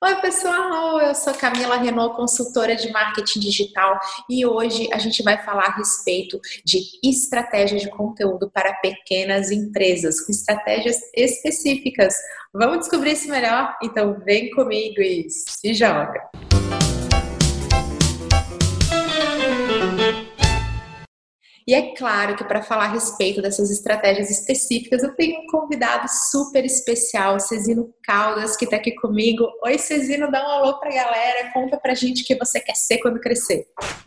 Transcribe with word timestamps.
Oi, 0.00 0.14
pessoal! 0.20 1.00
Eu 1.00 1.12
sou 1.12 1.34
Camila 1.34 1.76
Renault, 1.76 2.14
consultora 2.14 2.76
de 2.76 2.88
marketing 2.92 3.40
digital, 3.40 3.98
e 4.30 4.46
hoje 4.46 4.88
a 4.92 4.98
gente 4.98 5.24
vai 5.24 5.42
falar 5.44 5.64
a 5.64 5.76
respeito 5.76 6.40
de 6.64 6.78
estratégia 7.02 7.80
de 7.80 7.90
conteúdo 7.90 8.48
para 8.48 8.74
pequenas 8.74 9.50
empresas, 9.50 10.20
com 10.20 10.30
estratégias 10.30 10.98
específicas. 11.16 12.14
Vamos 12.54 12.78
descobrir 12.78 13.14
isso 13.14 13.28
melhor? 13.28 13.76
Então, 13.82 14.20
vem 14.24 14.52
comigo 14.52 15.00
e 15.00 15.28
se 15.28 15.74
joga! 15.74 16.30
E 21.68 21.74
é 21.74 21.94
claro 21.94 22.34
que 22.34 22.44
para 22.44 22.62
falar 22.62 22.86
a 22.86 22.92
respeito 22.92 23.42
dessas 23.42 23.70
estratégias 23.70 24.30
específicas, 24.30 25.02
eu 25.02 25.14
tenho 25.14 25.42
um 25.42 25.46
convidado 25.48 26.06
super 26.30 26.64
especial, 26.64 27.38
Cezino 27.38 27.92
Caldas, 28.02 28.56
que 28.56 28.64
está 28.64 28.76
aqui 28.78 28.94
comigo. 28.94 29.46
Oi, 29.62 29.76
Cezino, 29.76 30.30
dá 30.30 30.48
um 30.48 30.50
alô 30.50 30.80
para 30.80 30.88
a 30.88 30.94
galera, 30.94 31.52
conta 31.52 31.76
para 31.76 31.92
a 31.92 31.94
gente 31.94 32.22
o 32.22 32.26
que 32.26 32.34
você 32.36 32.58
quer 32.58 32.74
ser 32.74 32.96
quando 33.00 33.20
crescer. 33.20 33.66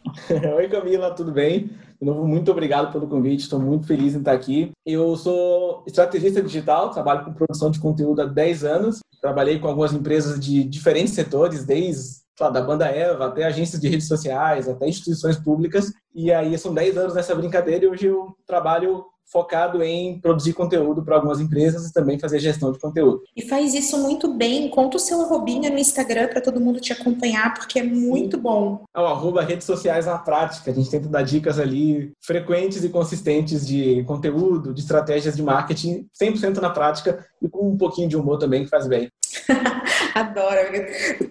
Oi, 0.57 0.69
Camila, 0.69 1.13
tudo 1.13 1.31
bem? 1.31 1.69
De 2.01 2.07
novo, 2.07 2.27
muito 2.27 2.49
obrigado 2.49 2.91
pelo 2.91 3.07
convite, 3.07 3.41
estou 3.41 3.59
muito 3.59 3.85
feliz 3.85 4.15
em 4.15 4.19
estar 4.19 4.31
aqui. 4.31 4.71
Eu 4.83 5.15
sou 5.15 5.83
estrategista 5.85 6.41
digital, 6.41 6.89
trabalho 6.89 7.25
com 7.25 7.33
produção 7.33 7.69
de 7.69 7.79
conteúdo 7.79 8.23
há 8.23 8.25
10 8.25 8.63
anos, 8.63 9.01
trabalhei 9.21 9.59
com 9.59 9.67
algumas 9.67 9.93
empresas 9.93 10.39
de 10.39 10.63
diferentes 10.63 11.13
setores, 11.13 11.63
desde 11.63 12.20
da 12.49 12.61
banda 12.61 12.85
Eva 12.85 13.27
até 13.27 13.43
agências 13.43 13.79
de 13.79 13.87
redes 13.87 14.07
sociais, 14.07 14.67
até 14.67 14.87
instituições 14.87 15.37
públicas. 15.37 15.91
E 16.13 16.31
aí 16.31 16.57
são 16.57 16.73
10 16.73 16.97
anos 16.97 17.13
nessa 17.13 17.35
brincadeira 17.35 17.85
e 17.85 17.87
hoje 17.87 18.07
eu 18.07 18.35
trabalho 18.45 19.05
focado 19.31 19.81
em 19.81 20.19
produzir 20.19 20.53
conteúdo 20.53 21.03
para 21.03 21.15
algumas 21.15 21.39
empresas 21.39 21.87
e 21.87 21.93
também 21.93 22.19
fazer 22.19 22.39
gestão 22.39 22.71
de 22.71 22.79
conteúdo. 22.79 23.21
E 23.35 23.41
faz 23.41 23.73
isso 23.73 23.97
muito 23.97 24.33
bem. 24.33 24.69
Conta 24.69 24.97
o 24.97 24.99
seu 24.99 25.21
arrobinha 25.21 25.69
no 25.69 25.77
Instagram 25.77 26.27
para 26.27 26.41
todo 26.41 26.59
mundo 26.59 26.81
te 26.81 26.91
acompanhar, 26.91 27.53
porque 27.53 27.79
é 27.79 27.83
muito 27.83 28.35
Sim. 28.35 28.43
bom. 28.43 28.83
É 28.93 28.99
o 28.99 29.05
arroba 29.05 29.41
redes 29.41 29.65
sociais 29.65 30.05
na 30.05 30.17
prática. 30.17 30.69
A 30.69 30.73
gente 30.73 30.89
tenta 30.89 31.07
dar 31.07 31.21
dicas 31.21 31.57
ali 31.57 32.11
frequentes 32.21 32.83
e 32.83 32.89
consistentes 32.89 33.65
de 33.65 34.03
conteúdo, 34.03 34.73
de 34.73 34.81
estratégias 34.81 35.35
de 35.37 35.43
marketing, 35.43 36.05
100% 36.21 36.57
na 36.57 36.69
prática 36.69 37.25
e 37.41 37.47
com 37.47 37.69
um 37.69 37.77
pouquinho 37.77 38.09
de 38.09 38.17
humor 38.17 38.37
também 38.37 38.63
que 38.65 38.69
faz 38.69 38.85
bem. 38.85 39.09
Adoro. 40.15 40.59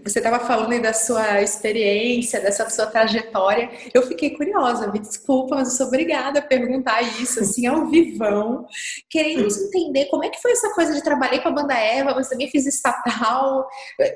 Você 0.05 0.19
estava 0.19 0.41
falando 0.41 0.73
aí 0.73 0.81
da 0.81 0.93
sua 0.93 1.43
experiência, 1.43 2.41
dessa 2.41 2.69
sua 2.71 2.87
trajetória. 2.87 3.71
Eu 3.93 4.03
fiquei 4.03 4.31
curiosa, 4.31 4.91
me 4.91 4.99
desculpa, 4.99 5.57
mas 5.57 5.69
eu 5.69 5.77
sou 5.77 5.87
obrigada 5.87 6.39
a 6.39 6.43
perguntar 6.43 7.03
isso, 7.03 7.41
assim, 7.41 7.67
ao 7.67 7.89
vivão. 7.89 8.67
Queremos 9.09 9.59
entender 9.59 10.07
como 10.07 10.25
é 10.25 10.29
que 10.29 10.41
foi 10.41 10.53
essa 10.53 10.73
coisa 10.75 10.95
de 10.95 11.03
trabalhar 11.03 11.41
com 11.41 11.49
a 11.49 11.53
banda 11.53 11.75
Eva, 11.75 12.15
mas 12.15 12.29
também 12.29 12.51
fiz 12.51 12.67
estatal. 12.67 13.69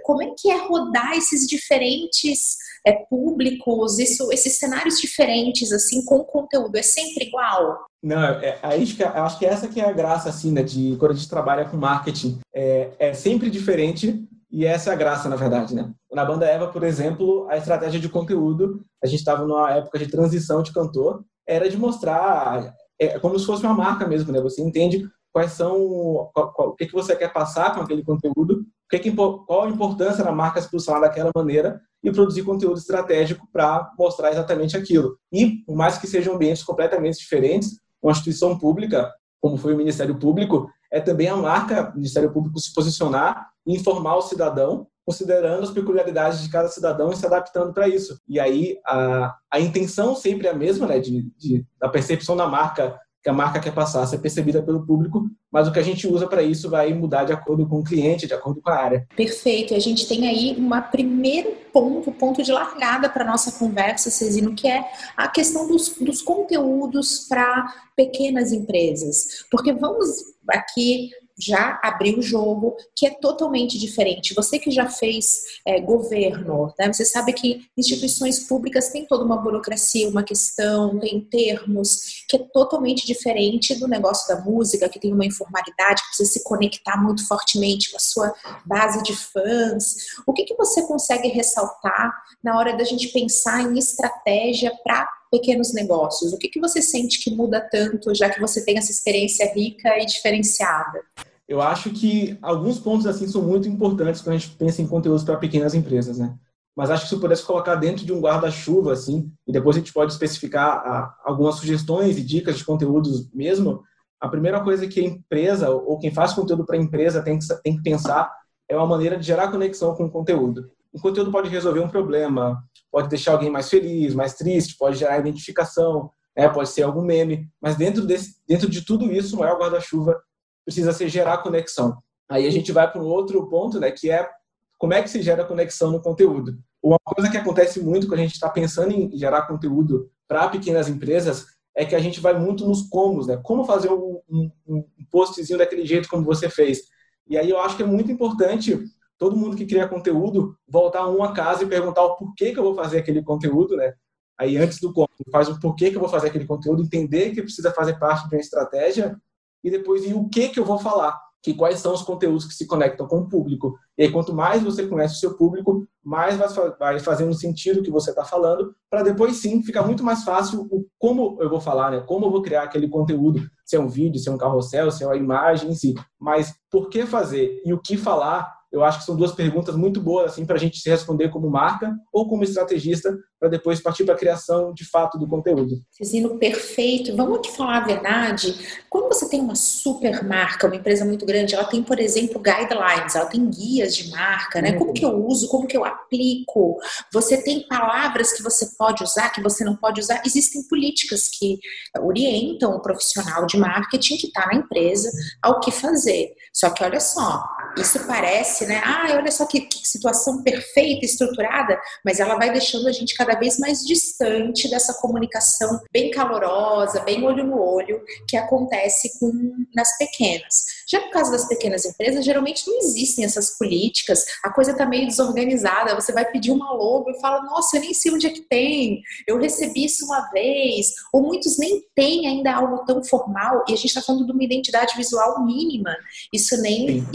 Como 0.03 0.23
é 0.23 0.31
que 0.39 0.51
é 0.51 0.57
rodar 0.57 1.13
esses 1.17 1.47
diferentes 1.47 2.57
é, 2.87 2.93
públicos, 2.93 3.99
isso, 3.99 4.31
esses 4.33 4.59
cenários 4.59 4.99
diferentes, 5.01 5.73
assim, 5.73 6.05
com 6.05 6.23
conteúdo? 6.25 6.77
É 6.77 6.83
sempre 6.83 7.27
igual? 7.27 7.87
Não, 8.03 8.23
é, 8.23 8.59
é 8.63 8.83
acho, 8.83 8.97
que, 8.97 9.03
acho 9.03 9.39
que 9.39 9.47
essa 9.47 9.69
que 9.69 9.81
é 9.81 9.89
a 9.89 9.93
graça, 9.93 10.29
assim, 10.29 10.53
né, 10.53 10.63
de 10.63 10.97
quando 10.99 11.13
a 11.13 11.15
gente 11.15 11.29
trabalha 11.29 11.65
com 11.65 11.77
marketing. 11.77 12.39
É, 12.55 12.91
é 12.99 13.15
sempre 13.15 13.49
diferente 13.51 14.29
e 14.51 14.65
essa 14.65 14.91
é 14.91 14.93
a 14.93 14.97
graça, 14.97 15.29
na 15.29 15.35
verdade, 15.35 15.75
né? 15.75 15.91
Na 16.13 16.25
banda 16.25 16.47
Eva, 16.47 16.69
por 16.69 16.85
exemplo, 16.85 17.45
a 17.51 17.57
estratégia 17.57 17.99
de 17.99 18.09
conteúdo, 18.09 18.85
a 19.03 19.07
gente 19.07 19.19
estava 19.19 19.45
numa 19.45 19.73
época 19.73 19.99
de 19.99 20.07
transição 20.07 20.63
de 20.63 20.73
cantor, 20.73 21.25
era 21.45 21.69
de 21.69 21.77
mostrar, 21.77 22.73
é 23.01 23.19
como 23.19 23.37
se 23.37 23.47
fosse 23.47 23.65
uma 23.65 23.75
marca 23.75 24.07
mesmo, 24.07 24.33
né? 24.33 24.41
Você 24.41 24.63
entende 24.63 25.09
quais 25.33 25.51
são, 25.53 26.31
qual, 26.33 26.53
qual, 26.53 26.69
o 26.69 26.75
que, 26.77 26.87
que 26.87 26.93
você 26.93 27.17
quer 27.17 27.33
passar 27.33 27.75
com 27.75 27.81
aquele 27.81 28.05
conteúdo, 28.05 28.61
o 28.61 28.65
que 28.99 29.11
que, 29.11 29.17
qual 29.17 29.65
a 29.65 29.69
importância 29.69 30.25
da 30.25 30.33
marca 30.33 30.61
se 30.61 30.71
posicionar 30.71 31.03
daquela 31.03 31.31
maneira 31.35 31.81
e 32.03 32.13
produzir 32.13 32.43
conteúdo 32.43 32.79
estratégico 32.79 33.49
para 33.53 33.91
mostrar 33.99 34.31
exatamente 34.31 34.77
aquilo. 34.77 35.17
E, 35.33 35.63
por 35.67 35.75
mais 35.75 35.97
que 35.97 36.07
sejam 36.07 36.35
ambientes 36.35 36.63
completamente 36.63 37.19
diferentes, 37.19 37.81
uma 38.03 38.13
instituição 38.13 38.59
pública, 38.59 39.11
como 39.41 39.57
foi 39.57 39.73
o 39.73 39.77
Ministério 39.77 40.19
Público, 40.19 40.69
é 40.93 41.01
também 41.01 41.29
a 41.29 41.37
marca 41.37 41.83
do 41.83 41.97
Ministério 41.97 42.33
Público 42.33 42.59
se 42.61 42.73
posicionar 42.75 43.49
e 43.67 43.75
informar 43.75 44.17
o 44.17 44.23
cidadão, 44.23 44.87
considerando 45.05 45.65
as 45.65 45.71
peculiaridades 45.71 46.43
de 46.43 46.51
cada 46.51 46.69
cidadão 46.69 47.11
e 47.11 47.17
se 47.17 47.27
adaptando 47.27 47.73
para 47.73 47.89
isso. 47.89 48.19
E 48.29 48.39
aí 48.39 48.79
a, 48.87 49.35
a 49.51 49.61
intenção 49.61 50.15
sempre 50.15 50.47
é 50.47 50.51
a 50.51 50.55
mesma, 50.55 50.87
né, 50.87 50.99
de, 50.99 51.31
de, 51.37 51.67
da 51.81 51.89
percepção 51.89 52.37
da 52.37 52.47
marca 52.47 52.99
que 53.25 53.31
a 53.31 53.33
marca 53.33 53.59
quer 53.59 53.73
passar 53.73 54.07
ser 54.07 54.19
percebida 54.19 54.63
pelo 54.63 54.87
público, 54.87 55.25
mas 55.51 55.67
o 55.67 55.73
que 55.73 55.79
a 55.79 55.83
gente 55.83 56.07
usa 56.07 56.27
para 56.27 56.43
isso 56.43 56.69
vai 56.69 56.93
mudar 56.93 57.25
de 57.25 57.33
acordo 57.33 57.67
com 57.67 57.81
o 57.81 57.83
cliente, 57.83 58.27
de 58.27 58.35
acordo 58.35 58.61
com 58.61 58.69
a 58.69 58.77
área. 58.77 59.07
Perfeito. 59.17 59.75
A 59.75 59.79
gente 59.79 60.07
tem 60.07 60.29
aí 60.29 60.55
um 60.59 60.71
primeiro 60.91 61.57
ponto, 61.73 62.13
ponto 62.13 62.43
de 62.43 62.53
largada 62.53 63.09
para 63.09 63.25
nossa 63.25 63.53
conversa, 63.53 64.11
Cezino, 64.11 64.55
que 64.55 64.69
é 64.69 64.85
a 65.17 65.27
questão 65.27 65.67
dos, 65.67 65.97
dos 65.99 66.21
conteúdos 66.21 67.27
para 67.27 67.67
pequenas 67.97 68.53
empresas. 68.53 69.47
Porque 69.51 69.73
vamos 69.73 70.07
aqui 70.51 71.11
já 71.39 71.81
abriu 71.83 72.19
o 72.19 72.23
jogo, 72.23 72.77
que 72.97 73.07
é 73.07 73.11
totalmente 73.11 73.79
diferente. 73.79 74.35
Você 74.35 74.59
que 74.59 74.71
já 74.71 74.89
fez 74.89 75.43
é, 75.67 75.81
governo, 75.81 76.73
né, 76.79 76.93
você 76.93 77.05
sabe 77.05 77.33
que 77.33 77.67
instituições 77.77 78.41
públicas 78.41 78.89
têm 78.89 79.07
toda 79.07 79.25
uma 79.25 79.37
burocracia, 79.37 80.09
uma 80.09 80.23
questão, 80.23 80.99
tem 80.99 81.21
termos, 81.21 82.25
que 82.29 82.37
é 82.37 82.39
totalmente 82.53 83.07
diferente 83.07 83.75
do 83.75 83.89
negócio 83.89 84.29
da 84.29 84.41
música, 84.43 84.89
que 84.89 85.01
tem 85.01 85.13
uma 85.13 85.27
informalidade, 85.27 86.03
que 86.03 86.09
precisa 86.09 86.33
se 86.33 86.45
conectar 86.45 86.97
muito 87.03 87.27
fortemente 87.27 87.91
com 87.91 87.97
a 87.97 88.01
sua 88.01 88.35
base 88.65 89.03
de 89.03 89.15
fãs. 89.15 89.97
O 90.27 90.33
que, 90.33 90.45
que 90.45 90.55
você 90.55 90.83
consegue 90.87 91.29
ressaltar 91.29 92.13
na 92.43 92.57
hora 92.59 92.77
da 92.77 92.85
gente 92.85 93.09
pensar 93.09 93.63
em 93.63 93.79
estratégia 93.79 94.73
para 94.83 95.09
pequenos 95.35 95.75
negócios? 95.75 96.33
O 96.33 96.39
que, 96.39 96.49
que 96.49 96.61
você 96.61 96.81
sente 96.81 97.23
que 97.23 97.35
muda 97.35 97.61
tanto, 97.61 98.15
já 98.15 98.31
que 98.31 98.41
você 98.41 98.65
tem 98.65 98.79
essa 98.79 98.93
experiência 98.93 99.53
rica 99.53 99.99
e 99.99 100.07
diferenciada? 100.07 101.01
Eu 101.49 101.61
acho 101.61 101.91
que 101.91 102.39
alguns 102.41 102.79
pontos 102.79 103.05
assim 103.05 103.27
são 103.27 103.43
muito 103.43 103.69
importantes 103.69 104.21
quando 104.21 104.37
a 104.37 104.39
gente 104.39 104.55
pensa 104.57 104.81
em 104.81 104.87
conteúdos 104.87 105.25
para 105.25 105.37
pequenas 105.37 105.75
empresas, 105.75 106.19
né? 106.19 106.35
Mas 106.77 106.91
acho 106.91 107.03
que 107.03 107.09
se 107.09 107.15
eu 107.15 107.21
pudesse 107.21 107.45
colocar 107.45 107.75
dentro 107.75 108.07
de 108.07 108.13
um 108.13 108.21
guarda-chuva, 108.21 108.93
assim, 108.93 109.31
e 109.47 109.53
depois 109.53 109.77
a 109.77 109.81
gente 109.81 109.93
pode 109.93 110.13
especificar 110.13 110.83
ah, 110.85 111.15
algumas 111.25 111.57
sugestões 111.57 112.17
e 112.17 112.23
dicas 112.23 112.57
de 112.57 112.65
conteúdos 112.65 113.29
mesmo, 113.33 113.83
a 114.21 114.29
primeira 114.29 114.63
coisa 114.63 114.87
que 114.87 115.01
a 115.01 115.05
empresa 115.05 115.69
ou 115.69 115.99
quem 115.99 116.13
faz 116.13 116.33
conteúdo 116.33 116.65
para 116.65 116.77
a 116.77 116.81
empresa 116.81 117.23
tem 117.23 117.39
que, 117.39 117.47
tem 117.63 117.77
que 117.77 117.83
pensar 117.83 118.33
é 118.69 118.77
uma 118.77 118.87
maneira 118.87 119.17
de 119.17 119.27
gerar 119.27 119.51
conexão 119.51 119.95
com 119.95 120.05
o 120.05 120.11
conteúdo. 120.11 120.71
O 120.93 121.01
conteúdo 121.01 121.31
pode 121.31 121.51
resolver 121.51 121.81
um 121.81 121.89
problema, 121.89 122.63
pode 122.95 123.09
deixar 123.09 123.33
alguém 123.33 123.51
mais 123.51 123.69
feliz, 123.69 124.15
mais 124.15 124.35
triste, 124.35 124.77
pode 124.79 124.97
gerar 124.97 125.19
identificação, 125.19 126.13
né, 126.37 126.49
pode 126.49 126.69
ser 126.69 126.85
algum 126.85 127.03
meme, 127.03 127.51
mas 127.61 127.75
dentro, 127.75 128.07
desse, 128.07 128.37
dentro 128.47 128.71
de 128.71 128.83
tudo 128.85 129.11
isso, 129.13 129.35
o 129.35 129.41
maior 129.41 129.59
guarda-chuva 129.59 130.17
precisa 130.65 130.93
ser 130.93 131.09
gerar 131.09 131.39
conexão. 131.39 131.99
Aí 132.29 132.47
a 132.47 132.51
gente 132.51 132.71
vai 132.71 132.89
para 132.89 133.03
um 133.03 133.07
outro 133.07 133.49
ponto, 133.49 133.81
né, 133.81 133.91
que 133.91 134.13
é 134.13 134.31
como 134.79 134.95
é 134.95 135.03
que 135.03 135.11
se 135.11 135.21
gera 135.23 135.45
conexão 135.45 135.91
no 135.91 136.01
conteúdo. 136.01 136.57
Uma 136.81 137.01
coisa 137.05 137.29
que 137.29 137.37
acontece 137.37 137.81
muito 137.81 138.07
quando 138.07 138.21
a 138.21 138.23
gente 138.23 138.35
está 138.35 138.49
pensando 138.49 138.93
em 138.93 139.11
gerar 139.19 139.49
conteúdo 139.49 140.09
para 140.29 140.49
pequenas 140.49 140.89
empresas 140.89 141.47
é 141.77 141.85
que 141.85 141.97
a 141.97 142.01
gente 142.01 142.21
vai 142.21 142.39
muito 142.39 142.65
nos 142.65 142.83
comos, 142.83 143.27
né? 143.27 143.41
Como 143.43 143.65
fazer 143.65 143.91
um, 143.91 144.21
um, 144.31 144.51
um 144.69 144.85
postzinho 145.11 145.59
daquele 145.59 145.85
jeito 145.85 146.09
como 146.09 146.25
você 146.25 146.49
fez. 146.49 146.83
E 147.27 147.37
aí 147.37 147.51
eu 147.51 147.59
acho 147.59 147.77
que 147.77 147.83
é 147.83 147.87
muito 147.87 148.13
importante 148.13 148.79
todo 149.19 149.37
mundo 149.37 149.57
que 149.57 149.67
cria 149.67 149.89
conteúdo 149.89 150.57
voltar 150.69 151.01
a 151.01 151.09
uma 151.09 151.33
casa 151.33 151.65
e 151.65 151.69
perguntar 151.69 152.03
o 152.03 152.17
porquê 152.17 152.53
que 152.53 152.59
eu 152.59 152.65
vou 152.65 152.75
fazer 152.75 152.99
aquele 152.99 153.23
conteúdo, 153.23 153.77
né? 153.77 153.95
Aí 154.39 154.57
antes 154.57 154.81
do 154.81 154.93
como, 154.93 155.09
faz 155.31 155.49
o 155.49 155.61
porquê 155.61 155.91
que 155.91 155.97
eu 155.97 156.01
vou 156.01 156.09
fazer 156.09 156.29
aquele 156.29 156.47
conteúdo, 156.47 156.83
entender 156.83 157.31
que 157.31 157.43
precisa 157.43 157.73
fazer 157.73 157.99
parte 157.99 158.29
de 158.29 158.35
uma 158.35 158.41
estratégia 158.41 159.17
e 159.63 159.71
depois 159.71 160.05
e 160.05 160.13
o 160.13 160.29
que 160.29 160.49
que 160.49 160.59
eu 160.59 160.65
vou 160.65 160.79
falar, 160.79 161.19
que 161.45 161.55
quais 161.55 161.79
são 161.79 161.93
os 161.93 162.03
conteúdos 162.03 162.47
que 162.47 162.55
se 162.55 162.67
conectam 162.67 163.07
com 163.07 163.19
o 163.19 163.29
público. 163.29 163.79
E 163.99 164.03
aí, 164.03 164.11
quanto 164.11 164.35
mais 164.35 164.63
você 164.63 164.87
conhece 164.87 165.15
o 165.15 165.19
seu 165.19 165.37
público, 165.37 165.87
mais 166.03 166.37
vai 166.37 166.99
fazendo 166.99 167.35
sentido 167.35 167.81
o 167.81 167.83
que 167.83 167.91
você 167.91 168.11
está 168.11 168.25
falando, 168.25 168.75
para 168.91 169.03
depois 169.03 169.37
sim 169.37 169.63
ficar 169.63 169.83
muito 169.83 170.03
mais 170.03 170.25
fácil 170.25 170.67
o 170.71 170.87
como 170.99 171.37
eu 171.41 171.51
vou 171.51 171.61
falar, 171.61 171.91
né? 171.91 172.01
Como 172.01 172.27
eu 172.27 172.31
vou 172.31 172.41
criar 172.41 172.63
aquele 172.63 172.89
conteúdo, 172.89 173.47
se 173.65 173.77
é 173.77 173.81
um 173.81 173.89
vídeo, 173.89 174.19
se 174.19 174.29
é 174.29 174.33
um 174.33 174.39
carrossel, 174.39 174.91
se 174.91 175.05
é 175.05 175.07
uma 175.07 175.17
imagem 175.17 175.71
em 175.71 175.75
si. 175.75 175.95
Mas 176.19 176.55
por 176.71 176.89
que 176.89 177.05
fazer 177.05 177.61
e 177.65 177.75
o 177.75 177.81
que 177.81 177.99
falar 177.99 178.51
eu 178.75 178.83
acho 178.83 178.99
que 178.99 179.05
são 179.05 179.15
duas 179.15 179.31
perguntas 179.31 179.77
muito 179.77 180.01
boas 180.01 180.33
assim 180.33 180.45
para 180.45 180.57
a 180.57 180.59
gente 180.59 180.81
se 180.81 180.91
responder 180.91 181.29
como 181.29 181.49
marca 181.49 181.95
ou 182.13 182.29
como 182.29 182.43
estrategista 182.43 183.17
para 183.39 183.49
depois 183.49 183.81
partir 183.81 184.05
para 184.05 184.15
a 184.15 184.19
criação 184.19 184.75
de 184.75 184.85
fato 184.85 185.17
do 185.17 185.29
conteúdo. 185.29 185.77
Cezino, 185.93 186.39
perfeito. 186.39 187.15
Vamos 187.15 187.39
aqui 187.39 187.55
falar 187.55 187.83
a 187.83 187.87
verdade. 187.87 188.57
Quando 188.91 189.09
você 189.09 189.29
tem 189.29 189.41
uma 189.41 189.55
super 189.55 190.25
marca, 190.25 190.67
uma 190.67 190.75
empresa 190.75 191.05
muito 191.05 191.25
grande, 191.25 191.55
ela 191.55 191.65
tem, 191.65 191.83
por 191.83 192.01
exemplo, 192.01 192.41
guidelines, 192.41 193.15
ela 193.15 193.27
tem 193.27 193.49
guias 193.49 193.95
de 193.95 194.11
marca, 194.11 194.61
né? 194.61 194.73
Como 194.73 194.93
que 194.93 195.05
eu 195.05 195.25
uso, 195.25 195.49
como 195.49 195.69
que 195.69 195.77
eu 195.77 195.85
aplico? 195.85 196.79
Você 197.13 197.43
tem 197.43 197.69
palavras 197.69 198.33
que 198.33 198.43
você 198.43 198.71
pode 198.77 199.05
usar, 199.05 199.31
que 199.31 199.43
você 199.43 199.63
não 199.63 199.77
pode 199.77 200.01
usar. 200.01 200.23
Existem 200.27 200.67
políticas 200.67 201.29
que 201.29 201.59
orientam 202.01 202.73
o 202.73 202.83
profissional 202.83 203.47
de 203.47 203.57
marketing 203.57 204.17
que 204.17 204.27
está 204.27 204.47
na 204.47 204.55
empresa 204.55 205.11
ao 205.43 205.61
que 205.61 205.71
fazer. 205.71 206.33
Só 206.53 206.71
que 206.71 206.83
olha 206.83 207.01
só, 207.01 207.45
isso 207.77 208.07
parece, 208.07 208.67
né? 208.67 208.81
Ah, 208.85 209.07
olha 209.17 209.31
só 209.31 209.47
que, 209.47 209.63
que 209.63 209.87
situação 209.87 210.43
perfeita, 210.43 211.05
estruturada, 211.05 211.79
mas 212.05 212.21
ela 212.21 212.37
vai 212.37 212.53
deixando 212.53 212.89
a 212.89 212.93
gente 212.93 213.15
cada 213.15 213.35
vez 213.39 213.59
mais 213.59 213.85
distante 213.85 214.69
dessa 214.69 214.95
comunicação 214.95 215.81
bem 215.93 216.11
calorosa, 216.11 217.01
bem 217.01 217.25
olho 217.25 217.45
no 217.45 217.61
olho, 217.61 218.03
que 218.29 218.37
acontece 218.37 219.19
com 219.19 219.33
nas 219.75 219.97
pequenas. 219.99 220.65
Já 220.89 221.01
no 221.01 221.11
caso 221.11 221.31
das 221.31 221.49
pequenas 221.49 221.85
empresas, 221.85 222.25
geralmente 222.25 222.67
não 222.67 222.79
existem 222.79 223.25
essas 223.25 223.57
políticas, 223.59 224.25
a 224.43 224.51
coisa 224.51 224.73
está 224.73 224.87
meio 224.87 225.07
desorganizada. 225.07 225.95
Você 225.95 226.13
vai 226.13 226.31
pedir 226.31 226.51
uma 226.51 226.73
logo 226.73 227.11
e 227.11 227.21
fala, 227.21 227.43
nossa, 227.43 227.77
eu 227.77 227.81
nem 227.81 227.95
sei 227.95 228.13
onde 228.13 228.27
é 228.27 228.31
que 228.31 228.43
tem, 228.43 229.03
eu 229.27 229.39
recebi 229.39 229.85
isso 229.85 230.05
uma 230.05 230.31
vez, 230.31 230.95
ou 231.13 231.23
muitos 231.23 231.59
nem 231.59 231.83
têm 231.95 232.27
ainda 232.27 232.55
algo 232.55 232.85
tão 232.85 233.03
formal, 233.03 233.65
e 233.69 233.73
a 233.73 233.77
gente 233.77 233.87
está 233.87 234.03
falando 234.03 234.27
de 234.27 234.33
uma 234.33 234.45
identidade 234.45 234.97
visual 234.97 235.45
mínima, 235.45 235.97
isso 236.33 236.61
nem 236.61 237.01
Sim. 237.01 237.07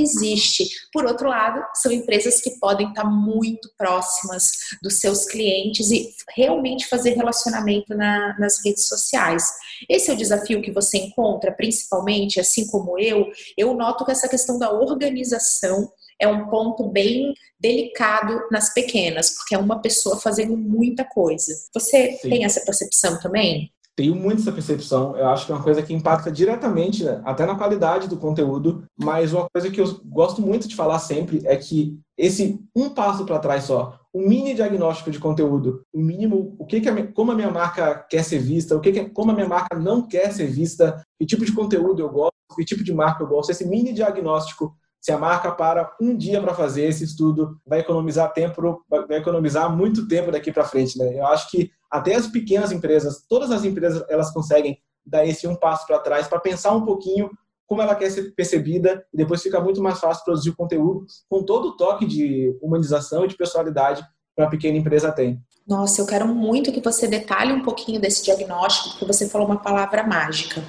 Existe. 0.50 0.70
Por 0.92 1.06
outro 1.06 1.30
lado, 1.30 1.64
são 1.76 1.92
empresas 1.92 2.42
que 2.42 2.58
podem 2.60 2.90
estar 2.90 3.06
muito 3.06 3.70
próximas 3.78 4.52
dos 4.82 5.00
seus 5.00 5.26
clientes 5.26 5.92
e 5.92 6.10
realmente 6.36 6.88
fazer 6.88 7.12
relacionamento 7.12 7.96
na, 7.96 8.38
nas 8.40 8.64
redes 8.66 8.88
sociais. 8.88 9.44
Esse 9.88 10.10
é 10.10 10.14
o 10.14 10.18
desafio 10.18 10.62
que 10.62 10.72
você 10.72 10.98
encontra, 10.98 11.52
principalmente, 11.52 12.40
assim 12.40 12.68
como 12.68 12.98
eu. 13.00 13.32
Eu 13.58 13.74
noto 13.74 14.06
que 14.06 14.12
essa 14.12 14.28
questão 14.28 14.58
da 14.58 14.72
organização 14.72 15.92
é 16.20 16.28
um 16.28 16.50
ponto 16.50 16.90
bem 16.90 17.34
delicado 17.60 18.42
nas 18.52 18.74
pequenas, 18.74 19.32
porque 19.32 19.56
é 19.56 19.58
uma 19.58 19.82
pessoa 19.82 20.20
fazendo 20.20 20.58
muita 20.58 21.06
coisa. 21.06 21.54
Você 21.74 22.18
Sim. 22.22 22.30
tem 22.30 22.46
essa 22.46 22.62
percepção 22.62 23.20
também? 23.20 23.72
Tenho 24.00 24.16
muito 24.16 24.40
essa 24.40 24.54
percepção. 24.54 25.18
Eu 25.18 25.28
acho 25.28 25.46
que 25.46 25.52
é 25.52 25.56
uma 25.56 25.62
coisa 25.62 25.84
que 25.84 25.94
impacta 25.94 26.32
diretamente, 26.32 27.04
né, 27.04 27.22
até 27.26 27.46
na 27.46 27.56
qualidade 27.56 28.08
do 28.08 28.16
conteúdo. 28.16 28.86
Mas 28.98 29.34
uma 29.34 29.46
coisa 29.54 29.70
que 29.70 29.82
eu 29.82 30.00
gosto 30.06 30.42
muito 30.42 30.70
de 30.70 30.76
falar 30.78 31.00
sempre 31.00 31.42
é 31.44 31.58
que 31.58 32.00
esse 32.18 32.62
um 32.74 32.90
passo 32.92 33.26
para 33.26 33.40
trás 33.40 33.66
só, 33.66 34.00
um 34.16 34.26
mini 34.26 34.54
diagnóstico 34.54 35.12
de 35.12 35.20
conteúdo, 35.20 35.82
o 35.94 36.00
mínimo, 36.00 36.56
o 36.58 36.66
que, 36.66 36.80
que 36.80 36.88
a, 36.88 37.12
como 37.12 37.34
a 37.34 37.36
minha 37.36 37.52
marca 37.52 37.94
quer 38.10 38.24
ser 38.24 38.40
vista, 38.40 38.74
o 38.74 38.80
que, 38.80 38.94
que 38.94 39.10
como 39.10 39.32
a 39.32 39.34
minha 39.34 39.50
marca 39.50 39.78
não 39.78 40.08
quer 40.08 40.32
ser 40.32 40.48
vista, 40.48 41.04
que 41.20 41.26
tipo 41.26 41.44
de 41.44 41.52
conteúdo 41.52 42.02
eu 42.02 42.08
gosto, 42.08 42.32
que 42.56 42.64
tipo 42.64 42.86
de 42.86 42.94
marca 42.94 43.22
eu 43.22 43.28
gosto, 43.28 43.50
esse 43.50 43.68
mini 43.68 43.92
diagnóstico 43.92 44.74
se 45.02 45.12
a 45.12 45.18
marca 45.18 45.52
para 45.52 45.94
um 46.02 46.16
dia 46.16 46.42
para 46.42 46.54
fazer 46.54 46.86
esse 46.86 47.04
estudo, 47.04 47.58
vai 47.66 47.80
economizar 47.80 48.32
tempo, 48.34 48.84
vai 48.90 49.18
economizar 49.18 49.74
muito 49.74 50.08
tempo 50.08 50.32
daqui 50.32 50.52
para 50.52 50.66
frente, 50.66 50.98
né? 50.98 51.18
Eu 51.18 51.26
acho 51.28 51.50
que 51.50 51.72
até 51.90 52.16
as 52.16 52.28
pequenas 52.28 52.72
empresas, 52.72 53.26
todas 53.28 53.52
as 53.52 53.64
empresas, 53.64 54.04
elas 54.10 54.32
conseguem 54.32 54.80
dar 55.06 55.26
esse 55.26 55.48
um 55.48 55.56
passo 55.56 55.88
para 55.88 56.00
trás 56.00 56.28
para 56.28 56.40
pensar 56.40 56.74
um 56.74 56.86
pouquinho 56.86 57.30
como 57.66 57.82
ela 57.82 57.96
quer 57.96 58.10
ser 58.10 58.34
percebida 58.34 59.06
e 59.14 59.18
depois 59.18 59.44
fica 59.44 59.60
muito 59.62 59.82
mais 59.82 60.00
fácil 60.00 60.26
produzir 60.26 60.50
o 60.50 60.56
conteúdo 60.56 61.06
com 61.30 61.44
todo 61.44 61.70
o 61.70 61.78
toque 61.78 62.06
de 62.06 62.58
humanização 62.62 63.26
e 63.26 63.28
de 63.28 63.38
personalidade 63.38 64.02
que 64.36 64.42
uma 64.42 64.50
pequena 64.50 64.78
empresa 64.78 65.12
tem. 65.12 65.40
Nossa, 65.68 66.02
eu 66.02 66.08
quero 66.08 66.28
muito 66.28 66.72
que 66.72 66.82
você 66.82 67.08
detalhe 67.08 67.54
um 67.54 67.62
pouquinho 67.62 68.02
desse 68.02 68.24
diagnóstico, 68.24 68.90
porque 68.90 69.06
você 69.06 69.30
falou 69.30 69.46
uma 69.46 69.62
palavra 69.62 70.02
mágica. 70.02 70.64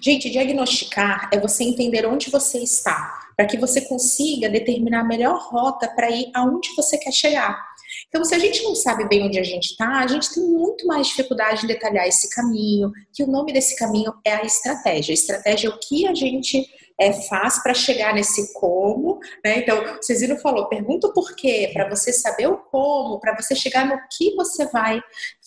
Gente, 0.00 0.30
diagnosticar 0.30 1.28
é 1.30 1.38
você 1.38 1.62
entender 1.62 2.06
onde 2.06 2.30
você 2.30 2.60
está, 2.60 3.18
para 3.36 3.44
que 3.44 3.58
você 3.58 3.82
consiga 3.82 4.48
determinar 4.48 5.00
a 5.00 5.04
melhor 5.04 5.38
rota 5.50 5.86
para 5.86 6.10
ir 6.10 6.30
aonde 6.34 6.74
você 6.74 6.96
quer 6.96 7.12
chegar. 7.12 7.62
Então, 8.08 8.24
se 8.24 8.34
a 8.34 8.38
gente 8.38 8.62
não 8.62 8.74
sabe 8.74 9.08
bem 9.08 9.26
onde 9.26 9.38
a 9.38 9.42
gente 9.42 9.66
está, 9.70 10.00
a 10.00 10.06
gente 10.06 10.32
tem 10.32 10.42
muito 10.42 10.86
mais 10.86 11.08
dificuldade 11.08 11.64
em 11.64 11.68
detalhar 11.68 12.06
esse 12.06 12.28
caminho, 12.30 12.90
que 13.12 13.22
o 13.22 13.26
nome 13.26 13.52
desse 13.52 13.76
caminho 13.76 14.12
é 14.24 14.34
a 14.34 14.42
estratégia. 14.42 15.12
A 15.12 15.14
estratégia 15.14 15.68
é 15.68 15.70
o 15.70 15.78
que 15.78 16.06
a 16.06 16.14
gente 16.14 16.66
é, 16.98 17.12
faz 17.12 17.62
para 17.62 17.74
chegar 17.74 18.14
nesse 18.14 18.52
como, 18.54 19.18
né? 19.44 19.58
Então, 19.58 19.98
o 19.98 20.02
Cezino 20.02 20.38
falou, 20.38 20.68
pergunta 20.68 21.08
o 21.08 21.12
porquê, 21.12 21.70
para 21.72 21.88
você 21.88 22.12
saber 22.12 22.46
o 22.46 22.58
como, 22.58 23.20
para 23.20 23.36
você 23.36 23.54
chegar 23.54 23.86
no 23.86 23.98
que 24.16 24.34
você 24.34 24.66
vai 24.66 25.00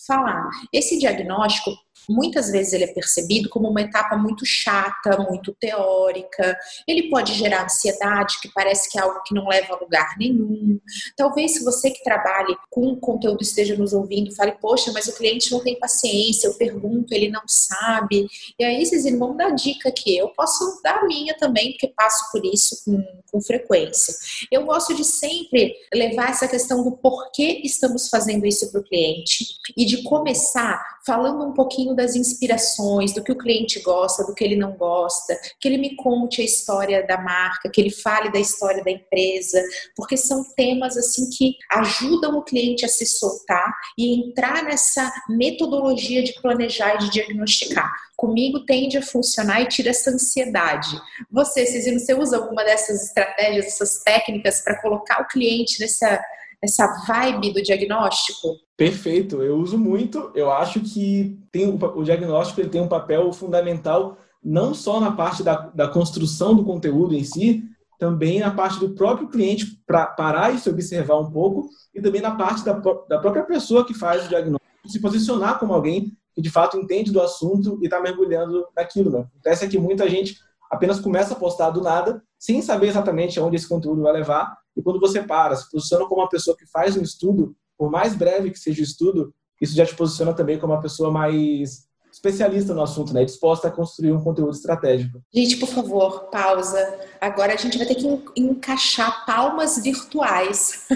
falar. 0.06 0.48
Esse 0.72 0.98
diagnóstico 0.98 1.70
muitas 2.08 2.50
vezes 2.50 2.72
ele 2.72 2.84
é 2.84 2.92
percebido 2.92 3.48
como 3.48 3.68
uma 3.68 3.80
etapa 3.80 4.16
muito 4.16 4.44
chata, 4.44 5.16
muito 5.18 5.54
teórica. 5.60 6.56
Ele 6.86 7.08
pode 7.08 7.34
gerar 7.34 7.64
ansiedade, 7.64 8.40
que 8.40 8.50
parece 8.52 8.90
que 8.90 8.98
é 8.98 9.02
algo 9.02 9.22
que 9.24 9.34
não 9.34 9.48
leva 9.48 9.74
a 9.74 9.78
lugar 9.78 10.16
nenhum. 10.18 10.78
Talvez 11.16 11.54
se 11.54 11.64
você 11.64 11.90
que 11.90 12.02
trabalhe 12.02 12.56
com 12.70 12.96
conteúdo 12.96 13.42
esteja 13.42 13.76
nos 13.76 13.92
ouvindo, 13.92 14.34
fale, 14.34 14.52
poxa, 14.60 14.92
mas 14.92 15.06
o 15.08 15.16
cliente 15.16 15.50
não 15.50 15.60
tem 15.60 15.78
paciência, 15.78 16.46
eu 16.46 16.54
pergunto, 16.54 17.12
ele 17.12 17.28
não 17.28 17.42
sabe. 17.46 18.26
E 18.58 18.64
aí, 18.64 18.84
vocês 18.84 19.04
vão 19.18 19.36
dar 19.36 19.50
dica 19.50 19.88
aqui. 19.88 20.16
Eu 20.16 20.28
posso 20.30 20.80
dar 20.82 20.98
a 20.98 21.06
minha 21.06 21.36
também, 21.36 21.72
porque 21.72 21.88
passo 21.88 22.30
por 22.30 22.44
isso 22.44 22.82
com, 22.84 23.02
com 23.30 23.40
frequência. 23.40 24.14
Eu 24.50 24.64
gosto 24.64 24.94
de 24.94 25.04
sempre 25.04 25.74
levar 25.92 26.30
essa 26.30 26.48
questão 26.48 26.82
do 26.82 26.96
porquê 26.96 27.60
estamos 27.64 28.08
fazendo 28.08 28.46
isso 28.46 28.70
para 28.70 28.80
o 28.80 28.84
cliente 28.84 29.46
e 29.76 29.84
de 29.84 30.02
começar 30.02 30.82
falando 31.06 31.44
um 31.44 31.52
pouquinho 31.52 31.89
das 31.94 32.16
inspirações, 32.16 33.12
do 33.14 33.22
que 33.22 33.32
o 33.32 33.38
cliente 33.38 33.80
gosta, 33.80 34.24
do 34.24 34.34
que 34.34 34.44
ele 34.44 34.56
não 34.56 34.72
gosta, 34.72 35.38
que 35.60 35.68
ele 35.68 35.78
me 35.78 35.96
conte 35.96 36.40
a 36.40 36.44
história 36.44 37.06
da 37.06 37.20
marca, 37.20 37.70
que 37.70 37.80
ele 37.80 37.90
fale 37.90 38.30
da 38.30 38.38
história 38.38 38.82
da 38.82 38.90
empresa, 38.90 39.62
porque 39.96 40.16
são 40.16 40.44
temas 40.54 40.96
assim 40.96 41.28
que 41.30 41.56
ajudam 41.72 42.38
o 42.38 42.42
cliente 42.42 42.84
a 42.84 42.88
se 42.88 43.06
soltar 43.06 43.72
e 43.96 44.20
entrar 44.20 44.62
nessa 44.64 45.12
metodologia 45.28 46.22
de 46.22 46.34
planejar 46.40 46.96
e 46.96 46.98
de 46.98 47.10
diagnosticar. 47.10 47.90
Comigo 48.16 48.66
tende 48.66 48.98
a 48.98 49.02
funcionar 49.02 49.62
e 49.62 49.68
tira 49.68 49.90
essa 49.90 50.10
ansiedade. 50.10 50.90
Você, 51.30 51.64
Cisino, 51.64 51.98
você 51.98 52.12
usa 52.12 52.36
alguma 52.36 52.62
dessas 52.64 53.06
estratégias, 53.06 53.66
essas 53.66 54.02
técnicas 54.02 54.60
para 54.60 54.80
colocar 54.82 55.22
o 55.22 55.26
cliente 55.26 55.80
nessa 55.80 56.22
essa 56.62 56.86
vibe 57.06 57.52
do 57.52 57.62
diagnóstico? 57.62 58.56
Perfeito, 58.76 59.42
eu 59.42 59.56
uso 59.56 59.78
muito. 59.78 60.30
Eu 60.34 60.50
acho 60.50 60.80
que 60.80 61.38
tem, 61.50 61.68
o 61.68 62.02
diagnóstico 62.02 62.60
ele 62.60 62.68
tem 62.68 62.80
um 62.80 62.88
papel 62.88 63.32
fundamental 63.32 64.16
não 64.42 64.72
só 64.72 65.00
na 65.00 65.12
parte 65.12 65.42
da, 65.42 65.70
da 65.74 65.88
construção 65.88 66.54
do 66.54 66.64
conteúdo 66.64 67.14
em 67.14 67.22
si, 67.24 67.62
também 67.98 68.40
na 68.40 68.50
parte 68.50 68.80
do 68.80 68.94
próprio 68.94 69.28
cliente 69.28 69.66
para 69.86 70.06
parar 70.06 70.54
e 70.54 70.58
se 70.58 70.70
observar 70.70 71.18
um 71.18 71.30
pouco, 71.30 71.68
e 71.94 72.00
também 72.00 72.22
na 72.22 72.34
parte 72.34 72.64
da, 72.64 72.72
da 72.72 73.18
própria 73.18 73.44
pessoa 73.44 73.84
que 73.84 73.92
faz 73.92 74.24
o 74.24 74.28
diagnóstico, 74.28 74.88
se 74.88 75.00
posicionar 75.00 75.58
como 75.58 75.74
alguém 75.74 76.16
que 76.34 76.40
de 76.40 76.50
fato 76.50 76.78
entende 76.78 77.12
do 77.12 77.20
assunto 77.20 77.78
e 77.82 77.84
está 77.84 78.00
mergulhando 78.00 78.66
naquilo. 78.74 79.10
Né? 79.10 79.26
Acontece 79.34 79.68
que 79.68 79.78
muita 79.78 80.08
gente 80.08 80.36
apenas 80.70 81.00
começa 81.00 81.34
a 81.34 81.36
postar 81.36 81.70
do 81.70 81.82
nada, 81.82 82.22
sem 82.38 82.62
saber 82.62 82.88
exatamente 82.88 83.38
aonde 83.38 83.56
esse 83.56 83.68
conteúdo 83.68 84.02
vai 84.02 84.12
levar, 84.12 84.56
e 84.80 84.82
quando 84.82 84.98
você 84.98 85.22
para, 85.22 85.54
se 85.54 85.70
posiciona 85.70 86.06
como 86.06 86.22
uma 86.22 86.28
pessoa 86.28 86.56
que 86.56 86.66
faz 86.66 86.96
um 86.96 87.02
estudo, 87.02 87.54
por 87.76 87.90
mais 87.90 88.14
breve 88.14 88.50
que 88.50 88.58
seja 88.58 88.80
o 88.80 88.84
estudo, 88.84 89.32
isso 89.60 89.76
já 89.76 89.84
te 89.84 89.94
posiciona 89.94 90.32
também 90.32 90.58
como 90.58 90.72
uma 90.72 90.80
pessoa 90.80 91.10
mais 91.12 91.86
especialista 92.12 92.74
no 92.74 92.82
assunto, 92.82 93.14
né? 93.14 93.24
Disposta 93.24 93.68
a 93.68 93.70
construir 93.70 94.12
um 94.12 94.22
conteúdo 94.22 94.52
estratégico. 94.52 95.22
Gente, 95.32 95.56
por 95.56 95.68
favor, 95.68 96.30
pausa. 96.30 96.98
Agora 97.20 97.54
a 97.54 97.56
gente 97.56 97.78
vai 97.78 97.86
ter 97.86 97.94
que 97.94 98.06
encaixar 98.36 99.24
palmas 99.24 99.82
virtuais 99.82 100.86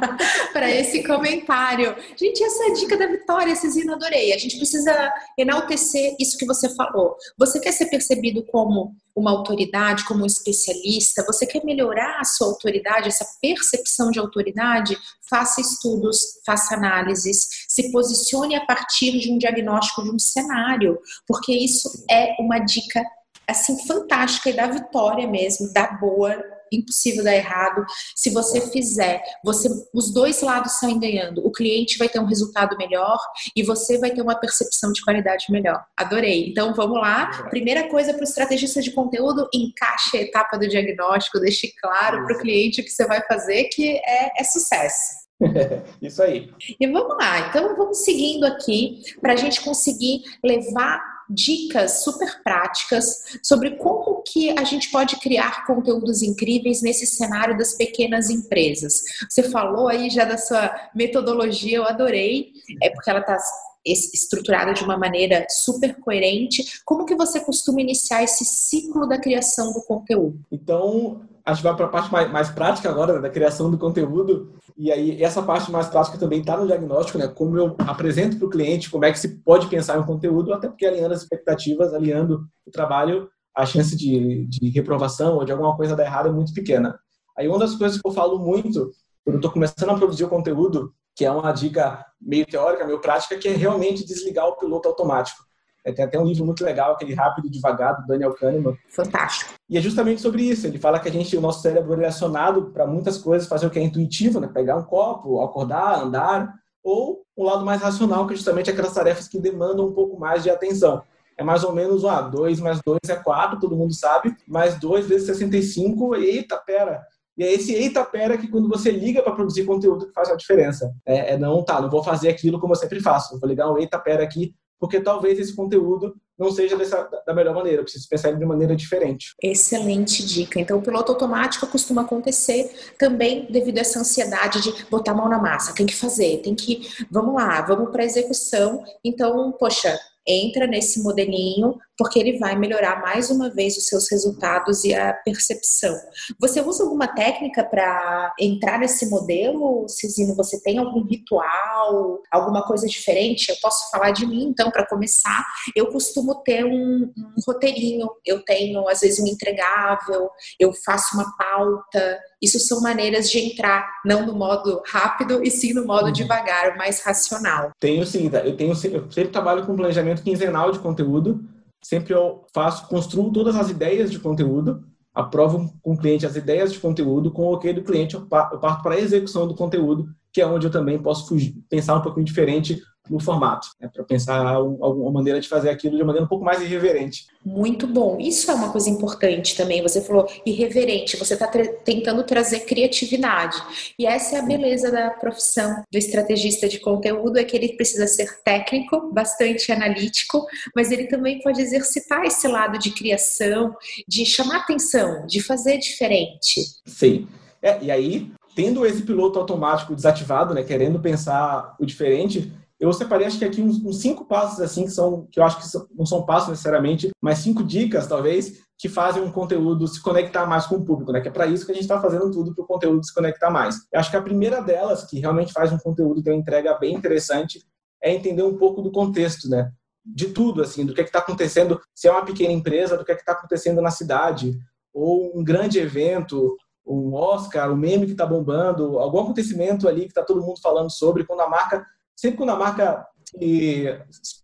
para 0.52 0.70
esse 0.70 1.02
comentário. 1.04 1.94
Gente, 2.16 2.42
essa 2.42 2.64
é 2.64 2.66
a 2.70 2.74
dica 2.74 2.96
da 2.96 3.06
Vitória, 3.06 3.54
Cezina, 3.54 3.94
adorei. 3.94 4.32
A 4.32 4.38
gente 4.38 4.56
precisa 4.56 5.12
enaltecer 5.38 6.16
isso 6.18 6.38
que 6.38 6.46
você 6.46 6.68
falou. 6.74 7.16
Você 7.38 7.60
quer 7.60 7.72
ser 7.72 7.86
percebido 7.86 8.44
como 8.46 8.94
uma 9.14 9.30
autoridade, 9.30 10.04
como 10.04 10.24
um 10.24 10.26
especialista, 10.26 11.24
você 11.24 11.46
quer 11.46 11.64
melhorar 11.64 12.18
a 12.20 12.24
sua 12.24 12.48
autoridade, 12.48 13.08
essa 13.08 13.24
percepção 13.40 14.10
de 14.10 14.18
autoridade, 14.18 14.98
faça 15.30 15.60
estudos, 15.60 16.40
faça 16.44 16.74
análises, 16.74 17.46
se 17.74 17.90
posicione 17.90 18.54
a 18.54 18.64
partir 18.64 19.18
de 19.18 19.32
um 19.32 19.36
diagnóstico 19.36 20.04
de 20.04 20.10
um 20.10 20.18
cenário, 20.18 20.96
porque 21.26 21.52
isso 21.52 21.88
é 22.08 22.36
uma 22.38 22.60
dica 22.60 23.02
assim 23.48 23.84
fantástica 23.86 24.50
e 24.50 24.54
da 24.54 24.68
vitória 24.68 25.26
mesmo, 25.26 25.72
da 25.72 25.88
boa 25.92 26.40
impossível 26.72 27.24
dar 27.24 27.34
errado. 27.34 27.84
Se 28.16 28.30
você 28.30 28.60
fizer, 28.70 29.22
você, 29.44 29.68
os 29.92 30.12
dois 30.12 30.40
lados 30.40 30.72
saem 30.72 30.98
ganhando. 30.98 31.46
O 31.46 31.52
cliente 31.52 31.98
vai 31.98 32.08
ter 32.08 32.18
um 32.18 32.24
resultado 32.24 32.76
melhor 32.76 33.18
e 33.54 33.62
você 33.62 33.98
vai 33.98 34.10
ter 34.10 34.22
uma 34.22 34.38
percepção 34.38 34.92
de 34.92 35.02
qualidade 35.02 35.46
melhor. 35.50 35.84
Adorei. 35.96 36.48
Então 36.48 36.74
vamos 36.74 36.98
lá. 37.00 37.26
Primeira 37.50 37.88
coisa 37.88 38.12
para 38.12 38.22
o 38.22 38.24
estrategista 38.24 38.80
de 38.80 38.92
conteúdo, 38.92 39.48
encaixe 39.52 40.16
a 40.16 40.22
etapa 40.22 40.56
do 40.56 40.68
diagnóstico, 40.68 41.40
deixe 41.40 41.72
claro 41.80 42.24
para 42.24 42.36
o 42.36 42.40
cliente 42.40 42.80
o 42.80 42.84
que 42.84 42.90
você 42.90 43.06
vai 43.06 43.22
fazer, 43.26 43.64
que 43.64 43.96
é, 43.98 44.40
é 44.40 44.44
sucesso. 44.44 45.23
Isso 46.00 46.22
aí. 46.22 46.50
E 46.78 46.86
vamos 46.86 47.16
lá, 47.16 47.48
então 47.48 47.76
vamos 47.76 47.98
seguindo 48.04 48.44
aqui 48.44 49.02
para 49.20 49.32
a 49.32 49.36
gente 49.36 49.62
conseguir 49.62 50.22
levar 50.42 51.14
dicas 51.28 52.04
super 52.04 52.42
práticas 52.42 53.38
sobre 53.42 53.76
como 53.76 54.22
que 54.22 54.50
a 54.58 54.64
gente 54.64 54.90
pode 54.90 55.16
criar 55.16 55.66
conteúdos 55.66 56.22
incríveis 56.22 56.82
nesse 56.82 57.06
cenário 57.06 57.56
das 57.56 57.74
pequenas 57.74 58.30
empresas. 58.30 59.00
Você 59.28 59.42
falou 59.44 59.88
aí 59.88 60.10
já 60.10 60.24
da 60.24 60.36
sua 60.36 60.74
metodologia, 60.94 61.78
eu 61.78 61.84
adorei, 61.84 62.52
é 62.82 62.90
porque 62.90 63.10
ela 63.10 63.20
está 63.20 63.38
estruturada 63.86 64.72
de 64.72 64.82
uma 64.82 64.96
maneira 64.96 65.46
super 65.50 65.94
coerente. 66.00 66.80
Como 66.84 67.04
que 67.04 67.14
você 67.14 67.40
costuma 67.40 67.80
iniciar 67.80 68.22
esse 68.22 68.44
ciclo 68.44 69.06
da 69.06 69.18
criação 69.18 69.72
do 69.72 69.82
conteúdo? 69.82 70.40
Então, 70.50 71.20
a 71.44 71.52
gente 71.52 71.62
vai 71.62 71.76
para 71.76 71.84
a 71.84 71.88
parte 71.90 72.10
mais, 72.10 72.30
mais, 72.32 72.48
prática 72.48 72.88
agora, 72.88 73.14
né, 73.14 73.20
da 73.20 73.28
criação 73.28 73.70
do 73.70 73.76
conteúdo. 73.76 74.54
E 74.76 74.90
aí, 74.90 75.22
essa 75.22 75.40
parte 75.40 75.70
mais 75.70 75.88
prática 75.88 76.18
também 76.18 76.40
está 76.40 76.56
no 76.56 76.66
diagnóstico, 76.66 77.16
né? 77.16 77.28
Como 77.28 77.56
eu 77.56 77.76
apresento 77.78 78.36
para 78.36 78.46
o 78.46 78.50
cliente, 78.50 78.90
como 78.90 79.04
é 79.04 79.12
que 79.12 79.18
se 79.18 79.40
pode 79.42 79.68
pensar 79.68 79.96
em 79.96 80.00
um 80.00 80.06
conteúdo, 80.06 80.52
até 80.52 80.68
porque 80.68 80.84
alinhando 80.84 81.14
as 81.14 81.22
expectativas, 81.22 81.94
alinhando 81.94 82.44
o 82.66 82.70
trabalho, 82.72 83.28
a 83.56 83.64
chance 83.64 83.96
de, 83.96 84.46
de 84.46 84.70
reprovação 84.70 85.36
ou 85.36 85.44
de 85.44 85.52
alguma 85.52 85.76
coisa 85.76 85.94
dar 85.94 86.04
errado 86.04 86.28
é 86.28 86.32
muito 86.32 86.52
pequena. 86.52 86.98
Aí, 87.38 87.46
uma 87.46 87.58
das 87.58 87.76
coisas 87.76 88.00
que 88.00 88.08
eu 88.08 88.12
falo 88.12 88.38
muito, 88.40 88.90
quando 89.24 89.36
estou 89.36 89.52
começando 89.52 89.90
a 89.90 89.96
produzir 89.96 90.24
o 90.24 90.28
conteúdo, 90.28 90.92
que 91.14 91.24
é 91.24 91.30
uma 91.30 91.52
dica 91.52 92.04
meio 92.20 92.44
teórica, 92.44 92.84
meio 92.84 93.00
prática, 93.00 93.38
que 93.38 93.46
é 93.46 93.52
realmente 93.52 94.04
desligar 94.04 94.46
o 94.46 94.56
piloto 94.56 94.88
automático. 94.88 95.38
É, 95.84 95.92
tem 95.92 96.04
até 96.04 96.18
um 96.18 96.24
livro 96.24 96.46
muito 96.46 96.64
legal, 96.64 96.92
aquele 96.92 97.14
Rápido 97.14 97.46
e 97.46 97.50
Devagar, 97.50 98.00
do 98.00 98.06
Daniel 98.06 98.32
Kahneman. 98.32 98.76
Fantástico. 98.88 99.52
E 99.68 99.76
é 99.76 99.80
justamente 99.80 100.20
sobre 100.20 100.42
isso. 100.42 100.66
Ele 100.66 100.78
fala 100.78 100.98
que 100.98 101.08
a 101.08 101.12
gente, 101.12 101.36
o 101.36 101.40
nosso 101.40 101.60
cérebro 101.60 102.00
é 102.00 102.06
acionado 102.06 102.70
para 102.70 102.86
muitas 102.86 103.18
coisas, 103.18 103.46
fazer 103.46 103.66
o 103.66 103.70
que 103.70 103.78
é 103.78 103.82
intuitivo, 103.82 104.40
né? 104.40 104.48
pegar 104.48 104.76
um 104.76 104.84
copo, 104.84 105.42
acordar, 105.42 106.02
andar, 106.02 106.54
ou 106.82 107.22
um 107.36 107.44
lado 107.44 107.64
mais 107.64 107.82
racional, 107.82 108.26
que 108.26 108.32
é 108.32 108.36
justamente 108.36 108.70
aquelas 108.70 108.94
tarefas 108.94 109.28
que 109.28 109.38
demandam 109.38 109.86
um 109.86 109.92
pouco 109.92 110.18
mais 110.18 110.42
de 110.42 110.50
atenção. 110.50 111.02
É 111.36 111.42
mais 111.42 111.64
ou 111.64 111.72
menos, 111.72 112.04
ah, 112.04 112.20
2 112.22 112.60
mais 112.60 112.80
2 112.84 112.98
é 113.08 113.16
4, 113.16 113.58
todo 113.58 113.76
mundo 113.76 113.92
sabe, 113.92 114.34
mais 114.46 114.78
2 114.78 115.06
vezes 115.06 115.26
65, 115.26 116.14
eita, 116.14 116.56
pera, 116.58 117.02
e 117.36 117.42
é 117.42 117.52
esse 117.52 117.74
eita 117.74 118.04
pera 118.04 118.38
que 118.38 118.46
quando 118.46 118.68
você 118.68 118.90
liga 118.90 119.20
para 119.20 119.32
produzir 119.32 119.64
conteúdo 119.64 120.06
que 120.06 120.12
faz 120.12 120.30
a 120.30 120.36
diferença. 120.36 120.94
É, 121.04 121.34
é, 121.34 121.38
não, 121.38 121.64
tá, 121.64 121.80
não 121.80 121.90
vou 121.90 122.02
fazer 122.02 122.28
aquilo 122.28 122.60
como 122.60 122.72
eu 122.72 122.78
sempre 122.78 123.00
faço. 123.00 123.38
Vou 123.40 123.48
ligar 123.48 123.70
um 123.70 123.78
eita 123.78 123.98
pera 123.98 124.22
aqui 124.22 124.54
porque 124.84 125.00
talvez 125.00 125.38
esse 125.38 125.56
conteúdo 125.56 126.14
não 126.38 126.52
seja 126.52 126.76
dessa, 126.76 127.08
da 127.26 127.32
melhor 127.32 127.54
maneira, 127.54 127.78
eu 127.78 127.84
preciso 127.84 128.06
pensar 128.06 128.32
de 128.32 128.44
maneira 128.44 128.76
diferente. 128.76 129.34
Excelente 129.42 130.22
dica. 130.26 130.60
Então, 130.60 130.78
o 130.78 130.82
piloto 130.82 131.10
automático 131.10 131.66
costuma 131.66 132.02
acontecer 132.02 132.70
também 132.98 133.50
devido 133.50 133.78
a 133.78 133.80
essa 133.80 133.98
ansiedade 133.98 134.60
de 134.60 134.84
botar 134.90 135.12
a 135.12 135.14
mão 135.14 135.26
na 135.26 135.38
massa, 135.38 135.74
tem 135.74 135.86
que 135.86 135.96
fazer, 135.96 136.42
tem 136.42 136.54
que, 136.54 136.86
vamos 137.10 137.34
lá, 137.34 137.62
vamos 137.62 137.90
para 137.90 138.04
execução. 138.04 138.84
Então, 139.02 139.52
poxa, 139.52 139.98
entra 140.26 140.66
nesse 140.66 141.02
modelinho, 141.02 141.78
porque 141.96 142.18
ele 142.18 142.38
vai 142.38 142.56
melhorar 142.56 143.00
mais 143.00 143.30
uma 143.30 143.50
vez 143.50 143.76
os 143.76 143.86
seus 143.86 144.10
resultados 144.10 144.84
e 144.84 144.94
a 144.94 145.12
percepção. 145.12 145.94
Você 146.40 146.60
usa 146.60 146.82
alguma 146.82 147.08
técnica 147.08 147.64
para 147.64 148.32
entrar 148.38 148.78
nesse 148.78 149.08
modelo, 149.08 149.86
Cisino? 149.88 150.34
Você 150.34 150.60
tem 150.60 150.78
algum 150.78 151.04
ritual, 151.04 152.20
alguma 152.30 152.66
coisa 152.66 152.86
diferente? 152.86 153.48
Eu 153.48 153.56
posso 153.62 153.90
falar 153.90 154.10
de 154.10 154.26
mim, 154.26 154.44
então, 154.44 154.70
para 154.70 154.86
começar. 154.86 155.44
Eu 155.74 155.86
costumo 155.86 156.42
ter 156.42 156.64
um, 156.64 157.12
um 157.16 157.42
roteirinho, 157.46 158.08
eu 158.24 158.44
tenho, 158.44 158.88
às 158.88 159.00
vezes, 159.00 159.20
um 159.20 159.26
entregável, 159.26 160.28
eu 160.58 160.72
faço 160.84 161.14
uma 161.14 161.36
pauta. 161.36 162.18
Isso 162.42 162.58
são 162.58 162.80
maneiras 162.80 163.30
de 163.30 163.38
entrar, 163.38 163.88
não 164.04 164.26
no 164.26 164.34
modo 164.34 164.82
rápido, 164.86 165.42
e 165.42 165.50
sim 165.50 165.72
no 165.72 165.86
modo 165.86 166.06
uhum. 166.06 166.12
devagar, 166.12 166.76
mais 166.76 167.00
racional. 167.02 167.70
Tenho 167.80 168.04
sim, 168.04 168.28
tá? 168.28 168.40
eu 168.40 168.56
tenho 168.56 168.72
eu 168.72 169.10
sempre 169.10 169.30
trabalho 169.30 169.64
com 169.64 169.76
planejamento 169.76 170.22
quinzenal 170.22 170.72
de 170.72 170.78
conteúdo. 170.78 171.53
Sempre 171.84 172.14
eu 172.14 172.46
faço, 172.54 172.88
construo 172.88 173.30
todas 173.30 173.54
as 173.54 173.68
ideias 173.68 174.10
de 174.10 174.18
conteúdo, 174.18 174.84
aprovo 175.12 175.70
com 175.82 175.92
o 175.92 175.98
cliente 175.98 176.24
as 176.24 176.34
ideias 176.34 176.72
de 176.72 176.80
conteúdo, 176.80 177.30
com 177.30 177.42
o 177.42 177.52
ok 177.52 177.74
do 177.74 177.84
cliente 177.84 178.14
eu 178.14 178.26
parto 178.26 178.82
para 178.82 178.94
a 178.94 179.00
execução 179.00 179.46
do 179.46 179.54
conteúdo, 179.54 180.08
que 180.32 180.40
é 180.40 180.46
onde 180.46 180.66
eu 180.66 180.70
também 180.70 180.98
posso 180.98 181.28
fugir, 181.28 181.54
pensar 181.68 181.96
um 181.96 182.00
pouquinho 182.00 182.24
diferente 182.24 182.82
no 183.08 183.20
formato, 183.20 183.68
né, 183.80 183.88
para 183.92 184.02
pensar 184.04 184.38
alguma 184.46 185.10
maneira 185.10 185.40
de 185.40 185.48
fazer 185.48 185.70
aquilo 185.70 185.96
de 185.96 186.02
uma 186.02 186.06
maneira 186.06 186.24
um 186.24 186.28
pouco 186.28 186.44
mais 186.44 186.62
irreverente. 186.62 187.26
Muito 187.44 187.86
bom. 187.86 188.18
Isso 188.18 188.50
é 188.50 188.54
uma 188.54 188.72
coisa 188.72 188.88
importante 188.88 189.54
também. 189.56 189.82
Você 189.82 190.00
falou 190.00 190.26
irreverente, 190.46 191.16
você 191.16 191.34
está 191.34 191.46
tra 191.46 191.66
tentando 191.84 192.22
trazer 192.24 192.60
criatividade. 192.60 193.62
E 193.98 194.06
essa 194.06 194.36
é 194.36 194.38
a 194.38 194.42
beleza 194.42 194.90
da 194.90 195.10
profissão 195.10 195.82
do 195.92 195.98
estrategista 195.98 196.66
de 196.66 196.78
conteúdo, 196.78 197.38
é 197.38 197.44
que 197.44 197.56
ele 197.56 197.76
precisa 197.76 198.06
ser 198.06 198.42
técnico, 198.42 199.12
bastante 199.12 199.70
analítico, 199.70 200.46
mas 200.74 200.90
ele 200.90 201.06
também 201.06 201.40
pode 201.40 201.60
exercitar 201.60 202.24
esse 202.24 202.48
lado 202.48 202.78
de 202.78 202.90
criação, 202.90 203.74
de 204.08 204.24
chamar 204.24 204.58
atenção, 204.58 205.26
de 205.26 205.42
fazer 205.42 205.76
diferente. 205.78 206.62
Sim. 206.86 207.28
É, 207.60 207.78
e 207.82 207.90
aí, 207.90 208.30
tendo 208.54 208.84
esse 208.86 209.02
piloto 209.02 209.38
automático 209.38 209.94
desativado, 209.94 210.54
né, 210.54 210.62
querendo 210.62 211.00
pensar 211.00 211.74
o 211.78 211.84
diferente, 211.84 212.52
eu 212.84 212.92
separei, 212.92 213.26
acho 213.26 213.38
que 213.38 213.44
aqui 213.44 213.62
uns, 213.62 213.82
uns, 213.84 214.00
cinco 214.00 214.24
passos, 214.24 214.60
assim, 214.60 214.84
que 214.84 214.90
são, 214.90 215.26
que 215.30 215.38
eu 215.38 215.44
acho 215.44 215.58
que 215.58 215.66
são, 215.66 215.86
não 215.94 216.04
são 216.04 216.24
passos 216.24 216.50
necessariamente, 216.50 217.10
mas 217.20 217.38
cinco 217.38 217.62
dicas, 217.62 218.06
talvez, 218.06 218.62
que 218.78 218.88
fazem 218.88 219.22
um 219.22 219.30
conteúdo 219.30 219.86
se 219.86 220.02
conectar 220.02 220.46
mais 220.46 220.66
com 220.66 220.76
o 220.76 220.84
público, 220.84 221.12
né? 221.12 221.20
Que 221.20 221.28
é 221.28 221.30
para 221.30 221.46
isso 221.46 221.64
que 221.64 221.72
a 221.72 221.74
gente 221.74 221.84
está 221.84 222.00
fazendo 222.00 222.30
tudo 222.30 222.54
para 222.54 222.64
o 222.64 222.66
conteúdo 222.66 223.04
se 223.04 223.14
conectar 223.14 223.50
mais. 223.50 223.76
Eu 223.92 224.00
acho 224.00 224.10
que 224.10 224.16
a 224.16 224.22
primeira 224.22 224.60
delas, 224.60 225.04
que 225.04 225.18
realmente 225.18 225.52
faz 225.52 225.72
um 225.72 225.78
conteúdo 225.78 226.22
ter 226.22 226.30
uma 226.30 226.38
entrega 226.38 226.74
bem 226.78 226.94
interessante, 226.94 227.62
é 228.02 228.12
entender 228.12 228.42
um 228.42 228.58
pouco 228.58 228.82
do 228.82 228.92
contexto, 228.92 229.48
né? 229.48 229.70
De 230.04 230.28
tudo, 230.28 230.60
assim, 230.60 230.84
do 230.84 230.92
que 230.92 231.00
é 231.00 231.04
está 231.04 231.20
acontecendo, 231.20 231.80
se 231.94 232.08
é 232.08 232.10
uma 232.10 232.24
pequena 232.24 232.52
empresa, 232.52 232.98
do 232.98 233.04
que 233.04 233.12
é 233.12 233.14
está 233.14 233.32
acontecendo 233.32 233.80
na 233.80 233.90
cidade, 233.90 234.58
ou 234.92 235.36
um 235.38 235.42
grande 235.42 235.78
evento, 235.78 236.56
um 236.86 237.14
Oscar, 237.14 237.72
um 237.72 237.76
meme 237.76 238.06
que 238.06 238.12
está 238.12 238.26
bombando, 238.26 238.98
algum 238.98 239.20
acontecimento 239.20 239.88
ali 239.88 240.02
que 240.02 240.08
está 240.08 240.22
todo 240.22 240.42
mundo 240.42 240.60
falando 240.60 240.90
sobre, 240.90 241.24
quando 241.24 241.40
a 241.40 241.48
marca 241.48 241.86
sempre 242.16 242.38
quando 242.38 242.50
a 242.50 242.56
marca 242.56 243.06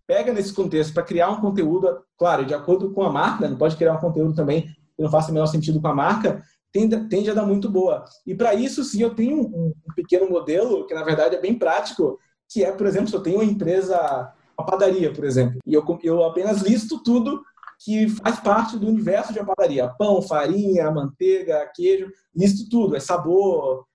pega 0.06 0.32
nesse 0.32 0.52
contexto 0.52 0.92
para 0.92 1.02
criar 1.02 1.30
um 1.30 1.40
conteúdo, 1.40 2.02
claro, 2.18 2.44
de 2.44 2.54
acordo 2.54 2.92
com 2.92 3.02
a 3.02 3.10
marca, 3.10 3.48
não 3.48 3.56
pode 3.56 3.76
criar 3.76 3.94
um 3.94 4.00
conteúdo 4.00 4.34
também 4.34 4.62
que 4.62 5.02
não 5.02 5.10
faça 5.10 5.30
o 5.30 5.34
menor 5.34 5.46
sentido 5.46 5.80
com 5.80 5.88
a 5.88 5.94
marca, 5.94 6.42
tende, 6.72 6.98
tende 7.08 7.30
a 7.30 7.34
dar 7.34 7.46
muito 7.46 7.68
boa. 7.68 8.04
E 8.26 8.34
para 8.34 8.54
isso, 8.54 8.82
sim, 8.84 9.02
eu 9.02 9.14
tenho 9.14 9.40
um, 9.40 9.72
pequeno 9.94 10.28
modelo, 10.28 10.86
que 10.86 10.94
na 10.94 11.04
verdade 11.04 11.36
é 11.36 11.40
bem 11.40 11.54
prático, 11.54 12.18
que 12.48 12.64
é, 12.64 12.72
por 12.72 12.86
exemplo, 12.86 13.08
se 13.08 13.14
eu 13.14 13.22
tenho 13.22 13.36
uma 13.36 13.44
empresa, 13.44 14.32
uma 14.58 14.66
padaria, 14.66 15.12
por 15.12 15.24
exemplo, 15.24 15.58
e 15.64 15.72
eu, 15.72 15.84
eu 16.02 16.24
apenas 16.24 16.62
listo 16.62 17.02
tudo 17.02 17.42
que 17.82 18.08
faz 18.08 18.38
parte 18.40 18.78
do 18.78 18.88
universo 18.88 19.32
de 19.32 19.38
uma 19.38 19.54
padaria. 19.54 19.88
Pão, 19.98 20.20
farinha, 20.20 20.90
manteiga, 20.90 21.70
queijo, 21.74 22.10
listo 22.34 22.68
tudo. 22.68 22.94
É 22.94 23.00
sabor, 23.00 23.86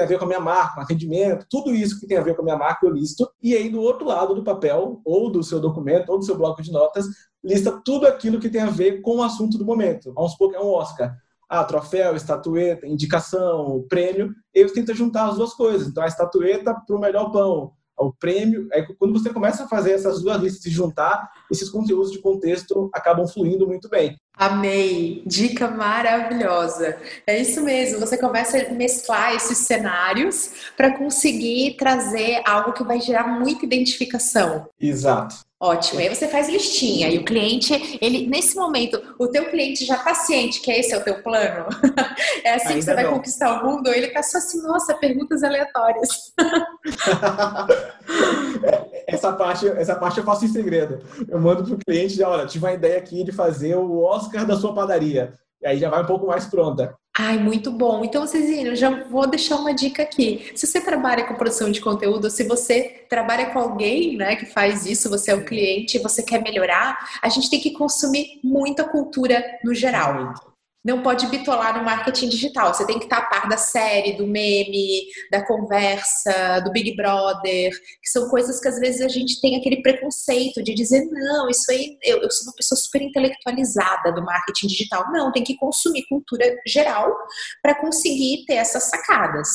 tem 0.00 0.04
a 0.04 0.08
ver 0.08 0.18
com 0.18 0.24
a 0.24 0.28
minha 0.28 0.40
marca, 0.40 0.76
com 0.76 0.80
atendimento, 0.80 1.46
tudo 1.50 1.74
isso 1.74 2.00
que 2.00 2.06
tem 2.06 2.16
a 2.16 2.22
ver 2.22 2.34
com 2.34 2.42
a 2.42 2.44
minha 2.44 2.56
marca 2.56 2.86
eu 2.86 2.92
listo. 2.92 3.28
E 3.42 3.54
aí, 3.54 3.68
do 3.68 3.80
outro 3.80 4.06
lado 4.06 4.34
do 4.34 4.42
papel, 4.42 5.00
ou 5.04 5.30
do 5.30 5.42
seu 5.42 5.60
documento, 5.60 6.10
ou 6.10 6.18
do 6.18 6.24
seu 6.24 6.36
bloco 6.36 6.62
de 6.62 6.72
notas, 6.72 7.06
lista 7.44 7.80
tudo 7.84 8.06
aquilo 8.06 8.40
que 8.40 8.48
tem 8.48 8.62
a 8.62 8.70
ver 8.70 9.02
com 9.02 9.18
o 9.18 9.22
assunto 9.22 9.58
do 9.58 9.64
momento. 9.64 10.12
Vamos 10.14 10.32
supor 10.32 10.50
que 10.50 10.56
é 10.56 10.60
um 10.60 10.72
Oscar. 10.72 11.14
Ah, 11.48 11.64
troféu, 11.64 12.14
estatueta, 12.16 12.86
indicação, 12.86 13.84
prêmio. 13.88 14.32
Eu 14.54 14.72
tento 14.72 14.94
juntar 14.94 15.28
as 15.28 15.36
duas 15.36 15.52
coisas. 15.52 15.88
Então, 15.88 16.02
a 16.02 16.06
estatueta 16.06 16.74
para 16.74 16.96
o 16.96 17.00
melhor 17.00 17.30
pão, 17.30 17.72
o 18.04 18.12
prêmio. 18.12 18.68
É 18.72 18.82
quando 18.98 19.12
você 19.12 19.32
começa 19.32 19.64
a 19.64 19.68
fazer 19.68 19.92
essas 19.92 20.22
duas 20.22 20.40
listas 20.40 20.66
e 20.66 20.70
juntar, 20.70 21.30
esses 21.50 21.68
conteúdos 21.68 22.10
de 22.10 22.20
contexto 22.20 22.90
acabam 22.92 23.26
fluindo 23.26 23.66
muito 23.66 23.88
bem. 23.88 24.18
Amei, 24.34 25.22
dica 25.26 25.68
maravilhosa. 25.68 26.96
É 27.26 27.38
isso 27.38 27.62
mesmo, 27.62 28.00
você 28.00 28.16
começa 28.16 28.58
a 28.58 28.72
mesclar 28.72 29.34
esses 29.34 29.58
cenários 29.58 30.72
para 30.76 30.96
conseguir 30.96 31.76
trazer 31.76 32.42
algo 32.46 32.72
que 32.72 32.82
vai 32.82 33.00
gerar 33.00 33.26
muita 33.26 33.66
identificação. 33.66 34.66
Exato. 34.80 35.49
Ótimo. 35.62 36.00
Aí 36.00 36.08
você 36.08 36.26
faz 36.26 36.48
listinha 36.48 37.10
e 37.10 37.18
o 37.18 37.24
cliente, 37.24 37.98
ele 38.00 38.26
nesse 38.26 38.56
momento, 38.56 38.98
o 39.18 39.28
teu 39.28 39.50
cliente 39.50 39.84
já 39.84 39.96
está 39.96 40.14
ciente 40.14 40.62
que 40.62 40.72
esse 40.72 40.94
é 40.94 40.96
o 40.96 41.04
teu 41.04 41.22
plano. 41.22 41.66
é 42.42 42.54
assim 42.54 42.68
Ainda 42.68 42.78
que 42.78 42.82
você 42.82 42.94
vai 42.94 43.10
conquistar 43.10 43.60
o 43.60 43.66
mundo. 43.66 43.88
Ou 43.88 43.92
ele 43.92 44.06
está 44.06 44.22
só 44.22 44.38
assim, 44.38 44.62
nossa, 44.62 44.94
perguntas 44.94 45.42
aleatórias. 45.42 46.32
essa 49.06 49.34
parte, 49.34 49.68
essa 49.68 49.96
parte 49.96 50.16
eu 50.16 50.24
faço 50.24 50.46
em 50.46 50.48
segredo. 50.48 51.00
Eu 51.28 51.38
mando 51.38 51.64
pro 51.64 51.76
cliente, 51.76 52.14
já, 52.14 52.26
olha, 52.26 52.46
tive 52.46 52.64
uma 52.64 52.72
ideia 52.72 52.96
aqui 52.96 53.22
de 53.22 53.30
fazer 53.30 53.76
o 53.76 54.02
Oscar 54.02 54.46
da 54.46 54.56
sua 54.56 54.74
padaria. 54.74 55.34
E 55.60 55.66
aí 55.66 55.78
já 55.78 55.90
vai 55.90 56.02
um 56.02 56.06
pouco 56.06 56.26
mais 56.26 56.46
pronta. 56.46 56.98
Ai, 57.18 57.38
muito 57.38 57.70
bom. 57.72 58.04
Então, 58.04 58.26
Cezinho, 58.26 58.74
já 58.76 59.04
vou 59.08 59.26
deixar 59.26 59.56
uma 59.56 59.74
dica 59.74 60.02
aqui. 60.02 60.52
Se 60.54 60.66
você 60.66 60.80
trabalha 60.80 61.24
com 61.24 61.34
produção 61.34 61.70
de 61.70 61.80
conteúdo, 61.80 62.30
se 62.30 62.44
você 62.44 63.04
trabalha 63.08 63.46
com 63.50 63.58
alguém 63.58 64.16
né, 64.16 64.36
que 64.36 64.46
faz 64.46 64.86
isso, 64.86 65.10
você 65.10 65.32
é 65.32 65.34
o 65.34 65.44
cliente, 65.44 65.98
você 65.98 66.22
quer 66.22 66.40
melhorar, 66.40 66.98
a 67.20 67.28
gente 67.28 67.50
tem 67.50 67.60
que 67.60 67.72
consumir 67.72 68.38
muita 68.44 68.84
cultura 68.84 69.44
no 69.64 69.74
geral. 69.74 70.49
Não 70.82 71.02
pode 71.02 71.26
bitolar 71.26 71.76
no 71.76 71.84
marketing 71.84 72.30
digital. 72.30 72.72
Você 72.72 72.86
tem 72.86 72.98
que 72.98 73.04
estar 73.04 73.18
a 73.18 73.26
par 73.26 73.48
da 73.48 73.58
série, 73.58 74.16
do 74.16 74.26
meme, 74.26 75.02
da 75.30 75.46
conversa, 75.46 76.60
do 76.64 76.72
Big 76.72 76.96
Brother, 76.96 77.70
que 77.70 78.10
são 78.10 78.30
coisas 78.30 78.58
que 78.60 78.68
às 78.68 78.78
vezes 78.80 79.02
a 79.02 79.08
gente 79.08 79.40
tem 79.42 79.56
aquele 79.56 79.82
preconceito 79.82 80.62
de 80.62 80.72
dizer, 80.74 81.04
não, 81.10 81.50
isso 81.50 81.70
aí, 81.70 81.98
eu, 82.02 82.22
eu 82.22 82.30
sou 82.30 82.46
uma 82.46 82.54
pessoa 82.54 82.78
super 82.78 83.02
intelectualizada 83.02 84.10
do 84.12 84.24
marketing 84.24 84.68
digital. 84.68 85.04
Não, 85.12 85.30
tem 85.30 85.44
que 85.44 85.56
consumir 85.56 86.06
cultura 86.08 86.44
geral 86.66 87.14
para 87.62 87.74
conseguir 87.74 88.44
ter 88.46 88.54
essas 88.54 88.84
sacadas. 88.84 89.48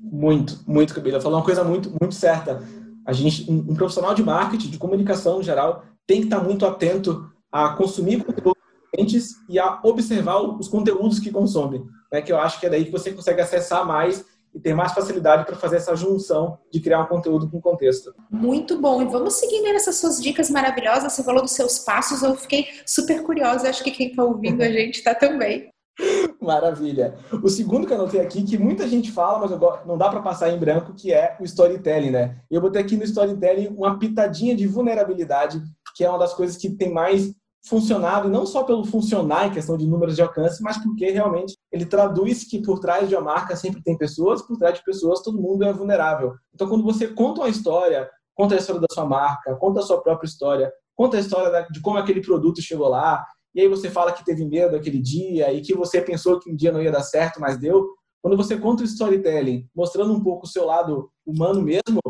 Muito, 0.00 0.60
muito, 0.66 0.94
Camila. 0.94 1.20
Falou 1.20 1.38
uma 1.38 1.44
coisa 1.44 1.64
muito, 1.64 1.90
muito 1.98 2.14
certa. 2.14 2.62
A 3.06 3.12
gente, 3.14 3.50
um, 3.50 3.72
um 3.72 3.74
profissional 3.74 4.14
de 4.14 4.22
marketing, 4.22 4.68
de 4.68 4.78
comunicação 4.78 5.40
em 5.40 5.44
geral, 5.44 5.82
tem 6.06 6.20
que 6.20 6.26
estar 6.26 6.40
muito 6.40 6.66
atento 6.66 7.26
a 7.50 7.70
consumir 7.70 8.22
conteúdo 8.22 8.57
clientes 8.92 9.30
e 9.48 9.58
a 9.58 9.80
observar 9.82 10.40
os 10.40 10.68
conteúdos 10.68 11.18
que 11.18 11.30
consomem. 11.30 11.84
né, 12.12 12.22
que 12.22 12.32
eu 12.32 12.38
acho 12.38 12.58
que 12.58 12.66
é 12.66 12.70
daí 12.70 12.86
que 12.86 12.90
você 12.90 13.12
consegue 13.12 13.40
acessar 13.40 13.86
mais 13.86 14.24
e 14.54 14.58
ter 14.58 14.74
mais 14.74 14.92
facilidade 14.92 15.44
para 15.44 15.56
fazer 15.56 15.76
essa 15.76 15.94
junção 15.94 16.58
de 16.72 16.80
criar 16.80 17.02
um 17.02 17.06
conteúdo 17.06 17.50
com 17.50 17.60
contexto. 17.60 18.14
Muito 18.30 18.80
bom. 18.80 19.02
E 19.02 19.04
vamos 19.04 19.34
seguindo 19.34 19.64
nessas 19.64 19.96
suas 19.96 20.20
dicas 20.20 20.50
maravilhosas. 20.50 21.12
Você 21.12 21.22
falou 21.22 21.42
dos 21.42 21.52
seus 21.52 21.80
passos, 21.80 22.22
eu 22.22 22.34
fiquei 22.34 22.66
super 22.86 23.22
curiosa. 23.22 23.68
Acho 23.68 23.84
que 23.84 23.90
quem 23.90 24.08
está 24.08 24.24
ouvindo 24.24 24.62
a 24.62 24.70
gente 24.70 24.96
está 24.96 25.14
também. 25.14 25.68
Maravilha. 26.40 27.16
O 27.42 27.48
segundo 27.48 27.86
que 27.86 27.92
eu 27.92 27.98
anotei 27.98 28.20
aqui, 28.20 28.42
que 28.42 28.56
muita 28.56 28.88
gente 28.88 29.10
fala, 29.10 29.38
mas 29.38 29.50
não 29.86 29.98
dá 29.98 30.08
para 30.08 30.22
passar 30.22 30.50
em 30.50 30.58
branco, 30.58 30.94
que 30.94 31.12
é 31.12 31.36
o 31.40 31.44
storytelling, 31.44 32.10
né? 32.10 32.36
Eu 32.50 32.60
botei 32.60 32.80
aqui 32.80 32.96
no 32.96 33.04
storytelling 33.04 33.68
uma 33.68 33.98
pitadinha 33.98 34.54
de 34.54 34.66
vulnerabilidade, 34.66 35.60
que 35.94 36.04
é 36.04 36.08
uma 36.08 36.18
das 36.18 36.34
coisas 36.34 36.56
que 36.56 36.70
tem 36.70 36.92
mais 36.92 37.34
funcionado, 37.66 38.28
e 38.28 38.30
não 38.30 38.46
só 38.46 38.62
pelo 38.64 38.84
funcionar 38.84 39.46
em 39.46 39.52
questão 39.52 39.76
de 39.76 39.86
números 39.86 40.16
de 40.16 40.22
alcance, 40.22 40.62
mas 40.62 40.78
porque 40.78 41.10
realmente 41.10 41.56
ele 41.72 41.84
traduz 41.84 42.44
que 42.44 42.62
por 42.62 42.78
trás 42.78 43.08
de 43.08 43.14
uma 43.14 43.22
marca 43.22 43.56
sempre 43.56 43.82
tem 43.82 43.96
pessoas, 43.96 44.42
por 44.42 44.56
trás 44.56 44.74
de 44.74 44.84
pessoas 44.84 45.22
todo 45.22 45.40
mundo 45.40 45.64
é 45.64 45.72
vulnerável. 45.72 46.34
Então, 46.54 46.68
quando 46.68 46.84
você 46.84 47.08
conta 47.08 47.42
uma 47.42 47.48
história, 47.48 48.08
conta 48.34 48.54
a 48.54 48.58
história 48.58 48.80
da 48.80 48.86
sua 48.92 49.04
marca, 49.04 49.56
conta 49.56 49.80
a 49.80 49.82
sua 49.82 50.00
própria 50.00 50.26
história, 50.26 50.72
conta 50.94 51.16
a 51.16 51.20
história 51.20 51.66
de 51.70 51.80
como 51.80 51.98
aquele 51.98 52.20
produto 52.20 52.62
chegou 52.62 52.88
lá, 52.88 53.24
e 53.54 53.60
aí 53.60 53.68
você 53.68 53.90
fala 53.90 54.12
que 54.12 54.24
teve 54.24 54.44
medo 54.44 54.76
aquele 54.76 55.00
dia 55.00 55.52
e 55.52 55.60
que 55.60 55.74
você 55.74 56.00
pensou 56.00 56.38
que 56.38 56.50
um 56.50 56.54
dia 56.54 56.70
não 56.70 56.82
ia 56.82 56.92
dar 56.92 57.02
certo, 57.02 57.40
mas 57.40 57.58
deu. 57.58 57.88
Quando 58.22 58.36
você 58.36 58.56
conta 58.56 58.82
o 58.82 58.86
storytelling, 58.86 59.66
mostrando 59.74 60.12
um 60.12 60.22
pouco 60.22 60.46
o 60.46 60.48
seu 60.48 60.64
lado 60.64 61.10
humano 61.30 61.62
mesmo, 61.62 62.00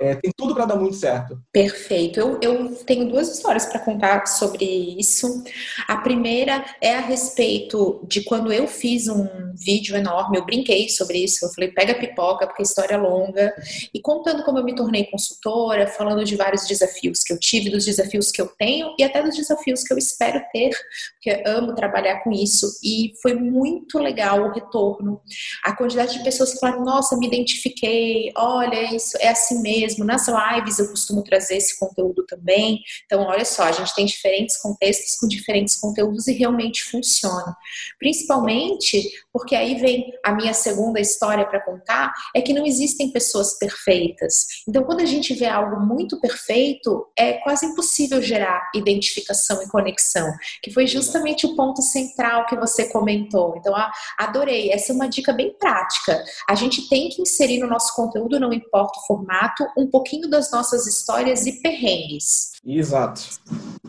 é, 0.00 0.16
tem 0.16 0.32
tudo 0.36 0.54
para 0.54 0.64
dar 0.64 0.76
muito 0.76 0.96
certo. 0.96 1.40
Perfeito. 1.52 2.18
Eu, 2.18 2.38
eu 2.42 2.74
tenho 2.84 3.08
duas 3.08 3.28
histórias 3.32 3.66
para 3.66 3.78
contar 3.78 4.26
sobre 4.26 4.64
isso. 4.98 5.44
A 5.86 5.96
primeira 5.98 6.64
é 6.80 6.94
a 6.96 7.00
respeito 7.00 8.04
de 8.08 8.24
quando 8.24 8.52
eu 8.52 8.66
fiz 8.66 9.06
um 9.06 9.28
vídeo 9.54 9.96
enorme, 9.96 10.38
eu 10.38 10.44
brinquei 10.44 10.88
sobre 10.88 11.18
isso. 11.18 11.44
Eu 11.44 11.50
falei, 11.50 11.70
pega 11.70 11.94
pipoca, 11.94 12.46
porque 12.46 12.62
a 12.62 12.64
história 12.64 12.94
é 12.94 12.98
longa. 12.98 13.54
E 13.94 14.00
contando 14.00 14.42
como 14.42 14.58
eu 14.58 14.64
me 14.64 14.74
tornei 14.74 15.04
consultora, 15.04 15.86
falando 15.86 16.24
de 16.24 16.34
vários 16.34 16.66
desafios 16.66 17.22
que 17.22 17.32
eu 17.32 17.38
tive, 17.38 17.70
dos 17.70 17.84
desafios 17.84 18.30
que 18.32 18.40
eu 18.40 18.48
tenho 18.58 18.94
e 18.98 19.04
até 19.04 19.22
dos 19.22 19.36
desafios 19.36 19.84
que 19.84 19.92
eu 19.92 19.98
espero 19.98 20.42
ter, 20.52 20.70
porque 21.14 21.42
eu 21.46 21.58
amo 21.58 21.74
trabalhar 21.74 22.24
com 22.24 22.32
isso. 22.32 22.66
E 22.82 23.12
foi 23.22 23.34
muito 23.34 23.98
legal 23.98 24.42
o 24.42 24.52
retorno. 24.52 25.20
A 25.64 25.76
quantidade 25.76 26.18
de 26.18 26.24
pessoas 26.24 26.54
que 26.54 26.58
falaram, 26.58 26.84
nossa, 26.84 27.16
me 27.16 27.26
identifiquei, 27.26 28.32
olha, 28.62 28.94
isso 28.94 29.16
é 29.20 29.28
assim 29.28 29.60
mesmo. 29.60 30.04
Nas 30.04 30.26
lives 30.28 30.78
eu 30.78 30.88
costumo 30.88 31.22
trazer 31.22 31.56
esse 31.56 31.78
conteúdo 31.78 32.24
também. 32.26 32.80
Então, 33.04 33.22
olha 33.22 33.44
só, 33.44 33.64
a 33.64 33.72
gente 33.72 33.94
tem 33.94 34.06
diferentes 34.06 34.56
contextos 34.56 35.16
com 35.18 35.28
diferentes 35.28 35.76
conteúdos 35.76 36.26
e 36.28 36.32
realmente 36.32 36.84
funciona. 36.84 37.56
Principalmente 37.98 39.10
porque 39.32 39.56
aí 39.56 39.74
vem 39.74 40.12
a 40.24 40.32
minha 40.32 40.54
segunda 40.54 41.00
história 41.00 41.46
para 41.46 41.64
contar, 41.64 42.12
é 42.34 42.40
que 42.40 42.52
não 42.52 42.66
existem 42.66 43.10
pessoas 43.10 43.58
perfeitas. 43.58 44.46
Então, 44.68 44.84
quando 44.84 45.00
a 45.00 45.06
gente 45.06 45.34
vê 45.34 45.46
algo 45.46 45.80
muito 45.80 46.20
perfeito, 46.20 47.06
é 47.18 47.34
quase 47.34 47.66
impossível 47.66 48.20
gerar 48.22 48.70
identificação 48.74 49.62
e 49.62 49.68
conexão, 49.68 50.32
que 50.62 50.70
foi 50.70 50.86
justamente 50.86 51.46
o 51.46 51.56
ponto 51.56 51.82
central 51.82 52.46
que 52.46 52.56
você 52.56 52.88
comentou. 52.90 53.54
Então, 53.56 53.74
adorei. 54.18 54.70
Essa 54.70 54.92
é 54.92 54.94
uma 54.94 55.08
dica 55.08 55.32
bem 55.32 55.52
prática. 55.58 56.22
A 56.48 56.54
gente 56.54 56.88
tem 56.88 57.08
que 57.08 57.22
inserir 57.22 57.58
no 57.58 57.66
nosso 57.66 57.94
conteúdo, 57.94 58.38
não 58.38 58.51
importa 58.52 58.98
o 58.98 59.06
formato, 59.06 59.66
um 59.76 59.86
pouquinho 59.86 60.28
das 60.28 60.50
nossas 60.50 60.86
histórias 60.86 61.46
e 61.46 61.60
perrengues. 61.60 62.52
Exato. 62.64 63.22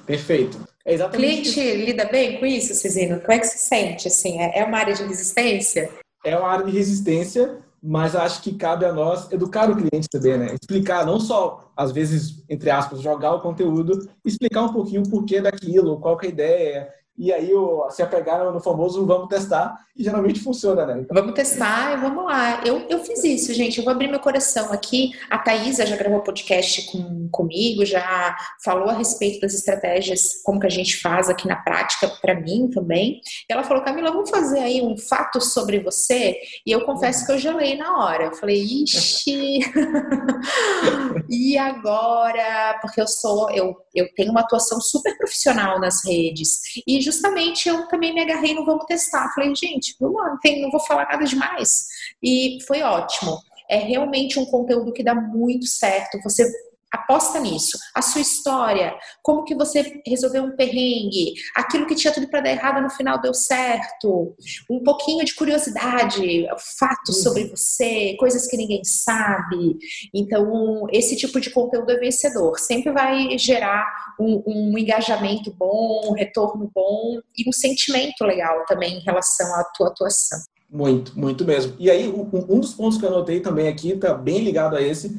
Perfeito. 0.05 0.59
É 0.85 0.93
exatamente 0.93 1.53
cliente 1.53 1.59
isso. 1.59 1.85
lida 1.85 2.05
bem 2.05 2.39
com 2.39 2.45
isso, 2.45 2.73
Cezino? 2.73 3.19
Como 3.21 3.31
é 3.31 3.39
que 3.39 3.47
se 3.47 3.57
sente? 3.57 4.07
Assim, 4.07 4.39
é, 4.39 4.59
é 4.59 4.65
uma 4.65 4.77
área 4.77 4.93
de 4.93 5.03
resistência? 5.03 5.89
É 6.25 6.37
uma 6.37 6.49
área 6.49 6.65
de 6.65 6.71
resistência, 6.71 7.59
mas 7.81 8.15
acho 8.15 8.41
que 8.41 8.53
cabe 8.55 8.85
a 8.85 8.93
nós 8.93 9.31
educar 9.31 9.69
o 9.69 9.75
cliente 9.75 10.07
também, 10.09 10.37
né? 10.37 10.55
Explicar, 10.59 11.05
não 11.05 11.19
só, 11.19 11.71
às 11.75 11.91
vezes, 11.91 12.43
entre 12.49 12.69
aspas, 12.69 13.01
jogar 13.01 13.33
o 13.33 13.41
conteúdo, 13.41 14.09
explicar 14.25 14.63
um 14.63 14.73
pouquinho 14.73 15.03
o 15.03 15.09
porquê 15.09 15.41
daquilo, 15.41 15.99
qual 15.99 16.17
que 16.17 16.27
é 16.27 16.29
a 16.29 16.31
ideia, 16.31 16.89
e 17.17 17.31
aí 17.31 17.51
se 17.91 18.01
apegaram 18.01 18.51
no 18.51 18.59
famoso 18.59 19.05
vamos 19.05 19.27
testar 19.27 19.77
e 19.95 20.03
geralmente 20.03 20.39
funciona, 20.39 20.85
né? 20.87 21.01
Então... 21.01 21.15
Vamos 21.15 21.35
testar 21.35 21.93
e 21.93 22.01
vamos 22.01 22.25
lá. 22.25 22.63
Eu, 22.65 22.87
eu 22.89 23.03
fiz 23.03 23.23
isso, 23.23 23.53
gente. 23.53 23.77
Eu 23.77 23.83
vou 23.83 23.93
abrir 23.93 24.07
meu 24.07 24.19
coração 24.19 24.73
aqui. 24.73 25.11
A 25.29 25.37
Thaisa 25.37 25.85
já 25.85 25.95
gravou 25.95 26.21
podcast 26.21 26.91
com, 26.91 27.29
comigo, 27.29 27.85
já 27.85 28.35
falou 28.63 28.89
a 28.89 28.93
respeito 28.93 29.41
das 29.41 29.53
estratégias, 29.53 30.41
como 30.43 30.59
que 30.59 30.65
a 30.65 30.71
gente 30.71 30.99
faz 30.99 31.29
aqui 31.29 31.47
na 31.47 31.57
prática 31.57 32.07
para 32.21 32.33
mim 32.33 32.71
também. 32.73 33.21
E 33.47 33.53
ela 33.53 33.63
falou, 33.63 33.83
Camila, 33.83 34.11
vamos 34.11 34.31
fazer 34.31 34.59
aí 34.59 34.81
um 34.81 34.97
fato 34.97 35.39
sobre 35.39 35.79
você? 35.79 36.37
E 36.65 36.71
eu 36.71 36.83
confesso 36.85 37.27
que 37.27 37.31
eu 37.31 37.37
gelei 37.37 37.77
na 37.77 38.03
hora. 38.03 38.25
Eu 38.25 38.33
falei, 38.33 38.59
ixi, 38.63 39.59
e 41.29 41.55
agora? 41.55 42.79
Porque 42.81 42.99
eu 42.99 43.07
sou, 43.07 43.51
eu, 43.51 43.75
eu 43.93 44.11
tenho 44.15 44.31
uma 44.31 44.41
atuação 44.41 44.81
super 44.81 45.15
profissional 45.19 45.79
nas 45.79 46.03
redes. 46.03 46.59
E 46.87 47.02
justamente 47.03 47.69
eu 47.69 47.87
também 47.87 48.13
me 48.13 48.21
agarrei 48.21 48.53
no 48.53 48.65
vamos 48.65 48.85
testar. 48.85 49.31
Falei, 49.33 49.53
gente, 49.55 49.95
vamos 49.99 50.15
lá, 50.15 50.37
não, 50.61 50.71
vou 50.71 50.79
falar 50.79 51.07
nada 51.09 51.25
demais. 51.25 51.87
E 52.21 52.57
foi 52.65 52.81
ótimo. 52.81 53.37
É 53.69 53.77
realmente 53.77 54.39
um 54.39 54.45
conteúdo 54.45 54.93
que 54.93 55.03
dá 55.03 55.13
muito 55.13 55.67
certo. 55.67 56.19
Você 56.23 56.43
Aposta 56.93 57.39
nisso. 57.39 57.75
A 57.95 58.03
sua 58.03 58.21
história, 58.21 58.95
como 59.23 59.43
que 59.43 59.55
você 59.55 60.01
resolveu 60.05 60.43
um 60.43 60.55
perrengue, 60.55 61.33
aquilo 61.55 61.87
que 61.87 61.95
tinha 61.95 62.13
tudo 62.13 62.29
para 62.29 62.41
dar 62.41 62.51
errado 62.51 62.83
no 62.83 62.89
final 62.91 63.19
deu 63.19 63.33
certo, 63.33 64.35
um 64.69 64.83
pouquinho 64.83 65.25
de 65.25 65.33
curiosidade, 65.33 66.47
fatos 66.77 67.17
uhum. 67.17 67.23
sobre 67.23 67.45
você, 67.49 68.15
coisas 68.19 68.47
que 68.47 68.55
ninguém 68.55 68.83
sabe. 68.83 69.75
Então, 70.13 70.85
esse 70.91 71.15
tipo 71.15 71.39
de 71.41 71.49
conteúdo 71.49 71.91
é 71.91 71.97
vencedor. 71.97 72.59
Sempre 72.59 72.91
vai 72.91 73.37
gerar 73.39 73.85
um, 74.19 74.43
um 74.45 74.77
engajamento 74.77 75.51
bom, 75.57 76.09
um 76.09 76.13
retorno 76.13 76.69
bom 76.73 77.19
e 77.35 77.49
um 77.49 77.51
sentimento 77.51 78.23
legal 78.23 78.65
também 78.67 78.97
em 78.97 79.03
relação 79.03 79.47
à 79.55 79.63
tua 79.75 79.87
atuação. 79.87 80.39
Muito, 80.69 81.17
muito 81.17 81.45
mesmo. 81.45 81.75
E 81.77 81.89
aí, 81.89 82.07
um 82.07 82.59
dos 82.59 82.73
pontos 82.73 82.97
que 82.97 83.05
eu 83.05 83.09
anotei 83.09 83.39
também 83.39 83.67
aqui, 83.67 83.91
está 83.91 84.13
bem 84.13 84.39
ligado 84.39 84.75
a 84.75 84.81
esse, 84.81 85.15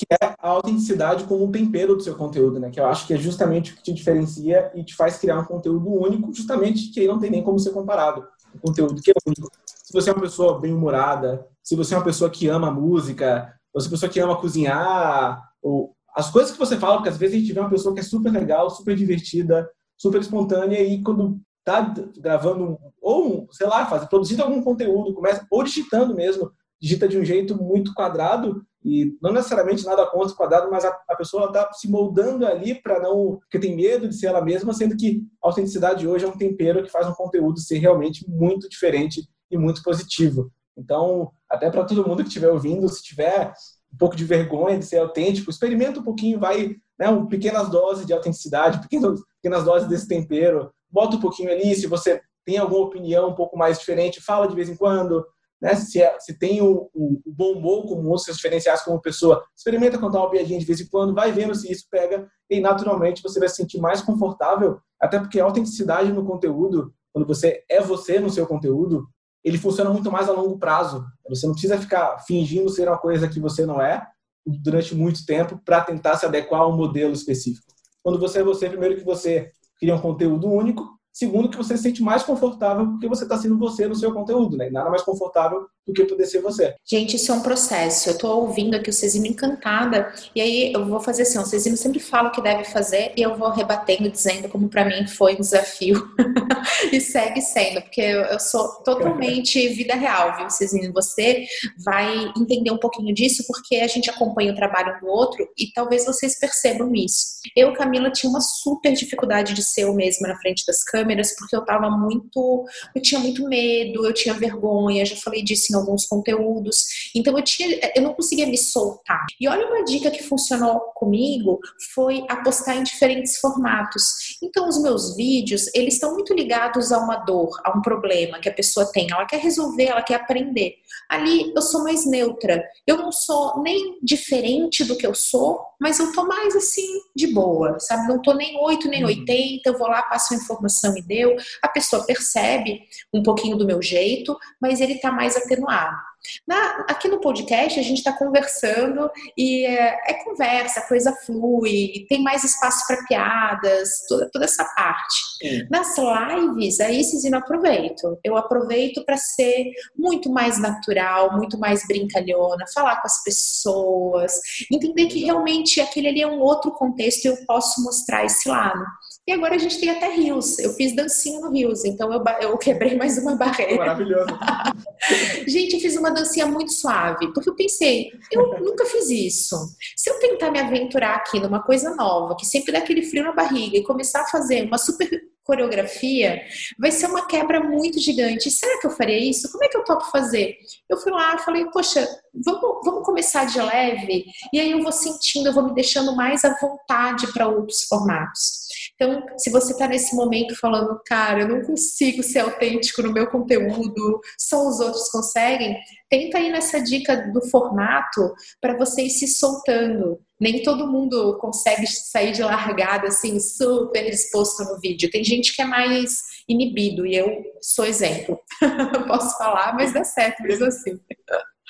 que 0.00 0.06
é 0.10 0.34
a 0.38 0.48
autenticidade 0.48 1.24
como 1.24 1.44
um 1.44 1.52
tempero 1.52 1.94
do 1.94 2.02
seu 2.02 2.14
conteúdo, 2.14 2.58
né? 2.58 2.70
Que 2.70 2.80
eu 2.80 2.86
acho 2.86 3.06
que 3.06 3.12
é 3.12 3.18
justamente 3.18 3.72
o 3.72 3.76
que 3.76 3.82
te 3.82 3.92
diferencia 3.92 4.72
e 4.74 4.82
te 4.82 4.94
faz 4.96 5.18
criar 5.18 5.38
um 5.38 5.44
conteúdo 5.44 5.90
único, 5.90 6.32
justamente 6.32 6.90
que 6.90 7.06
não 7.06 7.18
tem 7.18 7.30
nem 7.30 7.42
como 7.42 7.58
ser 7.58 7.72
comparado. 7.72 8.26
Um 8.54 8.58
conteúdo 8.60 9.02
que 9.02 9.10
é 9.10 9.14
único. 9.26 9.50
Se 9.66 9.92
você 9.92 10.08
é 10.08 10.12
uma 10.14 10.22
pessoa 10.22 10.58
bem 10.58 10.72
humorada, 10.72 11.46
se 11.62 11.76
você 11.76 11.94
é 11.94 11.98
uma 11.98 12.04
pessoa 12.04 12.30
que 12.30 12.48
ama 12.48 12.70
música, 12.70 13.54
ou 13.74 13.80
se 13.80 13.86
é 13.86 13.88
uma 13.88 13.90
pessoa 13.90 14.10
que 14.10 14.20
ama 14.20 14.40
cozinhar, 14.40 15.42
ou 15.62 15.94
as 16.16 16.30
coisas 16.30 16.50
que 16.50 16.58
você 16.58 16.78
fala, 16.78 16.96
porque 16.96 17.10
às 17.10 17.18
vezes 17.18 17.36
a 17.36 17.38
gente 17.38 17.52
vê 17.52 17.60
uma 17.60 17.68
pessoa 17.68 17.94
que 17.94 18.00
é 18.00 18.04
super 18.04 18.32
legal, 18.32 18.70
super 18.70 18.96
divertida, 18.96 19.68
super 19.98 20.20
espontânea 20.22 20.82
e 20.82 21.02
quando 21.02 21.38
tá 21.62 21.94
gravando 22.16 22.78
ou 23.02 23.46
sei 23.52 23.66
lá, 23.66 23.84
faz, 23.84 24.06
produzindo 24.06 24.42
algum 24.42 24.62
conteúdo, 24.62 25.12
começa 25.12 25.46
ou 25.50 25.62
digitando 25.62 26.14
mesmo, 26.14 26.50
digita 26.80 27.06
de 27.06 27.18
um 27.18 27.24
jeito 27.24 27.54
muito 27.54 27.92
quadrado 27.92 28.64
e 28.84 29.16
não 29.20 29.32
necessariamente 29.32 29.84
nada 29.84 30.06
contra 30.06 30.32
o 30.32 30.36
quadrado, 30.36 30.70
mas 30.70 30.84
a, 30.84 30.98
a 31.08 31.16
pessoa 31.16 31.46
está 31.46 31.70
se 31.72 31.88
moldando 31.88 32.46
ali 32.46 32.74
para 32.74 32.98
não. 33.00 33.38
porque 33.40 33.58
tem 33.58 33.76
medo 33.76 34.08
de 34.08 34.14
ser 34.16 34.28
ela 34.28 34.42
mesma, 34.42 34.72
sendo 34.72 34.96
que 34.96 35.22
a 35.42 35.48
autenticidade 35.48 36.08
hoje 36.08 36.24
é 36.24 36.28
um 36.28 36.36
tempero 36.36 36.82
que 36.82 36.90
faz 36.90 37.06
um 37.06 37.12
conteúdo 37.12 37.60
ser 37.60 37.78
realmente 37.78 38.28
muito 38.28 38.68
diferente 38.68 39.28
e 39.50 39.58
muito 39.58 39.82
positivo. 39.82 40.50
Então, 40.76 41.30
até 41.48 41.70
para 41.70 41.84
todo 41.84 42.06
mundo 42.06 42.22
que 42.22 42.28
estiver 42.28 42.48
ouvindo, 42.48 42.88
se 42.88 43.02
tiver 43.02 43.52
um 43.92 43.96
pouco 43.98 44.16
de 44.16 44.24
vergonha 44.24 44.78
de 44.78 44.86
ser 44.86 44.98
autêntico, 44.98 45.50
experimenta 45.50 46.00
um 46.00 46.04
pouquinho, 46.04 46.38
vai, 46.38 46.76
né, 46.98 47.08
um, 47.08 47.26
pequenas 47.26 47.68
doses 47.68 48.06
de 48.06 48.12
autenticidade, 48.12 48.80
pequenas, 48.80 49.20
pequenas 49.42 49.64
doses 49.64 49.88
desse 49.88 50.08
tempero, 50.08 50.72
bota 50.90 51.16
um 51.16 51.20
pouquinho 51.20 51.50
ali, 51.50 51.74
se 51.74 51.86
você 51.86 52.20
tem 52.44 52.56
alguma 52.56 52.86
opinião 52.86 53.28
um 53.28 53.34
pouco 53.34 53.58
mais 53.58 53.78
diferente, 53.78 54.22
fala 54.22 54.48
de 54.48 54.54
vez 54.54 54.68
em 54.68 54.76
quando, 54.76 55.24
né? 55.60 55.74
Se, 55.74 56.00
é, 56.00 56.18
se 56.18 56.38
tem 56.38 56.62
o, 56.62 56.90
o, 56.94 57.20
o, 57.24 57.32
bom 57.32 57.52
humor 57.52 57.86
como 57.86 58.12
um 58.12 58.18
seus 58.18 58.36
diferenciais 58.36 58.82
como 58.82 59.00
pessoa, 59.00 59.44
experimenta 59.54 59.98
contar 59.98 60.20
uma 60.20 60.30
piadinha 60.30 60.58
de 60.58 60.64
vez 60.64 60.80
em 60.80 60.88
quando, 60.88 61.14
vai 61.14 61.32
vendo 61.32 61.54
se 61.54 61.70
isso 61.70 61.86
pega 61.90 62.28
e 62.48 62.60
naturalmente 62.60 63.22
você 63.22 63.38
vai 63.38 63.48
se 63.48 63.56
sentir 63.56 63.78
mais 63.78 64.00
confortável, 64.00 64.80
até 64.98 65.18
porque 65.18 65.38
a 65.38 65.44
autenticidade 65.44 66.12
no 66.12 66.24
conteúdo, 66.24 66.92
quando 67.12 67.26
você 67.26 67.62
é 67.68 67.80
você 67.80 68.18
no 68.18 68.30
seu 68.30 68.46
conteúdo, 68.46 69.06
ele 69.44 69.58
funciona 69.58 69.90
muito 69.90 70.10
mais 70.10 70.28
a 70.28 70.32
longo 70.32 70.58
prazo. 70.58 71.04
Você 71.28 71.46
não 71.46 71.54
precisa 71.54 71.78
ficar 71.78 72.18
fingindo 72.26 72.68
ser 72.68 72.88
uma 72.88 72.98
coisa 72.98 73.28
que 73.28 73.40
você 73.40 73.64
não 73.64 73.80
é 73.80 74.06
durante 74.44 74.94
muito 74.94 75.24
tempo 75.24 75.60
para 75.64 75.80
tentar 75.82 76.16
se 76.16 76.26
adequar 76.26 76.62
a 76.62 76.66
um 76.66 76.76
modelo 76.76 77.12
específico. 77.12 77.66
Quando 78.02 78.18
você 78.18 78.40
é 78.40 78.42
você, 78.42 78.68
primeiro 78.68 78.96
que 78.96 79.04
você 79.04 79.50
cria 79.78 79.94
um 79.94 80.00
conteúdo 80.00 80.46
único, 80.48 80.99
Segundo, 81.12 81.48
que 81.50 81.56
você 81.56 81.76
se 81.76 81.82
sente 81.82 82.02
mais 82.02 82.22
confortável 82.22 82.86
porque 82.86 83.08
você 83.08 83.24
está 83.24 83.36
sendo 83.36 83.58
você 83.58 83.86
no 83.86 83.94
seu 83.94 84.12
conteúdo, 84.12 84.56
né? 84.56 84.70
Nada 84.70 84.90
mais 84.90 85.02
confortável 85.02 85.66
do 85.90 85.94
que 85.94 86.04
poder 86.04 86.26
ser 86.26 86.40
você. 86.40 86.74
Gente, 86.84 87.16
isso 87.16 87.30
é 87.32 87.34
um 87.34 87.42
processo. 87.42 88.10
Eu 88.10 88.18
tô 88.18 88.28
ouvindo 88.36 88.74
aqui 88.74 88.90
o 88.90 88.92
Cezino 88.92 89.26
encantada, 89.26 90.12
e 90.34 90.40
aí 90.40 90.72
eu 90.72 90.86
vou 90.86 91.00
fazer 91.00 91.22
assim, 91.22 91.38
o 91.38 91.44
Cezino 91.44 91.76
sempre 91.76 92.00
fala 92.00 92.28
o 92.28 92.32
que 92.32 92.42
deve 92.42 92.64
fazer, 92.64 93.12
e 93.16 93.22
eu 93.22 93.36
vou 93.36 93.50
rebatendo, 93.50 94.10
dizendo 94.10 94.48
como 94.48 94.68
para 94.68 94.84
mim 94.84 95.06
foi 95.06 95.34
um 95.34 95.40
desafio. 95.40 96.08
e 96.92 97.00
segue 97.00 97.40
sendo, 97.40 97.82
porque 97.82 98.00
eu 98.00 98.38
sou 98.38 98.68
totalmente 98.84 99.68
vida 99.68 99.94
real, 99.94 100.36
viu, 100.36 100.50
Cezino? 100.50 100.92
Você 100.92 101.44
vai 101.84 102.32
entender 102.36 102.70
um 102.70 102.78
pouquinho 102.78 103.14
disso, 103.14 103.44
porque 103.46 103.76
a 103.76 103.86
gente 103.86 104.10
acompanha 104.10 104.52
o 104.52 104.56
trabalho 104.56 104.98
do 105.00 105.06
outro, 105.06 105.46
e 105.58 105.72
talvez 105.72 106.04
vocês 106.04 106.38
percebam 106.38 106.94
isso. 106.94 107.40
Eu, 107.56 107.72
Camila, 107.72 108.10
tinha 108.10 108.30
uma 108.30 108.40
super 108.40 108.92
dificuldade 108.92 109.54
de 109.54 109.62
ser 109.62 109.82
eu 109.82 109.94
mesma 109.94 110.28
na 110.28 110.36
frente 110.38 110.64
das 110.66 110.82
câmeras, 110.84 111.34
porque 111.36 111.56
eu 111.56 111.64
tava 111.64 111.90
muito, 111.90 112.64
eu 112.94 113.02
tinha 113.02 113.20
muito 113.20 113.46
medo, 113.48 114.06
eu 114.06 114.12
tinha 114.12 114.34
vergonha, 114.34 115.04
já 115.04 115.16
falei 115.16 115.42
disso 115.42 115.72
em 115.72 115.76
alguns 115.80 116.06
conteúdos. 116.06 117.10
Então 117.14 117.36
eu 117.36 117.42
tinha, 117.42 117.92
eu 117.94 118.02
não 118.02 118.14
conseguia 118.14 118.46
me 118.46 118.58
soltar. 118.58 119.24
E 119.40 119.48
olha 119.48 119.66
uma 119.66 119.84
dica 119.84 120.10
que 120.10 120.22
funcionou 120.22 120.80
comigo 120.94 121.58
foi 121.94 122.24
apostar 122.28 122.76
em 122.76 122.82
diferentes 122.82 123.38
formatos. 123.38 124.38
Então 124.42 124.68
os 124.68 124.80
meus 124.80 125.16
vídeos, 125.16 125.66
eles 125.74 125.94
estão 125.94 126.14
muito 126.14 126.34
ligados 126.34 126.92
a 126.92 126.98
uma 126.98 127.16
dor, 127.16 127.50
a 127.64 127.76
um 127.76 127.82
problema 127.82 128.38
que 128.38 128.48
a 128.48 128.54
pessoa 128.54 128.90
tem, 128.92 129.08
ela 129.10 129.26
quer 129.26 129.40
resolver, 129.40 129.84
ela 129.84 130.02
quer 130.02 130.16
aprender. 130.16 130.74
Ali 131.08 131.52
eu 131.54 131.62
sou 131.62 131.82
mais 131.82 132.06
neutra. 132.06 132.62
Eu 132.86 132.96
não 132.96 133.10
sou 133.10 133.62
nem 133.62 133.98
diferente 134.02 134.84
do 134.84 134.96
que 134.96 135.06
eu 135.06 135.14
sou, 135.14 135.60
mas 135.80 135.98
eu 135.98 136.12
tô 136.12 136.26
mais 136.26 136.54
assim 136.54 136.86
de 137.16 137.28
boa, 137.28 137.78
sabe? 137.80 138.06
Não 138.06 138.20
tô 138.20 138.34
nem 138.34 138.56
8 138.60 138.88
nem 138.88 139.04
80, 139.04 139.34
uhum. 139.34 139.60
eu 139.64 139.78
vou 139.78 139.88
lá, 139.88 140.02
passo 140.02 140.34
a 140.34 140.36
informação 140.36 140.96
e 140.96 141.02
deu. 141.02 141.34
A 141.62 141.68
pessoa 141.68 142.04
percebe 142.04 142.82
um 143.12 143.22
pouquinho 143.22 143.56
do 143.56 143.66
meu 143.66 143.80
jeito, 143.80 144.36
mas 144.60 144.80
ele 144.80 144.98
tá 144.98 145.10
mais 145.10 145.36
atenuado. 145.60 146.10
Na, 146.46 146.84
aqui 146.86 147.08
no 147.08 147.18
podcast 147.18 147.80
a 147.80 147.82
gente 147.82 147.98
está 147.98 148.12
conversando 148.12 149.10
e 149.36 149.64
é, 149.64 149.98
é, 150.06 150.14
conversa, 150.22 150.80
a 150.80 150.86
coisa 150.86 151.16
flui, 151.24 152.04
tem 152.10 152.22
mais 152.22 152.44
espaço 152.44 152.86
para 152.86 153.02
piadas, 153.06 154.04
toda, 154.06 154.30
toda 154.30 154.44
essa 154.44 154.62
parte. 154.76 155.16
Sim. 155.38 155.66
Nas 155.70 155.96
lives, 155.96 156.78
aí 156.80 157.02
sim 157.02 157.26
eu 157.26 157.38
aproveito. 157.38 158.18
Eu 158.22 158.36
aproveito 158.36 159.02
para 159.04 159.16
ser 159.16 159.70
muito 159.96 160.30
mais 160.30 160.58
natural, 160.58 161.36
muito 161.38 161.58
mais 161.58 161.86
brincalhona, 161.86 162.66
falar 162.74 163.00
com 163.00 163.06
as 163.06 163.22
pessoas, 163.24 164.34
entender 164.70 165.06
que 165.06 165.24
realmente 165.24 165.80
aquele 165.80 166.08
ali 166.08 166.20
é 166.20 166.26
um 166.26 166.40
outro 166.40 166.70
contexto 166.72 167.24
e 167.24 167.28
eu 167.28 167.46
posso 167.46 167.82
mostrar 167.82 168.26
esse 168.26 168.46
lado. 168.46 168.84
E 169.26 169.32
agora 169.32 169.54
a 169.54 169.58
gente 169.58 169.78
tem 169.78 169.90
até 169.90 170.12
rios. 170.12 170.58
Eu 170.58 170.72
fiz 170.72 170.94
dancinha 170.94 171.40
no 171.40 171.50
rios, 171.50 171.84
então 171.84 172.12
eu, 172.12 172.22
eu 172.40 172.58
quebrei 172.58 172.96
mais 172.96 173.18
uma 173.18 173.36
barreira. 173.36 173.76
Maravilhoso. 173.76 174.26
gente, 175.46 175.74
eu 175.74 175.80
fiz 175.80 175.96
uma 175.96 176.10
dancinha 176.10 176.46
muito 176.46 176.72
suave, 176.72 177.32
porque 177.32 177.48
eu 177.48 177.54
pensei, 177.54 178.10
eu 178.32 178.60
nunca 178.60 178.84
fiz 178.86 179.08
isso. 179.10 179.56
Se 179.96 180.10
eu 180.10 180.18
tentar 180.18 180.50
me 180.50 180.58
aventurar 180.58 181.16
aqui 181.16 181.38
numa 181.38 181.62
coisa 181.62 181.94
nova, 181.94 182.36
que 182.36 182.46
sempre 182.46 182.72
dá 182.72 182.78
aquele 182.78 183.02
frio 183.02 183.22
na 183.22 183.32
barriga, 183.32 183.76
e 183.76 183.84
começar 183.84 184.22
a 184.22 184.26
fazer 184.26 184.64
uma 184.64 184.78
super 184.78 185.08
coreografia, 185.44 186.42
vai 186.78 186.92
ser 186.92 187.06
uma 187.06 187.26
quebra 187.26 187.60
muito 187.60 187.98
gigante. 187.98 188.50
Será 188.50 188.80
que 188.80 188.86
eu 188.86 188.90
faria 188.90 189.18
isso? 189.18 189.50
Como 189.50 189.64
é 189.64 189.68
que 189.68 189.76
eu 189.76 189.84
topo 189.84 190.04
fazer? 190.10 190.56
Eu 190.88 190.96
fui 190.98 191.10
lá, 191.10 191.36
falei, 191.38 191.64
poxa, 191.66 192.06
vamos, 192.32 192.80
vamos 192.84 193.04
começar 193.04 193.46
de 193.46 193.60
leve, 193.60 194.26
e 194.52 194.60
aí 194.60 194.70
eu 194.70 194.82
vou 194.82 194.92
sentindo, 194.92 195.48
eu 195.48 195.52
vou 195.52 195.64
me 195.64 195.74
deixando 195.74 196.14
mais 196.14 196.44
à 196.44 196.56
vontade 196.56 197.32
para 197.32 197.48
outros 197.48 197.82
formatos. 197.82 198.69
Então, 199.00 199.24
se 199.38 199.48
você 199.50 199.72
está 199.72 199.88
nesse 199.88 200.14
momento 200.14 200.54
falando, 200.54 201.00
cara, 201.06 201.40
eu 201.40 201.48
não 201.48 201.62
consigo 201.62 202.22
ser 202.22 202.40
autêntico 202.40 203.00
no 203.00 203.10
meu 203.10 203.26
conteúdo, 203.28 204.20
só 204.38 204.68
os 204.68 204.78
outros 204.78 205.08
conseguem, 205.10 205.74
tenta 206.10 206.38
ir 206.38 206.52
nessa 206.52 206.82
dica 206.82 207.16
do 207.32 207.40
formato 207.48 208.34
para 208.60 208.76
você 208.76 209.04
ir 209.04 209.10
se 209.10 209.26
soltando. 209.26 210.20
Nem 210.38 210.62
todo 210.62 210.86
mundo 210.86 211.38
consegue 211.40 211.86
sair 211.86 212.32
de 212.32 212.42
largada 212.42 213.08
assim, 213.08 213.40
super 213.40 214.06
exposto 214.06 214.64
no 214.64 214.78
vídeo. 214.78 215.10
Tem 215.10 215.24
gente 215.24 215.56
que 215.56 215.62
é 215.62 215.66
mais 215.66 216.10
inibido 216.46 217.06
e 217.06 217.16
eu 217.16 217.42
sou 217.62 217.86
exemplo. 217.86 218.38
Posso 219.08 219.38
falar, 219.38 219.74
mas 219.74 219.94
dá 219.94 220.04
certo 220.04 220.42
mesmo 220.42 220.66
assim. 220.66 221.00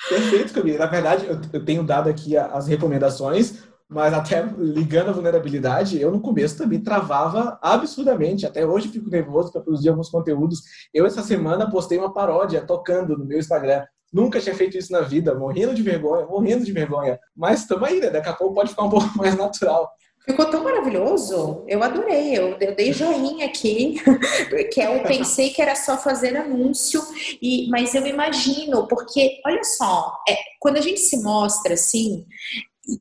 Perfeito, 0.09 0.53
Camila. 0.53 0.79
Na 0.79 0.87
verdade, 0.87 1.27
eu 1.53 1.63
tenho 1.63 1.83
dado 1.83 2.09
aqui 2.09 2.35
as 2.35 2.67
recomendações 2.67 3.70
mas 3.91 4.13
até 4.13 4.41
ligando 4.57 5.09
a 5.09 5.11
vulnerabilidade, 5.11 5.99
eu 5.99 6.09
no 6.11 6.21
começo 6.21 6.57
também 6.57 6.79
travava 6.79 7.59
absurdamente. 7.61 8.45
Até 8.45 8.65
hoje 8.65 8.87
fico 8.87 9.09
nervoso 9.09 9.51
para 9.51 9.59
produzir 9.59 9.89
alguns 9.89 10.09
conteúdos. 10.09 10.61
Eu, 10.93 11.05
essa 11.05 11.21
semana, 11.21 11.69
postei 11.69 11.97
uma 11.97 12.13
paródia 12.13 12.61
tocando 12.61 13.17
no 13.17 13.25
meu 13.25 13.37
Instagram. 13.37 13.83
Nunca 14.11 14.39
tinha 14.39 14.55
feito 14.55 14.77
isso 14.77 14.93
na 14.93 15.01
vida, 15.01 15.35
morrendo 15.35 15.75
de 15.75 15.81
vergonha, 15.81 16.25
morrendo 16.25 16.63
de 16.63 16.71
vergonha. 16.71 17.19
Mas 17.35 17.61
estamos 17.61 17.87
aí, 17.87 17.99
né? 17.99 18.09
Daqui 18.09 18.29
a 18.29 18.33
pouco 18.33 18.55
pode 18.55 18.69
ficar 18.69 18.83
um 18.83 18.89
pouco 18.89 19.09
mais 19.17 19.35
natural. 19.35 19.91
Ficou 20.25 20.45
tão 20.45 20.63
maravilhoso, 20.63 21.65
eu 21.67 21.81
adorei, 21.81 22.37
eu, 22.37 22.55
eu 22.61 22.75
dei 22.75 22.93
joinha 22.93 23.47
aqui, 23.47 23.95
que 24.71 24.79
eu 24.79 25.01
pensei 25.01 25.49
que 25.49 25.59
era 25.59 25.73
só 25.73 25.97
fazer 25.97 26.37
anúncio, 26.37 27.01
e, 27.41 27.67
mas 27.69 27.95
eu 27.95 28.05
imagino, 28.05 28.87
porque 28.87 29.41
olha 29.43 29.63
só, 29.63 30.15
é, 30.29 30.35
quando 30.59 30.77
a 30.77 30.81
gente 30.81 30.99
se 30.99 31.23
mostra 31.23 31.73
assim, 31.73 32.23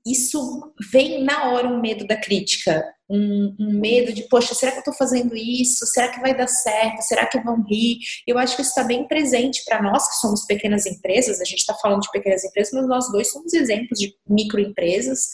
isso 0.07 0.73
vem 0.93 1.25
na 1.25 1.51
hora 1.51 1.69
um 1.69 1.81
medo 1.81 2.07
da 2.07 2.17
crítica, 2.17 2.85
um, 3.09 3.57
um, 3.59 3.81
medo 3.81 4.13
de, 4.13 4.29
poxa, 4.29 4.55
será 4.55 4.71
que 4.71 4.79
eu 4.79 4.83
estou 4.83 4.95
fazendo 4.95 5.37
isso? 5.37 5.85
Será 5.87 6.09
que 6.09 6.21
vai 6.21 6.37
dar 6.37 6.47
certo? 6.47 7.03
Será 7.03 7.27
que 7.27 7.41
vão 7.41 7.63
rir? 7.69 7.99
Eu 8.27 8.39
acho 8.39 8.55
que 8.55 8.63
isso 8.63 8.71
está 8.71 8.85
bem 8.85 9.07
presente 9.09 9.65
para 9.65 9.83
nós 9.83 10.09
que 10.09 10.17
somos 10.17 10.45
pequenas 10.47 10.87
empresas, 10.87 11.41
a 11.41 11.45
gente 11.45 11.59
está 11.59 11.75
falando 11.75 12.03
de 12.03 12.11
pequenas 12.13 12.45
empresas, 12.45 12.73
mas 12.73 12.89
nós 12.89 13.11
dois 13.11 13.33
somos 13.33 13.53
exemplos 13.53 13.99
de 13.99 14.15
microempresas, 14.29 15.27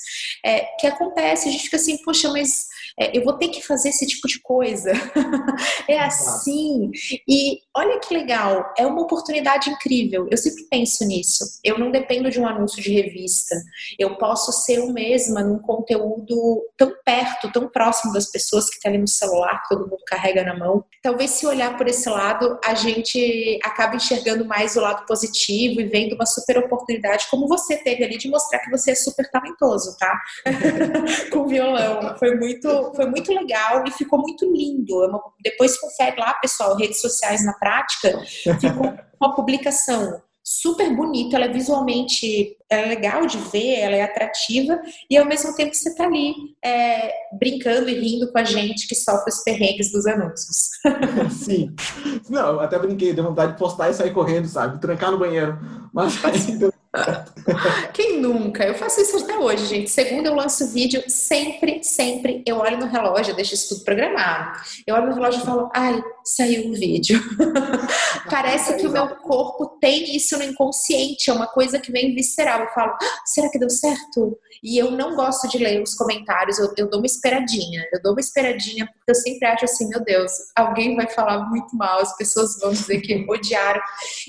é, 0.45 0.61
que 0.79 0.87
acontece, 0.87 1.49
a 1.49 1.53
gente 1.53 1.65
fica 1.65 1.77
assim, 1.77 1.99
poxa, 2.03 2.31
mas 2.33 2.67
é, 2.99 3.17
eu 3.17 3.25
vou 3.25 3.35
ter 3.35 3.49
que 3.49 3.61
fazer 3.63 3.91
esse 3.91 4.07
tipo 4.07 4.27
de 4.29 4.41
coisa. 4.41 4.93
é 5.89 5.99
assim. 5.99 6.91
E 7.29 7.59
olha 7.77 7.99
que 8.01 8.15
legal, 8.15 8.73
é 8.79 8.87
uma 8.87 9.03
oportunidade 9.03 9.71
incrível. 9.71 10.27
Eu 10.31 10.37
sempre 10.37 10.65
penso 10.71 11.05
nisso. 11.05 11.45
Eu 11.65 11.79
não 11.79 11.91
dependo 11.91 12.31
de 12.31 12.41
um 12.41 12.47
anúncio 12.47 12.83
de 12.83 12.93
revista. 12.93 13.55
Eu 13.99 14.17
posso 14.17 14.53
ser 14.53 14.77
eu 14.77 14.93
mesma 14.93 15.43
num 15.43 15.59
conteúdo 15.59 16.63
tão 16.77 16.93
perto, 17.05 17.51
tão 17.51 17.69
próximo 17.69 18.13
das 18.13 18.31
pessoas 18.31 18.69
que 18.69 18.77
está 18.77 18.89
ali 18.89 18.99
no 18.99 19.09
celular, 19.09 19.63
que 19.63 19.69
todo 19.69 19.89
mundo 19.89 20.03
carrega 20.07 20.45
na 20.45 20.57
mão. 20.57 20.85
Talvez 21.03 21.31
se 21.31 21.47
olhar 21.47 21.77
por 21.77 21.89
esse 21.89 22.09
lado, 22.09 22.59
a 22.65 22.75
gente 22.75 23.59
acaba 23.63 23.97
enxergando 23.97 24.45
mais 24.45 24.77
o 24.77 24.81
lado 24.81 25.07
positivo 25.07 25.81
e 25.81 25.85
vendo 25.85 26.15
uma 26.15 26.27
super 26.27 26.59
oportunidade, 26.59 27.27
como 27.31 27.49
você 27.49 27.77
teve 27.77 28.05
ali, 28.05 28.19
de 28.19 28.29
mostrar 28.29 28.59
que 28.61 28.71
você 28.71 28.93
é 28.93 28.95
super 28.95 29.29
talentoso, 29.31 29.97
tá? 29.99 30.21
Com 31.33 31.47
violão. 31.47 32.17
Foi 32.19 32.37
muito 32.37 32.86
foi 32.95 33.07
muito 33.07 33.33
legal 33.33 33.85
e 33.87 33.91
ficou 33.91 34.19
muito 34.19 34.51
lindo. 34.53 35.05
É 35.05 35.51
depois 35.51 35.79
confere 35.79 36.19
lá, 36.19 36.35
pessoal, 36.35 36.77
redes 36.77 37.01
sociais 37.01 37.45
na 37.45 37.53
prática, 37.55 38.19
ficou 38.61 38.95
uma 39.21 39.35
publicação 39.35 40.21
super 40.49 40.95
bonita, 40.95 41.35
ela 41.35 41.47
é 41.47 41.53
visualmente 41.53 42.57
é 42.71 42.87
legal 42.87 43.27
de 43.27 43.37
ver, 43.37 43.81
ela 43.81 43.97
é 43.97 44.03
atrativa 44.03 44.81
e 45.11 45.17
ao 45.17 45.27
mesmo 45.27 45.53
tempo 45.57 45.75
você 45.75 45.89
está 45.89 46.05
ali 46.05 46.35
é, 46.65 47.13
brincando 47.37 47.89
e 47.89 47.99
rindo 47.99 48.31
com 48.31 48.39
a 48.39 48.45
gente 48.45 48.87
que 48.87 48.95
sofre 48.95 49.29
os 49.29 49.43
perrengues 49.43 49.91
dos 49.91 50.07
anúncios. 50.07 50.71
Sim. 51.45 51.75
Não, 52.29 52.61
até 52.61 52.79
brinquei, 52.79 53.13
deu 53.13 53.25
vontade 53.25 53.53
de 53.53 53.59
postar 53.59 53.91
e 53.91 53.95
sair 53.95 54.13
correndo, 54.13 54.47
sabe? 54.47 54.81
Trancar 54.81 55.11
no 55.11 55.19
banheiro. 55.19 55.59
Mas 55.93 56.25
aí 56.25 56.57
deu 56.57 56.73
quem 57.93 58.21
nunca? 58.21 58.65
Eu 58.65 58.75
faço 58.75 59.01
isso 59.01 59.25
até 59.25 59.39
hoje, 59.39 59.67
gente. 59.67 59.91
Segunda 59.91 60.29
eu 60.29 60.35
lanço 60.35 60.73
vídeo, 60.73 61.03
sempre, 61.09 61.83
sempre 61.83 62.43
eu 62.47 62.59
olho 62.59 62.79
no 62.79 62.87
relógio, 62.87 63.33
eu 63.33 63.37
deixo 63.37 63.55
isso 63.55 63.75
tudo 63.75 63.85
programado. 63.85 64.61
Eu 64.87 64.95
olho 64.95 65.07
no 65.07 65.15
relógio 65.15 65.41
e 65.41 65.45
falo, 65.45 65.71
ai, 65.75 66.01
saiu 66.27 66.69
o 66.69 66.75
vídeo. 66.75 67.21
Parece 68.29 68.77
que 68.77 68.87
o 68.87 68.91
meu 68.91 69.09
corpo 69.17 69.79
tem 69.81 70.17
isso 70.17 70.37
no 70.37 70.45
inconsciente, 70.45 71.31
é 71.31 71.33
uma 71.33 71.47
coisa 71.47 71.79
que 71.79 71.93
vem 71.93 72.15
visceral. 72.15 72.61
Eu 72.61 72.69
falo, 72.71 72.93
ah, 72.93 73.23
será 73.25 73.49
que 73.49 73.59
deu 73.59 73.71
certo? 73.71 74.37
E 74.63 74.77
eu 74.77 74.91
não 74.91 75.15
gosto 75.15 75.49
de 75.49 75.59
ler 75.59 75.81
os 75.81 75.95
comentários, 75.95 76.59
eu, 76.59 76.73
eu 76.77 76.91
dou 76.91 76.99
uma 76.99 77.07
esperadinha. 77.07 77.87
Eu 77.93 78.03
dou 78.03 78.13
uma 78.13 78.21
esperadinha 78.21 78.87
porque 78.87 79.11
eu 79.11 79.15
sempre 79.15 79.47
acho 79.47 79.65
assim, 79.65 79.89
meu 79.89 80.03
Deus, 80.03 80.33
alguém 80.57 80.97
vai 80.97 81.09
falar 81.09 81.49
muito 81.49 81.77
mal, 81.77 82.01
as 82.01 82.17
pessoas 82.17 82.59
vão 82.61 82.73
dizer 82.73 83.01
que 83.01 83.25
odiaram. 83.29 83.81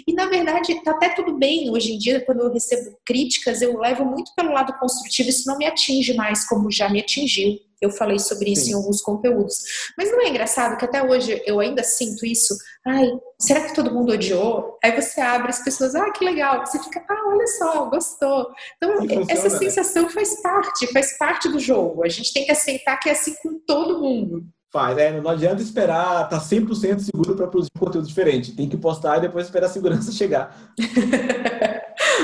E 0.07 0.13
na 0.13 0.27
verdade, 0.27 0.81
tá 0.83 0.91
até 0.91 1.09
tudo 1.09 1.37
bem 1.37 1.71
hoje 1.71 1.93
em 1.93 1.97
dia, 1.97 2.23
quando 2.23 2.41
eu 2.41 2.53
recebo 2.53 2.97
críticas, 3.05 3.61
eu 3.61 3.77
levo 3.79 4.05
muito 4.05 4.31
pelo 4.35 4.51
lado 4.51 4.77
construtivo, 4.79 5.29
isso 5.29 5.47
não 5.47 5.57
me 5.57 5.65
atinge 5.65 6.13
mais 6.13 6.47
como 6.47 6.71
já 6.71 6.87
me 6.89 6.99
atingiu. 6.99 7.66
Eu 7.81 7.91
falei 7.91 8.19
sobre 8.19 8.51
isso 8.51 8.65
Sim. 8.65 8.71
em 8.71 8.73
alguns 8.75 9.01
conteúdos. 9.01 9.63
Mas 9.97 10.11
não 10.11 10.21
é 10.21 10.29
engraçado 10.29 10.77
que 10.77 10.85
até 10.85 11.03
hoje 11.03 11.41
eu 11.45 11.59
ainda 11.59 11.83
sinto 11.83 12.25
isso? 12.25 12.55
Ai, 12.85 13.07
será 13.39 13.61
que 13.61 13.75
todo 13.75 13.93
mundo 13.93 14.13
odiou? 14.13 14.77
Aí 14.83 14.99
você 14.99 15.21
abre 15.21 15.49
as 15.49 15.63
pessoas, 15.63 15.93
ah, 15.95 16.09
que 16.11 16.25
legal. 16.25 16.65
Você 16.65 16.81
fica, 16.81 17.03
ah, 17.07 17.23
olha 17.27 17.47
só, 17.47 17.85
gostou. 17.85 18.47
Então, 18.77 18.97
funciona, 18.97 19.25
essa 19.29 19.49
né? 19.49 19.57
sensação 19.57 20.09
faz 20.09 20.41
parte, 20.41 20.91
faz 20.91 21.17
parte 21.17 21.49
do 21.49 21.59
jogo. 21.59 22.03
A 22.03 22.09
gente 22.09 22.33
tem 22.33 22.45
que 22.45 22.51
aceitar 22.51 22.97
que 22.97 23.09
é 23.09 23.11
assim 23.11 23.35
com 23.43 23.59
todo 23.65 23.99
mundo. 23.99 24.43
Faz, 24.71 24.97
é, 24.97 25.19
não 25.19 25.31
adianta 25.31 25.61
esperar 25.61 26.27
tá 26.27 26.39
100% 26.39 26.99
seguro 26.99 27.35
para 27.35 27.47
produzir 27.47 27.71
conteúdo 27.79 28.07
diferente. 28.07 28.55
Tem 28.55 28.67
que 28.67 28.75
postar 28.75 29.17
e 29.17 29.21
depois 29.21 29.45
esperar 29.45 29.67
a 29.67 29.69
segurança 29.69 30.11
chegar. 30.13 30.73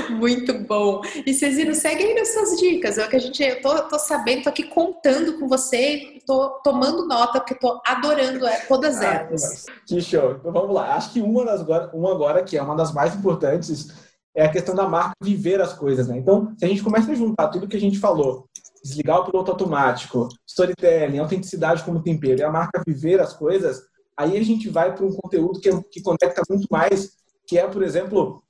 Muito 0.10 0.53
bom. 0.60 1.01
E 1.25 1.34
Cezino, 1.34 1.73
segue 1.73 2.03
aí 2.03 2.15
nas 2.15 2.34
suas 2.34 2.60
dicas. 2.60 2.97
É 2.97 3.06
o 3.06 3.10
que 3.10 3.15
a 3.15 3.19
gente, 3.19 3.41
eu 3.43 3.62
tô, 3.62 3.82
tô 3.84 3.99
sabendo, 3.99 4.43
tô 4.43 4.49
aqui 4.49 4.63
contando 4.63 5.39
com 5.39 5.47
você, 5.47 6.19
tô 6.25 6.49
tomando 6.63 7.08
nota, 7.08 7.39
porque 7.39 7.56
tô 7.56 7.82
adorando 7.86 8.45
é, 8.45 8.62
todas 8.65 8.99
ah, 9.01 9.06
elas. 9.06 9.65
que 9.88 10.01
show. 10.01 10.38
Então 10.39 10.51
vamos 10.51 10.73
lá. 10.73 10.95
Acho 10.95 11.13
que 11.13 11.21
uma, 11.21 11.45
das, 11.45 11.62
uma 11.93 12.12
agora, 12.12 12.43
que 12.43 12.58
é 12.58 12.62
uma 12.62 12.75
das 12.75 12.93
mais 12.93 13.15
importantes, 13.15 13.88
é 14.36 14.45
a 14.45 14.51
questão 14.51 14.73
da 14.73 14.88
marca 14.88 15.13
viver 15.21 15.62
as 15.62 15.73
coisas, 15.73 16.08
né? 16.08 16.17
Então, 16.17 16.53
se 16.58 16.65
a 16.65 16.67
gente 16.67 16.84
começa 16.84 17.12
a 17.12 17.15
juntar 17.15 17.49
tudo 17.49 17.67
que 17.67 17.77
a 17.77 17.79
gente 17.79 17.99
falou, 17.99 18.47
desligar 18.84 19.19
o 19.19 19.25
piloto 19.25 19.51
automático, 19.51 20.27
storytelling, 20.47 21.19
autenticidade 21.19 21.84
como 21.84 22.01
tempero 22.01 22.39
e 22.39 22.43
a 22.43 22.51
marca 22.51 22.84
viver 22.86 23.19
as 23.21 23.34
coisas, 23.34 23.82
aí 24.17 24.38
a 24.38 24.43
gente 24.43 24.69
vai 24.69 24.93
para 24.93 25.06
um 25.06 25.12
conteúdo 25.12 25.60
que, 25.60 25.69
que 25.84 26.01
conecta 26.01 26.41
muito 26.49 26.67
mais, 26.69 27.12
que 27.47 27.58
é, 27.58 27.67
por 27.67 27.84
exemplo, 27.84 28.43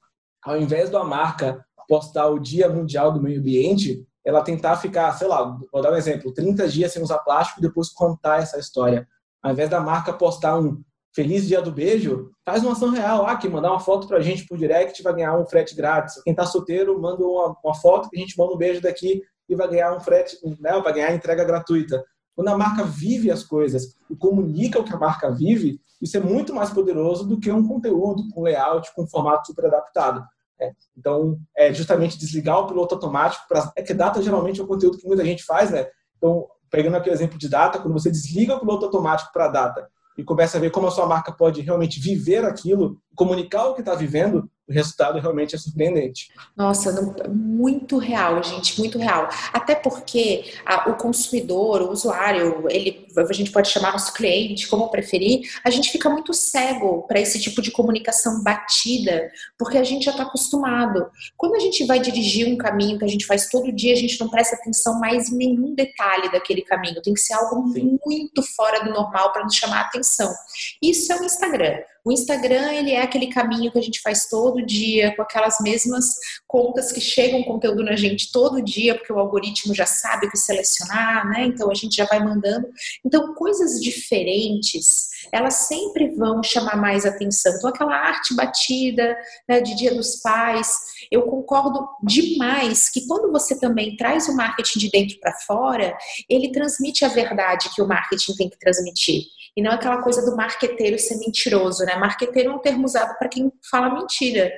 ao 0.45 0.57
invés 0.57 0.89
da 0.89 1.03
marca 1.03 1.63
postar 1.87 2.27
o 2.27 2.39
Dia 2.39 2.69
Mundial 2.69 3.11
do 3.11 3.21
Meio 3.21 3.39
Ambiente, 3.39 4.05
ela 4.25 4.41
tentar 4.41 4.77
ficar, 4.77 5.11
sei 5.13 5.27
lá, 5.27 5.57
vou 5.71 5.81
dar 5.81 5.91
um 5.91 5.97
exemplo, 5.97 6.33
30 6.33 6.67
dias 6.67 6.91
sem 6.91 7.01
usar 7.01 7.19
plástico 7.19 7.59
e 7.59 7.61
depois 7.61 7.89
contar 7.89 8.41
essa 8.41 8.57
história. 8.57 9.07
Ao 9.41 9.51
invés 9.51 9.69
da 9.69 9.79
marca 9.79 10.13
postar 10.13 10.57
um 10.57 10.81
Feliz 11.15 11.47
Dia 11.47 11.61
do 11.61 11.71
Beijo, 11.71 12.31
faz 12.43 12.63
uma 12.63 12.71
ação 12.71 12.89
real. 12.89 13.27
Ah, 13.27 13.35
quem 13.35 13.49
mandar 13.49 13.69
uma 13.69 13.79
foto 13.79 14.07
pra 14.07 14.19
gente 14.19 14.47
por 14.47 14.57
direct 14.57 15.03
vai 15.03 15.13
ganhar 15.13 15.37
um 15.37 15.45
frete 15.45 15.75
grátis. 15.75 16.19
Quem 16.23 16.33
tá 16.33 16.43
solteiro, 16.43 16.99
manda 16.99 17.23
uma, 17.23 17.55
uma 17.63 17.75
foto 17.75 18.09
que 18.09 18.17
a 18.17 18.19
gente 18.19 18.35
manda 18.35 18.53
um 18.53 18.57
beijo 18.57 18.81
daqui 18.81 19.21
e 19.47 19.55
vai 19.55 19.67
ganhar 19.67 19.95
um 19.95 19.99
frete, 19.99 20.37
né, 20.59 20.71
vai 20.81 20.93
ganhar 20.93 21.13
entrega 21.13 21.43
gratuita. 21.43 22.03
Quando 22.35 22.47
a 22.47 22.57
marca 22.57 22.83
vive 22.83 23.29
as 23.29 23.43
coisas 23.43 23.95
e 24.09 24.15
comunica 24.15 24.79
o 24.79 24.83
que 24.83 24.93
a 24.93 24.97
marca 24.97 25.29
vive, 25.29 25.79
isso 26.01 26.17
é 26.17 26.19
muito 26.19 26.53
mais 26.53 26.71
poderoso 26.71 27.27
do 27.27 27.39
que 27.39 27.51
um 27.51 27.67
conteúdo 27.67 28.27
com 28.29 28.41
layout, 28.41 28.91
com 28.95 29.07
formato 29.07 29.47
super 29.47 29.67
adaptado. 29.67 30.25
É, 30.63 30.71
então, 30.97 31.37
é 31.57 31.73
justamente 31.73 32.17
desligar 32.17 32.59
o 32.59 32.67
piloto 32.67 32.95
automático. 32.95 33.45
Pra, 33.47 33.71
é 33.75 33.81
que 33.81 33.93
data 33.93 34.21
geralmente 34.21 34.61
é 34.61 34.63
um 34.63 34.67
conteúdo 34.67 34.97
que 34.97 35.07
muita 35.07 35.25
gente 35.25 35.43
faz, 35.43 35.71
né? 35.71 35.87
Então, 36.17 36.47
pegando 36.71 36.95
aqui 36.95 37.09
o 37.09 37.13
exemplo 37.13 37.37
de 37.37 37.49
data, 37.49 37.79
quando 37.79 37.93
você 37.93 38.09
desliga 38.09 38.55
o 38.55 38.59
piloto 38.59 38.85
automático 38.85 39.31
para 39.33 39.47
data 39.47 39.87
e 40.17 40.23
começa 40.23 40.57
a 40.57 40.61
ver 40.61 40.71
como 40.71 40.87
a 40.87 40.91
sua 40.91 41.05
marca 41.05 41.31
pode 41.31 41.61
realmente 41.61 41.99
viver 41.99 42.45
aquilo, 42.45 42.97
comunicar 43.15 43.65
o 43.65 43.73
que 43.73 43.81
está 43.81 43.95
vivendo, 43.95 44.49
o 44.67 44.73
resultado 44.73 45.19
realmente 45.19 45.55
é 45.55 45.57
surpreendente. 45.57 46.29
Nossa, 46.55 46.91
não, 46.91 47.13
muito 47.33 47.97
real, 47.97 48.41
gente, 48.41 48.79
muito 48.79 48.97
real. 48.97 49.27
Até 49.51 49.75
porque 49.75 50.53
a, 50.65 50.89
o 50.89 50.95
consumidor, 50.95 51.81
o 51.81 51.91
usuário, 51.91 52.65
ele, 52.69 53.05
a 53.17 53.33
gente 53.33 53.51
pode 53.51 53.69
chamar 53.69 53.91
nosso 53.91 54.13
cliente, 54.13 54.67
como 54.67 54.89
preferir, 54.89 55.41
a 55.65 55.69
gente 55.69 55.91
fica 55.91 56.09
muito 56.09 56.33
cego 56.33 57.05
para 57.07 57.19
esse 57.19 57.41
tipo 57.41 57.61
de 57.61 57.71
comunicação 57.71 58.41
batida, 58.41 59.29
porque 59.57 59.77
a 59.77 59.83
gente 59.83 60.05
já 60.05 60.11
está 60.11 60.23
acostumado. 60.23 61.09
Quando 61.35 61.55
a 61.55 61.59
gente 61.59 61.85
vai 61.85 61.99
dirigir 61.99 62.47
um 62.47 62.57
caminho 62.57 62.97
que 62.97 63.05
a 63.05 63.09
gente 63.09 63.25
faz 63.25 63.49
todo 63.49 63.71
dia, 63.71 63.93
a 63.93 63.97
gente 63.97 64.19
não 64.19 64.29
presta 64.29 64.55
atenção 64.55 64.97
mais 64.97 65.29
em 65.29 65.35
nenhum 65.35 65.75
detalhe 65.75 66.31
daquele 66.31 66.61
caminho. 66.61 67.01
Tem 67.01 67.13
que 67.13 67.19
ser 67.19 67.33
algo 67.33 67.73
Sim. 67.73 67.99
muito 68.05 68.41
fora 68.55 68.81
do 68.83 68.91
normal 68.91 69.33
para 69.33 69.43
nos 69.43 69.55
chamar 69.55 69.79
a 69.79 69.87
atenção. 69.87 70.33
Isso 70.81 71.11
é 71.11 71.19
o 71.19 71.25
Instagram. 71.25 71.79
O 72.05 72.11
Instagram, 72.11 72.73
ele 72.73 72.91
é 72.91 73.01
aquele 73.01 73.27
caminho 73.27 73.71
que 73.71 73.79
a 73.79 73.81
gente 73.81 74.01
faz 74.01 74.27
todo 74.27 74.65
dia, 74.65 75.15
com 75.15 75.21
aquelas 75.21 75.57
mesmas 75.61 76.05
contas 76.45 76.91
que 76.91 76.99
chegam 76.99 77.43
conteúdo 77.43 77.81
na 77.81 77.95
gente 77.95 78.29
todo 78.31 78.61
dia, 78.61 78.95
porque 78.95 79.13
o 79.13 79.19
algoritmo 79.19 79.73
já 79.73 79.85
sabe 79.85 80.27
o 80.27 80.29
que 80.29 80.37
selecionar, 80.37 81.29
né? 81.29 81.45
Então 81.45 81.71
a 81.71 81.73
gente 81.73 81.95
já 81.95 82.05
vai 82.05 82.19
mandando. 82.19 82.67
Então, 83.05 83.33
coisas 83.33 83.79
diferentes, 83.79 85.07
elas 85.31 85.67
sempre 85.67 86.13
vão 86.15 86.43
chamar 86.43 86.75
mais 86.75 87.05
atenção. 87.05 87.53
Então, 87.55 87.69
aquela 87.69 87.95
arte 87.95 88.35
batida 88.35 89.15
né, 89.47 89.61
de 89.61 89.73
Dia 89.75 89.95
dos 89.95 90.17
Pais, 90.17 90.69
eu 91.09 91.23
concordo 91.23 91.87
demais 92.03 92.89
que 92.89 93.07
quando 93.07 93.31
você 93.31 93.57
também 93.57 93.95
traz 93.95 94.27
o 94.27 94.35
marketing 94.35 94.79
de 94.79 94.89
dentro 94.89 95.19
para 95.19 95.33
fora, 95.47 95.97
ele 96.29 96.51
transmite 96.51 97.05
a 97.05 97.07
verdade 97.07 97.69
que 97.73 97.81
o 97.81 97.87
marketing 97.87 98.35
tem 98.35 98.49
que 98.49 98.59
transmitir. 98.59 99.23
E 99.55 99.61
não 99.61 99.71
aquela 99.71 100.01
coisa 100.01 100.25
do 100.25 100.35
marqueteiro 100.35 100.97
ser 100.97 101.17
mentiroso, 101.17 101.83
né? 101.85 101.95
Marqueteiro 101.95 102.49
é 102.49 102.53
um 102.53 102.59
termo 102.59 102.85
usado 102.85 103.17
para 103.17 103.29
quem 103.29 103.51
fala 103.69 103.93
mentira. 103.93 104.51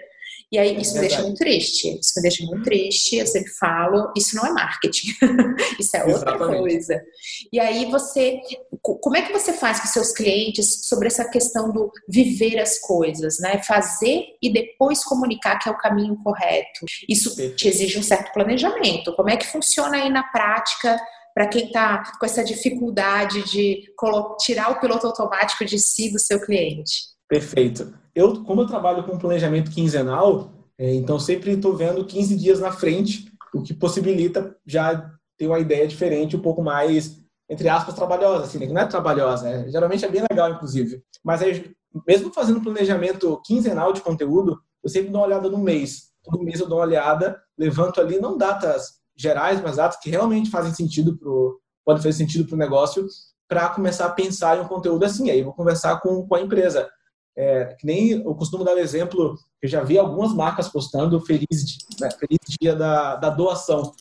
E 0.51 0.58
aí 0.58 0.79
isso 0.79 0.97
é 0.97 1.01
me 1.01 1.08
deixa 1.08 1.21
muito 1.21 1.38
triste. 1.38 1.99
Isso 1.99 2.13
me 2.15 2.21
deixa 2.21 2.45
muito 2.45 2.63
triste. 2.63 3.17
Eu 3.17 3.27
sempre 3.27 3.51
falo, 3.51 4.12
isso 4.15 4.36
não 4.36 4.45
é 4.45 4.51
marketing. 4.51 5.08
isso 5.79 5.97
é 5.97 6.05
outra 6.05 6.36
Exatamente. 6.36 6.60
coisa. 6.60 7.01
E 7.51 7.60
aí 7.60 7.86
você, 7.91 8.39
como 8.81 9.17
é 9.17 9.21
que 9.23 9.34
você 9.34 9.53
faz 9.53 9.79
com 9.79 9.88
seus 9.88 10.12
clientes 10.12 10.88
sobre 10.88 11.08
essa 11.08 11.29
questão 11.29 11.71
do 11.71 11.91
viver 12.08 12.60
as 12.60 12.79
coisas, 12.79 13.39
né? 13.39 13.62
Fazer 13.63 14.23
e 14.41 14.51
depois 14.53 15.03
comunicar 15.03 15.58
que 15.60 15.67
é 15.67 15.71
o 15.71 15.77
caminho 15.77 16.15
correto. 16.23 16.86
Isso 17.10 17.36
te 17.55 17.67
exige 17.67 17.97
um 17.97 18.03
certo 18.03 18.31
planejamento. 18.31 19.15
Como 19.15 19.29
é 19.29 19.38
que 19.38 19.47
funciona 19.47 19.97
aí 19.97 20.10
na 20.10 20.23
prática 20.23 20.97
para 21.35 21.47
quem 21.47 21.65
está 21.65 22.13
com 22.17 22.25
essa 22.25 22.41
dificuldade 22.41 23.43
de 23.43 23.83
tirar 24.39 24.71
o 24.71 24.79
piloto 24.79 25.05
automático 25.05 25.65
de 25.65 25.77
si 25.77 26.09
do 26.09 26.17
seu 26.17 26.39
cliente? 26.39 27.09
Perfeito. 27.27 27.93
Eu, 28.15 28.41
como 28.45 28.61
eu 28.61 28.67
trabalho 28.67 29.03
com 29.03 29.17
planejamento 29.17 29.69
quinzenal, 29.69 30.53
é, 30.77 30.93
então 30.93 31.19
sempre 31.19 31.51
estou 31.51 31.75
vendo 31.75 32.05
15 32.05 32.37
dias 32.37 32.61
na 32.61 32.71
frente, 32.71 33.29
o 33.53 33.61
que 33.61 33.73
possibilita 33.73 34.55
já 34.65 35.11
ter 35.37 35.47
uma 35.47 35.59
ideia 35.59 35.85
diferente, 35.85 36.37
um 36.37 36.41
pouco 36.41 36.63
mais, 36.63 37.21
entre 37.49 37.67
aspas, 37.67 37.93
trabalhosa, 37.93 38.45
assim, 38.45 38.57
né? 38.57 38.67
que 38.67 38.73
não 38.73 38.81
é 38.81 38.85
trabalhosa, 38.85 39.49
é, 39.49 39.69
geralmente 39.69 40.05
é 40.05 40.09
bem 40.09 40.23
legal, 40.29 40.49
inclusive. 40.49 41.03
Mas 41.21 41.41
aí, 41.41 41.69
mesmo 42.07 42.31
fazendo 42.31 42.61
planejamento 42.61 43.41
quinzenal 43.45 43.91
de 43.91 43.99
conteúdo, 43.99 44.57
eu 44.81 44.89
sempre 44.89 45.09
dou 45.09 45.19
uma 45.19 45.27
olhada 45.27 45.49
no 45.49 45.57
mês. 45.57 46.11
Todo 46.23 46.43
mês 46.43 46.61
eu 46.61 46.67
dou 46.67 46.77
uma 46.77 46.85
olhada, 46.85 47.37
levanto 47.57 47.99
ali, 47.99 48.19
não 48.19 48.37
datas 48.37 49.03
gerais, 49.15 49.62
mas 49.62 49.78
dados 49.78 49.97
que 49.97 50.10
realmente 50.10 50.49
fazem 50.49 50.73
sentido 50.73 51.17
pro, 51.17 51.60
podem 51.86 52.01
fazer 52.01 52.17
sentido 52.17 52.45
para 52.45 52.56
o 52.56 52.60
negócio, 52.60 53.08
para 53.47 53.69
começar 53.69 54.08
a 54.08 54.12
pensar 54.12 54.58
em 54.58 54.62
um 54.62 54.67
conteúdo 54.67 55.06
assim. 55.06 55.30
Aí 55.30 55.43
vou 55.43 55.54
conversar 55.54 56.01
com, 56.01 56.28
com 56.28 56.36
a 56.36 56.41
empresa. 56.41 56.89
É, 57.38 57.75
que 57.78 57.86
nem 57.86 58.12
eu 58.12 58.34
costumo 58.36 58.63
dar 58.63 58.75
o 58.75 58.80
exemplo, 58.80 59.36
eu 59.62 59.67
já 59.67 59.84
vi 59.84 59.97
algumas 59.97 60.34
marcas 60.34 60.69
postando 60.69 61.19
feliz, 61.19 61.78
né, 61.99 62.10
feliz 62.12 62.39
dia 62.62 62.75
da, 62.75 63.17
da 63.17 63.30
doação. 63.30 63.91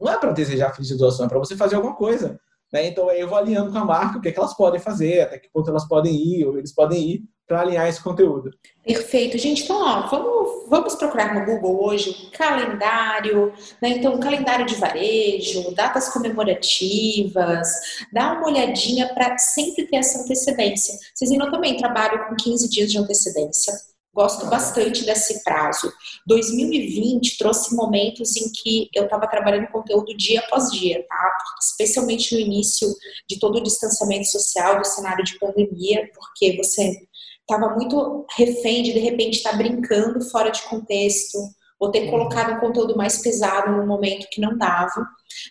Não 0.00 0.10
é 0.10 0.18
para 0.18 0.32
desejar 0.32 0.74
feliz 0.74 0.88
dia 0.88 0.96
doação, 0.96 1.26
é 1.26 1.28
para 1.28 1.38
você 1.38 1.54
fazer 1.54 1.76
alguma 1.76 1.94
coisa. 1.94 2.40
Né? 2.72 2.86
Então 2.86 3.08
aí 3.08 3.20
eu 3.20 3.28
vou 3.28 3.36
alinhando 3.36 3.70
com 3.70 3.78
a 3.78 3.84
marca 3.84 4.18
o 4.18 4.20
que, 4.22 4.28
é 4.28 4.32
que 4.32 4.38
elas 4.38 4.56
podem 4.56 4.80
fazer, 4.80 5.20
até 5.20 5.38
que 5.38 5.50
ponto 5.50 5.68
elas 5.68 5.86
podem 5.86 6.14
ir, 6.14 6.46
ou 6.46 6.58
eles 6.58 6.72
podem 6.74 7.10
ir, 7.10 7.22
para 7.48 7.62
alinhar 7.62 7.88
esse 7.88 8.02
conteúdo. 8.02 8.50
Perfeito, 8.84 9.38
gente. 9.38 9.64
Então, 9.64 9.82
ó, 9.82 10.06
vamos, 10.08 10.68
vamos 10.68 10.94
procurar 10.94 11.34
no 11.34 11.46
Google 11.46 11.84
hoje 11.84 12.26
um 12.26 12.30
calendário, 12.30 13.52
né? 13.80 13.88
Então, 13.88 14.14
um 14.14 14.20
calendário 14.20 14.66
de 14.66 14.74
varejo, 14.74 15.74
datas 15.74 16.10
comemorativas, 16.10 17.68
dá 18.12 18.34
uma 18.34 18.46
olhadinha 18.46 19.12
para 19.14 19.38
sempre 19.38 19.86
ter 19.86 19.96
essa 19.96 20.22
antecedência. 20.22 20.94
Vocês 21.14 21.30
viram 21.30 21.50
também 21.50 21.78
trabalho 21.78 22.28
com 22.28 22.36
15 22.36 22.68
dias 22.68 22.92
de 22.92 22.98
antecedência. 22.98 23.72
Gosto 24.18 24.46
bastante 24.46 25.04
desse 25.04 25.44
prazo. 25.44 25.92
2020 26.26 27.38
trouxe 27.38 27.72
momentos 27.72 28.36
em 28.36 28.50
que 28.50 28.88
eu 28.92 29.04
estava 29.04 29.28
trabalhando 29.28 29.68
conteúdo 29.68 30.16
dia 30.16 30.40
após 30.40 30.72
dia, 30.72 31.06
tá? 31.08 31.32
Especialmente 31.60 32.34
no 32.34 32.40
início 32.40 32.88
de 33.28 33.38
todo 33.38 33.58
o 33.58 33.62
distanciamento 33.62 34.26
social 34.26 34.80
do 34.80 34.84
cenário 34.84 35.24
de 35.24 35.38
pandemia, 35.38 36.10
porque 36.12 36.56
você 36.56 37.06
estava 37.48 37.74
muito 37.74 38.26
refém 38.36 38.82
de 38.82 38.92
de 38.92 38.98
repente 38.98 39.38
estar 39.38 39.52
tá 39.52 39.56
brincando 39.56 40.20
fora 40.20 40.50
de 40.50 40.62
contexto, 40.62 41.38
ou 41.80 41.90
ter 41.90 42.04
uhum. 42.04 42.10
colocado 42.10 42.54
um 42.54 42.60
conteúdo 42.60 42.96
mais 42.96 43.18
pesado 43.18 43.72
num 43.72 43.86
momento 43.86 44.28
que 44.30 44.40
não 44.40 44.56
dava. 44.58 45.06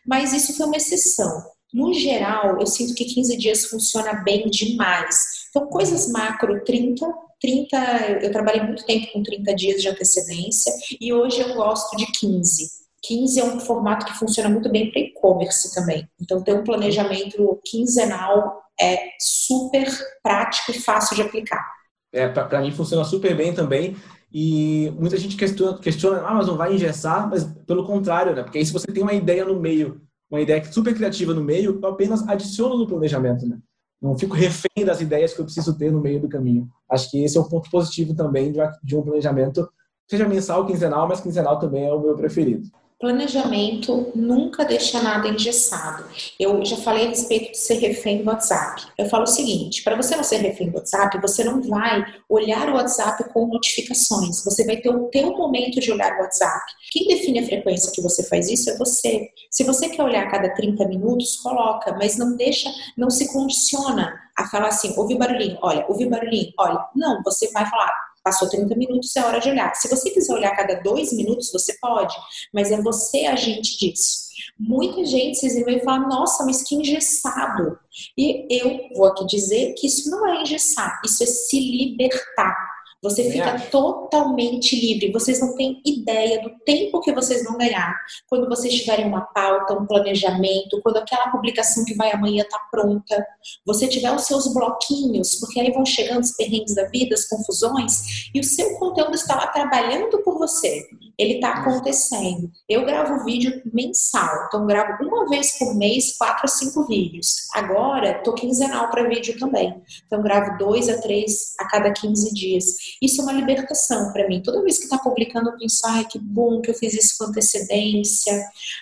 Mas 0.06 0.34
isso 0.34 0.56
foi 0.56 0.66
uma 0.66 0.78
exceção. 0.78 1.44
No 1.74 1.94
geral, 1.94 2.60
eu 2.60 2.68
sinto 2.68 2.94
que 2.94 3.06
15 3.06 3.38
dias 3.38 3.66
funciona 3.66 4.14
bem 4.24 4.50
demais. 4.50 5.48
Então, 5.50 5.68
coisas 5.68 6.10
macro, 6.10 6.64
30, 6.64 7.06
30, 7.42 7.78
eu 8.24 8.32
trabalhei 8.32 8.62
muito 8.62 8.86
tempo 8.86 9.12
com 9.14 9.24
30 9.24 9.56
dias 9.56 9.82
de 9.82 9.90
antecedência 9.90 10.74
e 11.00 11.14
hoje 11.14 11.40
eu 11.40 11.56
gosto 11.56 11.96
de 11.96 12.06
15. 12.20 12.78
15 13.04 13.40
é 13.40 13.44
um 13.44 13.60
formato 13.60 14.06
que 14.06 14.18
funciona 14.18 14.50
muito 14.50 14.70
bem 14.70 14.92
para 14.92 15.02
e-commerce 15.02 15.74
também. 15.74 16.08
Então, 16.20 16.44
ter 16.44 16.54
um 16.54 16.64
planejamento 16.64 17.60
quinzenal 17.66 18.64
é 18.80 19.12
super 19.20 19.88
prático 20.22 20.72
e 20.72 20.80
fácil 20.80 21.16
de 21.16 21.22
aplicar 21.22 21.77
é, 22.12 22.28
para 22.28 22.62
mim 22.62 22.72
funciona 22.72 23.04
super 23.04 23.36
bem 23.36 23.54
também. 23.54 23.96
E 24.32 24.92
muita 25.00 25.18
gente 25.18 25.38
questiona, 25.38 25.78
questiona, 25.78 26.22
ah, 26.22 26.34
mas 26.34 26.48
não 26.48 26.58
vai 26.58 26.74
engessar, 26.74 27.30
mas 27.30 27.46
pelo 27.66 27.86
contrário, 27.86 28.36
né? 28.36 28.44
Porque 28.44 28.58
aí 28.58 28.66
se 28.66 28.74
você 28.74 28.88
tem 28.88 29.02
uma 29.02 29.14
ideia 29.14 29.46
no 29.46 29.60
meio, 29.60 30.02
uma 30.30 30.42
ideia 30.42 30.64
super 30.72 30.94
criativa 30.94 31.34
no 31.34 31.44
meio, 31.44 31.80
eu 31.82 31.90
apenas 31.90 32.28
adiciono 32.28 32.78
no 32.78 32.88
planejamento, 32.88 33.48
né? 33.48 33.58
Não 34.02 34.18
fico 34.18 34.36
refém 34.36 34.86
das 34.86 35.02
ideias 35.02 35.34
que 35.34 35.40
eu 35.40 35.46
preciso 35.46 35.78
ter 35.78 35.92
no 35.92 36.02
meio 36.02 36.20
do 36.20 36.30
caminho. 36.30 36.68
Acho 36.92 37.10
que 37.10 37.24
esse 37.24 37.38
é 37.38 37.42
um 37.42 37.48
ponto 37.48 37.70
positivo 37.70 38.14
também 38.14 38.54
de 38.84 38.96
um 38.96 39.02
planejamento, 39.02 39.68
seja 40.08 40.28
mensal, 40.28 40.66
quinzenal, 40.66 41.08
mas 41.08 41.22
quinzenal 41.22 41.58
também 41.58 41.86
é 41.88 41.94
o 41.94 42.00
meu 42.00 42.16
preferido. 42.16 42.70
Planejamento 43.00 44.12
nunca 44.16 44.66
deixa 44.66 45.00
nada 45.00 45.28
engessado. 45.28 46.04
Eu 46.40 46.66
já 46.66 46.78
falei 46.78 47.06
a 47.06 47.10
respeito 47.10 47.52
de 47.52 47.58
ser 47.58 47.76
refém 47.76 48.24
do 48.24 48.28
WhatsApp. 48.28 48.88
Eu 48.98 49.06
falo 49.06 49.26
o 49.26 49.28
seguinte: 49.28 49.84
para 49.84 49.96
você 49.96 50.16
não 50.16 50.24
ser 50.24 50.38
refém 50.38 50.72
do 50.72 50.78
WhatsApp, 50.78 51.22
você 51.22 51.44
não 51.44 51.62
vai 51.62 52.04
olhar 52.28 52.68
o 52.70 52.74
WhatsApp 52.74 53.32
com 53.32 53.46
notificações. 53.46 54.44
Você 54.44 54.66
vai 54.66 54.78
ter 54.78 54.90
o 54.90 55.10
teu 55.10 55.38
momento 55.38 55.80
de 55.80 55.92
olhar 55.92 56.18
o 56.18 56.22
WhatsApp. 56.22 56.66
Quem 56.92 57.08
define 57.08 57.40
a 57.40 57.46
frequência 57.46 57.92
que 57.92 58.02
você 58.02 58.24
faz 58.24 58.50
isso 58.50 58.72
é 58.72 58.78
você. 58.78 59.30
Se 59.52 59.64
você 59.64 59.90
quer 59.90 60.04
olhar 60.04 60.24
a 60.24 60.32
cada 60.32 60.50
30 60.56 60.88
minutos, 60.88 61.38
coloca, 61.38 61.96
mas 62.00 62.18
não 62.18 62.36
deixa, 62.36 62.68
não 62.98 63.12
se 63.12 63.32
condiciona 63.32 64.20
a 64.36 64.48
falar 64.48 64.70
assim: 64.70 64.96
ouvi 64.98 65.16
barulhinho, 65.16 65.60
olha, 65.62 65.86
ouvi 65.88 66.08
barulhinho, 66.08 66.52
olha. 66.58 66.84
Não, 66.96 67.22
você 67.22 67.52
vai 67.52 67.70
falar 67.70 67.94
Passou 68.28 68.50
30 68.50 68.76
minutos, 68.76 69.16
é 69.16 69.24
hora 69.24 69.40
de 69.40 69.50
olhar. 69.50 69.74
Se 69.74 69.88
você 69.88 70.10
quiser 70.10 70.34
olhar 70.34 70.54
cada 70.54 70.82
dois 70.82 71.14
minutos, 71.14 71.50
você 71.50 71.74
pode, 71.80 72.14
mas 72.54 72.70
é 72.72 72.82
você 72.82 73.26
agente 73.26 73.78
disso. 73.78 74.28
Muita 74.60 75.06
gente 75.06 75.38
se 75.38 75.64
vai 75.64 75.80
falar, 75.80 76.10
nossa, 76.10 76.44
mas 76.46 76.62
que 76.62 76.76
engessado. 76.76 77.80
E 78.18 78.46
eu 78.50 78.90
vou 78.94 79.06
aqui 79.06 79.26
dizer 79.26 79.76
que 79.76 79.88
isso 79.88 80.12
não 80.12 80.28
é 80.28 80.42
engessar, 80.42 81.00
isso 81.06 81.24
é 81.24 81.26
se 81.26 81.58
libertar. 81.58 82.54
Você 83.02 83.30
fica 83.30 83.60
totalmente 83.70 84.76
livre. 84.76 85.12
Vocês 85.12 85.40
não 85.40 85.56
têm 85.56 85.82
ideia 85.86 86.42
do 86.42 86.50
tempo 86.66 87.00
que 87.02 87.14
vocês 87.14 87.44
vão 87.44 87.58
ganhar 87.58 87.96
quando 88.28 88.50
vocês 88.50 88.74
tiverem 88.74 89.06
uma 89.06 89.22
pauta, 89.22 89.74
um 89.74 89.86
planejamento, 89.86 90.82
quando 90.82 90.98
aquela 90.98 91.30
publicação 91.30 91.86
que 91.86 91.94
vai 91.94 92.12
amanhã 92.12 92.44
está 92.44 92.58
pronta. 92.72 93.26
Você 93.66 93.88
tiver 93.88 94.12
os 94.12 94.24
seus 94.24 94.52
bloquinhos, 94.52 95.36
porque 95.36 95.60
aí 95.60 95.72
vão 95.72 95.86
chegando 95.86 96.24
os 96.24 96.32
perrengues 96.32 96.74
da 96.76 96.86
vida, 96.86 97.14
as 97.14 97.26
confusões, 97.26 98.30
e 98.34 98.40
o 98.40 98.44
seu 98.44 98.78
conteúdo 98.80 99.16
está 99.16 99.36
lá 99.36 99.48
trabalhando 99.48 100.22
por 100.24 100.38
você 100.38 100.88
ele 101.18 101.36
está 101.36 101.50
acontecendo. 101.50 102.52
Eu 102.70 102.86
gravo 102.86 103.26
vídeo 103.26 103.62
mensal, 103.74 104.46
então 104.48 104.66
gravo 104.68 105.04
uma 105.04 105.28
vez 105.28 105.58
por 105.58 105.76
mês, 105.76 106.16
quatro 106.18 106.46
a 106.46 106.48
cinco 106.48 106.86
vídeos. 106.86 107.48
Agora, 107.56 108.22
tô 108.24 108.34
quinzenal 108.34 108.90
para 108.90 109.08
vídeo 109.08 109.38
também. 109.40 109.82
Então 110.06 110.22
gravo 110.22 110.58
dois 110.58 110.88
a 110.90 111.02
três 111.02 111.56
a 111.60 111.68
cada 111.68 111.92
15 111.92 112.34
dias. 112.34 112.66
Isso 113.02 113.22
é 113.22 113.24
uma 113.24 113.34
libertação 113.34 114.12
para 114.14 114.28
mim. 114.28 114.42
Toda 114.44 114.62
vez 114.62 114.78
que 114.78 114.84
está 114.84 114.98
publicando, 114.98 115.50
eu 115.50 115.58
penso, 115.58 115.82
ai, 115.86 116.06
que 116.06 116.20
bom 116.20 116.62
que 116.62 116.70
eu 116.70 116.76
fiz 116.76 116.94
isso 116.94 117.16
com 117.18 117.26
antecedência, 117.26 118.34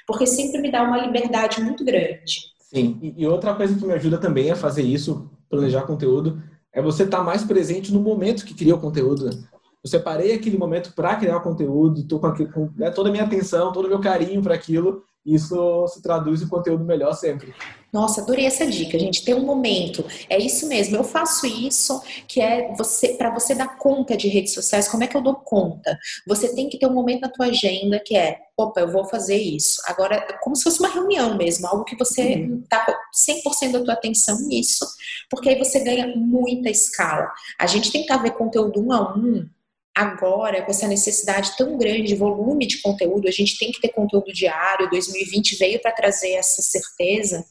porque 0.06 0.28
sempre 0.28 0.62
me 0.62 0.72
dá 0.72 0.84
uma 0.84 0.98
liberdade 0.98 1.62
muito 1.62 1.86
grande. 1.86 2.54
Sim, 2.60 3.14
e 3.16 3.26
outra 3.26 3.56
coisa 3.56 3.74
que 3.74 3.86
me 3.86 3.94
ajuda 3.94 4.18
também 4.18 4.52
a 4.52 4.56
fazer 4.56 4.82
isso, 4.82 5.30
planejar 5.50 5.84
conteúdo, 5.84 6.42
é 6.74 6.82
você 6.82 7.04
estar 7.04 7.20
tá 7.20 7.24
mais 7.24 7.44
presente 7.44 7.94
no 7.94 8.02
momento 8.02 8.46
que 8.46 8.54
cria 8.54 8.76
o 8.76 8.82
conteúdo. 8.82 9.30
Eu 9.86 9.90
separei 9.90 10.34
aquele 10.34 10.58
momento 10.58 10.94
para 10.96 11.16
criar 11.16 11.38
o 11.38 11.44
conteúdo, 11.44 12.02
estou 12.02 12.20
com, 12.20 12.34
com 12.52 12.72
né, 12.76 12.90
toda 12.90 13.10
a 13.10 13.12
minha 13.12 13.24
atenção, 13.24 13.72
todo 13.72 13.86
o 13.86 13.88
meu 13.88 14.02
carinho 14.02 14.42
para 14.42 14.56
aquilo, 14.56 15.04
e 15.24 15.36
isso 15.36 15.88
se 15.90 16.02
traduz 16.02 16.42
em 16.42 16.48
conteúdo 16.48 16.84
melhor 16.84 17.14
sempre. 17.14 17.54
Nossa, 17.94 18.22
adorei 18.22 18.48
essa 18.48 18.66
dica, 18.66 18.98
gente. 18.98 19.24
Tem 19.24 19.36
um 19.36 19.46
momento. 19.46 20.04
É 20.28 20.40
isso 20.40 20.68
mesmo. 20.68 20.96
Eu 20.96 21.04
faço 21.04 21.46
isso, 21.46 22.02
que 22.28 22.42
é 22.42 22.74
você 22.74 23.10
para 23.10 23.30
você 23.30 23.54
dar 23.54 23.78
conta 23.78 24.18
de 24.18 24.28
redes 24.28 24.56
sociais. 24.56 24.88
Como 24.88 25.04
é 25.04 25.08
que 25.08 25.16
eu 25.16 25.22
dou 25.22 25.36
conta? 25.36 25.96
Você 26.28 26.56
tem 26.56 26.68
que 26.68 26.80
ter 26.80 26.88
um 26.88 26.94
momento 26.94 27.22
na 27.22 27.30
tua 27.30 27.46
agenda 27.46 28.02
que 28.04 28.18
é, 28.18 28.40
opa, 28.58 28.82
eu 28.82 28.92
vou 28.92 29.06
fazer 29.06 29.38
isso. 29.38 29.84
Agora, 29.86 30.16
é 30.16 30.34
como 30.42 30.56
se 30.56 30.64
fosse 30.64 30.80
uma 30.80 30.90
reunião 30.90 31.38
mesmo, 31.38 31.68
algo 31.68 31.86
que 31.86 31.96
você 31.96 32.38
uhum. 32.38 32.64
tá 32.68 32.88
100% 33.64 33.72
da 33.72 33.84
tua 33.84 33.94
atenção 33.94 34.42
nisso, 34.48 34.84
porque 35.30 35.50
aí 35.50 35.60
você 35.60 35.80
ganha 35.80 36.08
muita 36.16 36.72
escala. 36.72 37.32
A 37.60 37.68
gente 37.68 37.92
tentar 37.92 38.18
ver 38.18 38.32
conteúdo 38.32 38.84
um 38.84 38.92
a 38.92 39.16
um 39.16 39.48
agora, 39.96 40.62
com 40.62 40.72
essa 40.72 40.88
necessidade 40.88 41.56
tão 41.58 41.78
grande 41.78 42.04
de 42.04 42.16
volume 42.16 42.68
de 42.68 42.82
conteúdo, 42.82 43.28
a 43.28 43.32
gente 43.32 43.58
tem 43.58 43.72
que 43.72 43.80
ter 43.80 43.90
conteúdo 43.90 44.34
diário, 44.34 44.90
2020 44.90 45.56
veio 45.58 45.82
para 45.82 45.94
trazer 45.94 46.32
essa 46.32 46.62
certeza, 46.62 47.46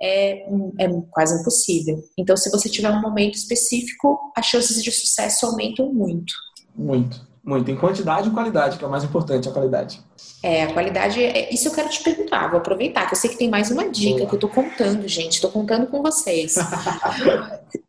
é, 0.00 0.46
é, 0.78 0.88
quase 1.10 1.40
impossível. 1.40 2.02
Então, 2.16 2.36
se 2.36 2.50
você 2.50 2.68
tiver 2.68 2.90
um 2.90 3.00
momento 3.00 3.34
específico, 3.34 4.32
as 4.36 4.46
chances 4.46 4.82
de 4.82 4.92
sucesso 4.92 5.44
aumentam 5.44 5.92
muito. 5.92 6.32
Muito, 6.74 7.26
muito. 7.44 7.70
Em 7.70 7.76
quantidade 7.76 8.28
e 8.28 8.32
qualidade, 8.32 8.78
que 8.78 8.84
é 8.84 8.86
o 8.86 8.90
mais 8.90 9.02
importante, 9.02 9.48
a 9.48 9.52
qualidade. 9.52 10.00
É, 10.42 10.64
a 10.64 10.72
qualidade, 10.72 11.22
é, 11.22 11.54
isso 11.54 11.68
eu 11.68 11.72
quero 11.72 11.88
te 11.88 12.02
perguntar, 12.02 12.48
vou 12.48 12.58
aproveitar, 12.58 13.06
que 13.06 13.14
eu 13.14 13.18
sei 13.18 13.30
que 13.30 13.38
tem 13.38 13.48
mais 13.48 13.70
uma 13.70 13.88
dica 13.88 14.18
Boa. 14.18 14.28
que 14.28 14.34
eu 14.34 14.40
tô 14.40 14.48
contando, 14.48 15.06
gente, 15.06 15.40
tô 15.40 15.48
contando 15.48 15.86
com 15.86 16.02
vocês. 16.02 16.56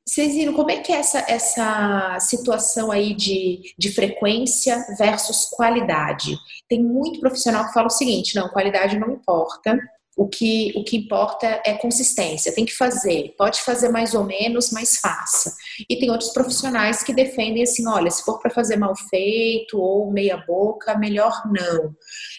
Vocês 0.06 0.34
viram 0.34 0.54
como 0.54 0.69
é 0.69 0.78
que 0.78 0.91
é 0.91 0.98
essa, 0.98 1.26
essa 1.28 2.19
situação 2.19 2.91
aí 2.91 3.15
de, 3.15 3.62
de 3.80 3.89
frequência 3.89 4.86
versus 4.98 5.46
qualidade? 5.46 6.38
Tem 6.67 6.84
muito 6.84 7.22
profissional 7.22 7.65
que 7.65 7.74
fala 7.74 7.88
o 7.88 7.89
seguinte, 7.89 8.36
não, 8.36 8.50
qualidade 8.50 9.00
não 9.00 9.12
importa, 9.12 9.80
o 10.15 10.28
que, 10.28 10.71
o 10.76 10.84
que 10.84 10.97
importa 10.97 11.62
é 11.65 11.73
consistência, 11.73 12.54
tem 12.54 12.65
que 12.65 12.76
fazer, 12.76 13.34
pode 13.38 13.62
fazer 13.62 13.89
mais 13.89 14.13
ou 14.13 14.23
menos, 14.23 14.71
mas 14.71 14.99
faça. 14.99 15.56
E 15.89 15.97
tem 15.97 16.12
outros 16.12 16.32
profissionais 16.32 17.02
que 17.02 17.13
defendem 17.13 17.63
assim: 17.63 17.88
olha, 17.88 18.12
se 18.12 18.23
for 18.23 18.39
para 18.39 18.52
fazer 18.52 18.76
mal 18.76 18.95
feito 19.10 19.80
ou 19.80 20.12
meia 20.12 20.38
boca, 20.38 20.97
melhor 20.97 21.41
não. 21.45 21.95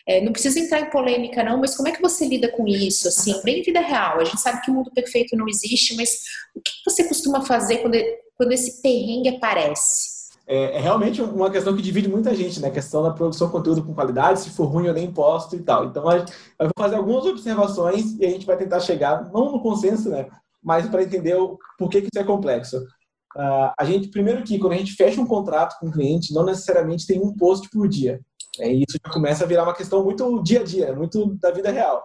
É, 0.07 0.21
não 0.21 0.33
precisa 0.33 0.61
entrar 0.61 0.81
em 0.81 0.91
polêmica, 0.91 1.43
não, 1.43 1.59
mas 1.59 1.77
como 1.77 1.89
é 1.89 1.93
que 1.93 2.03
você 2.03 2.27
lida 2.27 2.49
com 2.49 2.67
isso? 2.67 3.09
Assim, 3.09 3.41
bem 3.43 3.63
vida 3.63 3.81
real. 3.81 4.21
A 4.21 4.25
gente 4.25 4.41
sabe 4.41 4.61
que 4.63 4.71
o 4.71 4.75
mundo 4.75 4.91
perfeito 4.93 5.37
não 5.37 5.49
existe, 5.49 5.97
mas 5.97 6.11
o 6.55 6.61
que 6.61 6.73
você 6.85 7.05
costuma 7.05 7.45
fazer 7.45 7.79
quando, 7.79 7.97
quando 8.37 8.53
esse 8.53 8.81
perrengue 8.81 9.31
aparece? 9.31 10.14
É, 10.47 10.77
é, 10.77 10.81
realmente 10.81 11.23
uma 11.23 11.51
questão 11.51 11.75
que 11.75 11.83
divide 11.83 12.09
muita 12.09 12.35
gente, 12.35 12.61
né? 12.61 12.69
A 12.69 12.73
questão 12.73 13.03
da 13.03 13.11
produção 13.11 13.47
de 13.47 13.53
conteúdo 13.53 13.83
com 13.83 13.95
qualidade, 13.95 14.41
se 14.41 14.51
for 14.51 14.67
ruim 14.67 14.87
eu 14.87 14.93
nem 14.93 15.11
posto 15.11 15.57
e 15.57 15.63
tal. 15.63 15.87
Então, 15.87 16.05
eu 16.13 16.25
vou 16.59 16.73
fazer 16.79 16.97
algumas 16.97 17.25
observações 17.25 18.19
e 18.19 18.27
a 18.27 18.31
gente 18.31 18.45
vai 18.45 18.57
tentar 18.57 18.81
chegar, 18.81 19.31
não 19.33 19.53
no 19.53 19.63
consenso, 19.63 20.11
né? 20.11 20.29
Mas 20.63 20.87
para 20.89 21.03
entender 21.03 21.35
o 21.35 21.59
porquê 21.79 22.01
que 22.01 22.09
isso 22.13 22.23
é 22.23 22.25
complexo. 22.25 22.79
Uh, 23.37 23.73
a 23.79 23.85
gente, 23.85 24.09
primeiro 24.09 24.45
que 24.45 24.59
quando 24.59 24.75
a 24.75 24.77
gente 24.77 24.93
fecha 24.93 25.21
um 25.21 25.27
contrato 25.27 25.79
com 25.81 25.89
o 25.89 25.93
cliente, 25.93 26.33
não 26.33 26.45
necessariamente 26.45 27.07
tem 27.07 27.21
um 27.21 27.35
post 27.35 27.69
por 27.71 27.89
dia. 27.89 28.21
É, 28.61 28.71
isso 28.71 28.99
já 29.05 29.13
começa 29.13 29.45
a 29.45 29.47
virar 29.47 29.65
uma 29.65 29.75
questão 29.75 30.05
muito 30.05 30.43
dia 30.43 30.61
a 30.61 30.65
dia, 30.65 30.95
muito 30.95 31.35
da 31.37 31.51
vida 31.51 31.71
real. 31.71 32.03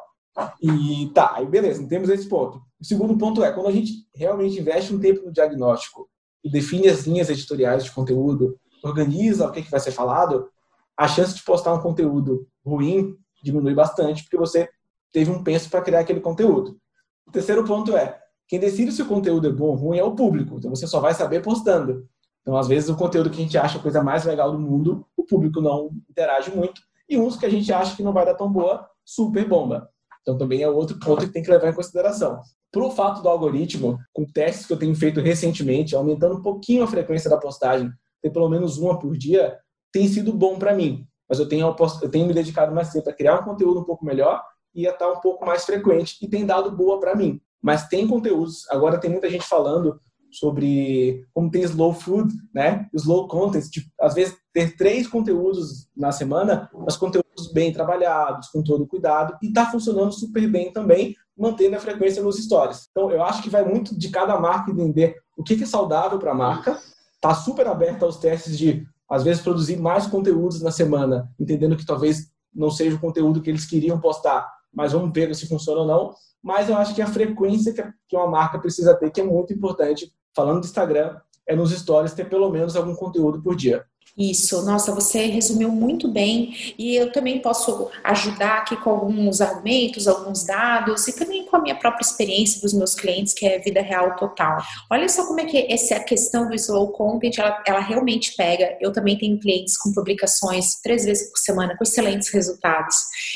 E 0.61 1.11
tá, 1.13 1.33
aí 1.35 1.45
beleza, 1.45 1.85
temos 1.87 2.09
esse 2.09 2.27
ponto. 2.27 2.61
O 2.79 2.85
segundo 2.85 3.17
ponto 3.17 3.43
é, 3.43 3.51
quando 3.51 3.67
a 3.67 3.71
gente 3.71 3.91
realmente 4.15 4.59
investe 4.59 4.93
um 4.93 4.99
tempo 4.99 5.25
no 5.25 5.31
diagnóstico 5.31 6.08
e 6.43 6.49
define 6.49 6.87
as 6.87 7.05
linhas 7.05 7.29
editoriais 7.29 7.83
de 7.83 7.91
conteúdo, 7.91 8.57
organiza 8.83 9.47
o 9.47 9.51
que, 9.51 9.61
que 9.61 9.71
vai 9.71 9.79
ser 9.79 9.91
falado, 9.91 10.49
a 10.97 11.07
chance 11.07 11.35
de 11.35 11.43
postar 11.43 11.73
um 11.73 11.81
conteúdo 11.81 12.47
ruim 12.65 13.15
diminui 13.41 13.73
bastante, 13.73 14.23
porque 14.23 14.37
você 14.37 14.69
teve 15.11 15.31
um 15.31 15.43
penso 15.43 15.69
para 15.69 15.81
criar 15.81 16.01
aquele 16.01 16.19
conteúdo. 16.19 16.77
O 17.25 17.31
terceiro 17.31 17.63
ponto 17.63 17.95
é, 17.95 18.19
quem 18.47 18.59
decide 18.59 18.91
se 18.91 19.01
o 19.01 19.07
conteúdo 19.07 19.47
é 19.47 19.51
bom 19.51 19.67
ou 19.67 19.75
ruim 19.75 19.97
é 19.97 20.03
o 20.03 20.15
público, 20.15 20.57
então 20.57 20.69
você 20.69 20.87
só 20.87 20.99
vai 20.99 21.13
saber 21.13 21.41
postando. 21.41 22.07
Então, 22.41 22.57
às 22.57 22.67
vezes, 22.67 22.89
o 22.89 22.95
conteúdo 22.95 23.29
que 23.29 23.39
a 23.39 23.43
gente 23.43 23.57
acha 23.57 23.77
a 23.77 23.81
coisa 23.81 24.01
mais 24.01 24.25
legal 24.25 24.51
do 24.51 24.59
mundo, 24.59 25.05
o 25.15 25.23
público 25.23 25.61
não 25.61 25.91
interage 26.09 26.49
muito, 26.51 26.81
e 27.07 27.17
uns 27.17 27.37
que 27.37 27.45
a 27.45 27.49
gente 27.49 27.71
acha 27.71 27.95
que 27.95 28.03
não 28.03 28.13
vai 28.13 28.25
dar 28.25 28.35
tão 28.35 28.51
boa, 28.51 28.89
super 29.05 29.47
bomba. 29.47 29.89
Então, 30.21 30.37
também 30.37 30.61
é 30.61 30.69
outro 30.69 30.99
ponto 30.99 31.25
que 31.25 31.33
tem 31.33 31.43
que 31.43 31.49
levar 31.49 31.69
em 31.69 31.75
consideração. 31.75 32.41
Pro 32.71 32.91
fato 32.91 33.21
do 33.21 33.29
algoritmo, 33.29 33.97
com 34.13 34.25
testes 34.25 34.65
que 34.65 34.73
eu 34.73 34.77
tenho 34.77 34.95
feito 34.95 35.19
recentemente, 35.21 35.95
aumentando 35.95 36.35
um 36.35 36.41
pouquinho 36.41 36.83
a 36.83 36.87
frequência 36.87 37.29
da 37.29 37.37
postagem, 37.37 37.91
ter 38.21 38.29
pelo 38.29 38.49
menos 38.49 38.77
uma 38.77 38.99
por 38.99 39.17
dia, 39.17 39.57
tem 39.91 40.07
sido 40.07 40.33
bom 40.33 40.57
para 40.59 40.73
mim. 40.73 41.05
Mas 41.27 41.39
eu 41.39 41.47
tenho, 41.47 41.75
eu 42.01 42.09
tenho 42.09 42.27
me 42.27 42.33
dedicado 42.33 42.73
mais 42.73 42.91
tempo 42.91 43.09
a 43.09 43.13
criar 43.13 43.39
um 43.39 43.43
conteúdo 43.43 43.79
um 43.79 43.85
pouco 43.85 44.05
melhor 44.05 44.41
e 44.73 44.87
a 44.87 44.91
estar 44.91 45.11
um 45.11 45.19
pouco 45.19 45.45
mais 45.45 45.65
frequente 45.65 46.17
e 46.21 46.27
tem 46.27 46.45
dado 46.45 46.71
boa 46.71 46.99
para 46.99 47.15
mim. 47.15 47.39
Mas 47.61 47.87
tem 47.87 48.07
conteúdos, 48.07 48.69
agora 48.69 48.99
tem 48.99 49.09
muita 49.09 49.29
gente 49.29 49.45
falando 49.45 49.99
sobre 50.31 51.25
como 51.33 51.49
tem 51.49 51.63
slow 51.63 51.93
food, 51.93 52.33
né? 52.53 52.87
Slow 52.93 53.27
content, 53.27 53.65
tipo, 53.69 53.89
às 53.99 54.13
vezes 54.13 54.35
ter 54.59 54.75
três 54.75 55.07
conteúdos 55.07 55.87
na 55.95 56.11
semana, 56.11 56.69
mas 56.73 56.97
conteúdos 56.97 57.49
bem 57.53 57.71
trabalhados, 57.71 58.49
com 58.49 58.61
todo 58.61 58.85
cuidado, 58.85 59.37
e 59.41 59.47
está 59.47 59.65
funcionando 59.71 60.11
super 60.11 60.45
bem 60.49 60.73
também, 60.73 61.15
mantendo 61.37 61.77
a 61.77 61.79
frequência 61.79 62.21
nos 62.21 62.37
stories. 62.43 62.89
Então, 62.91 63.09
eu 63.09 63.23
acho 63.23 63.41
que 63.41 63.49
vai 63.49 63.63
muito 63.63 63.97
de 63.97 64.09
cada 64.09 64.37
marca 64.37 64.69
entender 64.69 65.15
o 65.37 65.43
que 65.43 65.63
é 65.63 65.65
saudável 65.65 66.19
para 66.19 66.31
a 66.31 66.35
marca, 66.35 66.77
tá 67.21 67.33
super 67.33 67.67
aberto 67.67 68.03
aos 68.03 68.17
testes 68.17 68.57
de, 68.57 68.85
às 69.09 69.23
vezes, 69.23 69.41
produzir 69.41 69.77
mais 69.77 70.05
conteúdos 70.07 70.61
na 70.61 70.71
semana, 70.71 71.29
entendendo 71.39 71.77
que 71.77 71.85
talvez 71.85 72.29
não 72.53 72.69
seja 72.69 72.97
o 72.97 72.99
conteúdo 72.99 73.41
que 73.41 73.49
eles 73.49 73.65
queriam 73.65 73.97
postar, 73.97 74.45
mas 74.73 74.91
vamos 74.91 75.11
ver 75.13 75.33
se 75.33 75.47
funciona 75.47 75.81
ou 75.81 75.87
não. 75.87 76.13
Mas 76.43 76.67
eu 76.67 76.75
acho 76.75 76.93
que 76.93 77.01
a 77.01 77.07
frequência 77.07 77.73
que 78.07 78.15
uma 78.15 78.27
marca 78.27 78.59
precisa 78.59 78.93
ter, 78.93 79.09
que 79.09 79.21
é 79.21 79.23
muito 79.23 79.53
importante, 79.53 80.13
falando 80.35 80.59
do 80.59 80.65
Instagram, 80.65 81.15
é 81.47 81.55
nos 81.55 81.71
stories 81.71 82.13
ter 82.13 82.29
pelo 82.29 82.49
menos 82.51 82.75
algum 82.75 82.95
conteúdo 82.95 83.41
por 83.41 83.55
dia. 83.55 83.85
Isso, 84.17 84.61
nossa, 84.63 84.93
você 84.93 85.27
resumiu 85.27 85.69
muito 85.69 86.07
bem 86.07 86.73
e 86.77 86.95
eu 86.95 87.11
também 87.11 87.39
posso 87.41 87.89
ajudar 88.03 88.59
aqui 88.59 88.75
com 88.75 88.89
alguns 88.89 89.39
argumentos, 89.39 90.07
alguns 90.07 90.45
dados 90.45 91.07
e 91.07 91.15
também 91.15 91.45
com 91.45 91.55
a 91.55 91.61
minha 91.61 91.75
própria 91.75 92.03
experiência 92.03 92.61
dos 92.61 92.73
meus 92.73 92.93
clientes, 92.95 93.33
que 93.33 93.45
é 93.45 93.59
vida 93.59 93.81
real 93.81 94.15
total. 94.15 94.57
Olha 94.89 95.07
só 95.07 95.25
como 95.25 95.39
é 95.39 95.45
que 95.45 95.71
essa 95.71 95.99
questão 96.01 96.47
do 96.47 96.55
slow 96.55 96.91
content, 96.91 97.37
ela, 97.37 97.63
ela 97.65 97.79
realmente 97.79 98.35
pega. 98.35 98.77
Eu 98.81 98.91
também 98.91 99.17
tenho 99.17 99.39
clientes 99.39 99.77
com 99.77 99.93
publicações 99.93 100.81
três 100.81 101.05
vezes 101.05 101.29
por 101.29 101.37
semana 101.37 101.77
com 101.77 101.83
excelentes 101.83 102.29
resultados. 102.29 102.95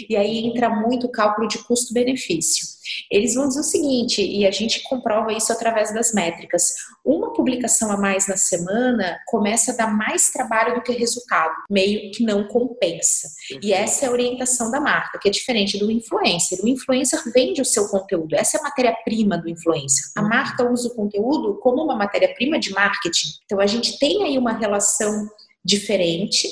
E 0.10 0.16
aí 0.16 0.46
entra 0.46 0.70
muito 0.70 1.08
o 1.08 1.12
cálculo 1.12 1.48
de 1.48 1.60
custo-benefício. 1.60 2.83
Eles 3.10 3.36
vão 3.36 3.48
dizer 3.48 3.60
o 3.60 3.64
seguinte, 3.64 4.22
e 4.22 4.46
a 4.46 4.52
gente 4.52 4.84
comprova 4.84 5.32
isso 5.32 5.52
através 5.52 5.94
das 5.94 6.14
métricas: 6.14 6.74
uma 7.06 7.34
publicação 7.34 7.92
a 7.92 7.98
mais 7.98 8.28
na 8.28 8.38
semana 8.38 9.20
começa 9.28 9.72
a 9.72 9.76
dar 9.76 9.96
mais 9.96 10.32
trabalho 10.32 10.76
do 10.76 10.82
que 10.82 10.92
resultado, 10.94 11.54
meio 11.70 12.12
que 12.12 12.24
não 12.24 12.48
compensa. 12.48 13.28
E 13.62 13.74
essa 13.74 14.06
é 14.06 14.10
a 14.10 14.12
orientação 14.12 14.72
da 14.72 14.80
marca, 14.80 15.20
que 15.20 15.28
é 15.28 15.32
diferente 15.32 15.78
do 15.78 15.92
influencer. 15.92 16.60
O 16.64 16.68
influencer 16.68 17.22
vende 17.34 17.62
o 17.62 17.66
seu 17.66 17.88
conteúdo, 17.88 18.36
essa 18.36 18.58
é 18.58 18.60
a 18.60 18.64
matéria-prima 18.64 19.38
do 19.38 19.50
influencer. 19.50 20.06
A 20.16 20.22
marca 20.22 20.70
usa 20.70 20.88
o 20.90 20.96
conteúdo 20.96 21.60
como 21.60 21.84
uma 21.84 21.96
matéria-prima 21.96 22.60
de 22.60 22.72
marketing. 22.72 23.30
Então 23.46 23.60
a 23.60 23.68
gente 23.68 23.98
tem 24.00 24.24
aí 24.24 24.38
uma 24.38 24.54
relação 24.54 25.28
diferente 25.64 26.48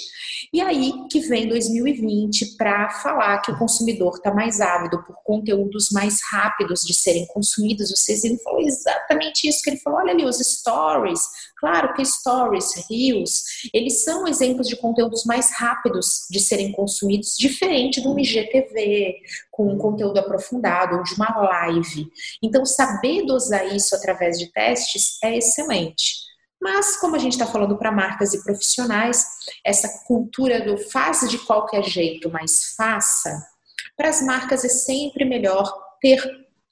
e 0.53 0.59
aí 0.59 0.91
que 1.09 1.21
vem 1.21 1.47
2020 1.47 2.57
para 2.57 2.89
falar 2.89 3.39
que 3.39 3.51
o 3.51 3.57
consumidor 3.57 4.15
está 4.15 4.33
mais 4.33 4.59
ávido 4.59 5.01
por 5.03 5.15
conteúdos 5.23 5.89
mais 5.91 6.19
rápidos 6.29 6.81
de 6.81 6.93
serem 6.93 7.25
consumidos. 7.27 7.89
O 7.89 7.95
Cezino 7.95 8.37
falou 8.39 8.59
exatamente 8.59 9.47
isso 9.47 9.61
que 9.63 9.69
ele 9.69 9.79
falou. 9.79 9.99
Olha 9.99 10.11
ali 10.11 10.25
os 10.25 10.39
stories. 10.39 11.21
Claro 11.57 11.93
que 11.93 12.03
stories, 12.03 12.85
reels, 12.89 13.43
eles 13.73 14.03
são 14.03 14.27
exemplos 14.27 14.67
de 14.67 14.75
conteúdos 14.75 15.23
mais 15.25 15.51
rápidos 15.51 16.25
de 16.29 16.39
serem 16.39 16.73
consumidos, 16.73 17.35
diferente 17.37 18.01
de 18.01 18.07
um 18.07 18.17
IGTV, 18.19 19.15
com 19.51 19.71
um 19.71 19.77
conteúdo 19.77 20.17
aprofundado, 20.17 20.97
ou 20.97 21.03
de 21.03 21.13
uma 21.13 21.29
live. 21.39 22.07
Então, 22.43 22.65
saber 22.65 23.25
dosar 23.25 23.73
isso 23.73 23.95
através 23.95 24.37
de 24.37 24.51
testes 24.51 25.17
é 25.23 25.37
excelente. 25.37 26.30
Mas, 26.61 26.95
como 26.97 27.15
a 27.15 27.19
gente 27.19 27.33
está 27.33 27.47
falando 27.47 27.75
para 27.75 27.91
marcas 27.91 28.33
e 28.33 28.43
profissionais, 28.43 29.25
essa 29.65 30.03
cultura 30.05 30.63
do 30.63 30.77
faz 30.77 31.27
de 31.27 31.39
qualquer 31.39 31.83
jeito, 31.83 32.29
mas 32.29 32.75
faça, 32.77 33.43
para 33.97 34.09
as 34.09 34.21
marcas 34.21 34.63
é 34.63 34.69
sempre 34.69 35.25
melhor 35.25 35.73
ter 35.99 36.21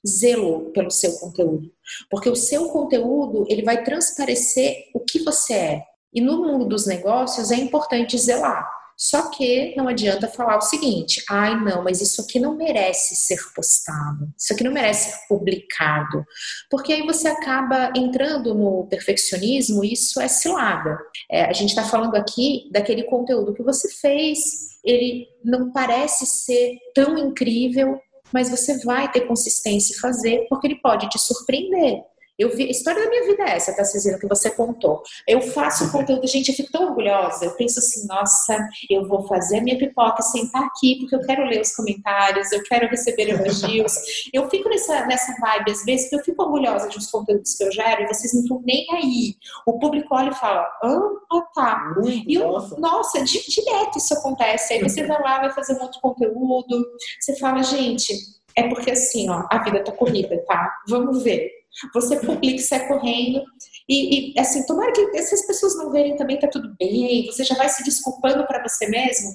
zelo 0.06 0.70
pelo 0.72 0.90
seu 0.90 1.12
conteúdo. 1.18 1.70
Porque 2.08 2.28
o 2.28 2.36
seu 2.36 2.68
conteúdo, 2.68 3.44
ele 3.48 3.62
vai 3.62 3.82
transparecer 3.82 4.90
o 4.94 5.00
que 5.00 5.22
você 5.24 5.54
é. 5.54 5.82
E 6.12 6.20
no 6.20 6.38
mundo 6.38 6.64
dos 6.64 6.86
negócios 6.86 7.50
é 7.50 7.56
importante 7.56 8.16
zelar. 8.16 8.68
Só 9.00 9.30
que 9.30 9.74
não 9.76 9.88
adianta 9.88 10.28
falar 10.28 10.58
o 10.58 10.60
seguinte: 10.60 11.24
ai, 11.30 11.58
não, 11.58 11.82
mas 11.82 12.02
isso 12.02 12.20
aqui 12.20 12.38
não 12.38 12.54
merece 12.54 13.16
ser 13.16 13.38
postado, 13.54 14.28
isso 14.38 14.52
aqui 14.52 14.62
não 14.62 14.72
merece 14.72 15.10
ser 15.10 15.26
publicado. 15.26 16.22
Porque 16.70 16.92
aí 16.92 17.06
você 17.06 17.28
acaba 17.28 17.90
entrando 17.96 18.54
no 18.54 18.86
perfeccionismo 18.88 19.82
e 19.82 19.94
isso 19.94 20.20
é 20.20 20.28
cilada. 20.28 20.98
É, 21.30 21.46
a 21.46 21.52
gente 21.54 21.70
está 21.70 21.82
falando 21.82 22.14
aqui 22.14 22.68
daquele 22.70 23.04
conteúdo 23.04 23.54
que 23.54 23.62
você 23.62 23.90
fez, 23.90 24.78
ele 24.84 25.26
não 25.42 25.72
parece 25.72 26.26
ser 26.26 26.76
tão 26.94 27.16
incrível, 27.16 27.98
mas 28.30 28.50
você 28.50 28.84
vai 28.84 29.10
ter 29.10 29.22
consistência 29.22 29.94
em 29.94 29.98
fazer, 29.98 30.46
porque 30.50 30.66
ele 30.66 30.80
pode 30.80 31.08
te 31.08 31.18
surpreender. 31.18 32.02
Eu 32.40 32.56
vi, 32.56 32.64
a 32.64 32.70
história 32.70 33.04
da 33.04 33.10
minha 33.10 33.26
vida 33.26 33.42
é 33.42 33.56
essa, 33.56 33.76
tá, 33.76 33.84
Cezina, 33.84 34.18
que 34.18 34.26
você 34.26 34.50
contou. 34.50 35.02
Eu 35.28 35.42
faço 35.42 35.92
conteúdo, 35.92 36.26
gente, 36.26 36.48
eu 36.48 36.54
fico 36.54 36.72
tão 36.72 36.88
orgulhosa. 36.88 37.44
Eu 37.44 37.50
penso 37.50 37.78
assim, 37.80 38.06
nossa, 38.06 38.58
eu 38.88 39.06
vou 39.06 39.26
fazer 39.26 39.58
a 39.58 39.62
minha 39.62 39.76
pipoca, 39.76 40.22
sentar 40.22 40.64
aqui, 40.64 40.96
porque 41.00 41.14
eu 41.16 41.20
quero 41.20 41.44
ler 41.44 41.60
os 41.60 41.76
comentários, 41.76 42.50
eu 42.50 42.62
quero 42.62 42.88
receber 42.88 43.28
elogios. 43.28 43.94
eu 44.32 44.48
fico 44.48 44.70
nessa, 44.70 45.04
nessa 45.04 45.34
vibe, 45.38 45.70
às 45.70 45.84
vezes, 45.84 46.08
porque 46.08 46.16
eu 46.16 46.24
fico 46.24 46.42
orgulhosa 46.42 46.88
de 46.88 46.96
uns 46.96 47.10
conteúdos 47.10 47.54
que 47.54 47.62
eu 47.62 47.70
gero 47.70 48.04
e 48.04 48.06
vocês 48.06 48.32
não 48.32 48.40
estão 48.40 48.62
nem 48.64 48.86
aí. 48.90 49.34
O 49.66 49.78
público 49.78 50.14
olha 50.14 50.30
e 50.30 50.34
fala, 50.34 50.66
ah, 50.82 51.42
tá. 51.54 51.94
e 52.26 52.34
eu, 52.34 52.48
nossa, 52.48 52.80
nossa 52.80 53.22
direto 53.22 53.98
isso 53.98 54.14
acontece. 54.14 54.72
Aí 54.72 54.82
você 54.82 55.06
vai 55.06 55.20
lá, 55.20 55.40
vai 55.40 55.52
fazer 55.52 55.74
um 55.74 55.82
outro 55.82 56.00
conteúdo, 56.00 56.86
você 57.20 57.36
fala, 57.36 57.62
gente, 57.62 58.14
é 58.56 58.66
porque 58.66 58.92
assim, 58.92 59.28
ó, 59.28 59.46
a 59.50 59.58
vida 59.62 59.84
tá 59.84 59.92
corrida, 59.92 60.42
tá? 60.46 60.72
Vamos 60.88 61.22
ver. 61.22 61.59
Você 61.94 62.18
publica, 62.20 62.62
sai 62.62 62.86
correndo. 62.86 63.42
E, 63.88 64.32
e, 64.32 64.40
assim, 64.40 64.64
tomara 64.66 64.92
que 64.92 65.16
essas 65.16 65.46
pessoas 65.46 65.76
não 65.76 65.90
verem 65.90 66.16
também, 66.16 66.38
tá 66.38 66.48
tudo 66.48 66.74
bem, 66.78 67.26
você 67.26 67.42
já 67.42 67.54
vai 67.56 67.68
se 67.68 67.82
desculpando 67.84 68.46
para 68.46 68.62
você 68.62 68.86
mesmo. 68.88 69.30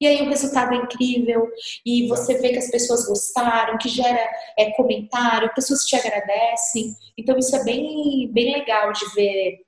E 0.00 0.06
aí 0.06 0.20
o 0.20 0.28
resultado 0.28 0.74
é 0.74 0.78
incrível, 0.78 1.48
e 1.86 2.08
você 2.08 2.36
vê 2.38 2.48
que 2.48 2.58
as 2.58 2.68
pessoas 2.68 3.06
gostaram, 3.06 3.78
que 3.78 3.88
gera 3.88 4.28
é, 4.58 4.72
comentário, 4.72 5.54
pessoas 5.54 5.84
te 5.84 5.94
agradecem. 5.94 6.92
Então 7.16 7.38
isso 7.38 7.54
é 7.54 7.62
bem, 7.62 8.28
bem 8.32 8.52
legal 8.52 8.92
de 8.92 9.14
ver 9.14 9.58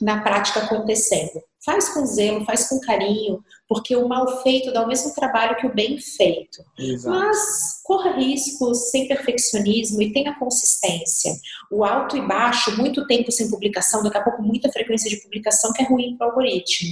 na 0.00 0.22
prática 0.22 0.60
acontecendo. 0.60 1.42
Faz 1.64 1.88
com 1.88 2.04
zelo, 2.04 2.44
faz 2.44 2.68
com 2.68 2.78
carinho, 2.80 3.42
porque 3.68 3.96
o 3.96 4.06
mal 4.06 4.42
feito 4.42 4.72
dá 4.72 4.82
o 4.82 4.86
mesmo 4.86 5.14
trabalho 5.14 5.56
que 5.56 5.66
o 5.66 5.74
bem 5.74 5.98
feito. 5.98 6.62
Exato. 6.78 7.16
Mas 7.16 7.82
corra 7.82 8.12
riscos 8.12 8.90
sem 8.90 9.08
perfeccionismo 9.08 10.02
e 10.02 10.12
tenha 10.12 10.38
consistência. 10.38 11.32
O 11.70 11.84
alto 11.84 12.16
e 12.16 12.20
baixo, 12.20 12.76
muito 12.76 13.06
tempo 13.06 13.32
sem 13.32 13.50
publicação, 13.50 14.02
daqui 14.02 14.18
a 14.18 14.22
pouco 14.22 14.42
muita 14.42 14.70
frequência 14.70 15.08
de 15.08 15.22
publicação 15.22 15.72
que 15.72 15.82
é 15.82 15.86
ruim 15.86 16.16
para 16.16 16.26
o 16.26 16.30
algoritmo. 16.30 16.90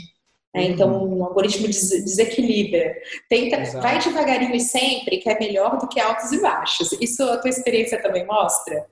Né? 0.54 0.62
Uhum. 0.62 0.70
Então, 0.70 1.18
o 1.18 1.24
algoritmo 1.24 1.66
des 1.66 1.90
desequilibra. 1.90 2.94
Tenta, 3.28 3.80
vai 3.80 3.98
devagarinho 3.98 4.54
e 4.54 4.60
sempre, 4.60 5.18
que 5.18 5.28
é 5.28 5.38
melhor 5.38 5.78
do 5.78 5.88
que 5.88 6.00
altos 6.00 6.32
e 6.32 6.40
baixos. 6.40 6.92
Isso 7.00 7.22
a 7.24 7.38
tua 7.38 7.50
experiência 7.50 8.00
também 8.00 8.26
mostra? 8.26 8.86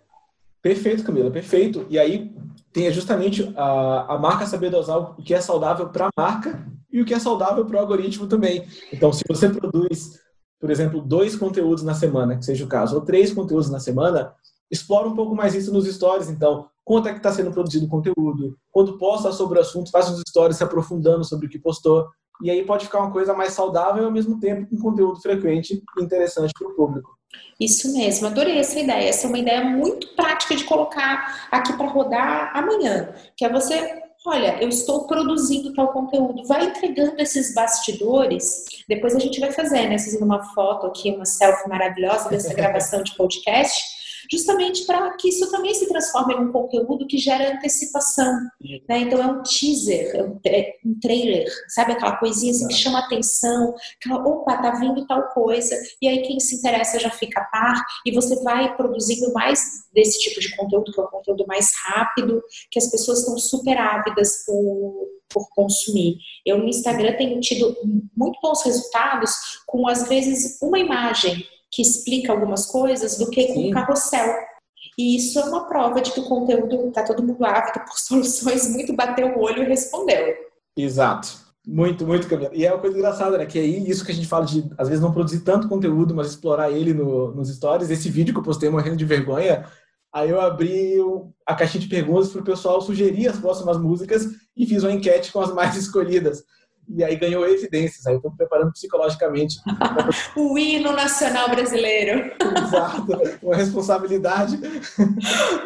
Perfeito, 0.62 1.05
Camila, 1.05 1.31
perfeito. 1.31 1.87
E 1.89 1.99
aí, 1.99 2.31
tem 2.73 2.91
justamente 2.93 3.53
a, 3.57 4.14
a 4.14 4.18
marca 4.18 4.47
saber 4.47 4.71
dosar 4.71 4.99
o 4.99 5.23
que 5.23 5.35
é 5.35 5.41
saudável 5.41 5.89
para 5.89 6.07
a 6.07 6.11
marca 6.16 6.66
e 6.93 7.01
o 7.01 7.05
que 7.05 7.14
é 7.14 7.18
saudável 7.18 7.64
para 7.64 7.77
o 7.77 7.81
algoritmo 7.81 8.27
também. 8.27 8.66
Então, 8.93 9.12
se 9.12 9.23
você 9.29 9.49
produz, 9.49 10.21
por 10.61 10.71
exemplo, 10.71 11.01
dois 11.01 11.37
conteúdos 11.37 11.83
na 11.83 11.95
semana, 11.95 12.37
que 12.37 12.45
seja 12.45 12.64
o 12.64 12.68
caso, 12.68 12.97
ou 12.97 13.03
três 13.03 13.33
conteúdos 13.33 13.71
na 13.71 13.81
semana, 13.81 14.35
explora 14.71 15.09
um 15.09 15.16
pouco 15.16 15.35
mais 15.35 15.55
isso 15.55 15.73
nos 15.73 15.87
stories. 15.87 16.29
Então, 16.29 16.68
quanto 16.85 17.09
é 17.09 17.12
que 17.12 17.18
está 17.18 17.33
sendo 17.33 17.51
produzido 17.51 17.87
o 17.87 17.89
conteúdo? 17.89 18.57
Quando 18.71 18.99
posta 18.99 19.33
sobre 19.33 19.59
o 19.59 19.62
assunto, 19.62 19.91
faz 19.91 20.09
uns 20.09 20.23
stories 20.29 20.57
se 20.57 20.64
aprofundando 20.64 21.25
sobre 21.25 21.47
o 21.47 21.51
que 21.51 21.59
postou. 21.59 22.09
E 22.43 22.51
aí 22.51 22.64
pode 22.64 22.87
ficar 22.87 23.01
uma 23.01 23.11
coisa 23.11 23.35
mais 23.35 23.53
saudável 23.53 24.03
e 24.03 24.07
ao 24.07 24.12
mesmo 24.12 24.39
tempo 24.41 24.68
com 24.68 24.79
conteúdo 24.79 25.21
frequente 25.21 25.83
e 25.99 26.03
interessante 26.03 26.53
para 26.59 26.68
o 26.68 26.75
público. 26.75 27.20
Isso 27.59 27.93
mesmo, 27.93 28.26
adorei 28.26 28.59
essa 28.59 28.81
ideia. 28.81 29.09
Essa 29.09 29.26
é 29.26 29.28
uma 29.28 29.39
ideia 29.39 29.64
muito 29.64 30.09
prática 30.14 30.57
de 30.57 30.64
colocar 30.64 31.49
aqui 31.51 31.72
para 31.74 31.89
rodar 31.89 32.57
amanhã, 32.57 33.14
que 33.37 33.45
é 33.45 33.49
você 33.49 34.01
olha, 34.26 34.62
eu 34.62 34.68
estou 34.68 35.07
produzindo 35.07 35.72
tal 35.72 35.89
conteúdo, 35.89 36.45
vai 36.47 36.66
entregando 36.66 37.20
esses 37.20 37.55
bastidores, 37.55 38.64
depois 38.87 39.16
a 39.16 39.18
gente 39.18 39.41
vai 39.41 39.51
fazer, 39.51 39.89
né? 39.89 39.97
Vocês 39.97 40.20
uma 40.20 40.43
foto 40.55 40.87
aqui, 40.87 41.11
uma 41.11 41.24
selfie 41.24 41.68
maravilhosa 41.68 42.28
dessa 42.28 42.53
gravação 42.53 43.03
de 43.03 43.14
podcast, 43.16 43.99
justamente 44.31 44.87
para 44.87 45.16
que 45.16 45.28
isso 45.28 45.51
também 45.51 45.74
se 45.74 45.89
transforme 45.89 46.35
em 46.35 46.41
um 46.41 46.53
conteúdo 46.53 47.07
que 47.07 47.18
gera 47.18 47.55
antecipação. 47.55 48.33
Né? 48.89 48.99
Então 49.01 49.20
é 49.20 49.26
um 49.26 49.43
teaser, 49.43 50.14
é 50.14 50.22
um, 50.22 50.41
é 50.47 50.74
um 50.85 50.99
trailer, 51.01 51.47
sabe 51.68 51.93
aquela 51.93 52.16
coisinha 52.16 52.53
assim 52.53 52.68
que 52.68 52.74
chama 52.74 53.01
atenção, 53.01 53.74
aquela, 53.97 54.26
opa, 54.26 54.57
tá 54.57 54.70
vindo 54.72 55.07
tal 55.07 55.28
coisa, 55.31 55.76
e 56.01 56.09
aí 56.09 56.22
quem 56.22 56.39
se 56.39 56.57
interessa 56.57 56.99
já 56.99 57.11
fica 57.11 57.41
a 57.41 57.45
par, 57.45 57.85
e 58.07 58.12
você 58.12 58.41
vai 58.43 58.76
produzindo 58.76 59.33
mais 59.33 59.61
desse 59.93 60.20
tipo 60.20 60.41
de 60.41 60.55
conteúdo, 60.57 60.93
que 60.93 61.01
é 61.01 61.03
um 61.03 61.09
conteúdo 61.09 61.45
mais 61.47 61.72
rápido, 61.85 62.41
que 62.70 62.78
as 62.78 62.91
pessoas 62.91 63.20
estão 63.20 63.37
super 63.39 63.76
ávidas 63.78 64.45
por, 64.47 65.09
por 65.28 65.49
consumir. 65.51 66.18
Eu 66.47 66.59
no 66.59 66.68
Instagram 66.68 67.16
tenho 67.16 67.41
tido 67.41 67.76
muito 68.16 68.39
bons 68.41 68.62
resultados 68.62 69.33
com, 69.66 69.89
às 69.89 70.09
vezes, 70.09 70.59
uma 70.62 70.78
imagem 70.78 71.45
que 71.71 71.83
explica 71.83 72.33
algumas 72.33 72.66
coisas 72.66 73.16
do 73.16 73.31
que 73.31 73.53
com 73.53 73.68
um 73.68 73.71
carrossel. 73.71 74.35
E 74.99 75.16
isso 75.16 75.39
é 75.39 75.45
uma 75.45 75.66
prova 75.66 76.01
de 76.01 76.12
que 76.12 76.21
o 76.21 76.29
conteúdo 76.29 76.89
está 76.89 77.03
todo 77.03 77.23
mundo 77.23 77.45
ávido 77.45 77.81
por 77.87 77.97
soluções, 77.99 78.68
muito 78.71 78.95
bateu 78.95 79.29
o 79.29 79.41
olho 79.41 79.62
e 79.62 79.66
respondeu. 79.66 80.35
Exato. 80.77 81.51
Muito, 81.66 82.07
muito, 82.07 82.27
Camila. 82.27 82.51
E 82.55 82.64
é 82.64 82.73
uma 82.73 82.81
coisa 82.81 82.97
engraçada, 82.97 83.37
né? 83.37 83.47
Que 83.47 83.59
aí, 83.59 83.89
isso 83.89 84.05
que 84.05 84.12
a 84.12 84.14
gente 84.14 84.27
fala 84.27 84.47
de, 84.47 84.68
às 84.79 84.89
vezes, 84.89 85.03
não 85.03 85.12
produzir 85.12 85.41
tanto 85.41 85.68
conteúdo, 85.68 86.14
mas 86.14 86.29
explorar 86.29 86.71
ele 86.71 86.95
no, 86.95 87.35
nos 87.35 87.55
stories. 87.55 87.91
Esse 87.91 88.09
vídeo 88.09 88.33
que 88.33 88.41
eu 88.41 88.45
postei 88.45 88.71
morrendo 88.71 88.97
de 88.97 89.05
vergonha, 89.05 89.66
aí 90.12 90.31
eu 90.31 90.41
abri 90.41 90.97
a 91.47 91.55
caixinha 91.55 91.83
de 91.83 91.89
perguntas 91.89 92.31
para 92.31 92.41
o 92.41 92.45
pessoal 92.45 92.81
sugerir 92.81 93.29
as 93.29 93.39
próximas 93.39 93.79
músicas 93.79 94.27
e 94.57 94.66
fiz 94.66 94.83
uma 94.83 94.93
enquete 94.93 95.31
com 95.31 95.41
as 95.41 95.53
mais 95.53 95.77
escolhidas. 95.77 96.45
E 96.97 97.05
aí 97.05 97.16
ganhou 97.16 97.47
evidências. 97.47 98.07
Aí 98.07 98.16
estou 98.16 98.30
preparando 98.30 98.72
psicologicamente. 98.72 99.57
o 100.36 100.59
hino 100.59 100.93
nacional 100.93 101.49
brasileiro. 101.49 102.32
Exato, 102.57 103.38
uma 103.43 103.57
responsabilidade. 103.57 104.59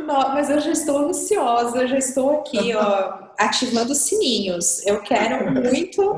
Não, 0.07 0.29
mas 0.35 0.51
eu 0.51 0.61
já 0.61 0.71
estou 0.71 1.09
ansiosa, 1.09 1.83
eu 1.83 1.89
já 1.89 1.99
estou 1.99 2.41
aqui, 2.41 2.75
ó, 2.75 3.31
ativando 3.39 3.93
os 3.93 3.99
sininhos. 3.99 4.85
Eu 4.87 5.01
quero 5.03 5.53
muito 5.53 6.15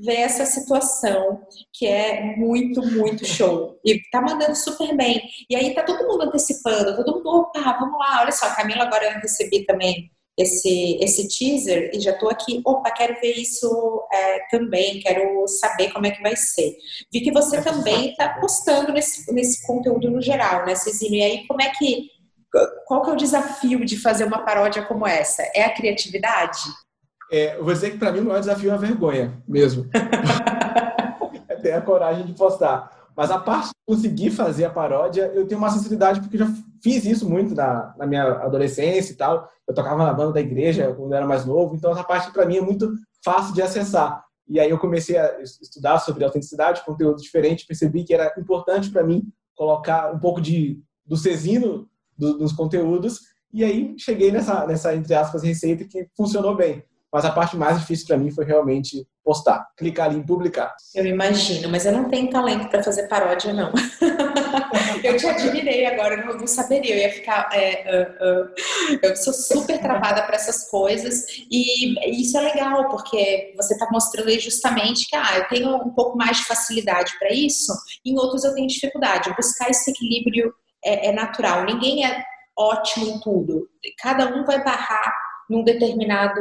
ver 0.00 0.16
essa 0.16 0.44
situação, 0.44 1.40
que 1.72 1.86
é 1.86 2.36
muito, 2.36 2.82
muito 2.82 3.24
show. 3.24 3.78
E 3.84 4.00
tá 4.10 4.20
mandando 4.20 4.54
super 4.54 4.96
bem. 4.96 5.22
E 5.48 5.56
aí 5.56 5.74
tá 5.74 5.82
todo 5.82 6.06
mundo 6.06 6.24
antecipando, 6.24 6.96
todo 6.96 7.16
mundo, 7.16 7.28
opa, 7.28 7.76
vamos 7.78 7.98
lá, 7.98 8.20
olha 8.22 8.32
só, 8.32 8.54
Camila, 8.54 8.84
agora 8.84 9.06
eu 9.06 9.20
recebi 9.20 9.64
também 9.64 10.10
esse, 10.40 10.98
esse 11.00 11.28
teaser 11.28 11.90
e 11.92 12.00
já 12.00 12.12
estou 12.12 12.30
aqui, 12.30 12.62
opa, 12.64 12.90
quero 12.90 13.20
ver 13.20 13.32
isso 13.32 14.02
é, 14.12 14.40
também, 14.50 15.00
quero 15.00 15.46
saber 15.46 15.92
como 15.92 16.06
é 16.06 16.10
que 16.10 16.22
vai 16.22 16.34
ser. 16.34 16.76
Vi 17.12 17.20
que 17.20 17.30
você 17.30 17.60
também 17.60 18.10
está 18.10 18.28
postando 18.40 18.92
nesse, 18.92 19.32
nesse 19.32 19.66
conteúdo 19.66 20.10
no 20.10 20.22
geral, 20.22 20.64
né, 20.64 20.74
Cezinho? 20.74 21.14
E 21.14 21.22
aí, 21.22 21.46
como 21.46 21.60
é 21.60 21.70
que, 21.70 22.08
qual 22.86 23.02
que 23.02 23.10
é 23.10 23.12
o 23.12 23.16
desafio 23.16 23.84
de 23.84 23.98
fazer 23.98 24.24
uma 24.24 24.44
paródia 24.44 24.82
como 24.82 25.06
essa? 25.06 25.42
É 25.54 25.62
a 25.62 25.74
criatividade? 25.74 26.60
É, 27.30 27.56
eu 27.56 27.64
vou 27.64 27.72
dizer 27.72 27.92
que 27.92 27.98
para 27.98 28.10
mim 28.10 28.20
o 28.20 28.24
maior 28.24 28.40
desafio 28.40 28.70
é 28.70 28.74
a 28.74 28.78
vergonha, 28.78 29.42
mesmo. 29.46 29.88
é 31.48 31.54
ter 31.56 31.72
a 31.72 31.82
coragem 31.82 32.24
de 32.24 32.32
postar. 32.32 32.99
Mas 33.20 33.30
a 33.30 33.38
parte 33.38 33.68
de 33.68 33.74
conseguir 33.86 34.30
fazer 34.30 34.64
a 34.64 34.70
paródia, 34.70 35.30
eu 35.34 35.46
tenho 35.46 35.60
uma 35.60 35.68
sinceridade 35.68 36.22
porque 36.22 36.38
já 36.38 36.50
fiz 36.82 37.04
isso 37.04 37.28
muito 37.28 37.54
na, 37.54 37.94
na 37.98 38.06
minha 38.06 38.22
adolescência 38.22 39.12
e 39.12 39.14
tal. 39.14 39.46
Eu 39.68 39.74
tocava 39.74 40.02
na 40.02 40.14
banda 40.14 40.32
da 40.32 40.40
igreja 40.40 40.94
quando 40.94 41.12
eu 41.12 41.16
era 41.18 41.26
mais 41.26 41.44
novo, 41.44 41.76
então 41.76 41.92
essa 41.92 42.02
parte 42.02 42.32
para 42.32 42.46
mim 42.46 42.56
é 42.56 42.62
muito 42.62 42.94
fácil 43.22 43.52
de 43.52 43.60
acessar. 43.60 44.24
E 44.48 44.58
aí 44.58 44.70
eu 44.70 44.78
comecei 44.78 45.18
a 45.18 45.38
estudar 45.42 45.98
sobre 45.98 46.24
autenticidade, 46.24 46.82
conteúdo 46.82 47.20
diferente, 47.20 47.66
percebi 47.66 48.04
que 48.04 48.14
era 48.14 48.32
importante 48.38 48.88
para 48.88 49.04
mim 49.04 49.30
colocar 49.54 50.14
um 50.14 50.18
pouco 50.18 50.40
de 50.40 50.82
do 51.04 51.14
cesino 51.14 51.86
do, 52.16 52.38
dos 52.38 52.54
conteúdos 52.54 53.20
e 53.52 53.62
aí 53.62 53.94
cheguei 53.98 54.32
nessa 54.32 54.66
nessa 54.66 54.94
entre 54.94 55.14
aspas 55.14 55.42
receita 55.42 55.84
que 55.84 56.08
funcionou 56.16 56.56
bem. 56.56 56.82
Mas 57.12 57.24
a 57.24 57.32
parte 57.32 57.56
mais 57.56 57.80
difícil 57.80 58.06
para 58.06 58.16
mim 58.16 58.30
foi 58.30 58.44
realmente 58.44 59.06
postar, 59.24 59.66
clicar 59.76 60.06
ali 60.06 60.16
em 60.16 60.22
publicar. 60.22 60.74
Eu 60.94 61.04
imagino, 61.04 61.68
mas 61.68 61.84
eu 61.84 61.92
não 61.92 62.08
tenho 62.08 62.30
talento 62.30 62.68
para 62.68 62.82
fazer 62.82 63.08
paródia, 63.08 63.52
não. 63.52 63.72
eu 65.02 65.16
te 65.16 65.26
admirei 65.26 65.86
agora, 65.86 66.14
eu 66.14 66.38
não 66.38 66.46
saberia, 66.46 66.94
eu 66.94 66.98
ia 66.98 67.12
ficar. 67.12 67.48
É, 67.52 67.84
uh, 67.84 68.42
uh. 68.42 68.98
Eu 69.02 69.16
sou 69.16 69.32
super 69.32 69.80
travada 69.80 70.22
para 70.22 70.36
essas 70.36 70.68
coisas 70.70 71.26
e 71.50 72.20
isso 72.20 72.38
é 72.38 72.40
legal, 72.42 72.88
porque 72.88 73.52
você 73.56 73.74
está 73.74 73.88
mostrando 73.90 74.28
aí 74.28 74.38
justamente 74.38 75.08
que 75.08 75.16
ah, 75.16 75.38
eu 75.38 75.48
tenho 75.48 75.76
um 75.76 75.90
pouco 75.90 76.16
mais 76.16 76.38
de 76.38 76.44
facilidade 76.44 77.12
para 77.18 77.32
isso, 77.32 77.72
em 78.04 78.16
outros 78.18 78.44
eu 78.44 78.54
tenho 78.54 78.68
dificuldade. 78.68 79.34
Buscar 79.36 79.68
esse 79.68 79.90
equilíbrio 79.90 80.52
é, 80.84 81.08
é 81.08 81.12
natural, 81.12 81.64
ninguém 81.64 82.06
é 82.06 82.24
ótimo 82.56 83.06
em 83.06 83.20
tudo, 83.20 83.68
cada 84.02 84.26
um 84.34 84.44
vai 84.44 84.62
barrar 84.62 85.29
num 85.50 85.64
determinado, 85.64 86.40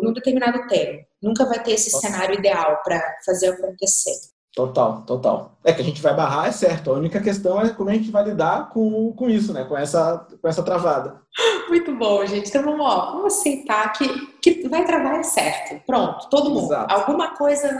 num 0.00 0.12
determinado 0.12 0.66
tempo. 0.68 1.04
Nunca 1.20 1.44
vai 1.44 1.60
ter 1.60 1.72
esse 1.72 1.92
Nossa. 1.92 2.06
cenário 2.06 2.38
ideal 2.38 2.80
para 2.84 3.02
fazer 3.26 3.48
acontecer. 3.48 4.14
Total, 4.54 5.02
total. 5.02 5.58
É 5.64 5.72
que 5.72 5.82
a 5.82 5.84
gente 5.84 6.00
vai 6.00 6.14
barrar, 6.14 6.48
é 6.48 6.52
certo. 6.52 6.90
A 6.90 6.94
única 6.94 7.20
questão 7.20 7.60
é 7.60 7.68
como 7.70 7.90
a 7.90 7.92
gente 7.92 8.10
vai 8.10 8.24
lidar 8.24 8.70
com, 8.70 9.12
com 9.12 9.28
isso, 9.28 9.52
né? 9.52 9.64
Com 9.64 9.76
essa, 9.76 10.26
com 10.40 10.48
essa 10.48 10.62
travada. 10.62 11.20
Muito 11.68 11.94
bom, 11.94 12.24
gente. 12.26 12.48
Então 12.48 12.62
vamos, 12.62 12.80
ó, 12.80 13.12
vamos 13.12 13.38
aceitar 13.38 13.92
que, 13.92 14.08
que 14.42 14.68
vai 14.68 14.82
é 14.82 15.22
certo. 15.22 15.80
Pronto, 15.86 16.28
todo 16.28 16.50
mundo. 16.50 16.66
Exato. 16.66 16.92
Alguma 16.92 17.36
coisa 17.36 17.70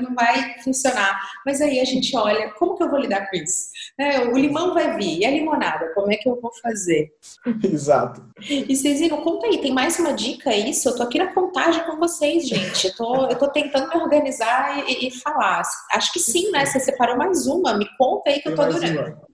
não 0.00 0.14
vai 0.14 0.58
funcionar. 0.62 1.20
Mas 1.44 1.60
aí 1.60 1.80
a 1.80 1.84
gente 1.84 2.16
olha, 2.16 2.50
como 2.52 2.76
que 2.76 2.82
eu 2.82 2.90
vou 2.90 2.98
lidar 2.98 3.28
com 3.28 3.36
isso? 3.36 3.68
É, 3.98 4.20
o 4.20 4.36
limão 4.36 4.72
vai 4.72 4.96
vir, 4.96 5.18
e 5.18 5.26
a 5.26 5.30
limonada, 5.30 5.92
como 5.94 6.12
é 6.12 6.16
que 6.16 6.28
eu 6.28 6.40
vou 6.40 6.50
fazer? 6.62 7.12
Exato. 7.62 8.24
E 8.40 8.74
Cezinho, 8.74 9.18
conta 9.18 9.46
aí, 9.46 9.58
tem 9.58 9.72
mais 9.72 9.98
uma 9.98 10.12
dica 10.12 10.54
isso? 10.54 10.88
Eu 10.88 10.96
tô 10.96 11.02
aqui 11.02 11.18
na 11.18 11.32
contagem 11.32 11.84
com 11.84 11.96
vocês, 11.98 12.48
gente. 12.48 12.88
Eu 12.88 12.96
tô, 12.96 13.26
eu 13.26 13.36
tô 13.36 13.48
tentando 13.48 13.88
me 13.88 13.96
organizar 13.96 14.88
e, 14.88 15.08
e 15.08 15.10
falar. 15.10 15.62
Acho 15.92 16.12
que 16.12 16.20
sim, 16.20 16.50
né? 16.50 16.64
Você 16.64 16.80
separou 16.80 17.16
mais 17.16 17.46
uma. 17.46 17.74
Me 17.74 17.88
conta 17.98 18.30
aí 18.30 18.36
que 18.36 18.44
tem 18.44 18.52
eu 18.52 18.56
tô 18.56 18.62
adorando. 18.62 19.00
Uma. 19.00 19.33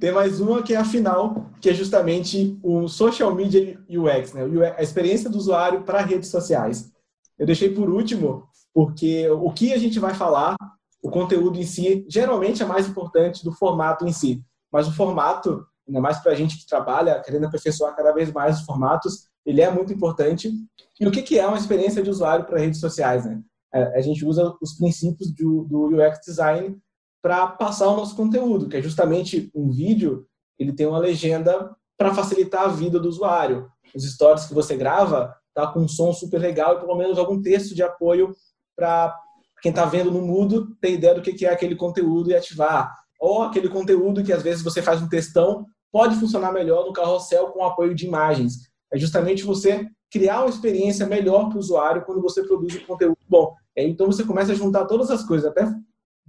Tem 0.00 0.10
mais 0.10 0.40
uma 0.40 0.62
que 0.62 0.74
é 0.74 0.76
a 0.76 0.84
final, 0.84 1.48
que 1.60 1.70
é 1.70 1.74
justamente 1.74 2.58
o 2.62 2.88
Social 2.88 3.32
Media 3.34 3.78
UX, 3.88 4.32
né? 4.32 4.42
a 4.76 4.82
experiência 4.82 5.30
do 5.30 5.38
usuário 5.38 5.82
para 5.82 6.02
redes 6.02 6.28
sociais. 6.28 6.90
Eu 7.38 7.46
deixei 7.46 7.72
por 7.72 7.88
último, 7.88 8.48
porque 8.74 9.28
o 9.30 9.50
que 9.52 9.72
a 9.72 9.78
gente 9.78 10.00
vai 10.00 10.12
falar, 10.12 10.56
o 11.00 11.08
conteúdo 11.08 11.58
em 11.58 11.62
si, 11.64 12.04
geralmente 12.08 12.62
é 12.62 12.66
mais 12.66 12.88
importante 12.88 13.44
do 13.44 13.52
formato 13.52 14.04
em 14.04 14.12
si. 14.12 14.42
Mas 14.72 14.88
o 14.88 14.94
formato, 14.94 15.64
ainda 15.86 16.00
mais 16.00 16.18
para 16.18 16.32
a 16.32 16.34
gente 16.34 16.58
que 16.58 16.66
trabalha 16.66 17.20
querendo 17.20 17.46
aperfeiçoar 17.46 17.94
cada 17.94 18.12
vez 18.12 18.32
mais 18.32 18.58
os 18.58 18.64
formatos, 18.64 19.28
ele 19.46 19.60
é 19.60 19.70
muito 19.70 19.92
importante. 19.92 20.52
E 21.00 21.06
o 21.06 21.12
que 21.12 21.38
é 21.38 21.46
uma 21.46 21.56
experiência 21.56 22.02
de 22.02 22.10
usuário 22.10 22.44
para 22.44 22.58
redes 22.58 22.80
sociais? 22.80 23.24
Né? 23.24 23.40
É, 23.72 23.98
a 23.98 24.00
gente 24.00 24.24
usa 24.24 24.52
os 24.60 24.74
princípios 24.74 25.32
do, 25.32 25.64
do 25.64 25.96
UX 25.96 26.18
Design 26.26 26.76
para 27.22 27.46
passar 27.46 27.88
o 27.88 27.96
nosso 27.96 28.16
conteúdo, 28.16 28.68
que 28.68 28.76
é 28.76 28.82
justamente 28.82 29.50
um 29.54 29.70
vídeo, 29.70 30.26
ele 30.58 30.72
tem 30.72 30.86
uma 30.86 30.98
legenda 30.98 31.74
para 31.96 32.14
facilitar 32.14 32.64
a 32.64 32.68
vida 32.68 32.98
do 32.98 33.08
usuário. 33.08 33.68
Os 33.94 34.10
stories 34.10 34.46
que 34.46 34.54
você 34.54 34.76
grava 34.76 35.34
tá 35.54 35.66
com 35.66 35.80
um 35.80 35.88
som 35.88 36.12
super 36.12 36.40
legal 36.40 36.76
e 36.76 36.80
pelo 36.80 36.96
menos 36.96 37.18
algum 37.18 37.40
texto 37.40 37.74
de 37.74 37.82
apoio 37.82 38.34
para 38.74 39.14
quem 39.62 39.70
está 39.70 39.84
vendo 39.84 40.10
no 40.10 40.22
mudo 40.22 40.74
ter 40.80 40.94
ideia 40.94 41.14
do 41.14 41.20
que 41.20 41.44
é 41.44 41.52
aquele 41.52 41.76
conteúdo 41.76 42.30
e 42.30 42.34
ativar. 42.34 42.94
Ou 43.20 43.42
aquele 43.42 43.68
conteúdo 43.68 44.24
que 44.24 44.32
às 44.32 44.42
vezes 44.42 44.62
você 44.62 44.80
faz 44.80 45.02
um 45.02 45.08
textão 45.08 45.66
pode 45.92 46.16
funcionar 46.16 46.52
melhor 46.52 46.86
no 46.86 46.92
carrossel 46.92 47.48
com 47.48 47.64
apoio 47.64 47.94
de 47.94 48.06
imagens. 48.06 48.54
É 48.92 48.98
justamente 48.98 49.44
você 49.44 49.86
criar 50.10 50.40
uma 50.40 50.48
experiência 50.48 51.06
melhor 51.06 51.48
para 51.48 51.56
o 51.56 51.60
usuário 51.60 52.04
quando 52.04 52.22
você 52.22 52.42
produz 52.42 52.76
um 52.76 52.86
conteúdo 52.86 53.18
bom. 53.28 53.54
Então 53.76 54.06
você 54.06 54.24
começa 54.24 54.52
a 54.52 54.54
juntar 54.54 54.84
todas 54.86 55.10
as 55.10 55.22
coisas, 55.22 55.50
até 55.50 55.70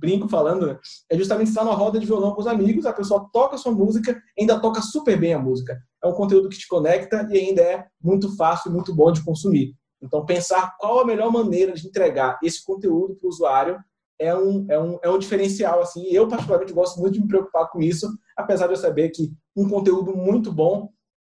brinco 0.02 0.28
falando, 0.28 0.78
é 1.10 1.16
justamente 1.16 1.50
estar 1.50 1.64
numa 1.64 1.76
roda 1.76 2.00
de 2.00 2.06
violão 2.08 2.34
com 2.34 2.42
os 2.42 2.48
amigos, 2.48 2.88
a 2.88 2.92
pessoa 2.92 3.30
toca 3.32 3.56
a 3.56 3.58
sua 3.58 3.72
música, 3.72 4.20
ainda 4.38 4.60
toca 4.60 4.82
super 4.82 5.18
bem 5.18 5.34
a 5.34 5.40
música. 5.40 5.80
É 6.04 6.08
um 6.08 6.14
conteúdo 6.14 6.50
que 6.50 6.58
te 6.58 6.68
conecta 6.68 7.28
e 7.32 7.38
ainda 7.38 7.62
é 7.62 7.86
muito 8.04 8.36
fácil 8.36 8.72
e 8.72 8.74
muito 8.74 8.94
bom 8.94 9.12
de 9.12 9.24
consumir. 9.24 9.76
Então, 10.02 10.26
pensar 10.26 10.76
qual 10.80 11.00
a 11.00 11.06
melhor 11.06 11.32
maneira 11.32 11.74
de 11.74 11.88
entregar 11.88 12.40
esse 12.44 12.66
conteúdo 12.66 13.16
para 13.16 13.28
o 13.28 13.30
usuário 13.30 13.80
é 14.20 14.36
um, 14.36 14.66
é, 14.68 14.80
um, 14.80 15.00
é 15.04 15.10
um 15.10 15.20
diferencial. 15.20 15.80
Assim. 15.80 16.04
Eu, 16.08 16.28
particularmente, 16.28 16.74
gosto 16.74 17.00
muito 17.00 17.14
de 17.14 17.22
me 17.22 17.28
preocupar 17.28 17.70
com 17.70 17.80
isso, 17.80 18.10
apesar 18.36 18.66
de 18.66 18.74
eu 18.74 18.78
saber 18.78 19.10
que 19.10 19.32
um 19.56 19.70
conteúdo 19.70 20.16
muito 20.16 20.52
bom, 20.52 20.90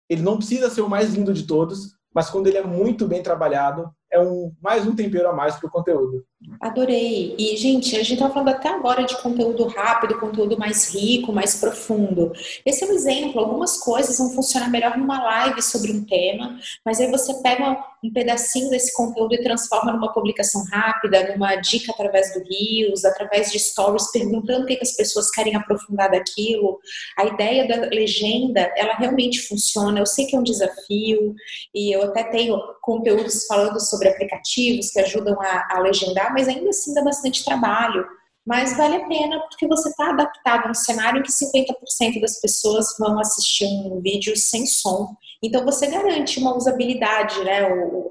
ele 0.09 0.22
não 0.22 0.38
precisa 0.38 0.70
ser 0.70 0.82
o 0.82 0.89
mais 0.89 1.14
lindo 1.14 1.34
de 1.34 1.45
todos, 1.45 1.97
mas 2.16 2.30
quando 2.30 2.47
ele 2.47 2.57
é 2.57 2.64
muito 2.64 3.05
bem 3.07 3.22
trabalhado, 3.22 3.91
é 4.11 4.20
um, 4.22 4.53
mais 4.61 4.86
um 4.86 4.95
tempero 4.95 5.28
a 5.28 5.34
mais 5.34 5.55
para 5.55 5.68
o 5.68 5.72
conteúdo. 5.72 6.24
Adorei. 6.60 7.36
E, 7.38 7.58
gente, 7.58 7.96
a 7.96 8.00
gente 8.00 8.14
está 8.14 8.30
falando 8.30 8.50
até 8.50 8.70
agora 8.70 9.04
de 9.04 9.22
conteúdo 9.22 9.66
rápido, 9.68 10.20
conteúdo 10.20 10.58
mais 10.58 10.94
rico, 10.94 11.32
mais 11.32 11.56
profundo. 11.56 12.32
Esse 12.66 12.84
é 12.84 12.88
um 12.88 12.91
exemplo. 12.91 13.39
Algumas 13.39 13.78
coisas 13.78 14.18
vão 14.18 14.32
funcionar 14.32 14.70
melhor 14.70 14.98
numa 14.98 15.22
live 15.24 15.62
sobre 15.62 15.91
um 15.91 16.04
tema, 16.06 16.58
mas 16.86 17.00
aí 17.00 17.10
você 17.10 17.34
pega 17.41 17.84
um 18.04 18.12
pedacinho 18.12 18.70
desse 18.70 18.94
conteúdo 18.94 19.34
e 19.34 19.41
transforma 19.41 19.94
numa 19.94 20.12
publicação 20.12 20.64
rápida, 20.72 21.34
numa 21.34 21.56
dica 21.56 21.91
através 21.91 22.34
do 22.34 22.44
Rios, 22.44 23.06
através 23.06 23.52
de 23.52 23.60
stories, 23.60 24.12
perguntando 24.12 24.64
o 24.64 24.66
que, 24.66 24.78
as 24.82 24.96
pessoas 24.96 25.32
querem 25.32 25.56
aprofundar 25.56 26.12
daquilo. 26.12 26.80
A 27.18 27.26
ideia 27.26 27.68
da 27.68 27.88
legenda, 27.88 28.72
ela 28.76 28.94
realmente 28.96 29.41
funciona. 29.48 30.00
Eu 30.00 30.06
sei 30.06 30.26
que 30.26 30.36
é 30.36 30.39
um 30.39 30.44
desafio 30.44 31.34
e 31.74 31.96
eu 31.96 32.04
até 32.04 32.24
tenho 32.26 32.58
conteúdos 32.82 33.46
falando 33.46 33.80
sobre 33.80 34.10
aplicativos 34.10 34.91
que 34.91 35.00
ajudam 35.00 35.39
a, 35.41 35.68
a 35.72 35.80
legendar, 35.80 36.33
mas 36.34 36.48
ainda 36.48 36.70
assim 36.70 36.94
dá 36.94 37.04
bastante 37.04 37.46
trabalho. 37.46 38.06
Mas 38.46 38.76
vale 38.76 38.98
a 38.98 39.08
pena 39.08 39.40
porque 39.42 39.66
você 39.68 39.88
está 39.90 40.10
adaptado 40.10 40.68
a 40.68 40.72
um 40.72 40.74
cenário 40.74 41.20
em 41.20 41.24
que 41.24 41.32
50% 41.32 42.20
das 42.20 42.42
pessoas 42.42 42.98
vão 43.00 43.18
assistir 43.20 43.66
um 43.66 44.02
vídeo 44.02 44.36
sem 44.36 44.66
som. 44.66 45.16
Então 45.42 45.64
você 45.64 45.88
garante 45.88 46.40
uma 46.40 46.56
usabilidade, 46.56 47.42
né, 47.44 47.62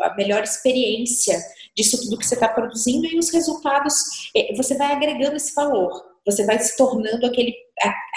a 0.01 0.15
melhor 0.15 0.43
experiência 0.43 1.39
disso 1.77 2.01
tudo 2.03 2.19
que 2.19 2.27
você 2.27 2.35
está 2.35 2.49
produzindo 2.49 3.07
e 3.07 3.19
os 3.19 3.31
resultados, 3.31 3.95
é, 4.37 4.55
você 4.55 4.77
vai 4.77 4.93
agregando 4.93 5.37
esse 5.37 5.55
valor. 5.55 5.91
Você 6.25 6.45
vai 6.45 6.59
se 6.59 6.77
tornando 6.77 7.27
aquele, 7.27 7.55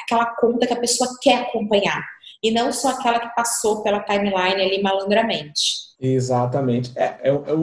aquela 0.03 0.25
conta 0.35 0.67
que 0.67 0.73
a 0.73 0.79
pessoa 0.79 1.09
quer 1.21 1.41
acompanhar. 1.41 2.03
E 2.43 2.51
não 2.51 2.71
só 2.71 2.89
aquela 2.89 3.19
que 3.19 3.35
passou 3.35 3.81
pela 3.81 3.99
timeline 4.01 4.61
ali 4.61 4.81
malandramente. 4.81 5.85
Exatamente. 5.99 6.91
É, 6.95 7.17
é, 7.23 7.29
é 7.29 7.53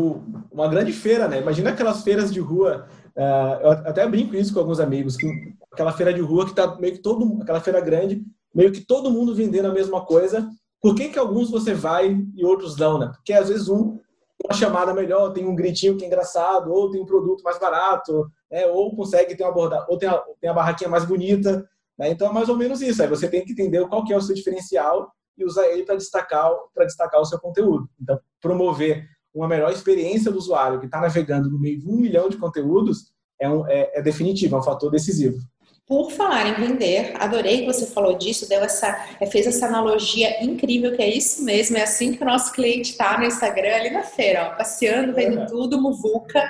uma 0.50 0.68
grande 0.68 0.92
feira, 0.92 1.28
né? 1.28 1.40
Imagina 1.40 1.70
aquelas 1.70 2.02
feiras 2.02 2.32
de 2.32 2.40
rua. 2.40 2.86
Uh, 3.16 3.62
eu 3.62 3.70
até 3.70 4.06
brinco 4.06 4.34
isso 4.34 4.52
com 4.52 4.60
alguns 4.60 4.80
amigos. 4.80 5.16
Que 5.16 5.54
aquela 5.72 5.92
feira 5.92 6.12
de 6.12 6.20
rua 6.20 6.46
que 6.46 6.54
tá 6.54 6.76
meio 6.76 6.94
que 6.94 7.02
todo 7.02 7.40
aquela 7.42 7.60
feira 7.60 7.80
grande, 7.80 8.22
meio 8.54 8.72
que 8.72 8.80
todo 8.80 9.10
mundo 9.10 9.34
vendendo 9.34 9.66
a 9.66 9.72
mesma 9.72 10.04
coisa. 10.04 10.48
Por 10.80 10.94
que, 10.94 11.10
que 11.10 11.18
alguns 11.18 11.50
você 11.50 11.74
vai 11.74 12.18
e 12.34 12.44
outros 12.44 12.76
não, 12.76 12.98
né? 12.98 13.12
Porque 13.14 13.32
às 13.32 13.48
vezes 13.48 13.68
um 13.68 13.98
uma 14.44 14.54
chamada 14.54 14.92
melhor, 14.92 15.32
tem 15.32 15.46
um 15.46 15.54
gritinho 15.54 15.96
que 15.96 16.04
é 16.04 16.06
engraçado, 16.06 16.72
ou 16.72 16.90
tem 16.90 17.00
um 17.00 17.06
produto 17.06 17.42
mais 17.42 17.58
barato, 17.58 18.26
né? 18.50 18.66
ou 18.66 18.94
consegue 18.94 19.36
ter 19.36 19.44
uma 19.44 19.86
ou 19.88 19.96
tem 19.96 20.08
a, 20.08 20.18
tem 20.40 20.50
a 20.50 20.54
barraquinha 20.54 20.90
mais 20.90 21.04
bonita. 21.04 21.64
Né? 21.99 22.11
Então 22.11 22.28
é 22.28 22.32
mais 22.32 22.49
ou 22.49 22.57
menos 22.57 22.80
isso. 22.80 23.03
Aí 23.03 23.09
você 23.09 23.28
tem 23.28 23.45
que 23.45 23.53
entender 23.53 23.86
qual 23.88 24.05
que 24.05 24.12
é 24.12 24.16
o 24.16 24.20
seu 24.20 24.34
diferencial 24.34 25.12
e 25.36 25.45
usar 25.45 25.66
ele 25.66 25.84
para 25.84 25.97
destacar, 25.97 26.51
destacar 26.78 27.20
o 27.20 27.24
seu 27.24 27.38
conteúdo. 27.38 27.88
Então, 28.01 28.20
promover 28.40 29.07
uma 29.34 29.49
melhor 29.49 29.72
experiência 29.72 30.30
do 30.30 30.38
usuário 30.38 30.78
que 30.78 30.86
está 30.86 31.01
navegando 31.01 31.51
no 31.51 31.59
meio 31.59 31.78
de 31.78 31.88
um 31.88 31.97
milhão 31.97 32.28
de 32.28 32.36
conteúdos 32.36 33.12
é, 33.40 33.49
um, 33.49 33.66
é, 33.66 33.99
é 33.99 34.03
definitivo, 34.03 34.57
é 34.57 34.59
um 34.59 34.62
fator 34.62 34.90
decisivo. 34.90 35.38
Por 35.85 36.12
falar 36.12 36.47
em 36.47 36.55
vender, 36.55 37.12
adorei 37.18 37.61
que 37.61 37.66
você 37.66 37.87
falou 37.87 38.16
disso, 38.16 38.49
deu 38.49 38.62
essa, 38.62 39.16
é, 39.20 39.26
fez 39.26 39.49
essa 39.49 39.66
analogia 39.66 40.43
incrível, 40.43 40.95
que 40.95 41.03
é 41.03 41.09
isso 41.09 41.45
mesmo, 41.45 41.76
é 41.76 41.83
assim 41.83 42.14
que 42.14 42.22
o 42.22 42.26
nosso 42.26 42.53
cliente 42.53 42.93
está 42.93 43.18
no 43.18 43.24
Instagram, 43.24 43.74
ali 43.74 43.91
na 43.91 44.05
feira, 44.05 44.47
ó, 44.47 44.57
passeando, 44.57 45.12
vendo 45.12 45.41
uhum. 45.41 45.47
tudo, 45.47 45.83
muvuca. 45.83 46.41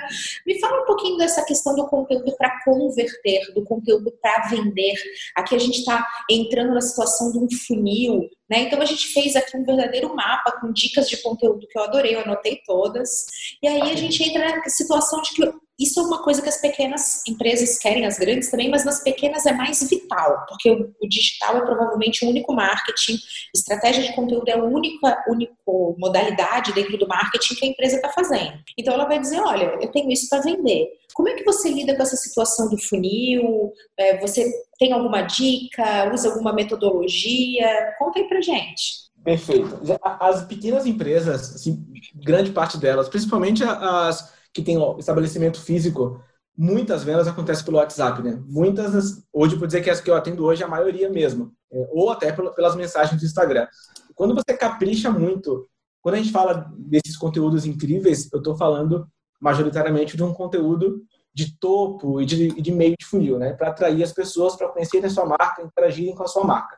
Me 0.45 0.59
fala 0.59 0.83
um 0.83 0.85
pouquinho 0.85 1.17
dessa 1.17 1.43
questão 1.45 1.75
do 1.75 1.87
conteúdo 1.87 2.31
para 2.37 2.63
converter, 2.63 3.51
do 3.55 3.63
conteúdo 3.65 4.13
para 4.21 4.49
vender. 4.49 4.93
Aqui 5.35 5.55
a 5.55 5.59
gente 5.59 5.79
está 5.79 6.07
entrando 6.29 6.75
na 6.75 6.81
situação 6.81 7.31
de 7.31 7.39
um 7.39 7.47
funil, 7.67 8.29
né? 8.47 8.59
Então 8.59 8.79
a 8.81 8.85
gente 8.85 9.07
fez 9.07 9.35
aqui 9.35 9.57
um 9.57 9.65
verdadeiro 9.65 10.15
mapa 10.15 10.51
com 10.61 10.71
dicas 10.71 11.09
de 11.09 11.17
conteúdo 11.17 11.67
que 11.67 11.77
eu 11.77 11.83
adorei, 11.83 12.15
eu 12.15 12.21
anotei 12.21 12.61
todas. 12.65 13.25
E 13.61 13.67
aí 13.67 13.81
a 13.81 13.95
gente 13.95 14.21
entra 14.23 14.57
na 14.57 14.69
situação 14.69 15.21
de 15.23 15.33
que 15.33 15.62
isso 15.79 15.99
é 15.99 16.03
uma 16.03 16.23
coisa 16.23 16.41
que 16.41 16.49
as 16.49 16.61
pequenas 16.61 17.27
empresas 17.27 17.79
querem, 17.79 18.05
as 18.05 18.19
grandes 18.19 18.51
também, 18.51 18.69
mas 18.69 18.85
nas 18.85 19.03
pequenas 19.03 19.45
é 19.45 19.53
mais 19.53 19.81
vital, 19.89 20.45
porque 20.47 20.69
o, 20.69 21.07
digital 21.07 21.57
é 21.57 21.61
provavelmente 21.61 22.23
o 22.23 22.29
único 22.29 22.53
marketing, 22.53 23.17
estratégia 23.55 24.03
de 24.03 24.13
conteúdo 24.13 24.47
é 24.47 24.53
a 24.53 24.63
única, 24.63 25.23
única 25.27 25.53
modalidade 25.97 26.73
dentro 26.73 26.97
do 26.97 27.07
marketing 27.07 27.55
que 27.55 27.65
a 27.65 27.69
empresa 27.69 27.95
está 27.95 28.09
fazendo. 28.09 28.53
Então 28.77 28.93
ela 28.93 29.05
vai 29.05 29.19
dizer, 29.19 29.39
olha, 29.39 29.77
eu 29.81 29.91
tenho 29.91 30.11
isso 30.11 30.29
para 30.29 30.41
vender. 30.41 30.87
Como 31.13 31.29
é 31.29 31.33
que 31.33 31.43
você 31.43 31.69
lida 31.69 31.95
com 31.95 32.03
essa 32.03 32.15
situação 32.15 32.69
do 32.69 32.77
funil? 32.77 33.71
É, 33.97 34.19
você 34.19 34.51
tem 34.77 34.93
alguma 34.93 35.21
dica? 35.21 36.11
Usa 36.13 36.29
alguma 36.29 36.53
metodologia? 36.53 37.93
Conta 37.97 38.19
aí 38.19 38.27
pra 38.27 38.41
gente. 38.41 39.03
Perfeito. 39.23 39.79
As 40.01 40.45
pequenas 40.45 40.85
empresas, 40.85 41.55
assim, 41.55 41.83
grande 42.15 42.51
parte 42.51 42.77
delas, 42.77 43.07
principalmente 43.07 43.63
as 43.63 44.33
que 44.53 44.61
tem 44.61 44.77
estabelecimento 44.99 45.59
físico, 45.59 46.21
muitas 46.55 47.03
vendas 47.03 47.27
acontecem 47.27 47.65
pelo 47.65 47.77
WhatsApp, 47.77 48.21
né? 48.21 48.41
Muitas, 48.45 49.23
hoje, 49.33 49.57
por 49.57 49.65
dizer 49.65 49.81
que 49.81 49.89
as 49.89 49.99
que 49.99 50.09
eu 50.09 50.15
atendo 50.15 50.45
hoje, 50.45 50.63
a 50.63 50.67
maioria 50.67 51.09
mesmo, 51.09 51.51
é, 51.71 51.89
ou 51.91 52.11
até 52.11 52.31
pelas 52.31 52.75
mensagens 52.75 53.19
do 53.19 53.25
Instagram. 53.25 53.67
Quando 54.15 54.35
você 54.35 54.55
capricha 54.55 55.09
muito, 55.09 55.67
quando 56.01 56.15
a 56.15 56.17
gente 56.19 56.31
fala 56.31 56.71
desses 56.77 57.17
conteúdos 57.17 57.65
incríveis, 57.65 58.31
eu 58.31 58.37
estou 58.37 58.55
falando 58.55 59.07
majoritariamente 59.41 60.15
de 60.15 60.23
um 60.23 60.33
conteúdo 60.33 61.03
de 61.33 61.57
topo 61.57 62.21
e 62.21 62.25
de, 62.25 62.61
de 62.61 62.71
meio 62.71 62.95
de 62.97 63.05
funil, 63.05 63.39
né? 63.39 63.53
Para 63.53 63.69
atrair 63.69 64.03
as 64.03 64.11
pessoas 64.11 64.55
para 64.55 64.69
conhecerem 64.69 65.07
a 65.07 65.09
sua 65.09 65.25
marca, 65.25 65.63
interagirem 65.63 66.13
com 66.13 66.23
a 66.23 66.27
sua 66.27 66.43
marca. 66.43 66.77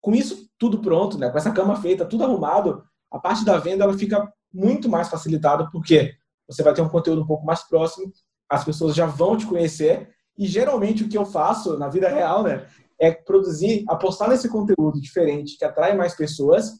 Com 0.00 0.14
isso 0.14 0.46
tudo 0.58 0.80
pronto, 0.80 1.16
né? 1.16 1.30
Com 1.30 1.38
essa 1.38 1.50
cama 1.50 1.80
feita, 1.80 2.04
tudo 2.04 2.24
arrumado, 2.24 2.82
a 3.10 3.18
parte 3.18 3.44
da 3.44 3.56
venda 3.56 3.84
ela 3.84 3.96
fica 3.96 4.30
muito 4.52 4.88
mais 4.88 5.08
facilitada 5.08 5.68
porque 5.70 6.14
você 6.48 6.62
vai 6.62 6.72
ter 6.74 6.82
um 6.82 6.88
conteúdo 6.88 7.22
um 7.22 7.26
pouco 7.26 7.44
mais 7.44 7.62
próximo, 7.62 8.12
as 8.48 8.64
pessoas 8.64 8.94
já 8.94 9.06
vão 9.06 9.36
te 9.36 9.46
conhecer 9.46 10.08
e 10.36 10.46
geralmente 10.46 11.04
o 11.04 11.08
que 11.08 11.18
eu 11.18 11.26
faço 11.26 11.78
na 11.78 11.88
vida 11.88 12.08
real, 12.08 12.42
né, 12.42 12.66
é 12.98 13.12
produzir, 13.12 13.84
apostar 13.88 14.28
nesse 14.28 14.48
conteúdo 14.48 15.00
diferente 15.00 15.56
que 15.58 15.64
atrai 15.64 15.96
mais 15.96 16.14
pessoas. 16.14 16.72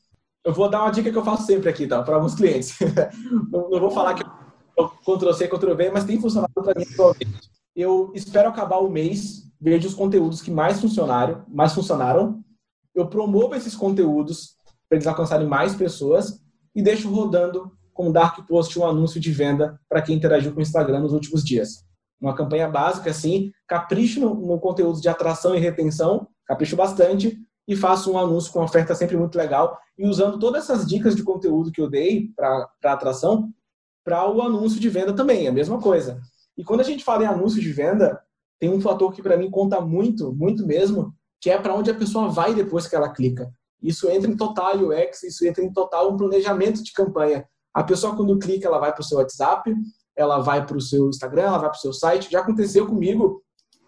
Eu 0.45 0.53
vou 0.53 0.69
dar 0.71 0.83
uma 0.83 0.91
dica 0.91 1.11
que 1.11 1.19
eu 1.19 1.25
faço 1.25 1.45
sempre 1.45 1.69
aqui, 1.69 1.87
tá, 1.87 2.03
para 2.03 2.16
alguns 2.16 2.35
clientes. 2.35 2.77
não, 3.51 3.69
vou 3.81 3.91
falar 3.91 4.14
que 4.14 4.25
eu 4.77 4.89
Ctrl 4.89 5.33
C, 5.33 5.49
Ctrl 5.49 5.75
mas 5.93 6.05
tem 6.05 6.21
funcionado 6.21 6.53
para 6.55 6.75
mim 6.79 6.87
atualmente. 6.91 7.51
Eu 7.75 8.11
espero 8.14 8.49
acabar 8.49 8.79
o 8.79 8.89
mês, 8.89 9.45
vejo 9.61 9.89
os 9.89 9.95
conteúdos 9.95 10.41
que 10.41 10.51
mais 10.51 10.81
funcionaram, 10.81 11.45
mais 11.49 11.73
funcionaram. 11.73 12.43
Eu 12.95 13.09
promovo 13.09 13.55
esses 13.55 13.77
conteúdos 13.77 14.57
para 14.89 14.97
eles 14.97 15.07
alcançarem 15.07 15.47
mais 15.47 15.75
pessoas 15.75 16.41
e 16.75 16.83
deixo 16.83 17.11
rodando 17.11 17.78
com 17.99 18.12
Dark 18.12 18.46
Post 18.46 18.78
um 18.78 18.86
anúncio 18.86 19.18
de 19.18 19.32
venda 19.32 19.76
para 19.88 20.01
quem 20.01 20.14
interagiu 20.14 20.53
com 20.53 20.61
o 20.61 20.62
Instagram 20.62 21.01
nos 21.01 21.12
últimos 21.12 21.42
dias. 21.42 21.84
Uma 22.20 22.32
campanha 22.32 22.68
básica, 22.68 23.11
assim, 23.11 23.51
capricho 23.66 24.20
no, 24.20 24.36
no 24.36 24.61
conteúdo 24.61 25.01
de 25.01 25.09
atração 25.09 25.53
e 25.53 25.59
retenção, 25.59 26.28
capricho 26.46 26.76
bastante, 26.76 27.36
e 27.66 27.74
faço 27.74 28.12
um 28.12 28.16
anúncio 28.16 28.53
com 28.53 28.62
oferta 28.62 28.94
sempre 28.94 29.16
muito 29.16 29.36
legal, 29.36 29.76
e 29.99 30.07
usando 30.07 30.38
todas 30.38 30.62
essas 30.62 30.86
dicas 30.86 31.16
de 31.16 31.24
conteúdo 31.24 31.72
que 31.72 31.80
eu 31.80 31.90
dei 31.90 32.28
para 32.36 32.70
atração, 32.84 33.53
para 34.05 34.30
o 34.30 34.42
anúncio 34.42 34.78
de 34.78 34.88
venda 34.88 35.12
também, 35.12 35.49
a 35.49 35.53
mesma 35.53 35.80
coisa. 35.80 36.20
E 36.57 36.62
quando 36.62 36.82
a 36.82 36.84
gente 36.84 37.03
fala 37.03 37.24
em 37.24 37.26
anúncio 37.26 37.61
de 37.61 37.72
venda, 37.72 38.22
tem 38.61 38.70
um 38.70 38.80
fator 38.80 39.12
que 39.12 39.24
para 39.24 39.36
mim 39.36 39.51
conta 39.51 39.80
muito, 39.80 40.32
muito 40.32 40.64
mesmo, 40.64 41.12
que 41.40 41.51
é 41.51 41.59
para 41.59 41.74
onde 41.74 41.90
a 41.90 41.94
pessoa 41.94 42.28
vai 42.28 42.55
depois 42.55 42.86
que 42.86 42.94
ela 42.94 43.12
clica. 43.12 43.53
Isso 43.82 44.09
entra 44.09 44.30
em 44.30 44.36
total 44.36 44.76
UX, 44.76 45.24
isso 45.24 45.44
entra 45.44 45.64
em 45.64 45.72
total 45.72 46.12
um 46.12 46.16
planejamento 46.16 46.80
de 46.80 46.92
campanha. 46.92 47.44
A 47.79 47.85
pessoa, 47.85 48.16
quando 48.16 48.37
clica, 48.41 48.66
ela 48.66 48.81
vai 48.81 48.93
para 48.93 49.03
o 49.03 49.05
seu 49.05 49.18
WhatsApp, 49.18 49.72
ela 50.16 50.41
vai 50.41 50.66
para 50.66 50.76
o 50.76 50.81
seu 50.81 51.09
Instagram, 51.11 51.43
ela 51.43 51.59
vai 51.59 51.70
para 51.70 51.76
o 51.76 51.81
seu 51.81 51.93
site. 51.93 52.29
Já 52.29 52.41
aconteceu 52.41 52.85
comigo 52.89 53.41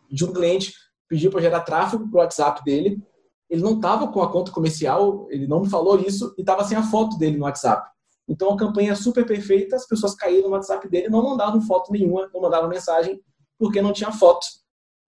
de 0.09 0.25
um 0.25 0.33
cliente 0.33 0.73
pedir 1.09 1.29
para 1.29 1.41
gerar 1.41 1.63
tráfego 1.63 2.09
para 2.09 2.17
o 2.17 2.23
WhatsApp 2.23 2.63
dele. 2.63 3.03
Ele 3.51 3.61
não 3.61 3.75
estava 3.75 4.07
com 4.07 4.23
a 4.23 4.31
conta 4.31 4.53
comercial, 4.53 5.27
ele 5.29 5.49
não 5.49 5.63
me 5.63 5.69
falou 5.69 5.99
isso 5.99 6.33
e 6.39 6.43
estava 6.43 6.63
sem 6.63 6.79
a 6.79 6.85
foto 6.85 7.19
dele 7.19 7.37
no 7.37 7.43
WhatsApp. 7.43 7.85
Então 8.29 8.53
a 8.53 8.57
campanha 8.57 8.93
é 8.93 8.95
super 8.95 9.27
perfeita, 9.27 9.75
as 9.75 9.89
pessoas 9.89 10.15
caíram 10.15 10.51
no 10.51 10.55
WhatsApp 10.55 10.89
dele, 10.89 11.09
não 11.09 11.25
mandavam 11.25 11.61
foto 11.61 11.91
nenhuma, 11.91 12.31
não 12.33 12.41
mandavam 12.41 12.69
mensagem 12.69 13.21
porque 13.59 13.83
não 13.83 13.93
tinha 13.93 14.13
foto. 14.13 14.47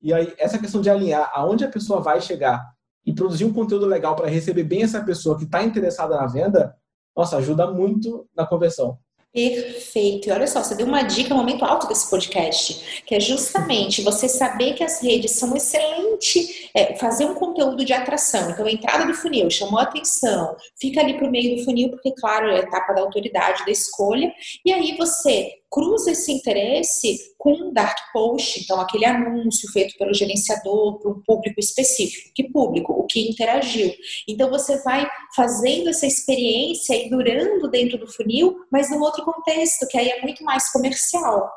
E 0.02 0.12
aí 0.12 0.34
essa 0.36 0.58
questão 0.58 0.80
de 0.80 0.90
alinhar 0.90 1.30
aonde 1.32 1.64
a 1.64 1.68
pessoa 1.68 2.00
vai 2.00 2.20
chegar 2.20 2.60
e 3.06 3.14
produzir 3.14 3.44
um 3.44 3.52
conteúdo 3.52 3.86
legal 3.86 4.16
para 4.16 4.26
receber 4.26 4.64
bem 4.64 4.82
essa 4.82 5.00
pessoa 5.04 5.38
que 5.38 5.44
está 5.44 5.62
interessada 5.62 6.16
na 6.16 6.26
venda 6.26 6.76
nossa, 7.16 7.36
ajuda 7.36 7.70
muito 7.70 8.26
na 8.36 8.46
conversão. 8.46 8.98
Perfeito. 9.32 10.28
E 10.28 10.30
olha 10.30 10.46
só, 10.46 10.62
você 10.62 10.74
deu 10.74 10.86
uma 10.86 11.02
dica, 11.02 11.32
um 11.32 11.38
momento 11.38 11.64
alto 11.64 11.88
desse 11.88 12.10
podcast, 12.10 13.02
que 13.06 13.14
é 13.14 13.20
justamente 13.20 14.02
você 14.02 14.28
saber 14.28 14.74
que 14.74 14.84
as 14.84 15.02
redes 15.02 15.30
são 15.32 15.56
excelente, 15.56 16.70
é, 16.74 16.96
fazer 16.96 17.24
um 17.24 17.34
conteúdo 17.34 17.82
de 17.82 17.94
atração. 17.94 18.50
Então, 18.50 18.66
a 18.66 18.70
entrada 18.70 19.06
do 19.06 19.14
funil 19.14 19.50
chamou 19.50 19.78
a 19.78 19.84
atenção, 19.84 20.54
fica 20.78 21.00
ali 21.00 21.16
para 21.16 21.26
o 21.26 21.30
meio 21.30 21.56
do 21.56 21.64
funil, 21.64 21.88
porque, 21.88 22.12
claro, 22.12 22.50
é 22.50 22.56
a 22.56 22.58
etapa 22.58 22.92
da 22.92 23.00
autoridade, 23.00 23.64
da 23.64 23.72
escolha, 23.72 24.30
e 24.66 24.70
aí 24.70 24.94
você 24.98 25.61
cruza 25.72 26.10
esse 26.10 26.30
interesse 26.30 27.32
com 27.38 27.54
um 27.54 27.72
dark 27.72 27.96
post, 28.12 28.60
então 28.62 28.78
aquele 28.78 29.06
anúncio 29.06 29.72
feito 29.72 29.96
pelo 29.96 30.12
gerenciador 30.12 30.98
para 30.98 31.10
um 31.10 31.22
público 31.22 31.58
específico. 31.58 32.30
Que 32.34 32.44
público? 32.44 32.92
O 32.92 33.06
que 33.06 33.30
interagiu. 33.30 33.90
Então 34.28 34.50
você 34.50 34.80
vai 34.82 35.08
fazendo 35.34 35.88
essa 35.88 36.06
experiência 36.06 36.94
e 36.94 37.08
durando 37.08 37.70
dentro 37.70 37.96
do 37.96 38.06
funil, 38.06 38.54
mas 38.70 38.90
num 38.90 39.00
outro 39.00 39.24
contexto, 39.24 39.88
que 39.88 39.96
aí 39.96 40.10
é 40.10 40.20
muito 40.20 40.44
mais 40.44 40.70
comercial. 40.70 41.50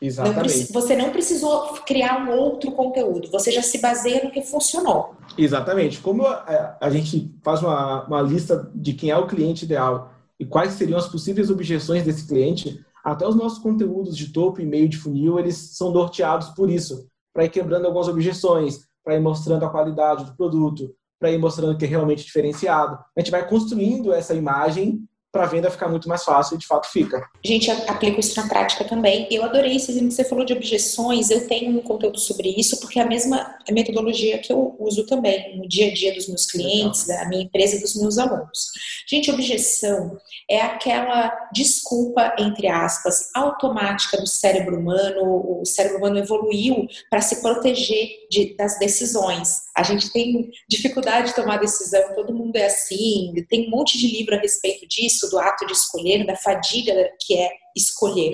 Exatamente. 0.00 0.72
Não, 0.72 0.80
você 0.80 0.94
não 0.94 1.10
precisou 1.10 1.72
criar 1.86 2.24
um 2.24 2.30
outro 2.30 2.70
conteúdo, 2.72 3.30
você 3.30 3.50
já 3.50 3.62
se 3.62 3.78
baseia 3.78 4.22
no 4.22 4.30
que 4.30 4.42
funcionou. 4.42 5.14
Exatamente. 5.36 5.98
Como 6.00 6.24
a, 6.24 6.76
a 6.80 6.90
gente 6.90 7.34
faz 7.42 7.62
uma, 7.62 8.04
uma 8.06 8.22
lista 8.22 8.70
de 8.74 8.92
quem 8.92 9.10
é 9.10 9.16
o 9.16 9.26
cliente 9.26 9.64
ideal 9.64 10.12
e 10.38 10.44
quais 10.44 10.74
seriam 10.74 10.98
as 10.98 11.08
possíveis 11.08 11.50
objeções 11.50 12.04
desse 12.04 12.28
cliente, 12.28 12.84
até 13.12 13.26
os 13.26 13.34
nossos 13.34 13.58
conteúdos 13.58 14.16
de 14.16 14.32
topo 14.32 14.60
e 14.60 14.66
meio 14.66 14.88
de 14.88 14.96
funil, 14.96 15.38
eles 15.38 15.76
são 15.76 15.90
norteados 15.90 16.48
por 16.50 16.70
isso, 16.70 17.08
para 17.32 17.44
ir 17.44 17.50
quebrando 17.50 17.86
algumas 17.86 18.08
objeções, 18.08 18.86
para 19.04 19.16
ir 19.16 19.20
mostrando 19.20 19.64
a 19.64 19.70
qualidade 19.70 20.24
do 20.24 20.36
produto, 20.36 20.94
para 21.18 21.30
ir 21.30 21.38
mostrando 21.38 21.76
que 21.76 21.84
é 21.84 21.88
realmente 21.88 22.24
diferenciado. 22.24 22.98
A 23.16 23.20
gente 23.20 23.30
vai 23.30 23.48
construindo 23.48 24.12
essa 24.12 24.34
imagem 24.34 25.02
para 25.30 25.44
a 25.44 25.46
venda 25.46 25.70
ficar 25.70 25.88
muito 25.88 26.08
mais 26.08 26.24
fácil 26.24 26.56
e 26.56 26.58
de 26.58 26.66
fato 26.66 26.90
fica. 26.90 27.18
A 27.18 27.46
gente 27.46 27.70
aplica 27.70 28.18
isso 28.18 28.40
na 28.40 28.48
prática 28.48 28.84
também. 28.84 29.28
Eu 29.30 29.44
adorei 29.44 29.72
isso, 29.72 29.92
você 30.10 30.24
falou 30.24 30.44
de 30.44 30.52
objeções, 30.52 31.30
eu 31.30 31.46
tenho 31.46 31.78
um 31.78 31.82
conteúdo 31.82 32.18
sobre 32.18 32.48
isso, 32.56 32.80
porque 32.80 32.98
é 32.98 33.02
a 33.02 33.06
mesma 33.06 33.56
metodologia 33.70 34.38
que 34.38 34.52
eu 34.52 34.74
uso 34.78 35.04
também 35.06 35.58
no 35.58 35.68
dia 35.68 35.90
a 35.90 35.94
dia 35.94 36.14
dos 36.14 36.28
meus 36.28 36.46
clientes, 36.46 37.06
da 37.06 37.28
minha 37.28 37.42
empresa 37.42 37.76
e 37.76 37.80
dos 37.80 37.94
meus 37.96 38.16
alunos. 38.18 38.70
Gente, 39.08 39.30
objeção 39.30 40.16
é 40.50 40.60
aquela 40.60 41.30
desculpa, 41.52 42.34
entre 42.38 42.66
aspas, 42.68 43.30
automática 43.34 44.18
do 44.18 44.26
cérebro 44.26 44.78
humano. 44.78 45.60
O 45.60 45.64
cérebro 45.64 45.98
humano 45.98 46.18
evoluiu 46.18 46.86
para 47.10 47.20
se 47.20 47.42
proteger 47.42 48.08
de, 48.30 48.56
das 48.56 48.78
decisões. 48.78 49.67
A 49.78 49.82
gente 49.84 50.10
tem 50.12 50.50
dificuldade 50.68 51.28
de 51.28 51.36
tomar 51.36 51.58
decisão, 51.58 52.14
todo 52.14 52.34
mundo 52.34 52.56
é 52.56 52.66
assim, 52.66 53.32
tem 53.48 53.68
um 53.68 53.70
monte 53.70 53.96
de 53.96 54.08
livro 54.08 54.34
a 54.34 54.38
respeito 54.38 54.86
disso, 54.88 55.30
do 55.30 55.38
ato 55.38 55.64
de 55.66 55.72
escolher, 55.72 56.26
da 56.26 56.34
fadiga 56.34 57.12
que 57.24 57.38
é 57.38 57.48
escolher. 57.76 58.32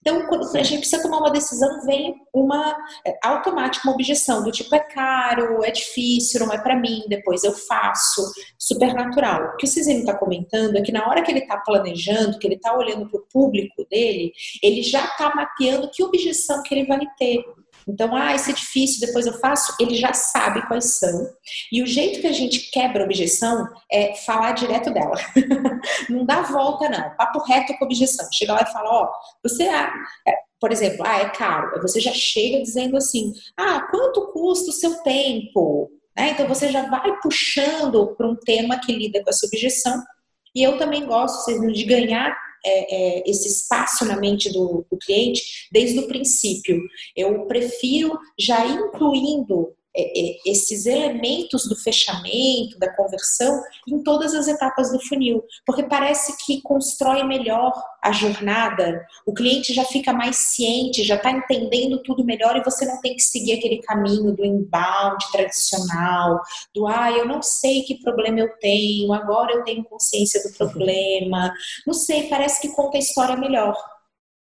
Então, 0.00 0.26
quando 0.26 0.44
a 0.56 0.62
gente 0.62 0.80
precisa 0.80 1.02
tomar 1.02 1.18
uma 1.18 1.30
decisão, 1.30 1.84
vem 1.84 2.14
uma 2.34 2.76
é, 3.06 3.18
automática 3.22 3.86
uma 3.86 3.94
objeção 3.94 4.42
do 4.42 4.50
tipo 4.50 4.74
é 4.74 4.80
caro, 4.80 5.64
é 5.64 5.70
difícil, 5.70 6.40
não 6.40 6.52
é 6.52 6.58
para 6.58 6.76
mim, 6.76 7.04
depois 7.08 7.44
eu 7.44 7.52
faço, 7.52 8.22
super 8.58 8.92
natural. 8.94 9.52
O 9.54 9.56
que 9.56 9.66
o 9.66 9.68
Cisino 9.68 10.00
está 10.00 10.14
comentando 10.14 10.76
é 10.76 10.82
que 10.82 10.92
na 10.92 11.06
hora 11.08 11.22
que 11.22 11.30
ele 11.30 11.40
está 11.40 11.58
planejando, 11.58 12.38
que 12.38 12.46
ele 12.46 12.56
está 12.56 12.76
olhando 12.76 13.08
para 13.08 13.20
o 13.20 13.26
público 13.32 13.86
dele, 13.90 14.32
ele 14.62 14.82
já 14.82 15.04
está 15.04 15.34
mapeando 15.34 15.90
que 15.90 16.02
objeção 16.02 16.62
que 16.62 16.74
ele 16.74 16.86
vai 16.86 17.00
ter. 17.16 17.42
Então, 17.88 18.14
ah, 18.14 18.34
isso 18.34 18.50
é 18.50 18.52
difícil, 18.52 19.06
depois 19.06 19.26
eu 19.26 19.38
faço. 19.38 19.74
Ele 19.80 19.94
já 19.94 20.12
sabe 20.12 20.66
quais 20.68 20.98
são. 20.98 21.26
E 21.72 21.82
o 21.82 21.86
jeito 21.86 22.20
que 22.20 22.26
a 22.26 22.32
gente 22.32 22.70
quebra 22.70 23.02
a 23.02 23.06
objeção 23.06 23.66
é 23.90 24.14
falar 24.14 24.52
direto 24.52 24.92
dela. 24.92 25.16
não 26.10 26.26
dá 26.26 26.42
volta, 26.42 26.88
não. 26.88 27.16
Papo 27.16 27.42
reto 27.44 27.76
com 27.78 27.86
objeção. 27.86 28.28
Chega 28.32 28.52
lá 28.52 28.62
e 28.62 28.72
fala, 28.72 28.90
ó, 28.90 29.04
oh, 29.04 29.48
você, 29.48 29.68
ah, 29.68 29.92
por 30.60 30.70
exemplo, 30.70 31.06
ah, 31.06 31.18
é 31.18 31.30
caro. 31.30 31.80
Você 31.80 31.98
já 31.98 32.12
chega 32.12 32.62
dizendo 32.62 32.96
assim, 32.96 33.32
ah, 33.56 33.80
quanto 33.90 34.32
custa 34.32 34.70
o 34.70 34.74
seu 34.74 35.02
tempo? 35.02 35.90
Né? 36.16 36.30
Então, 36.30 36.46
você 36.46 36.70
já 36.70 36.88
vai 36.90 37.18
puxando 37.20 38.14
para 38.16 38.28
um 38.28 38.36
tema 38.36 38.78
que 38.80 38.92
lida 38.92 39.22
com 39.22 39.30
essa 39.30 39.46
objeção. 39.46 40.02
E 40.54 40.62
eu 40.62 40.76
também 40.76 41.06
gosto 41.06 41.50
de 41.72 41.84
ganhar 41.84 42.36
é, 42.64 42.94
é, 43.18 43.30
esse 43.30 43.48
espaço 43.48 44.04
na 44.04 44.16
mente 44.16 44.52
do, 44.52 44.84
do 44.90 44.98
cliente 44.98 45.68
desde 45.72 45.98
o 46.00 46.08
princípio. 46.08 46.80
Eu 47.16 47.46
prefiro 47.46 48.18
já 48.38 48.66
incluindo 48.66 49.74
esses 50.44 50.86
elementos 50.86 51.66
do 51.68 51.76
fechamento, 51.76 52.78
da 52.78 52.94
conversão, 52.94 53.62
em 53.86 54.02
todas 54.02 54.34
as 54.34 54.46
etapas 54.46 54.92
do 54.92 55.00
funil, 55.00 55.42
porque 55.66 55.82
parece 55.82 56.36
que 56.44 56.62
constrói 56.62 57.24
melhor 57.24 57.72
a 58.02 58.12
jornada, 58.12 59.04
o 59.26 59.34
cliente 59.34 59.74
já 59.74 59.84
fica 59.84 60.12
mais 60.12 60.36
ciente, 60.36 61.02
já 61.02 61.16
está 61.16 61.30
entendendo 61.30 62.02
tudo 62.02 62.24
melhor 62.24 62.56
e 62.56 62.62
você 62.62 62.86
não 62.86 63.00
tem 63.00 63.14
que 63.16 63.22
seguir 63.22 63.54
aquele 63.54 63.82
caminho 63.82 64.34
do 64.34 64.44
inbound 64.44 65.18
tradicional, 65.32 66.40
do 66.74 66.86
ah, 66.86 67.10
eu 67.10 67.26
não 67.26 67.42
sei 67.42 67.82
que 67.82 68.00
problema 68.00 68.38
eu 68.40 68.48
tenho, 68.60 69.12
agora 69.12 69.52
eu 69.52 69.64
tenho 69.64 69.84
consciência 69.84 70.42
do 70.42 70.56
problema, 70.56 71.52
não 71.86 71.94
sei, 71.94 72.28
parece 72.28 72.60
que 72.60 72.74
conta 72.74 72.96
a 72.96 73.00
história 73.00 73.36
melhor. 73.36 73.76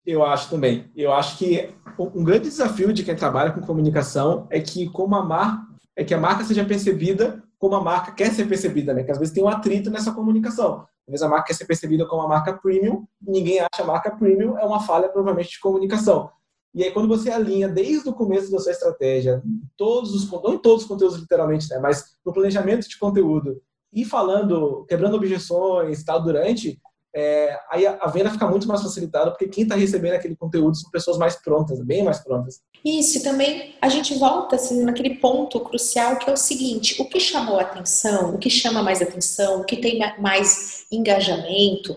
Eu 0.05 0.25
acho 0.25 0.49
também. 0.51 0.89
Eu 0.95 1.13
acho 1.13 1.37
que 1.37 1.69
um 1.99 2.25
grande 2.25 2.49
desafio 2.49 2.93
de 2.93 3.03
quem 3.03 3.17
trabalha 3.17 3.53
com 3.53 3.61
comunicação 3.61 4.47
é 4.51 4.61
que 4.61 4.89
como 4.91 5.15
a 5.15 5.25
marca 5.25 5.67
é 5.95 6.05
que 6.05 6.13
a 6.13 6.21
marca 6.21 6.45
seja 6.45 6.65
percebida 6.65 7.43
como 7.59 7.75
a 7.75 7.83
marca 7.83 8.13
quer 8.13 8.31
ser 8.33 8.47
percebida, 8.47 8.93
né? 8.93 9.03
Que 9.03 9.11
às 9.11 9.19
vezes 9.19 9.33
tem 9.33 9.43
um 9.43 9.49
atrito 9.49 9.91
nessa 9.91 10.13
comunicação. 10.13 10.87
Às 11.07 11.13
vezes 11.13 11.23
a 11.23 11.29
marca 11.29 11.47
quer 11.47 11.55
ser 11.55 11.65
percebida 11.65 12.05
como 12.07 12.23
uma 12.23 12.29
marca 12.29 12.53
premium, 12.53 13.07
ninguém 13.21 13.61
acha 13.61 13.83
a 13.83 13.85
marca 13.87 14.11
premium, 14.11 14.59
é 14.59 14.65
uma 14.65 14.81
falha 14.81 15.09
provavelmente 15.09 15.51
de 15.51 15.61
comunicação. 15.61 16.31
E 16.75 16.85
aí 16.85 16.91
quando 16.91 17.09
você 17.09 17.31
alinha 17.31 17.69
desde 17.69 18.09
o 18.09 18.13
começo 18.13 18.51
da 18.51 18.59
sua 18.59 18.73
estratégia, 18.73 19.43
todos 19.77 20.15
os 20.15 20.31
não 20.31 20.55
em 20.55 20.59
todos 20.59 20.83
os 20.83 20.89
conteúdos 20.89 21.19
literalmente, 21.19 21.71
né, 21.71 21.79
mas 21.79 22.17
no 22.25 22.33
planejamento 22.33 22.87
de 22.87 22.99
conteúdo 22.99 23.63
e 23.93 24.05
falando, 24.05 24.85
quebrando 24.87 25.17
objeções, 25.17 26.05
tal 26.05 26.23
durante, 26.23 26.79
é, 27.19 27.59
aí 27.71 27.87
a, 27.87 28.07
venda 28.09 28.31
fica 28.31 28.47
muito 28.47 28.69
mais 28.69 28.83
facilitada, 28.83 29.31
porque 29.31 29.49
quem 29.49 29.63
está 29.63 29.75
recebendo 29.75 30.13
aquele 30.13 30.37
conteúdo 30.37 30.77
são 30.77 30.91
pessoas 30.91 31.17
mais 31.17 31.35
prontas, 31.37 31.81
bem 31.81 32.05
mais 32.05 32.19
prontas. 32.19 32.61
Isso, 32.85 33.17
e 33.17 33.23
também 33.23 33.75
a 33.81 33.89
gente 33.89 34.15
volta 34.19 34.57
assim, 34.57 34.85
naquele 34.85 35.15
ponto 35.15 35.59
crucial 35.61 36.19
que 36.19 36.29
é 36.29 36.33
o 36.35 36.37
seguinte: 36.37 37.01
o 37.01 37.09
que 37.09 37.19
chamou 37.19 37.59
a 37.59 37.63
atenção, 37.63 38.35
o 38.35 38.39
que 38.39 38.51
chama 38.51 38.83
mais 38.83 39.01
atenção, 39.01 39.63
o 39.63 39.65
que 39.65 39.79
tem 39.79 39.99
mais 40.21 40.85
engajamento, 40.93 41.97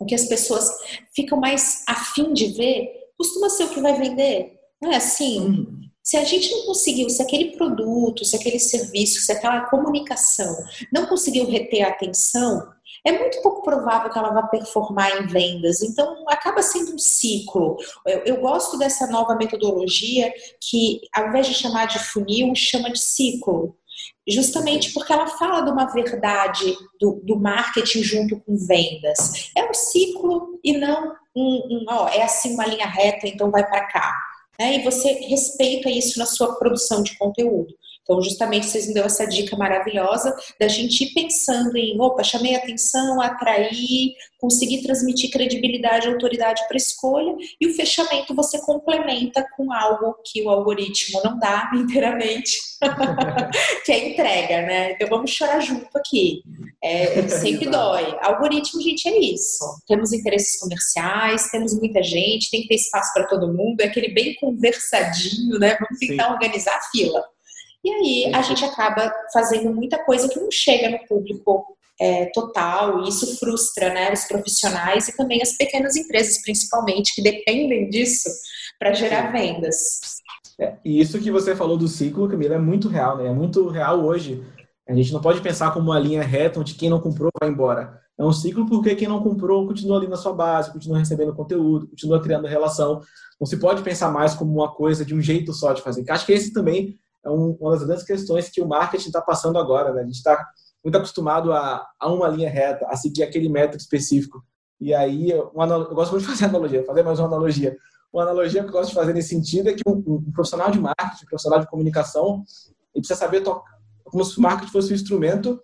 o 0.00 0.06
que 0.06 0.14
as 0.14 0.24
pessoas 0.24 0.66
ficam 1.14 1.38
mais 1.38 1.84
afim 1.86 2.32
de 2.32 2.46
ver, 2.46 2.88
costuma 3.18 3.50
ser 3.50 3.64
o 3.64 3.68
que 3.68 3.82
vai 3.82 4.00
vender. 4.00 4.54
Não 4.80 4.90
é 4.90 4.96
assim? 4.96 5.40
Uhum. 5.40 5.78
Se 6.02 6.16
a 6.16 6.24
gente 6.24 6.50
não 6.50 6.64
conseguiu, 6.64 7.10
se 7.10 7.20
aquele 7.20 7.54
produto, 7.54 8.24
se 8.24 8.34
aquele 8.34 8.58
serviço, 8.58 9.20
se 9.20 9.30
aquela 9.30 9.66
comunicação 9.66 10.56
não 10.90 11.04
conseguiu 11.04 11.44
reter 11.44 11.82
a 11.82 11.88
atenção, 11.88 12.66
é 13.04 13.12
muito 13.12 13.40
pouco 13.42 13.62
provável 13.62 14.10
que 14.10 14.18
ela 14.18 14.32
vá 14.32 14.42
performar 14.44 15.22
em 15.22 15.26
vendas. 15.26 15.82
Então, 15.82 16.24
acaba 16.28 16.62
sendo 16.62 16.94
um 16.94 16.98
ciclo. 16.98 17.76
Eu, 18.06 18.18
eu, 18.24 18.40
gosto 18.40 18.78
dessa 18.78 19.06
nova 19.06 19.34
metodologia 19.34 20.32
que, 20.60 21.00
ao 21.14 21.28
invés 21.28 21.46
de 21.46 21.54
chamar 21.54 21.86
de 21.86 21.98
funil, 21.98 22.54
chama 22.54 22.90
de 22.90 23.00
ciclo. 23.00 23.76
Justamente 24.28 24.92
porque 24.92 25.12
ela 25.12 25.26
fala 25.26 25.62
de 25.62 25.70
uma 25.70 25.86
verdade 25.86 26.76
do, 27.00 27.20
do 27.24 27.38
marketing 27.38 28.02
junto 28.02 28.38
com 28.40 28.56
vendas. 28.56 29.50
É 29.56 29.68
um 29.68 29.74
ciclo 29.74 30.60
e 30.62 30.76
não 30.76 31.14
um, 31.34 31.68
um 31.70 31.84
ó, 31.88 32.08
é 32.08 32.22
assim 32.22 32.54
uma 32.54 32.66
linha 32.66 32.86
reta, 32.86 33.26
então 33.26 33.50
vai 33.50 33.66
para 33.66 33.86
cá. 33.86 34.14
Né? 34.58 34.76
E 34.76 34.82
você 34.82 35.12
respeita 35.28 35.88
isso 35.88 36.18
na 36.18 36.26
sua 36.26 36.56
produção 36.56 37.02
de 37.02 37.16
conteúdo. 37.16 37.74
Então, 38.08 38.22
justamente, 38.22 38.64
vocês 38.64 38.88
me 38.88 38.94
deu 38.94 39.04
essa 39.04 39.26
dica 39.26 39.54
maravilhosa 39.54 40.34
da 40.58 40.66
gente 40.66 41.04
ir 41.04 41.12
pensando 41.12 41.76
em, 41.76 42.00
opa, 42.00 42.24
chamei 42.24 42.54
atenção, 42.54 43.20
atrair, 43.20 44.14
conseguir 44.38 44.82
transmitir 44.82 45.30
credibilidade 45.30 46.06
e 46.08 46.12
autoridade 46.12 46.66
para 46.66 46.76
a 46.76 46.78
escolha, 46.78 47.36
e 47.60 47.66
o 47.66 47.74
fechamento 47.74 48.34
você 48.34 48.58
complementa 48.62 49.44
com 49.54 49.70
algo 49.70 50.16
que 50.24 50.40
o 50.42 50.48
algoritmo 50.48 51.20
não 51.22 51.38
dá 51.38 51.70
inteiramente, 51.76 52.52
que 53.84 53.92
é 53.92 54.08
entrega, 54.08 54.62
né? 54.62 54.92
Então, 54.92 55.06
vamos 55.10 55.30
chorar 55.30 55.60
junto 55.60 55.86
aqui. 55.94 56.40
É, 56.82 57.28
sempre 57.28 57.68
dói. 57.68 58.16
Algoritmo, 58.22 58.80
gente, 58.80 59.06
é 59.06 59.18
isso. 59.18 59.64
Temos 59.86 60.14
interesses 60.14 60.58
comerciais, 60.58 61.50
temos 61.50 61.78
muita 61.78 62.02
gente, 62.02 62.50
tem 62.50 62.62
que 62.62 62.68
ter 62.68 62.76
espaço 62.76 63.12
para 63.12 63.26
todo 63.26 63.52
mundo, 63.52 63.82
é 63.82 63.84
aquele 63.84 64.08
bem 64.14 64.34
conversadinho, 64.36 65.58
né? 65.58 65.76
Vamos 65.78 65.98
tentar 65.98 66.28
Sim. 66.28 66.32
organizar 66.32 66.74
a 66.74 66.90
fila. 66.90 67.22
E 67.84 67.90
aí 67.90 68.32
a 68.34 68.42
gente 68.42 68.64
acaba 68.64 69.12
fazendo 69.32 69.72
muita 69.72 70.02
coisa 70.04 70.28
que 70.28 70.38
não 70.38 70.50
chega 70.50 70.90
no 70.90 71.06
público 71.06 71.78
é, 72.00 72.26
total, 72.26 73.02
e 73.02 73.08
isso 73.08 73.38
frustra 73.38 73.92
né, 73.92 74.12
os 74.12 74.24
profissionais 74.24 75.08
e 75.08 75.16
também 75.16 75.42
as 75.42 75.56
pequenas 75.56 75.96
empresas, 75.96 76.40
principalmente, 76.42 77.14
que 77.14 77.22
dependem 77.22 77.90
disso 77.90 78.28
para 78.78 78.92
gerar 78.92 79.32
vendas. 79.32 80.00
É, 80.60 80.74
e 80.84 81.00
isso 81.00 81.20
que 81.20 81.30
você 81.30 81.54
falou 81.54 81.76
do 81.76 81.88
ciclo, 81.88 82.28
Camila, 82.28 82.54
é 82.54 82.58
muito 82.58 82.88
real, 82.88 83.16
né? 83.16 83.26
É 83.26 83.32
muito 83.32 83.68
real 83.68 84.04
hoje. 84.04 84.44
A 84.88 84.94
gente 84.94 85.12
não 85.12 85.20
pode 85.20 85.40
pensar 85.40 85.72
como 85.72 85.90
uma 85.90 85.98
linha 85.98 86.22
reta 86.22 86.60
onde 86.60 86.74
quem 86.74 86.88
não 86.88 87.00
comprou 87.00 87.30
vai 87.40 87.50
embora. 87.50 88.00
É 88.18 88.24
um 88.24 88.32
ciclo 88.32 88.66
porque 88.66 88.96
quem 88.96 89.06
não 89.06 89.22
comprou 89.22 89.66
continua 89.66 89.98
ali 89.98 90.08
na 90.08 90.16
sua 90.16 90.32
base, 90.32 90.72
continua 90.72 90.98
recebendo 90.98 91.34
conteúdo, 91.34 91.88
continua 91.88 92.20
criando 92.20 92.48
relação. 92.48 93.00
Não 93.40 93.46
se 93.46 93.58
pode 93.58 93.82
pensar 93.82 94.10
mais 94.10 94.34
como 94.34 94.52
uma 94.52 94.72
coisa 94.72 95.04
de 95.04 95.14
um 95.14 95.20
jeito 95.20 95.52
só 95.52 95.72
de 95.72 95.82
fazer. 95.82 96.04
Acho 96.10 96.26
que 96.26 96.32
esse 96.32 96.52
também 96.52 96.98
é 97.28 97.30
uma 97.30 97.72
das 97.72 97.84
grandes 97.84 98.04
questões 98.04 98.48
que 98.48 98.60
o 98.60 98.68
marketing 98.68 99.08
está 99.08 99.20
passando 99.20 99.58
agora. 99.58 99.92
Né? 99.92 100.02
A 100.02 100.04
gente 100.04 100.16
está 100.16 100.46
muito 100.82 100.96
acostumado 100.96 101.52
a, 101.52 101.86
a, 102.00 102.12
uma 102.12 102.28
linha 102.28 102.48
reta, 102.48 102.86
a 102.88 102.96
seguir 102.96 103.22
aquele 103.22 103.48
método 103.48 103.78
específico. 103.78 104.42
E 104.80 104.94
aí, 104.94 105.32
uma, 105.52 105.66
eu 105.66 105.94
gosto 105.94 106.12
muito 106.12 106.24
de 106.24 106.30
fazer 106.30 106.46
analogia, 106.46 106.84
fazer 106.84 107.02
mais 107.02 107.18
uma 107.18 107.26
analogia. 107.26 107.76
Uma 108.12 108.22
analogia 108.22 108.62
que 108.62 108.68
eu 108.68 108.72
gosto 108.72 108.90
de 108.90 108.94
fazer 108.94 109.12
nesse 109.12 109.28
sentido 109.28 109.68
é 109.68 109.74
que 109.74 109.82
um, 109.86 110.02
um 110.06 110.32
profissional 110.32 110.70
de 110.70 110.80
marketing, 110.80 111.24
um 111.24 111.28
profissional 111.28 111.60
de 111.60 111.66
comunicação, 111.66 112.44
ele 112.94 113.02
precisa 113.02 113.18
saber 113.18 113.42
tocar, 113.42 113.70
como 114.04 114.24
se 114.24 114.38
o 114.38 114.42
marketing 114.42 114.72
fosse 114.72 114.92
um 114.92 114.96
instrumento, 114.96 115.60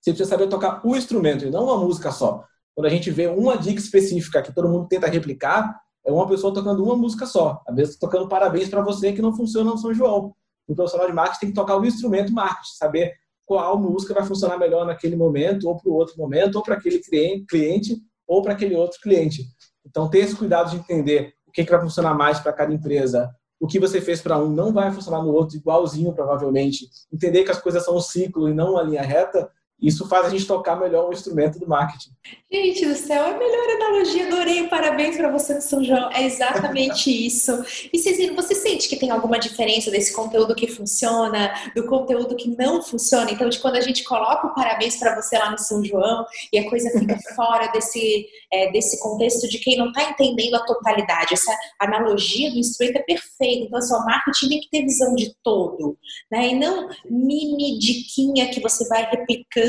você 0.00 0.12
precisa 0.12 0.30
saber 0.30 0.48
tocar 0.48 0.80
o 0.86 0.94
instrumento 0.94 1.44
e 1.44 1.50
não 1.50 1.64
uma 1.64 1.78
música 1.78 2.12
só. 2.12 2.44
Quando 2.74 2.86
a 2.86 2.90
gente 2.90 3.10
vê 3.10 3.26
uma 3.26 3.56
dica 3.56 3.80
específica 3.80 4.40
que 4.42 4.54
todo 4.54 4.68
mundo 4.68 4.86
tenta 4.86 5.08
replicar, 5.08 5.80
é 6.06 6.12
uma 6.12 6.28
pessoa 6.28 6.54
tocando 6.54 6.84
uma 6.84 6.96
música 6.96 7.26
só. 7.26 7.60
Às 7.66 7.74
vezes 7.74 7.96
tocando 7.98 8.28
parabéns 8.28 8.68
para 8.68 8.80
você 8.80 9.12
que 9.12 9.20
não 9.20 9.34
funciona 9.34 9.70
no 9.70 9.78
São 9.78 9.92
João 9.92 10.34
o 10.68 10.74
profissional 10.74 11.08
de 11.08 11.14
marketing 11.14 11.40
tem 11.40 11.48
que 11.48 11.54
tocar 11.54 11.76
o 11.76 11.84
instrumento 11.84 12.32
marketing, 12.32 12.76
saber 12.76 13.14
qual 13.46 13.78
música 13.78 14.12
vai 14.12 14.24
funcionar 14.24 14.58
melhor 14.58 14.84
naquele 14.84 15.16
momento, 15.16 15.66
ou 15.66 15.76
para 15.76 15.90
o 15.90 15.94
outro 15.94 16.18
momento, 16.18 16.56
ou 16.56 16.62
para 16.62 16.74
aquele 16.74 17.00
cliente, 17.48 17.96
ou 18.26 18.42
para 18.42 18.52
aquele 18.52 18.76
outro 18.76 19.00
cliente. 19.00 19.42
Então, 19.86 20.08
ter 20.10 20.18
esse 20.18 20.36
cuidado 20.36 20.70
de 20.70 20.76
entender 20.76 21.32
o 21.46 21.50
que, 21.50 21.64
que 21.64 21.70
vai 21.70 21.80
funcionar 21.80 22.12
mais 22.12 22.38
para 22.38 22.52
cada 22.52 22.74
empresa, 22.74 23.34
o 23.58 23.66
que 23.66 23.80
você 23.80 24.02
fez 24.02 24.20
para 24.20 24.38
um 24.38 24.50
não 24.50 24.70
vai 24.70 24.92
funcionar 24.92 25.22
no 25.22 25.32
outro 25.32 25.56
igualzinho, 25.56 26.12
provavelmente. 26.12 26.88
Entender 27.10 27.42
que 27.42 27.50
as 27.50 27.60
coisas 27.60 27.84
são 27.84 27.96
um 27.96 28.00
ciclo 28.00 28.48
e 28.48 28.54
não 28.54 28.72
uma 28.72 28.82
linha 28.82 29.02
reta, 29.02 29.50
isso 29.80 30.08
faz 30.08 30.26
a 30.26 30.30
gente 30.30 30.44
tocar 30.44 30.74
melhor 30.74 31.08
o 31.08 31.12
instrumento 31.12 31.58
do 31.58 31.68
marketing. 31.68 32.10
Gente 32.50 32.84
do 32.84 32.96
céu, 32.96 33.24
é 33.24 33.34
a 33.34 33.38
melhor 33.38 33.76
analogia, 33.76 34.26
adorei, 34.26 34.66
parabéns 34.66 35.16
para 35.16 35.30
você 35.30 35.54
no 35.54 35.60
São 35.60 35.84
João, 35.84 36.10
é 36.10 36.24
exatamente 36.24 37.10
isso. 37.26 37.52
E 37.92 37.98
Cezino, 37.98 38.34
você 38.34 38.54
sente 38.54 38.88
que 38.88 38.96
tem 38.96 39.10
alguma 39.10 39.38
diferença 39.38 39.90
desse 39.90 40.12
conteúdo 40.12 40.54
que 40.54 40.66
funciona, 40.66 41.52
do 41.76 41.86
conteúdo 41.86 42.34
que 42.34 42.48
não 42.56 42.82
funciona? 42.82 43.30
Então, 43.30 43.48
de 43.48 43.58
quando 43.60 43.76
a 43.76 43.80
gente 43.80 44.02
coloca 44.02 44.48
o 44.48 44.54
parabéns 44.54 44.96
para 44.96 45.14
você 45.14 45.38
lá 45.38 45.50
no 45.50 45.58
São 45.58 45.84
João 45.84 46.26
e 46.52 46.58
a 46.58 46.68
coisa 46.68 46.90
fica 46.98 47.16
fora 47.36 47.68
desse, 47.68 48.26
é, 48.52 48.72
desse 48.72 49.00
contexto 49.00 49.48
de 49.48 49.58
quem 49.58 49.76
não 49.76 49.88
está 49.88 50.10
entendendo 50.10 50.56
a 50.56 50.64
totalidade. 50.64 51.34
Essa 51.34 51.56
analogia 51.78 52.50
do 52.50 52.58
instrumento 52.58 52.96
é 52.96 53.02
perfeita, 53.02 53.66
então, 53.66 53.78
assim, 53.78 53.94
o 53.94 54.04
marketing 54.04 54.48
tem 54.48 54.60
que 54.60 54.70
ter 54.70 54.82
visão 54.82 55.14
de 55.14 55.32
todo, 55.44 55.96
né? 56.32 56.48
E 56.48 56.54
não 56.56 56.88
mini 57.08 57.78
diquinha 57.78 58.50
que 58.50 58.60
você 58.60 58.88
vai 58.88 59.08
replicando 59.08 59.67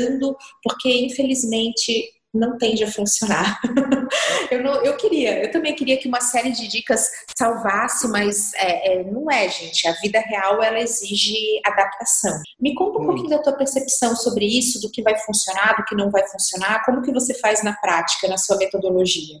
porque 0.62 0.88
infelizmente 0.88 2.10
não 2.32 2.56
tende 2.56 2.84
a 2.84 2.90
funcionar. 2.90 3.60
eu, 4.50 4.62
não, 4.62 4.84
eu 4.84 4.96
queria, 4.96 5.44
eu 5.44 5.50
também 5.50 5.74
queria 5.74 5.96
que 5.96 6.06
uma 6.06 6.20
série 6.20 6.52
de 6.52 6.68
dicas 6.68 7.08
salvasse, 7.36 8.06
mas 8.08 8.54
é, 8.54 9.00
é, 9.00 9.04
não 9.04 9.30
é, 9.30 9.48
gente. 9.48 9.86
A 9.88 9.92
vida 9.94 10.20
real 10.20 10.62
ela 10.62 10.78
exige 10.78 11.34
adaptação. 11.66 12.40
Me 12.60 12.74
conta 12.74 13.00
um 13.00 13.06
pouquinho 13.06 13.30
da 13.30 13.42
tua 13.42 13.54
percepção 13.54 14.14
sobre 14.14 14.46
isso, 14.46 14.80
do 14.80 14.90
que 14.90 15.02
vai 15.02 15.18
funcionar, 15.18 15.76
do 15.76 15.84
que 15.84 15.94
não 15.94 16.10
vai 16.10 16.26
funcionar, 16.28 16.84
como 16.84 17.02
que 17.02 17.12
você 17.12 17.34
faz 17.34 17.62
na 17.64 17.74
prática, 17.74 18.28
na 18.28 18.38
sua 18.38 18.56
metodologia. 18.56 19.38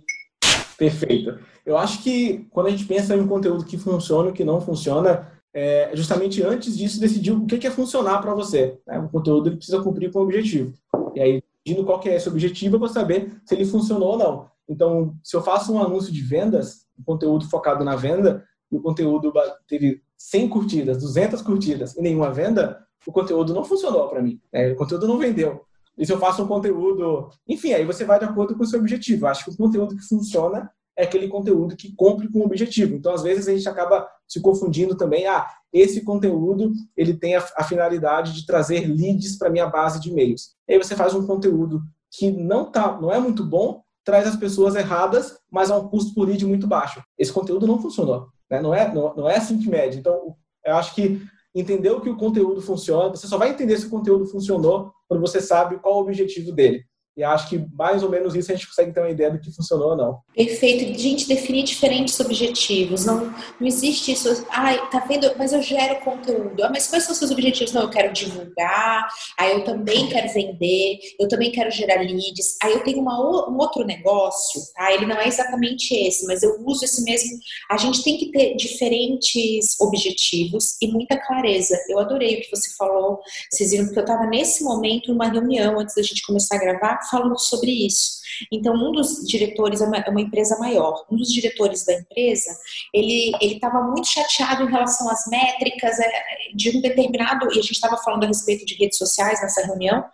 Perfeito. 0.76 1.38
Eu 1.64 1.76
acho 1.76 2.02
que 2.02 2.46
quando 2.50 2.66
a 2.66 2.70
gente 2.70 2.86
pensa 2.86 3.14
em 3.14 3.20
um 3.20 3.28
conteúdo 3.28 3.64
que 3.64 3.78
funciona 3.78 4.30
e 4.30 4.32
que 4.32 4.44
não 4.44 4.60
funciona, 4.60 5.30
é 5.52 5.90
justamente 5.94 6.42
antes 6.42 6.76
disso 6.76 7.00
decidir 7.00 7.32
o 7.32 7.46
que 7.46 7.66
é 7.66 7.70
funcionar 7.70 8.20
para 8.20 8.34
você. 8.34 8.78
Né? 8.86 8.98
O 8.98 9.08
conteúdo 9.08 9.48
ele 9.48 9.56
precisa 9.56 9.82
cumprir 9.82 10.12
com 10.12 10.20
o 10.20 10.22
objetivo. 10.22 10.72
E 11.14 11.20
aí, 11.20 11.42
decidindo 11.64 11.84
qual 11.84 12.00
que 12.00 12.08
é 12.08 12.16
esse 12.16 12.28
objetivo, 12.28 12.76
eu 12.76 12.80
vou 12.80 12.88
saber 12.88 13.40
se 13.44 13.54
ele 13.54 13.64
funcionou 13.64 14.10
ou 14.10 14.18
não. 14.18 14.46
Então, 14.68 15.14
se 15.24 15.36
eu 15.36 15.42
faço 15.42 15.72
um 15.72 15.82
anúncio 15.82 16.12
de 16.12 16.20
vendas, 16.22 16.86
um 16.98 17.02
conteúdo 17.02 17.48
focado 17.48 17.84
na 17.84 17.96
venda, 17.96 18.44
e 18.70 18.76
o 18.76 18.80
conteúdo 18.80 19.32
teve 19.66 20.00
100 20.16 20.48
curtidas, 20.48 20.98
200 20.98 21.42
curtidas 21.42 21.96
e 21.96 22.02
nenhuma 22.02 22.30
venda, 22.30 22.86
o 23.06 23.10
conteúdo 23.10 23.52
não 23.52 23.64
funcionou 23.64 24.08
para 24.08 24.22
mim. 24.22 24.40
Né? 24.52 24.72
O 24.72 24.76
conteúdo 24.76 25.08
não 25.08 25.18
vendeu. 25.18 25.64
E 25.98 26.06
se 26.06 26.12
eu 26.12 26.18
faço 26.18 26.42
um 26.42 26.46
conteúdo. 26.46 27.30
Enfim, 27.48 27.72
aí 27.72 27.84
você 27.84 28.04
vai 28.04 28.18
de 28.18 28.24
acordo 28.24 28.54
com 28.54 28.62
o 28.62 28.66
seu 28.66 28.78
objetivo. 28.78 29.26
Acho 29.26 29.44
que 29.44 29.50
o 29.50 29.56
conteúdo 29.56 29.96
que 29.96 30.06
funciona 30.06 30.70
é 30.96 31.04
aquele 31.04 31.28
conteúdo 31.28 31.76
que 31.76 31.94
cumpre 31.94 32.30
com 32.30 32.40
o 32.40 32.44
objetivo. 32.44 32.94
Então, 32.94 33.12
às 33.12 33.22
vezes, 33.22 33.48
a 33.48 33.52
gente 33.52 33.68
acaba 33.68 34.08
se 34.30 34.40
confundindo 34.40 34.96
também. 34.96 35.26
Ah, 35.26 35.46
esse 35.72 36.02
conteúdo 36.04 36.72
ele 36.96 37.14
tem 37.14 37.34
a, 37.34 37.44
a 37.56 37.64
finalidade 37.64 38.32
de 38.32 38.46
trazer 38.46 38.86
leads 38.86 39.36
para 39.36 39.50
minha 39.50 39.66
base 39.66 40.00
de 40.00 40.10
e-mails. 40.10 40.54
E 40.68 40.74
aí 40.74 40.78
você 40.78 40.94
faz 40.94 41.14
um 41.14 41.26
conteúdo 41.26 41.82
que 42.10 42.30
não, 42.30 42.70
tá, 42.70 42.98
não 43.00 43.12
é 43.12 43.18
muito 43.18 43.44
bom, 43.44 43.82
traz 44.04 44.26
as 44.26 44.36
pessoas 44.36 44.76
erradas, 44.76 45.36
mas 45.50 45.70
a 45.70 45.76
um 45.76 45.88
custo 45.88 46.14
por 46.14 46.26
lead 46.28 46.46
muito 46.46 46.66
baixo. 46.66 47.02
Esse 47.18 47.32
conteúdo 47.32 47.66
não 47.66 47.80
funcionou. 47.80 48.28
Né? 48.48 48.60
Não, 48.60 48.72
é, 48.72 48.92
não, 48.92 49.14
não 49.14 49.28
é 49.28 49.36
assim 49.36 49.58
que 49.58 49.68
mede. 49.68 49.98
Então, 49.98 50.36
eu 50.64 50.76
acho 50.76 50.94
que 50.94 51.20
entender 51.54 52.00
que 52.00 52.08
o 52.08 52.16
conteúdo 52.16 52.62
funciona, 52.62 53.10
você 53.10 53.26
só 53.26 53.36
vai 53.36 53.50
entender 53.50 53.76
se 53.76 53.86
o 53.86 53.90
conteúdo 53.90 54.26
funcionou 54.26 54.92
quando 55.08 55.20
você 55.20 55.40
sabe 55.40 55.78
qual 55.78 55.96
o 55.96 56.00
objetivo 56.02 56.52
dele. 56.52 56.84
E 57.20 57.24
acho 57.24 57.50
que 57.50 57.62
mais 57.74 58.02
ou 58.02 58.08
menos 58.08 58.34
isso 58.34 58.50
a 58.50 58.54
gente 58.54 58.66
consegue 58.66 58.92
ter 58.92 59.00
uma 59.00 59.10
ideia 59.10 59.30
do 59.30 59.38
que 59.38 59.52
funcionou 59.52 59.90
ou 59.90 59.96
não. 59.96 60.18
Perfeito. 60.34 60.98
Gente, 60.98 61.28
definir 61.28 61.64
diferentes 61.64 62.18
objetivos. 62.18 63.04
Não, 63.04 63.26
não 63.60 63.66
existe 63.66 64.12
isso. 64.12 64.46
Ai, 64.48 64.80
tá 64.90 65.00
vendo? 65.00 65.30
Mas 65.36 65.52
eu 65.52 65.60
gero 65.60 66.00
conteúdo. 66.00 66.64
Ah, 66.64 66.70
mas 66.70 66.86
quais 66.86 67.04
são 67.04 67.12
os 67.12 67.18
seus 67.18 67.30
objetivos? 67.30 67.74
Não, 67.74 67.82
eu 67.82 67.90
quero 67.90 68.10
divulgar. 68.10 69.06
Aí 69.38 69.52
eu 69.52 69.64
também 69.64 70.08
quero 70.08 70.32
vender. 70.32 70.98
Eu 71.20 71.28
também 71.28 71.52
quero 71.52 71.70
gerar 71.70 72.00
leads. 72.00 72.56
Aí 72.62 72.72
eu 72.72 72.82
tenho 72.82 73.00
uma, 73.00 73.14
um 73.50 73.58
outro 73.58 73.84
negócio, 73.84 74.62
tá? 74.74 74.90
Ele 74.90 75.04
não 75.04 75.16
é 75.16 75.28
exatamente 75.28 75.94
esse, 75.94 76.26
mas 76.26 76.42
eu 76.42 76.56
uso 76.64 76.86
esse 76.86 77.04
mesmo. 77.04 77.38
A 77.70 77.76
gente 77.76 78.02
tem 78.02 78.16
que 78.16 78.30
ter 78.30 78.56
diferentes 78.56 79.78
objetivos 79.78 80.78
e 80.80 80.90
muita 80.90 81.18
clareza. 81.18 81.78
Eu 81.90 81.98
adorei 81.98 82.38
o 82.38 82.40
que 82.40 82.50
você 82.50 82.70
falou, 82.78 83.20
vocês 83.50 83.70
porque 83.84 83.98
eu 83.98 84.04
tava 84.04 84.24
nesse 84.26 84.64
momento 84.64 85.12
numa 85.12 85.28
reunião 85.28 85.78
antes 85.78 85.94
da 85.94 86.02
gente 86.02 86.22
começar 86.22 86.56
a 86.56 86.58
gravar 86.58 86.98
falando 87.10 87.38
sobre 87.38 87.86
isso. 87.86 88.19
Então, 88.52 88.74
um 88.74 88.92
dos 88.92 89.26
diretores, 89.26 89.80
é 89.80 89.86
uma, 89.86 89.98
é 89.98 90.10
uma 90.10 90.20
empresa 90.20 90.58
maior, 90.58 91.04
um 91.10 91.16
dos 91.16 91.28
diretores 91.28 91.84
da 91.84 91.94
empresa, 91.94 92.50
ele 92.92 93.32
estava 93.40 93.82
muito 93.82 94.08
chateado 94.08 94.64
em 94.64 94.70
relação 94.70 95.08
às 95.08 95.26
métricas 95.26 95.98
é, 95.98 96.10
de 96.54 96.76
um 96.76 96.80
determinado, 96.80 97.46
e 97.46 97.58
a 97.58 97.62
gente 97.62 97.72
estava 97.72 97.96
falando 97.98 98.24
a 98.24 98.28
respeito 98.28 98.64
de 98.64 98.74
redes 98.74 98.98
sociais 98.98 99.40
nessa 99.40 99.66
reunião, 99.66 100.04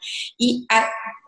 e 0.40 0.64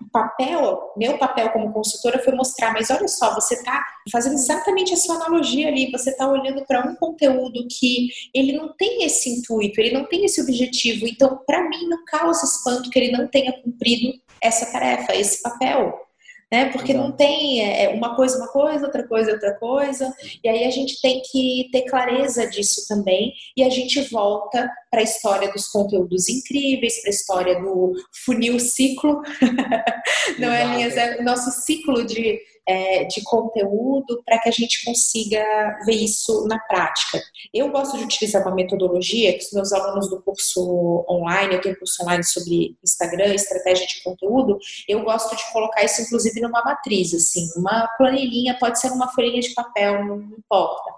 o 0.00 0.10
papel, 0.10 0.92
meu 0.96 1.18
papel 1.18 1.50
como 1.50 1.72
consultora 1.72 2.18
foi 2.18 2.34
mostrar, 2.34 2.72
mas 2.72 2.90
olha 2.90 3.08
só, 3.08 3.34
você 3.34 3.54
está 3.54 3.84
fazendo 4.10 4.34
exatamente 4.34 4.94
a 4.94 4.96
sua 4.96 5.16
analogia 5.16 5.68
ali, 5.68 5.90
você 5.90 6.10
está 6.10 6.28
olhando 6.28 6.64
para 6.66 6.86
um 6.86 6.94
conteúdo 6.94 7.66
que 7.68 8.08
ele 8.34 8.52
não 8.52 8.72
tem 8.74 9.04
esse 9.04 9.30
intuito, 9.30 9.80
ele 9.80 9.92
não 9.92 10.04
tem 10.04 10.24
esse 10.24 10.40
objetivo, 10.40 11.06
então 11.06 11.40
para 11.46 11.68
mim 11.68 11.88
não 11.88 12.04
causa 12.04 12.44
espanto 12.44 12.90
que 12.90 12.98
ele 12.98 13.12
não 13.12 13.26
tenha 13.26 13.52
cumprido 13.62 14.18
essa 14.40 14.66
tarefa, 14.66 15.14
esse 15.14 15.42
papel. 15.42 16.07
Né? 16.50 16.70
Porque 16.70 16.92
Exato. 16.92 17.08
não 17.08 17.16
tem 17.16 17.62
é, 17.62 17.84
é, 17.84 17.88
uma 17.90 18.16
coisa, 18.16 18.38
uma 18.38 18.48
coisa, 18.48 18.86
outra 18.86 19.06
coisa, 19.06 19.32
outra 19.32 19.54
coisa. 19.58 20.12
E 20.42 20.48
aí 20.48 20.64
a 20.64 20.70
gente 20.70 21.00
tem 21.00 21.20
que 21.30 21.68
ter 21.70 21.82
clareza 21.82 22.46
disso 22.48 22.86
também. 22.88 23.32
E 23.56 23.62
a 23.62 23.68
gente 23.68 24.00
volta 24.10 24.70
para 24.90 25.00
a 25.00 25.04
história 25.04 25.52
dos 25.52 25.68
conteúdos 25.68 26.28
incríveis, 26.28 27.02
para 27.02 27.10
a 27.10 27.14
história 27.14 27.60
do 27.60 27.92
funil 28.24 28.58
ciclo. 28.58 29.20
não 30.38 30.50
é, 30.50 30.64
Linhas? 30.64 30.96
É 30.96 31.20
o 31.20 31.24
nosso 31.24 31.50
ciclo 31.50 32.04
de 32.06 32.40
é, 32.68 33.04
de 33.04 33.22
conteúdo 33.22 34.22
para 34.26 34.38
que 34.38 34.50
a 34.50 34.52
gente 34.52 34.84
consiga 34.84 35.42
ver 35.86 35.94
isso 35.94 36.46
na 36.46 36.58
prática. 36.58 37.22
Eu 37.52 37.70
gosto 37.70 37.96
de 37.96 38.04
utilizar 38.04 38.42
uma 38.42 38.54
metodologia 38.54 39.32
que 39.32 39.44
os 39.44 39.52
meus 39.52 39.72
alunos 39.72 40.10
do 40.10 40.20
curso 40.20 41.04
online, 41.08 41.54
eu 41.54 41.60
tenho 41.62 41.78
curso 41.78 42.02
online 42.02 42.22
sobre 42.22 42.76
Instagram, 42.84 43.34
estratégia 43.34 43.86
de 43.86 44.02
conteúdo, 44.02 44.58
eu 44.86 45.02
gosto 45.02 45.34
de 45.34 45.50
colocar 45.50 45.82
isso 45.82 46.02
inclusive 46.02 46.40
numa 46.40 46.62
matriz, 46.62 47.14
assim, 47.14 47.48
uma 47.56 47.88
planilhinha, 47.96 48.58
pode 48.58 48.78
ser 48.78 48.92
uma 48.92 49.10
folhinha 49.12 49.40
de 49.40 49.54
papel, 49.54 50.04
não 50.04 50.16
importa, 50.38 50.92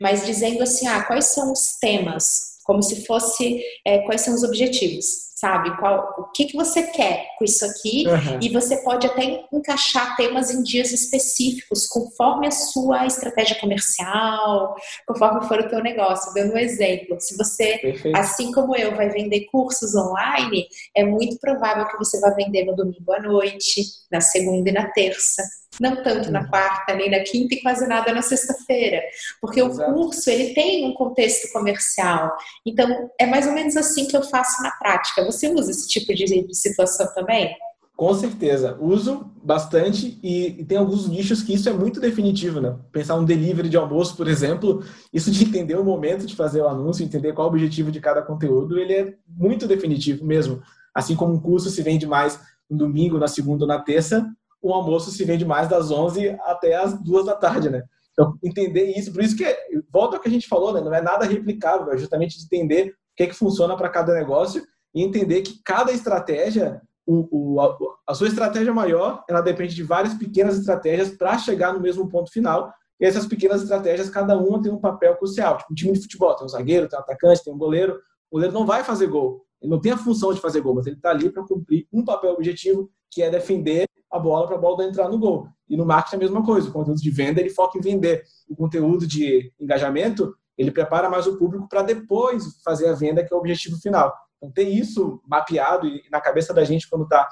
mas 0.00 0.24
dizendo 0.24 0.62
assim, 0.62 0.86
ah, 0.86 1.02
quais 1.02 1.26
são 1.26 1.52
os 1.52 1.76
temas, 1.80 2.56
como 2.64 2.82
se 2.82 3.04
fosse 3.04 3.60
é, 3.84 3.98
quais 4.00 4.20
são 4.20 4.34
os 4.34 4.44
objetivos 4.44 5.25
sabe? 5.36 5.76
Qual, 5.76 6.14
o 6.18 6.24
que, 6.32 6.46
que 6.46 6.56
você 6.56 6.82
quer 6.84 7.26
com 7.38 7.44
isso 7.44 7.62
aqui? 7.66 8.04
Uhum. 8.08 8.38
E 8.40 8.48
você 8.48 8.78
pode 8.78 9.06
até 9.06 9.44
encaixar 9.52 10.16
temas 10.16 10.50
em 10.50 10.62
dias 10.62 10.92
específicos, 10.92 11.86
conforme 11.86 12.46
a 12.46 12.50
sua 12.50 13.04
estratégia 13.04 13.60
comercial, 13.60 14.74
conforme 15.06 15.46
for 15.46 15.60
o 15.60 15.68
teu 15.68 15.82
negócio. 15.82 16.32
Dando 16.32 16.54
um 16.54 16.58
exemplo, 16.58 17.20
se 17.20 17.36
você, 17.36 17.76
Perfeito. 17.76 18.16
assim 18.16 18.50
como 18.50 18.74
eu, 18.74 18.96
vai 18.96 19.10
vender 19.10 19.44
cursos 19.52 19.94
online, 19.94 20.66
é 20.96 21.04
muito 21.04 21.38
provável 21.38 21.86
que 21.86 21.98
você 21.98 22.18
vá 22.18 22.30
vender 22.30 22.64
no 22.64 22.74
domingo 22.74 23.12
à 23.12 23.20
noite, 23.20 23.82
na 24.10 24.22
segunda 24.22 24.70
e 24.70 24.72
na 24.72 24.90
terça 24.90 25.42
não 25.80 26.02
tanto 26.02 26.30
na 26.30 26.42
uhum. 26.42 26.48
quarta 26.48 26.94
nem 26.94 27.10
na 27.10 27.20
quinta 27.20 27.54
e 27.54 27.62
quase 27.62 27.86
nada 27.86 28.12
na 28.12 28.22
sexta-feira, 28.22 29.00
porque 29.40 29.60
Exato. 29.60 29.90
o 29.90 29.94
curso 29.94 30.30
ele 30.30 30.54
tem 30.54 30.86
um 30.86 30.94
contexto 30.94 31.52
comercial. 31.52 32.32
Então 32.64 33.10
é 33.18 33.26
mais 33.26 33.46
ou 33.46 33.52
menos 33.52 33.76
assim 33.76 34.06
que 34.06 34.16
eu 34.16 34.22
faço 34.22 34.62
na 34.62 34.70
prática. 34.72 35.24
Você 35.24 35.48
usa 35.48 35.70
esse 35.70 35.88
tipo 35.88 36.14
de 36.14 36.46
situação 36.54 37.06
também? 37.14 37.54
Com 37.96 38.12
certeza, 38.12 38.76
uso 38.78 39.32
bastante 39.42 40.18
e, 40.22 40.60
e, 40.60 40.64
tem 40.66 40.76
alguns 40.76 41.08
nichos 41.08 41.42
que 41.42 41.54
isso 41.54 41.66
é 41.66 41.72
muito 41.72 41.98
definitivo, 41.98 42.60
né? 42.60 42.76
Pensar 42.92 43.14
um 43.14 43.24
delivery 43.24 43.70
de 43.70 43.76
almoço, 43.78 44.14
por 44.14 44.28
exemplo, 44.28 44.84
isso 45.10 45.30
de 45.30 45.42
entender 45.42 45.76
o 45.76 45.84
momento 45.84 46.26
de 46.26 46.36
fazer 46.36 46.60
o 46.60 46.68
anúncio, 46.68 47.02
entender 47.02 47.32
qual 47.32 47.46
o 47.46 47.50
objetivo 47.50 47.90
de 47.90 47.98
cada 47.98 48.20
conteúdo, 48.20 48.78
ele 48.78 48.92
é 48.92 49.14
muito 49.26 49.66
definitivo 49.66 50.26
mesmo. 50.26 50.60
Assim 50.94 51.16
como 51.16 51.32
um 51.32 51.40
curso 51.40 51.70
se 51.70 51.80
vende 51.80 52.06
mais 52.06 52.38
no 52.68 52.76
domingo, 52.76 53.18
na 53.18 53.28
segunda 53.28 53.64
ou 53.64 53.68
na 53.68 53.78
terça, 53.78 54.28
o 54.66 54.72
almoço 54.72 55.12
se 55.12 55.24
vende 55.24 55.44
mais 55.44 55.68
das 55.68 55.90
11 55.92 56.30
até 56.40 56.74
as 56.74 57.00
2 57.00 57.26
da 57.26 57.34
tarde, 57.34 57.70
né? 57.70 57.84
Então, 58.12 58.36
entender 58.42 58.86
isso, 58.98 59.12
por 59.12 59.22
isso 59.22 59.36
que, 59.36 59.44
volta 59.92 60.16
ao 60.16 60.22
que 60.22 60.28
a 60.28 60.30
gente 60.30 60.48
falou, 60.48 60.72
né? 60.72 60.80
Não 60.80 60.92
é 60.92 61.00
nada 61.00 61.24
replicável, 61.24 61.92
é 61.92 61.96
justamente 61.96 62.42
entender 62.42 62.88
o 62.88 63.16
que 63.16 63.22
é 63.22 63.26
que 63.26 63.34
funciona 63.34 63.76
para 63.76 63.88
cada 63.88 64.12
negócio 64.12 64.64
e 64.92 65.02
entender 65.02 65.42
que 65.42 65.62
cada 65.62 65.92
estratégia, 65.92 66.80
o, 67.06 67.28
o, 67.30 67.60
a, 67.60 67.76
a, 68.08 68.14
sua 68.14 68.26
estratégia 68.26 68.74
maior, 68.74 69.22
ela 69.28 69.40
depende 69.40 69.74
de 69.74 69.84
várias 69.84 70.14
pequenas 70.14 70.58
estratégias 70.58 71.10
para 71.10 71.38
chegar 71.38 71.72
no 71.72 71.80
mesmo 71.80 72.08
ponto 72.08 72.32
final. 72.32 72.72
E 72.98 73.04
essas 73.04 73.26
pequenas 73.26 73.62
estratégias, 73.62 74.10
cada 74.10 74.36
uma 74.36 74.60
tem 74.60 74.72
um 74.72 74.80
papel 74.80 75.14
crucial. 75.16 75.58
Tipo, 75.58 75.72
um 75.72 75.74
time 75.76 75.92
de 75.92 76.00
futebol, 76.00 76.34
tem 76.34 76.46
um 76.46 76.48
zagueiro, 76.48 76.88
tem 76.88 76.98
um 76.98 77.02
atacante, 77.02 77.44
tem 77.44 77.52
um 77.52 77.58
goleiro. 77.58 78.00
O 78.30 78.36
goleiro 78.36 78.54
não 78.54 78.66
vai 78.66 78.82
fazer 78.82 79.06
gol. 79.06 79.44
Ele 79.62 79.70
não 79.70 79.80
tem 79.80 79.92
a 79.92 79.98
função 79.98 80.32
de 80.32 80.40
fazer 80.40 80.60
gol, 80.62 80.74
mas 80.74 80.86
ele 80.86 80.96
está 80.96 81.10
ali 81.10 81.30
para 81.30 81.44
cumprir 81.44 81.86
um 81.92 82.04
papel 82.04 82.32
objetivo, 82.32 82.90
que 83.10 83.22
é 83.22 83.30
defender 83.30 83.86
a 84.16 84.20
bola 84.20 84.46
para 84.46 84.56
a 84.56 84.60
bola 84.60 84.84
entrar 84.84 85.08
no 85.08 85.18
gol. 85.18 85.48
E 85.68 85.76
no 85.76 85.84
marketing 85.84 86.16
é 86.16 86.18
a 86.18 86.20
mesma 86.20 86.44
coisa. 86.44 86.68
O 86.68 86.72
conteúdo 86.72 87.00
de 87.00 87.10
venda 87.10 87.40
ele 87.40 87.50
foca 87.50 87.78
em 87.78 87.80
vender. 87.80 88.22
O 88.48 88.56
conteúdo 88.56 89.06
de 89.06 89.52
engajamento 89.60 90.34
ele 90.56 90.70
prepara 90.70 91.10
mais 91.10 91.26
o 91.26 91.36
público 91.36 91.68
para 91.68 91.82
depois 91.82 92.60
fazer 92.64 92.88
a 92.88 92.94
venda, 92.94 93.24
que 93.24 93.32
é 93.32 93.36
o 93.36 93.40
objetivo 93.40 93.76
final. 93.78 94.14
Então, 94.36 94.50
ter 94.50 94.68
isso 94.68 95.20
mapeado 95.26 95.86
e 95.86 96.02
na 96.10 96.20
cabeça 96.20 96.54
da 96.54 96.64
gente 96.64 96.88
quando 96.88 97.04
está 97.04 97.28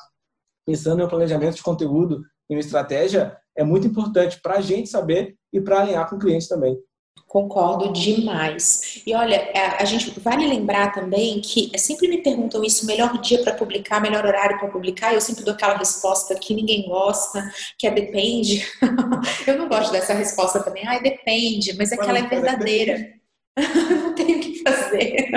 pensando 0.66 1.00
em 1.00 1.04
um 1.04 1.08
planejamento 1.08 1.56
de 1.56 1.62
conteúdo, 1.62 2.22
em 2.48 2.54
uma 2.54 2.60
estratégia, 2.60 3.36
é 3.56 3.64
muito 3.64 3.86
importante 3.86 4.40
para 4.40 4.56
a 4.56 4.60
gente 4.60 4.88
saber 4.88 5.36
e 5.52 5.60
para 5.60 5.80
alinhar 5.80 6.08
com 6.08 6.16
o 6.16 6.18
cliente 6.18 6.48
também. 6.48 6.78
Concordo 7.26 7.92
demais. 7.92 9.02
E 9.04 9.12
olha, 9.12 9.34
é, 9.34 9.82
a 9.82 9.84
gente 9.84 10.08
vale 10.20 10.46
lembrar 10.46 10.92
também 10.92 11.40
que 11.40 11.76
sempre 11.76 12.06
me 12.06 12.22
perguntam 12.22 12.62
isso, 12.62 12.86
melhor 12.86 13.20
dia 13.20 13.42
para 13.42 13.54
publicar, 13.54 14.00
melhor 14.00 14.24
horário 14.24 14.58
para 14.60 14.68
publicar, 14.68 15.12
eu 15.12 15.20
sempre 15.20 15.44
dou 15.44 15.52
aquela 15.52 15.76
resposta 15.76 16.36
que 16.36 16.54
ninguém 16.54 16.86
gosta, 16.86 17.52
que 17.76 17.88
é 17.88 17.90
depende. 17.90 18.64
eu 19.48 19.58
não 19.58 19.68
gosto 19.68 19.90
dessa 19.90 20.14
resposta 20.14 20.62
também, 20.62 20.86
ai, 20.86 21.02
depende, 21.02 21.76
mas 21.76 21.90
é 21.90 21.96
que 21.96 22.08
ela 22.08 22.20
é 22.20 22.28
verdadeira. 22.28 23.14
não 23.90 24.14
tenho 24.14 24.38
o 24.38 24.40
que 24.40 24.62
fazer. 24.62 25.30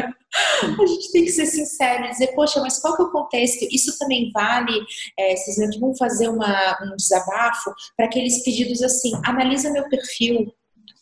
A 0.61 0.85
gente 0.85 1.11
tem 1.11 1.25
que 1.25 1.31
ser 1.31 1.45
sincero 1.45 2.05
e 2.05 2.09
dizer, 2.09 2.27
poxa, 2.35 2.59
mas 2.61 2.79
qual 2.79 2.95
que 2.95 3.01
é 3.01 3.05
o 3.05 3.11
contexto? 3.11 3.67
Isso 3.71 3.97
também 3.97 4.29
vale, 4.31 4.73
é, 5.17 5.35
vocês 5.35 5.79
vão 5.79 5.95
fazer 5.95 6.27
uma, 6.27 6.77
um 6.83 6.95
desabafo 6.95 7.73
para 7.95 8.05
aqueles 8.05 8.43
pedidos 8.43 8.83
assim, 8.83 9.11
analisa 9.23 9.71
meu 9.71 9.87
perfil, 9.89 10.53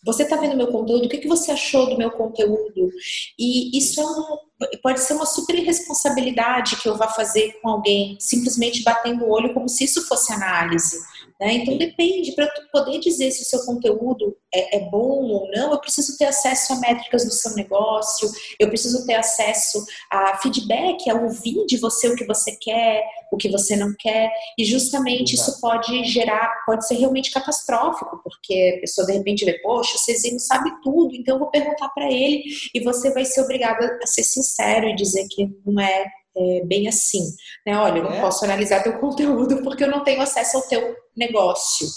você 0.05 0.23
está 0.23 0.35
vendo 0.35 0.55
meu 0.55 0.67
conteúdo? 0.67 1.05
O 1.05 1.09
que, 1.09 1.17
que 1.17 1.27
você 1.27 1.51
achou 1.51 1.89
do 1.89 1.97
meu 1.97 2.11
conteúdo? 2.11 2.91
E 3.39 3.75
isso 3.75 3.99
é 3.99 4.05
um, 4.05 4.37
pode 4.81 4.99
ser 4.99 5.13
uma 5.13 5.25
super 5.25 5.55
irresponsabilidade 5.55 6.75
que 6.75 6.87
eu 6.87 6.95
vá 6.95 7.07
fazer 7.07 7.59
com 7.61 7.69
alguém, 7.69 8.15
simplesmente 8.19 8.83
batendo 8.83 9.25
o 9.25 9.31
olho 9.31 9.53
como 9.53 9.67
se 9.67 9.83
isso 9.83 10.07
fosse 10.07 10.31
análise. 10.31 10.97
Né? 11.39 11.55
Então 11.55 11.77
depende, 11.77 12.31
para 12.31 12.49
poder 12.71 12.97
dizer 12.99 13.29
se 13.29 13.41
o 13.41 13.45
seu 13.45 13.65
conteúdo 13.65 14.37
é, 14.53 14.77
é, 14.77 14.89
bom 14.89 15.21
ou 15.25 15.51
não, 15.51 15.73
eu 15.73 15.79
preciso 15.81 16.17
ter 16.17 16.25
acesso 16.25 16.71
a 16.71 16.79
métricas 16.79 17.25
do 17.25 17.31
seu 17.31 17.53
negócio, 17.55 18.29
eu 18.57 18.69
preciso 18.69 19.05
ter 19.05 19.15
acesso 19.15 19.85
a 20.09 20.37
feedback, 20.37 21.09
a 21.09 21.15
ouvir 21.15 21.65
de 21.65 21.75
você 21.75 22.07
o 22.07 22.15
que 22.15 22.25
você 22.25 22.55
quer, 22.55 23.03
o 23.33 23.35
que 23.35 23.49
você 23.49 23.75
não 23.75 23.93
quer, 23.99 24.31
e 24.57 24.63
justamente 24.63 25.33
Exato. 25.33 25.51
isso 25.51 25.61
pode 25.61 26.05
gerar, 26.05 26.63
pode 26.65 26.87
ser 26.87 26.95
realmente 26.95 27.31
catastrófico, 27.31 28.21
porque 28.23 28.75
a 28.77 28.79
pessoa 28.79 29.05
de 29.05 29.13
repente 29.13 29.43
vê, 29.43 29.59
poxa, 29.59 29.97
o 29.97 29.99
Cezinho 29.99 30.39
sabe 30.39 30.71
tudo, 30.81 31.13
então 31.13 31.35
eu 31.35 31.39
vou 31.39 31.51
perguntar 31.51 31.89
para 31.89 32.09
ele, 32.09 32.43
e 32.73 32.79
você 32.79 33.11
vai 33.11 33.25
ser 33.25 33.41
obrigado 33.41 33.83
a 34.01 34.07
ser 34.07 34.23
sincero 34.23 34.87
e 34.87 34.95
dizer 34.95 35.27
que 35.29 35.49
não 35.65 35.81
é 35.81 36.05
é, 36.37 36.61
bem 36.65 36.87
assim, 36.87 37.23
né? 37.65 37.77
Olha, 37.77 37.99
eu 37.99 38.03
não 38.03 38.13
é. 38.13 38.21
posso 38.21 38.43
analisar 38.43 38.83
teu 38.83 38.97
conteúdo 38.99 39.63
porque 39.63 39.83
eu 39.83 39.89
não 39.89 40.03
tenho 40.03 40.21
acesso 40.21 40.57
ao 40.57 40.63
teu 40.63 40.95
negócio, 41.15 41.87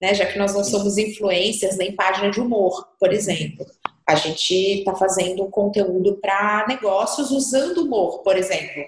né? 0.00 0.14
Já 0.14 0.26
que 0.26 0.38
nós 0.38 0.54
não 0.54 0.64
somos 0.64 0.98
influencers 0.98 1.76
nem 1.76 1.94
página 1.94 2.30
de 2.30 2.40
humor, 2.40 2.88
por 2.98 3.12
exemplo. 3.12 3.64
A 4.08 4.14
gente 4.14 4.54
está 4.54 4.94
fazendo 4.94 5.48
conteúdo 5.48 6.18
para 6.20 6.64
negócios 6.68 7.32
usando 7.32 7.78
humor, 7.78 8.22
por 8.22 8.36
exemplo. 8.36 8.84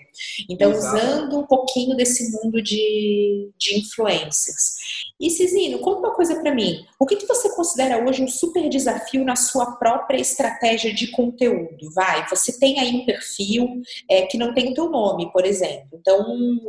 Então, 0.49 0.71
Exato. 0.71 0.97
usando 0.97 1.39
um 1.41 1.47
pouquinho 1.47 1.97
desse 1.97 2.31
mundo 2.31 2.63
de, 2.63 3.51
de 3.59 3.81
influencers. 3.81 4.77
E 5.21 5.31
Cisino, 5.31 5.79
conta 5.81 6.01
uma 6.01 6.15
coisa 6.15 6.41
para 6.41 6.55
mim. 6.55 6.87
O 6.99 7.07
que, 7.07 7.17
que 7.17 7.27
você 7.27 7.55
considera 7.55 8.05
hoje 8.05 8.23
um 8.23 8.29
super 8.29 8.69
desafio 8.69 9.25
na 9.25 9.37
sua 9.37 9.77
própria 9.77 10.21
estratégia 10.21 10.93
de 10.93 11.11
conteúdo? 11.11 11.93
Vai, 11.95 12.27
você 12.29 12.59
tem 12.59 12.79
aí 12.79 12.95
um 12.95 13.05
perfil 13.05 13.81
é, 14.11 14.23
que 14.23 14.39
não 14.39 14.55
tem 14.55 14.71
o 14.71 14.75
teu 14.75 14.89
nome, 14.89 15.31
por 15.33 15.45
exemplo. 15.45 15.89
Então, 15.93 16.27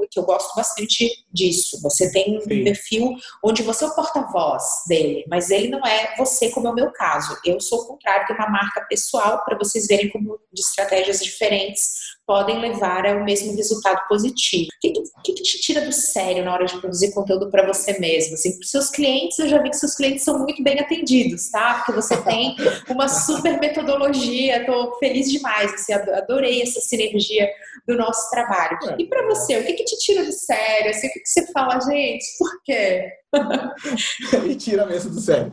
que 0.09 0.19
eu 0.19 0.23
gosto 0.23 0.55
bastante 0.55 1.09
disso. 1.31 1.81
Você 1.81 2.11
tem 2.11 2.39
Sim. 2.39 2.59
um 2.59 2.63
perfil 2.63 3.15
onde 3.43 3.63
você 3.63 3.85
é 3.85 3.87
o 3.87 3.95
porta-voz 3.95 4.63
dele, 4.87 5.25
mas 5.29 5.49
ele 5.49 5.69
não 5.69 5.85
é 5.85 6.15
você, 6.17 6.49
como 6.49 6.67
é 6.67 6.71
o 6.71 6.75
meu 6.75 6.91
caso. 6.91 7.37
Eu 7.45 7.59
sou 7.59 7.79
o 7.79 7.87
contrário, 7.87 8.27
tenho 8.27 8.39
uma 8.39 8.49
marca 8.49 8.81
pessoal 8.81 9.43
para 9.43 9.57
vocês 9.57 9.87
verem 9.87 10.09
como 10.09 10.39
de 10.51 10.61
estratégias 10.61 11.23
diferentes 11.23 12.18
podem 12.29 12.59
levar 12.59 13.07
ao 13.07 13.23
mesmo 13.23 13.55
resultado 13.55 14.07
positivo. 14.07 14.67
O 14.67 14.79
que, 15.23 15.33
que, 15.33 15.41
te 15.41 15.59
tira 15.61 15.81
do 15.81 15.91
sério 15.91 16.45
na 16.45 16.53
hora 16.53 16.65
de 16.65 16.79
produzir 16.79 17.11
conteúdo 17.11 17.49
para 17.49 17.65
você 17.65 17.97
mesmo? 17.97 18.35
Assim, 18.35 18.55
para 18.55 18.67
seus 18.67 18.91
clientes, 18.91 19.39
eu 19.39 19.47
já 19.47 19.59
vi 19.59 19.71
que 19.71 19.77
seus 19.77 19.95
clientes 19.95 20.23
são 20.23 20.37
muito 20.37 20.61
bem 20.61 20.79
atendidos, 20.79 21.49
tá? 21.49 21.73
Porque 21.73 21.91
você 21.91 22.15
tem 22.17 22.55
uma 22.87 23.07
super 23.07 23.59
metodologia, 23.59 24.59
estou 24.59 24.95
feliz 24.99 25.27
demais, 25.31 25.73
assim, 25.73 25.91
adorei 25.91 26.61
essa 26.61 26.79
sinergia 26.81 27.49
do 27.87 27.97
nosso 27.97 28.29
trabalho. 28.29 28.77
E 28.99 29.05
para 29.07 29.25
você, 29.25 29.57
o 29.57 29.65
que, 29.65 29.73
que 29.73 29.85
te 29.85 29.97
tira 29.97 30.23
do 30.23 30.31
sério? 30.31 30.91
Assim, 30.91 31.07
o 31.07 31.11
que, 31.11 31.21
que 31.21 31.29
você 31.29 31.51
fala, 31.51 31.79
gente, 31.79 32.25
por 32.37 32.61
quê? 32.63 33.09
e 34.47 34.55
tira 34.55 34.85
mesmo 34.85 35.09
do 35.09 35.19
sério. 35.19 35.51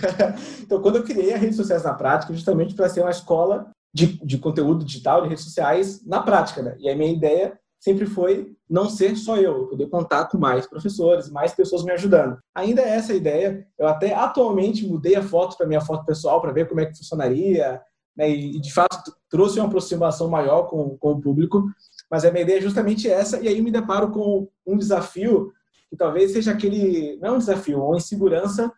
então, 0.60 0.82
quando 0.82 0.96
eu 0.96 1.04
criei 1.04 1.32
a 1.32 1.38
Redes 1.38 1.56
Sociais 1.56 1.84
na 1.84 1.94
Prática, 1.94 2.34
justamente 2.34 2.74
para 2.74 2.90
ser 2.90 3.00
uma 3.00 3.10
escola 3.10 3.72
de, 3.92 4.18
de 4.24 4.38
conteúdo 4.38 4.84
digital, 4.84 5.22
de 5.22 5.28
redes 5.28 5.44
sociais, 5.44 6.04
na 6.06 6.22
prática. 6.22 6.62
Né? 6.62 6.76
E 6.78 6.88
a 6.88 6.96
minha 6.96 7.12
ideia 7.12 7.58
sempre 7.78 8.06
foi 8.06 8.54
não 8.70 8.88
ser 8.88 9.16
só 9.16 9.36
eu, 9.36 9.66
poder 9.66 9.88
contar 9.88 10.26
com 10.26 10.38
mais 10.38 10.66
professores, 10.66 11.28
mais 11.28 11.52
pessoas 11.52 11.82
me 11.82 11.92
ajudando. 11.92 12.38
Ainda 12.54 12.80
é 12.80 12.90
essa 12.90 13.12
a 13.12 13.16
ideia. 13.16 13.66
Eu 13.78 13.88
até 13.88 14.14
atualmente 14.14 14.86
mudei 14.86 15.16
a 15.16 15.22
foto 15.22 15.56
para 15.56 15.66
minha 15.66 15.80
foto 15.80 16.06
pessoal 16.06 16.40
para 16.40 16.52
ver 16.52 16.68
como 16.68 16.80
é 16.80 16.86
que 16.86 16.96
funcionaria, 16.96 17.80
né? 18.16 18.30
e, 18.30 18.60
de 18.60 18.72
fato 18.72 19.12
trouxe 19.28 19.58
uma 19.58 19.66
aproximação 19.66 20.28
maior 20.30 20.64
com, 20.64 20.96
com 20.96 21.12
o 21.12 21.20
público. 21.20 21.64
Mas 22.10 22.24
a 22.24 22.30
minha 22.30 22.42
ideia 22.42 22.58
é 22.58 22.62
justamente 22.62 23.10
essa, 23.10 23.40
e 23.40 23.48
aí 23.48 23.60
me 23.60 23.70
deparo 23.70 24.10
com 24.10 24.48
um 24.66 24.76
desafio 24.76 25.52
que 25.90 25.96
talvez 25.96 26.32
seja 26.32 26.52
aquele, 26.52 27.18
não 27.20 27.30
é 27.30 27.32
um 27.32 27.38
desafio, 27.38 27.78
é 27.78 27.82
uma 27.82 27.96
insegurança 27.96 28.72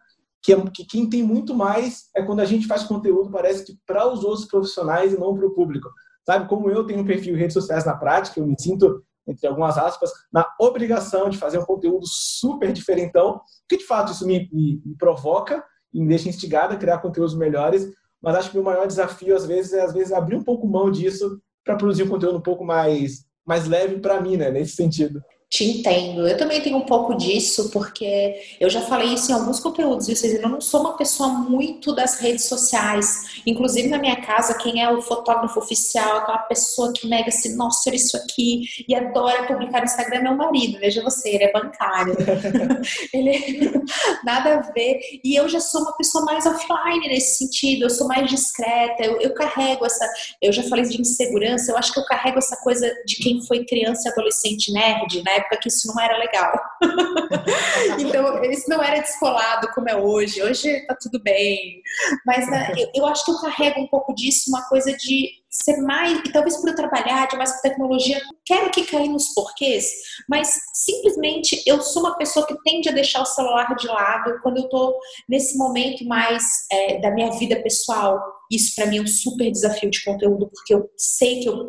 que, 0.45 0.53
é, 0.53 0.61
que 0.70 0.84
quem 0.84 1.09
tem 1.09 1.22
muito 1.22 1.55
mais 1.55 2.11
é 2.14 2.22
quando 2.22 2.40
a 2.40 2.45
gente 2.45 2.66
faz 2.66 2.84
conteúdo, 2.84 3.30
parece 3.30 3.64
que 3.64 3.78
para 3.86 4.07
os 4.07 4.22
outros 4.22 4.45
profissionais 4.45 5.14
e 5.14 5.18
não 5.18 5.34
para 5.34 5.47
o 5.47 5.55
público. 5.55 5.88
Sabe, 6.26 6.47
como 6.49 6.70
eu 6.70 6.84
tenho 6.86 7.01
um 7.01 7.05
perfil 7.05 7.34
em 7.34 7.38
redes 7.38 7.55
sociais 7.55 7.86
na 7.86 7.97
prática, 7.97 8.38
eu 8.38 8.47
me 8.47 8.55
sinto, 8.59 9.03
entre 9.26 9.47
algumas 9.47 9.78
aspas, 9.78 10.11
na 10.30 10.47
obrigação 10.61 11.30
de 11.30 11.38
fazer 11.38 11.59
um 11.59 11.64
conteúdo 11.64 12.07
super 12.07 12.72
diferentão, 12.72 13.40
que 13.66 13.78
de 13.78 13.86
fato 13.86 14.12
isso 14.12 14.26
me, 14.26 14.49
me, 14.53 14.82
me 14.84 14.95
provoca 14.99 15.64
e 15.92 16.01
me 16.01 16.09
deixa 16.09 16.28
instigado 16.28 16.74
a 16.74 16.76
criar 16.76 16.99
conteúdos 16.99 17.34
melhores, 17.34 17.90
mas 18.20 18.36
acho 18.36 18.51
que 18.51 18.59
o 18.59 18.62
meu 18.62 18.70
maior 18.70 18.86
desafio, 18.86 19.34
às 19.34 19.47
vezes, 19.47 19.72
é 19.72 19.80
às 19.80 19.95
vezes, 19.95 20.12
abrir 20.12 20.36
um 20.36 20.45
pouco 20.45 20.68
mão 20.68 20.90
disso 20.90 21.40
para 21.64 21.76
produzir 21.76 22.03
um 22.03 22.09
conteúdo 22.09 22.36
um 22.36 22.42
pouco 22.42 22.64
mais, 22.64 23.24
mais 23.47 23.66
leve 23.66 23.99
para 23.99 24.20
mim, 24.20 24.36
né, 24.36 24.51
nesse 24.51 24.76
sentido. 24.76 25.22
Te 25.55 25.63
entendo. 25.63 26.27
Eu 26.27 26.37
também 26.37 26.61
tenho 26.61 26.77
um 26.77 26.85
pouco 26.85 27.15
disso, 27.15 27.71
porque 27.71 28.35
eu 28.59 28.69
já 28.69 28.81
falei 28.81 29.15
isso 29.15 29.31
em 29.31 29.35
alguns 29.37 29.61
conteúdos, 29.61 30.09
viu, 30.09 30.17
Vocês 30.17 30.35
Eu 30.35 30.49
não 30.49 30.61
sou 30.61 30.81
uma 30.81 30.97
pessoa 30.97 31.29
muito 31.29 31.95
das 31.95 32.19
redes 32.19 32.47
sociais. 32.47 33.41
Inclusive, 33.47 33.87
na 33.87 33.99
minha 33.99 34.21
casa, 34.21 34.59
quem 34.59 34.83
é 34.83 34.91
o 34.91 35.01
fotógrafo 35.01 35.61
oficial, 35.61 36.17
aquela 36.17 36.39
pessoa 36.39 36.93
que 36.93 37.07
mega 37.07 37.29
assim, 37.29 37.55
nossa, 37.55 37.89
olha 37.89 37.95
isso 37.95 38.17
aqui, 38.17 38.63
e 38.89 38.97
adora 38.97 39.47
publicar 39.47 39.79
no 39.79 39.85
Instagram, 39.85 40.17
é 40.17 40.23
meu 40.23 40.35
marido. 40.35 40.81
Veja 40.81 41.05
você, 41.05 41.29
ele 41.29 41.45
é 41.45 41.53
bancário. 41.53 42.17
ele 43.15 43.71
nada 44.27 44.57
a 44.57 44.73
ver. 44.73 44.99
E 45.23 45.37
eu 45.37 45.49
já 45.49 45.61
sou 45.61 45.83
uma 45.83 45.97
pessoa 45.97 46.25
mais 46.25 46.45
offline 46.47 47.07
nesse 47.07 47.37
sentido, 47.39 47.85
eu 47.85 47.91
sou 47.91 48.09
mais 48.09 48.29
discreta, 48.29 49.05
eu, 49.05 49.21
eu 49.21 49.33
carrego 49.33 49.87
essa. 49.87 50.05
Eu 50.43 50.53
já 50.53 50.65
falei 50.65 50.85
de 50.85 51.01
insegurança, 51.01 51.71
eu 51.71 51.79
acho 51.79 51.93
que 51.93 52.01
eu 52.01 52.05
carrego 52.07 52.39
essa 52.39 52.57
coisa 52.57 52.93
de 53.07 53.23
quem 53.23 53.41
foi 53.47 53.65
criança 53.65 54.09
e 54.09 54.11
adolescente 54.11 54.73
nerd, 54.73 55.23
né? 55.23 55.43
Época 55.45 55.59
que 55.61 55.68
isso 55.68 55.88
não 55.88 56.03
era 56.03 56.16
legal. 56.18 56.53
então, 57.99 58.45
isso 58.45 58.68
não 58.68 58.82
era 58.82 59.01
descolado 59.01 59.68
como 59.74 59.88
é 59.88 59.97
hoje. 59.97 60.42
Hoje 60.42 60.86
tá 60.86 60.97
tudo 61.01 61.22
bem. 61.22 61.82
Mas 62.26 62.49
né, 62.51 62.72
eu, 62.76 62.90
eu 62.95 63.07
acho 63.07 63.24
que 63.24 63.30
eu 63.30 63.40
carrego 63.40 63.80
um 63.80 63.88
pouco 63.88 64.14
disso, 64.14 64.51
uma 64.51 64.62
coisa 64.68 64.92
de 64.97 65.45
ser 65.62 65.76
mais, 65.82 66.18
e 66.18 66.32
talvez 66.32 66.57
por 66.57 66.68
eu 66.68 66.74
trabalhar 66.74 67.28
de 67.28 67.36
mais 67.36 67.53
com 67.53 67.62
tecnologia, 67.62 68.20
quero 68.45 68.70
que 68.70 68.84
caia 68.86 69.09
nos 69.09 69.28
porquês, 69.34 69.86
mas 70.28 70.53
simplesmente 70.74 71.62
eu 71.64 71.80
sou 71.80 72.03
uma 72.03 72.16
pessoa 72.16 72.45
que 72.45 72.61
tende 72.64 72.88
a 72.88 72.92
deixar 72.92 73.22
o 73.22 73.26
celular 73.26 73.72
de 73.76 73.86
lado 73.86 74.40
quando 74.42 74.59
eu 74.59 74.68
tô 74.68 74.99
nesse 75.28 75.57
momento 75.57 76.05
mais 76.07 76.42
é, 76.72 76.99
da 76.99 77.11
minha 77.12 77.30
vida 77.38 77.62
pessoal. 77.62 78.20
Isso 78.55 78.75
para 78.75 78.87
mim 78.87 78.99
é 78.99 79.03
um 79.03 79.07
super 79.07 79.51
desafio 79.51 79.91
de 79.91 80.05
conteúdo, 80.05 80.51
porque 80.53 80.75
eu 80.75 80.89
sei 80.97 81.41
que 81.41 81.49
eu 81.49 81.69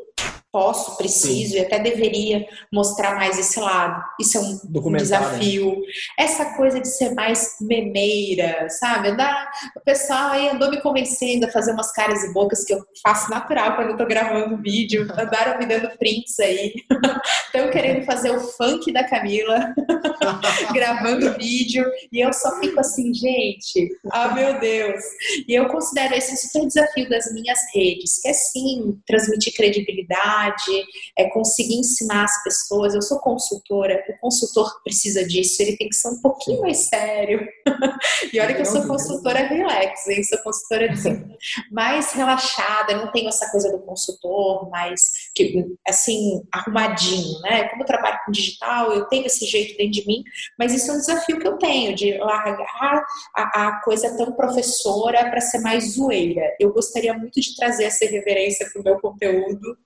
posso, 0.56 0.96
preciso 0.96 1.52
Sim. 1.52 1.58
e 1.58 1.60
até 1.60 1.80
deveria 1.80 2.48
mostrar 2.72 3.16
mais 3.16 3.38
esse 3.38 3.60
lado. 3.60 4.02
Isso 4.18 4.38
é 4.38 4.40
um, 4.40 4.58
um 4.74 4.92
desafio. 4.94 5.82
Essa 6.18 6.56
coisa 6.56 6.80
de 6.80 6.88
ser 6.88 7.14
mais 7.14 7.58
memeira, 7.60 8.70
sabe? 8.70 9.10
Andar, 9.10 9.52
o 9.76 9.82
pessoal 9.82 10.30
aí 10.30 10.48
andou 10.48 10.72
me 10.72 10.80
convencendo 10.80 11.46
a 11.46 11.52
fazer 11.52 11.74
umas 11.74 11.92
caras 11.92 12.24
e 12.24 12.32
bocas 12.32 12.64
que 12.64 12.74
eu 12.74 12.80
faço 13.04 13.30
natural 13.30 13.76
quando 13.76 13.90
eu 13.90 13.98
tô 13.98 14.06
gravando 14.06 14.62
vídeo. 14.62 15.06
Andaram 15.20 15.60
me 15.60 15.66
dando 15.66 15.90
prints 15.98 16.40
aí. 16.40 16.74
Estão 17.48 17.70
querendo 17.70 18.06
fazer 18.06 18.32
o 18.32 18.40
funk 18.40 18.94
da 18.94 19.04
Camila, 19.04 19.74
gravando 20.72 21.34
vídeo. 21.34 21.86
E 22.14 22.22
eu 22.22 22.32
só 22.32 22.58
fico 22.62 22.80
assim, 22.80 23.14
gente, 23.14 23.90
ah, 24.10 24.34
meu 24.34 24.58
Deus. 24.58 25.04
E 25.50 25.54
eu 25.54 25.68
considero 25.68 26.16
esse 26.16 26.38
super 26.38 26.75
desafio 26.76 27.10
das 27.10 27.32
minhas 27.34 27.60
redes, 27.74 28.22
que 28.22 28.28
é 28.28 28.34
sim 28.34 29.00
transmitir 29.08 29.54
credibilidade 29.54 30.86
é 31.18 31.30
conseguir 31.30 31.76
ensinar 31.76 32.26
as 32.26 32.44
pessoas. 32.44 32.94
Eu 32.94 33.02
sou 33.02 33.20
consultora, 33.20 34.04
o 34.10 34.20
consultor 34.20 34.82
precisa 34.84 35.26
disso, 35.26 35.62
ele 35.62 35.78
tem 35.78 35.90
que 35.90 35.96
ser 35.96 36.10
um 36.10 36.22
pouquinho 36.22 36.62
mais 36.62 36.88
sério. 36.88 37.48
e 38.34 38.40
olha 38.40 38.54
que 38.54 38.62
eu 38.62 38.66
sou 38.66 38.86
consultora 38.86 39.48
relax, 39.48 40.08
hein? 40.08 40.24
Sou 40.24 40.38
consultora 40.40 40.90
mais 41.72 42.12
relaxada, 42.12 42.96
não 42.96 43.12
tenho 43.12 43.30
essa 43.30 43.50
coisa 43.50 43.72
do 43.72 43.80
consultor, 43.80 44.70
mais 44.70 45.30
que, 45.34 45.66
assim, 45.88 46.44
arrumadinho, 46.52 47.40
né? 47.42 47.70
Como 47.70 47.84
eu 47.84 47.88
trabalho 47.88 48.20
com 48.26 48.32
digital, 48.32 48.92
eu 48.92 49.06
tenho 49.06 49.26
esse 49.26 49.46
jeito 49.46 49.78
dentro 49.78 49.92
de 49.92 50.08
mim, 50.08 50.24
mas 50.60 50.74
isso 50.74 50.92
é 50.92 50.94
um 50.94 50.98
desafio 50.98 51.40
que 51.40 51.48
eu 51.48 51.58
tenho, 51.58 51.96
de 51.96 52.18
largar 52.18 53.06
a, 53.36 53.68
a 53.68 53.82
coisa 53.84 54.16
tão 54.18 54.32
professora 54.34 55.30
para 55.30 55.42
ser 55.42 55.60
mais 55.60 55.94
zoeira. 55.94 56.55
Eu 56.60 56.74
gostaria 56.74 57.14
muito 57.14 57.40
de 57.40 57.56
trazer 57.56 57.86
essa 57.86 58.06
reverência 58.06 58.68
para 58.72 58.82
o 58.82 58.84
meu 58.84 59.00
conteúdo 59.00 59.78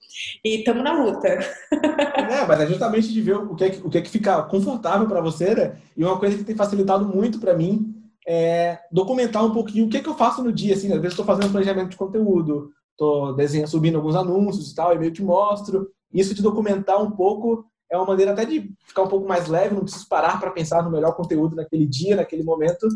e 0.44 0.60
estamos 0.60 0.84
na 0.84 1.04
luta. 1.04 1.28
É, 1.70 2.46
mas 2.48 2.62
é 2.62 2.68
justamente 2.68 3.12
de 3.12 3.22
ver 3.22 3.38
o 3.38 3.56
que 3.56 3.64
é 3.64 3.70
que, 3.70 3.86
o 3.86 3.90
que, 3.90 3.98
é 3.98 4.02
que 4.02 4.10
fica 4.10 4.42
confortável 4.44 5.08
para 5.08 5.22
você, 5.22 5.56
né? 5.56 5.78
E 5.96 6.04
uma 6.04 6.20
coisa 6.20 6.38
que 6.38 6.44
tem 6.44 6.56
facilitado 6.56 7.06
muito 7.06 7.40
para 7.40 7.54
mim 7.54 7.96
é, 8.28 8.80
documentar 8.92 9.44
um 9.44 9.52
pouquinho 9.52 9.88
o 9.88 9.90
que, 9.90 9.98
é 9.98 10.02
que 10.02 10.10
eu 10.10 10.16
faço 10.16 10.44
no 10.44 10.52
dia. 10.52 10.76
Assim, 10.76 10.88
às 10.88 11.00
vezes 11.00 11.12
estou 11.14 11.26
fazendo 11.26 11.52
planejamento 11.52 11.90
de 11.90 11.98
conteúdo, 11.98 12.70
estou 12.92 13.36
desenhando, 13.36 13.70
subindo 13.70 13.96
alguns 13.96 14.16
anúncios 14.16 14.72
e 14.72 14.76
tal, 14.76 14.94
e 14.94 15.00
meio 15.00 15.12
que 15.12 15.24
mostro. 15.24 15.90
Isso 16.14 16.34
de 16.34 16.42
documentar 16.42 17.02
um 17.02 17.12
pouco 17.12 17.66
é 17.92 17.98
uma 17.98 18.06
maneira 18.06 18.34
até 18.34 18.46
de 18.46 18.72
ficar 18.86 19.04
um 19.04 19.08
pouco 19.08 19.28
mais 19.28 19.48
leve, 19.48 19.74
não 19.74 19.82
preciso 19.82 20.08
parar 20.08 20.40
para 20.40 20.52
pensar 20.52 20.84
no 20.84 20.92
melhor 20.92 21.16
conteúdo 21.16 21.56
naquele 21.56 21.88
dia, 21.88 22.16
naquele 22.16 22.44
momento. 22.44 22.88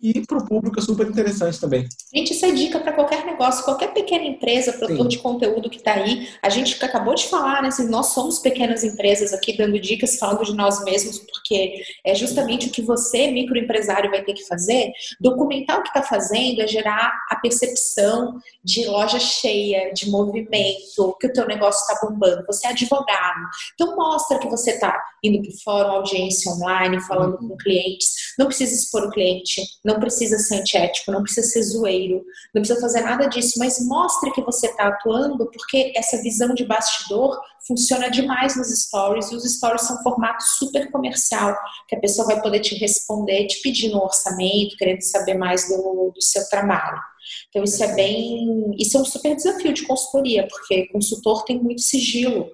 E 0.00 0.20
para 0.26 0.38
o 0.38 0.46
público 0.46 0.78
é 0.78 0.82
super 0.82 1.06
interessante 1.06 1.60
também. 1.60 1.88
Gente, 2.12 2.32
isso 2.32 2.44
é 2.44 2.50
dica 2.50 2.80
para 2.80 2.92
qualquer 2.92 3.24
negócio, 3.24 3.64
qualquer 3.64 3.94
pequena 3.94 4.24
empresa, 4.24 4.72
produtor 4.72 5.04
Sim. 5.04 5.08
de 5.08 5.18
conteúdo 5.18 5.70
que 5.70 5.76
está 5.76 5.94
aí. 5.94 6.28
A 6.42 6.50
gente 6.50 6.84
acabou 6.84 7.14
de 7.14 7.28
falar, 7.28 7.62
né? 7.62 7.68
Assim, 7.68 7.88
nós 7.88 8.06
somos 8.06 8.40
pequenas 8.40 8.82
empresas 8.82 9.32
aqui 9.32 9.56
dando 9.56 9.78
dicas, 9.78 10.16
falando 10.18 10.44
de 10.44 10.54
nós 10.54 10.82
mesmos, 10.84 11.18
porque 11.18 11.82
é 12.04 12.14
justamente 12.14 12.66
o 12.66 12.70
que 12.72 12.82
você, 12.82 13.30
microempresário, 13.30 14.10
vai 14.10 14.22
ter 14.22 14.34
que 14.34 14.44
fazer. 14.46 14.90
Documentar 15.20 15.78
o 15.78 15.82
que 15.82 15.88
está 15.88 16.02
fazendo 16.02 16.60
é 16.60 16.66
gerar 16.66 17.12
a 17.30 17.36
percepção 17.36 18.40
de 18.64 18.84
loja 18.86 19.20
cheia, 19.20 19.92
de 19.94 20.10
movimento, 20.10 21.16
que 21.20 21.28
o 21.28 21.32
teu 21.32 21.46
negócio 21.46 21.80
está 21.80 22.06
bombando. 22.06 22.44
Você 22.46 22.66
é 22.66 22.70
advogado. 22.70 23.48
Então 23.74 23.94
mostra 23.96 24.41
que 24.42 24.48
você 24.48 24.72
está 24.72 25.02
indo 25.22 25.40
para 25.40 25.50
o 25.50 25.62
fórum, 25.62 25.90
audiência 25.92 26.52
online, 26.52 27.00
falando 27.02 27.38
com 27.38 27.56
clientes. 27.56 28.08
Não 28.38 28.46
precisa 28.46 28.74
expor 28.74 29.04
o 29.04 29.10
cliente, 29.10 29.62
não 29.84 29.98
precisa 29.98 30.38
ser 30.38 30.56
antiético, 30.56 31.12
não 31.12 31.22
precisa 31.22 31.46
ser 31.46 31.62
zoeiro, 31.62 32.24
não 32.54 32.60
precisa 32.62 32.80
fazer 32.80 33.00
nada 33.02 33.26
disso, 33.26 33.58
mas 33.58 33.78
mostre 33.86 34.32
que 34.32 34.42
você 34.42 34.66
está 34.66 34.88
atuando, 34.88 35.48
porque 35.50 35.92
essa 35.96 36.20
visão 36.22 36.54
de 36.54 36.64
bastidor 36.64 37.40
funciona 37.66 38.10
demais 38.10 38.56
nos 38.56 38.68
stories, 38.68 39.30
e 39.30 39.36
os 39.36 39.44
stories 39.44 39.82
são 39.82 39.96
um 39.96 40.02
formato 40.02 40.42
super 40.58 40.90
comercial, 40.90 41.56
que 41.88 41.94
a 41.94 42.00
pessoa 42.00 42.26
vai 42.26 42.42
poder 42.42 42.60
te 42.60 42.74
responder, 42.74 43.46
te 43.46 43.62
pedindo 43.62 43.96
um 43.96 44.02
orçamento, 44.02 44.76
querendo 44.76 45.02
saber 45.02 45.34
mais 45.34 45.68
do, 45.68 46.12
do 46.12 46.20
seu 46.22 46.48
trabalho. 46.48 47.00
Então, 47.48 47.62
isso 47.62 47.82
é 47.82 47.94
bem. 47.94 48.74
Isso 48.78 48.96
é 48.96 49.00
um 49.00 49.04
super 49.04 49.36
desafio 49.36 49.72
de 49.72 49.86
consultoria, 49.86 50.46
porque 50.48 50.88
consultor 50.88 51.44
tem 51.44 51.62
muito 51.62 51.80
sigilo. 51.80 52.50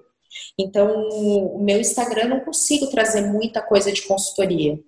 Então, 0.57 1.07
o 1.09 1.59
meu 1.63 1.79
Instagram 1.79 2.23
eu 2.23 2.29
não 2.29 2.39
consigo 2.41 2.87
trazer 2.87 3.21
muita 3.21 3.61
coisa 3.61 3.91
de 3.91 4.03
consultoria. 4.03 4.79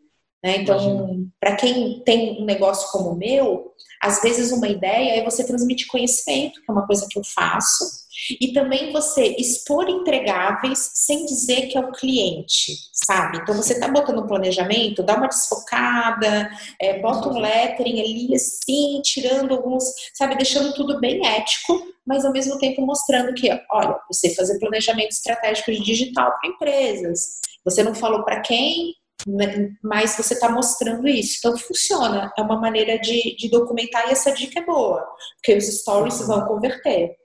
Né? 0.43 0.57
Então, 0.57 1.27
para 1.39 1.55
quem 1.55 2.01
tem 2.03 2.41
um 2.41 2.45
negócio 2.45 2.91
como 2.91 3.11
o 3.11 3.17
meu, 3.17 3.71
às 4.01 4.21
vezes 4.21 4.51
uma 4.51 4.67
ideia 4.67 5.19
é 5.19 5.23
você 5.23 5.45
transmitir 5.45 5.87
conhecimento, 5.87 6.59
que 6.61 6.69
é 6.69 6.71
uma 6.71 6.87
coisa 6.87 7.07
que 7.09 7.19
eu 7.19 7.23
faço, 7.23 8.00
e 8.39 8.53
também 8.53 8.91
você 8.91 9.35
expor 9.37 9.89
entregáveis 9.89 10.91
sem 10.93 11.25
dizer 11.25 11.67
que 11.67 11.77
é 11.77 11.81
o 11.81 11.91
cliente, 11.91 12.73
sabe? 12.93 13.39
Então 13.39 13.55
você 13.55 13.79
tá 13.79 13.87
botando 13.87 14.19
um 14.19 14.27
planejamento, 14.27 15.03
dá 15.03 15.15
uma 15.15 15.27
desfocada, 15.27 16.49
é, 16.79 16.99
bota 16.99 17.29
um 17.29 17.39
lettering 17.39 17.99
ali 18.01 18.35
assim, 18.35 19.01
tirando 19.03 19.53
alguns, 19.53 19.83
sabe, 20.13 20.35
deixando 20.35 20.73
tudo 20.73 20.99
bem 20.99 21.25
ético, 21.25 21.81
mas 22.05 22.25
ao 22.25 22.31
mesmo 22.31 22.57
tempo 22.57 22.85
mostrando 22.85 23.33
que, 23.33 23.49
olha, 23.71 23.97
você 24.11 24.33
fazer 24.35 24.59
planejamento 24.59 25.11
estratégico 25.11 25.71
de 25.71 25.81
digital 25.81 26.31
para 26.39 26.49
empresas. 26.49 27.39
Você 27.63 27.83
não 27.83 27.93
falou 27.93 28.23
para 28.23 28.41
quem, 28.41 28.95
né, 29.27 29.69
mas 29.83 30.15
você 30.15 30.33
está 30.33 30.49
mostrando 30.49 31.07
isso. 31.07 31.37
Então 31.39 31.57
funciona, 31.57 32.31
é 32.37 32.41
uma 32.41 32.59
maneira 32.59 32.99
de, 32.99 33.35
de 33.35 33.49
documentar 33.49 34.07
e 34.07 34.11
essa 34.11 34.31
dica 34.31 34.59
é 34.59 34.65
boa, 34.65 35.05
porque 35.35 35.55
os 35.57 35.65
stories 35.65 36.25
vão 36.27 36.45
converter 36.45 37.20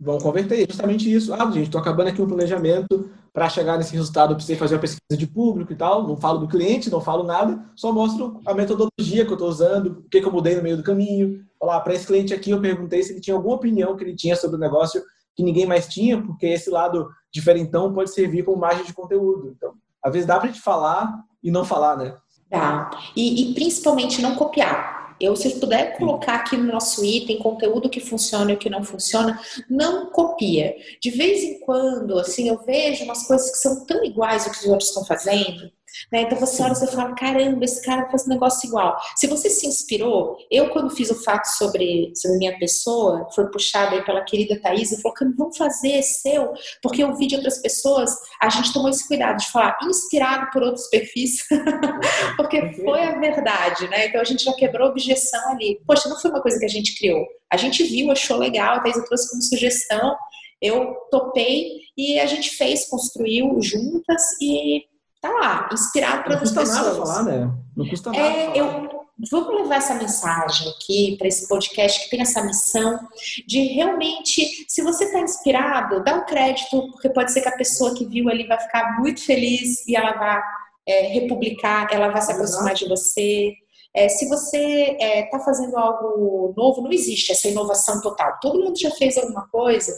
vão 0.00 0.18
converter. 0.18 0.66
Justamente 0.68 1.12
isso. 1.12 1.34
Ah, 1.34 1.50
gente, 1.50 1.64
estou 1.64 1.80
acabando 1.80 2.08
aqui 2.08 2.22
um 2.22 2.26
planejamento 2.26 3.10
para 3.32 3.48
chegar 3.48 3.76
nesse 3.76 3.92
resultado, 3.92 4.32
eu 4.32 4.34
precisei 4.34 4.56
fazer 4.56 4.74
uma 4.74 4.80
pesquisa 4.80 5.16
de 5.16 5.26
público 5.26 5.72
e 5.72 5.76
tal. 5.76 6.08
Não 6.08 6.16
falo 6.16 6.38
do 6.38 6.48
cliente, 6.48 6.90
não 6.90 7.00
falo 7.00 7.22
nada, 7.22 7.62
só 7.76 7.92
mostro 7.92 8.40
a 8.46 8.54
metodologia 8.54 9.24
que 9.24 9.30
eu 9.30 9.34
estou 9.34 9.48
usando, 9.48 9.86
o 9.86 10.08
que, 10.08 10.20
que 10.20 10.26
eu 10.26 10.32
mudei 10.32 10.56
no 10.56 10.62
meio 10.62 10.76
do 10.76 10.82
caminho. 10.82 11.44
Falar, 11.58 11.80
para 11.80 11.94
esse 11.94 12.06
cliente 12.06 12.34
aqui, 12.34 12.50
eu 12.50 12.60
perguntei 12.60 13.02
se 13.02 13.12
ele 13.12 13.20
tinha 13.20 13.36
alguma 13.36 13.54
opinião 13.54 13.96
que 13.96 14.02
ele 14.02 14.16
tinha 14.16 14.34
sobre 14.34 14.56
o 14.56 14.60
negócio 14.60 15.02
que 15.36 15.42
ninguém 15.42 15.66
mais 15.66 15.86
tinha, 15.86 16.20
porque 16.20 16.46
esse 16.46 16.70
lado 16.70 17.08
diferentão 17.32 17.92
pode 17.92 18.10
servir 18.10 18.44
como 18.44 18.58
margem 18.58 18.84
de 18.84 18.92
conteúdo. 18.92 19.54
Então, 19.56 19.74
às 20.02 20.12
vezes 20.12 20.26
dá 20.26 20.38
para 20.38 20.48
a 20.48 20.52
gente 20.52 20.62
falar 20.62 21.14
e 21.42 21.50
não 21.50 21.64
falar, 21.64 21.96
né? 21.96 22.16
Dá. 22.50 22.90
E, 23.14 23.52
e 23.52 23.54
principalmente 23.54 24.20
não 24.20 24.34
copiar 24.34 24.99
eu, 25.20 25.36
se 25.36 25.60
puder 25.60 25.96
colocar 25.98 26.36
aqui 26.36 26.56
no 26.56 26.72
nosso 26.72 27.04
item 27.04 27.38
conteúdo 27.38 27.90
que 27.90 28.00
funciona 28.00 28.50
e 28.50 28.54
o 28.54 28.58
que 28.58 28.70
não 28.70 28.82
funciona, 28.82 29.38
não 29.68 30.10
copia. 30.10 30.74
De 31.00 31.10
vez 31.10 31.42
em 31.42 31.60
quando, 31.60 32.18
assim, 32.18 32.48
eu 32.48 32.58
vejo 32.64 33.04
umas 33.04 33.26
coisas 33.26 33.50
que 33.50 33.58
são 33.58 33.84
tão 33.84 34.04
iguais 34.04 34.46
ao 34.46 34.52
que 34.52 34.60
os 34.60 34.66
outros 34.66 34.88
estão 34.88 35.04
fazendo, 35.04 35.70
né? 36.10 36.22
Então 36.22 36.38
você 36.38 36.62
olha 36.62 36.72
e 36.72 36.76
você 36.76 36.86
fala, 36.86 37.14
caramba, 37.14 37.64
esse 37.64 37.84
cara 37.84 38.08
faz 38.08 38.26
um 38.26 38.30
negócio 38.30 38.66
igual. 38.66 38.96
Se 39.16 39.26
você 39.26 39.48
se 39.50 39.66
inspirou, 39.66 40.36
eu 40.50 40.70
quando 40.70 40.90
fiz 40.90 41.10
o 41.10 41.22
fato 41.22 41.46
sobre, 41.46 42.12
sobre 42.14 42.38
minha 42.38 42.58
pessoa, 42.58 43.28
foi 43.34 43.50
puxado 43.50 43.94
aí 43.94 44.04
pela 44.04 44.22
querida 44.22 44.60
Thaís, 44.60 44.92
e 44.92 45.00
falou, 45.00 45.16
vamos 45.36 45.56
fazer 45.56 46.02
seu, 46.02 46.52
porque 46.82 47.02
eu 47.02 47.14
vi 47.16 47.26
de 47.26 47.36
outras 47.36 47.60
pessoas, 47.60 48.10
a 48.40 48.48
gente 48.48 48.72
tomou 48.72 48.90
esse 48.90 49.06
cuidado 49.06 49.38
de 49.38 49.50
falar 49.50 49.76
inspirado 49.82 50.50
por 50.52 50.62
outros 50.62 50.88
perfis, 50.88 51.46
porque 52.36 52.72
foi 52.74 53.02
a 53.02 53.18
verdade, 53.18 53.88
né? 53.88 54.06
Então 54.06 54.20
a 54.20 54.24
gente 54.24 54.44
já 54.44 54.52
quebrou 54.54 54.88
a 54.88 54.90
objeção 54.90 55.52
ali. 55.52 55.80
Poxa, 55.86 56.08
não 56.08 56.18
foi 56.18 56.30
uma 56.30 56.42
coisa 56.42 56.58
que 56.58 56.64
a 56.64 56.68
gente 56.68 56.96
criou. 56.96 57.24
A 57.52 57.56
gente 57.56 57.82
viu, 57.82 58.10
achou 58.10 58.36
legal, 58.36 58.76
a 58.76 58.80
Thaís 58.80 58.96
trouxe 59.04 59.30
como 59.30 59.42
sugestão, 59.42 60.16
eu 60.60 60.94
topei 61.10 61.80
e 61.96 62.18
a 62.20 62.26
gente 62.26 62.50
fez, 62.50 62.88
construiu 62.88 63.60
juntas 63.62 64.22
e 64.40 64.84
tá 65.20 65.28
lá, 65.28 65.68
inspirado 65.72 66.24
para 66.24 66.32
outras 66.32 66.50
pessoas. 66.52 66.68
Não 66.68 66.84
custa 66.84 66.92
nada 66.92 67.06
falar, 67.06 67.22
né? 67.24 67.54
Não 67.76 67.88
custa 67.88 68.10
nada. 68.10 68.22
É, 68.22 68.58
eu, 68.58 69.00
vamos 69.30 69.62
levar 69.62 69.76
essa 69.76 69.94
mensagem 69.94 70.70
aqui 70.70 71.16
para 71.18 71.28
esse 71.28 71.46
podcast 71.48 72.04
que 72.04 72.10
tem 72.10 72.22
essa 72.22 72.42
missão 72.42 72.98
de 73.46 73.64
realmente, 73.74 74.64
se 74.68 74.82
você 74.82 75.04
está 75.04 75.20
inspirado, 75.20 76.02
dá 76.02 76.14
um 76.14 76.24
crédito, 76.24 76.90
porque 76.92 77.10
pode 77.10 77.32
ser 77.32 77.42
que 77.42 77.48
a 77.48 77.56
pessoa 77.56 77.94
que 77.94 78.06
viu 78.06 78.28
ali 78.28 78.46
vai 78.46 78.58
ficar 78.58 78.98
muito 79.00 79.24
feliz 79.24 79.86
e 79.86 79.94
ela 79.94 80.12
vai 80.12 80.40
é, 80.86 81.02
republicar, 81.08 81.88
ela 81.92 82.08
vai 82.08 82.22
se 82.22 82.32
aproximar 82.32 82.74
de 82.74 82.88
você. 82.88 83.52
É, 83.94 84.08
se 84.08 84.28
você 84.28 84.92
está 84.92 85.04
é, 85.04 85.22
tá 85.24 85.40
fazendo 85.40 85.76
algo 85.76 86.54
novo, 86.56 86.80
não 86.80 86.92
existe 86.92 87.32
essa 87.32 87.48
inovação 87.48 88.00
total. 88.00 88.38
Todo 88.40 88.62
mundo 88.62 88.78
já 88.78 88.90
fez 88.92 89.18
alguma 89.18 89.46
coisa, 89.48 89.92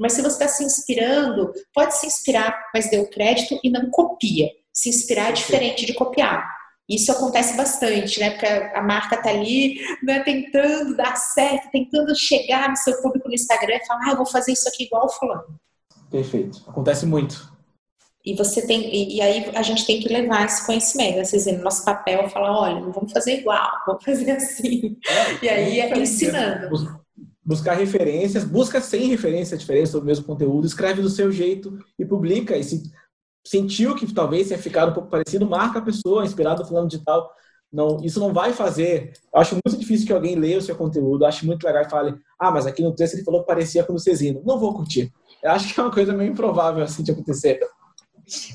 mas 0.00 0.14
se 0.14 0.22
você 0.22 0.44
está 0.44 0.48
se 0.48 0.64
inspirando, 0.64 1.52
pode 1.72 1.94
se 1.96 2.06
inspirar, 2.06 2.58
mas 2.74 2.90
dê 2.90 2.98
o 2.98 3.08
crédito 3.08 3.60
e 3.62 3.70
não 3.70 3.90
copia. 3.90 4.48
Se 4.74 4.88
inspirar 4.88 5.30
é 5.30 5.32
diferente 5.32 5.86
de 5.86 5.94
copiar. 5.94 6.52
Isso 6.88 7.10
acontece 7.10 7.56
bastante, 7.56 8.20
né? 8.20 8.30
Porque 8.30 8.46
a 8.46 8.82
marca 8.82 9.16
tá 9.16 9.30
ali, 9.30 9.80
né, 10.02 10.20
tentando 10.22 10.94
dar 10.96 11.16
certo, 11.16 11.70
tentando 11.70 12.14
chegar 12.14 12.68
no 12.68 12.76
seu 12.76 13.00
público 13.00 13.28
no 13.28 13.34
Instagram 13.34 13.76
e 13.76 13.86
falar, 13.86 14.10
ah, 14.10 14.14
vou 14.14 14.26
fazer 14.26 14.52
isso 14.52 14.68
aqui 14.68 14.84
igual 14.84 15.06
o 15.06 15.08
fulano. 15.08 15.58
Perfeito. 16.10 16.62
Acontece 16.68 17.06
muito. 17.06 17.54
E 18.24 18.34
você 18.34 18.66
tem, 18.66 18.94
e, 18.94 19.16
e 19.16 19.20
aí 19.20 19.50
a 19.54 19.62
gente 19.62 19.86
tem 19.86 20.00
que 20.00 20.08
levar 20.08 20.46
esse 20.46 20.64
conhecimento, 20.64 21.16
né? 21.16 21.24
Vocês 21.24 21.46
nosso 21.60 21.84
papel 21.84 22.20
é 22.20 22.28
falar, 22.28 22.58
olha, 22.58 22.80
não 22.80 22.92
vamos 22.92 23.12
fazer 23.12 23.40
igual, 23.40 23.70
vamos 23.86 24.04
fazer 24.04 24.30
assim. 24.32 24.96
É, 25.06 25.44
e 25.44 25.48
aí 25.48 25.80
é 25.80 25.98
ensinando. 25.98 26.98
Buscar 27.44 27.74
referências, 27.74 28.42
busca 28.44 28.80
sem 28.80 29.08
referência 29.08 29.58
diferente 29.58 29.90
sobre 29.90 30.04
o 30.04 30.06
mesmo 30.06 30.24
conteúdo, 30.24 30.66
escreve 30.66 31.02
do 31.02 31.10
seu 31.10 31.30
jeito 31.30 31.78
e 31.98 32.04
publica. 32.04 32.56
E 32.56 32.64
se 32.64 32.90
sentiu 33.46 33.94
que 33.94 34.12
talvez 34.12 34.48
tenha 34.48 34.58
ficado 34.58 34.90
um 34.90 34.94
pouco 34.94 35.10
parecido, 35.10 35.46
marca 35.46 35.78
a 35.78 35.82
pessoa, 35.82 36.24
inspirado 36.24 36.62
no 36.62 36.68
fulano 36.68 36.88
de 36.88 36.98
tal. 37.04 37.30
Não, 37.72 37.98
isso 38.02 38.20
não 38.20 38.32
vai 38.32 38.52
fazer. 38.52 39.12
Eu 39.32 39.40
acho 39.40 39.54
muito 39.54 39.78
difícil 39.78 40.06
que 40.06 40.12
alguém 40.12 40.36
leia 40.36 40.58
o 40.58 40.62
seu 40.62 40.76
conteúdo, 40.76 41.26
acho 41.26 41.44
muito 41.44 41.64
legal 41.64 41.82
e 41.82 41.90
fale, 41.90 42.14
ah, 42.38 42.50
mas 42.50 42.66
aqui 42.66 42.82
no 42.82 42.94
texto 42.94 43.14
ele 43.14 43.24
falou 43.24 43.40
que 43.40 43.46
parecia 43.46 43.82
com 43.82 43.94
o 43.94 43.98
Cezino. 43.98 44.42
Não 44.44 44.58
vou 44.58 44.74
curtir. 44.74 45.12
Eu 45.42 45.50
acho 45.50 45.72
que 45.72 45.78
é 45.78 45.82
uma 45.82 45.92
coisa 45.92 46.12
meio 46.12 46.30
improvável 46.30 46.82
assim 46.82 47.02
de 47.02 47.10
acontecer 47.10 47.60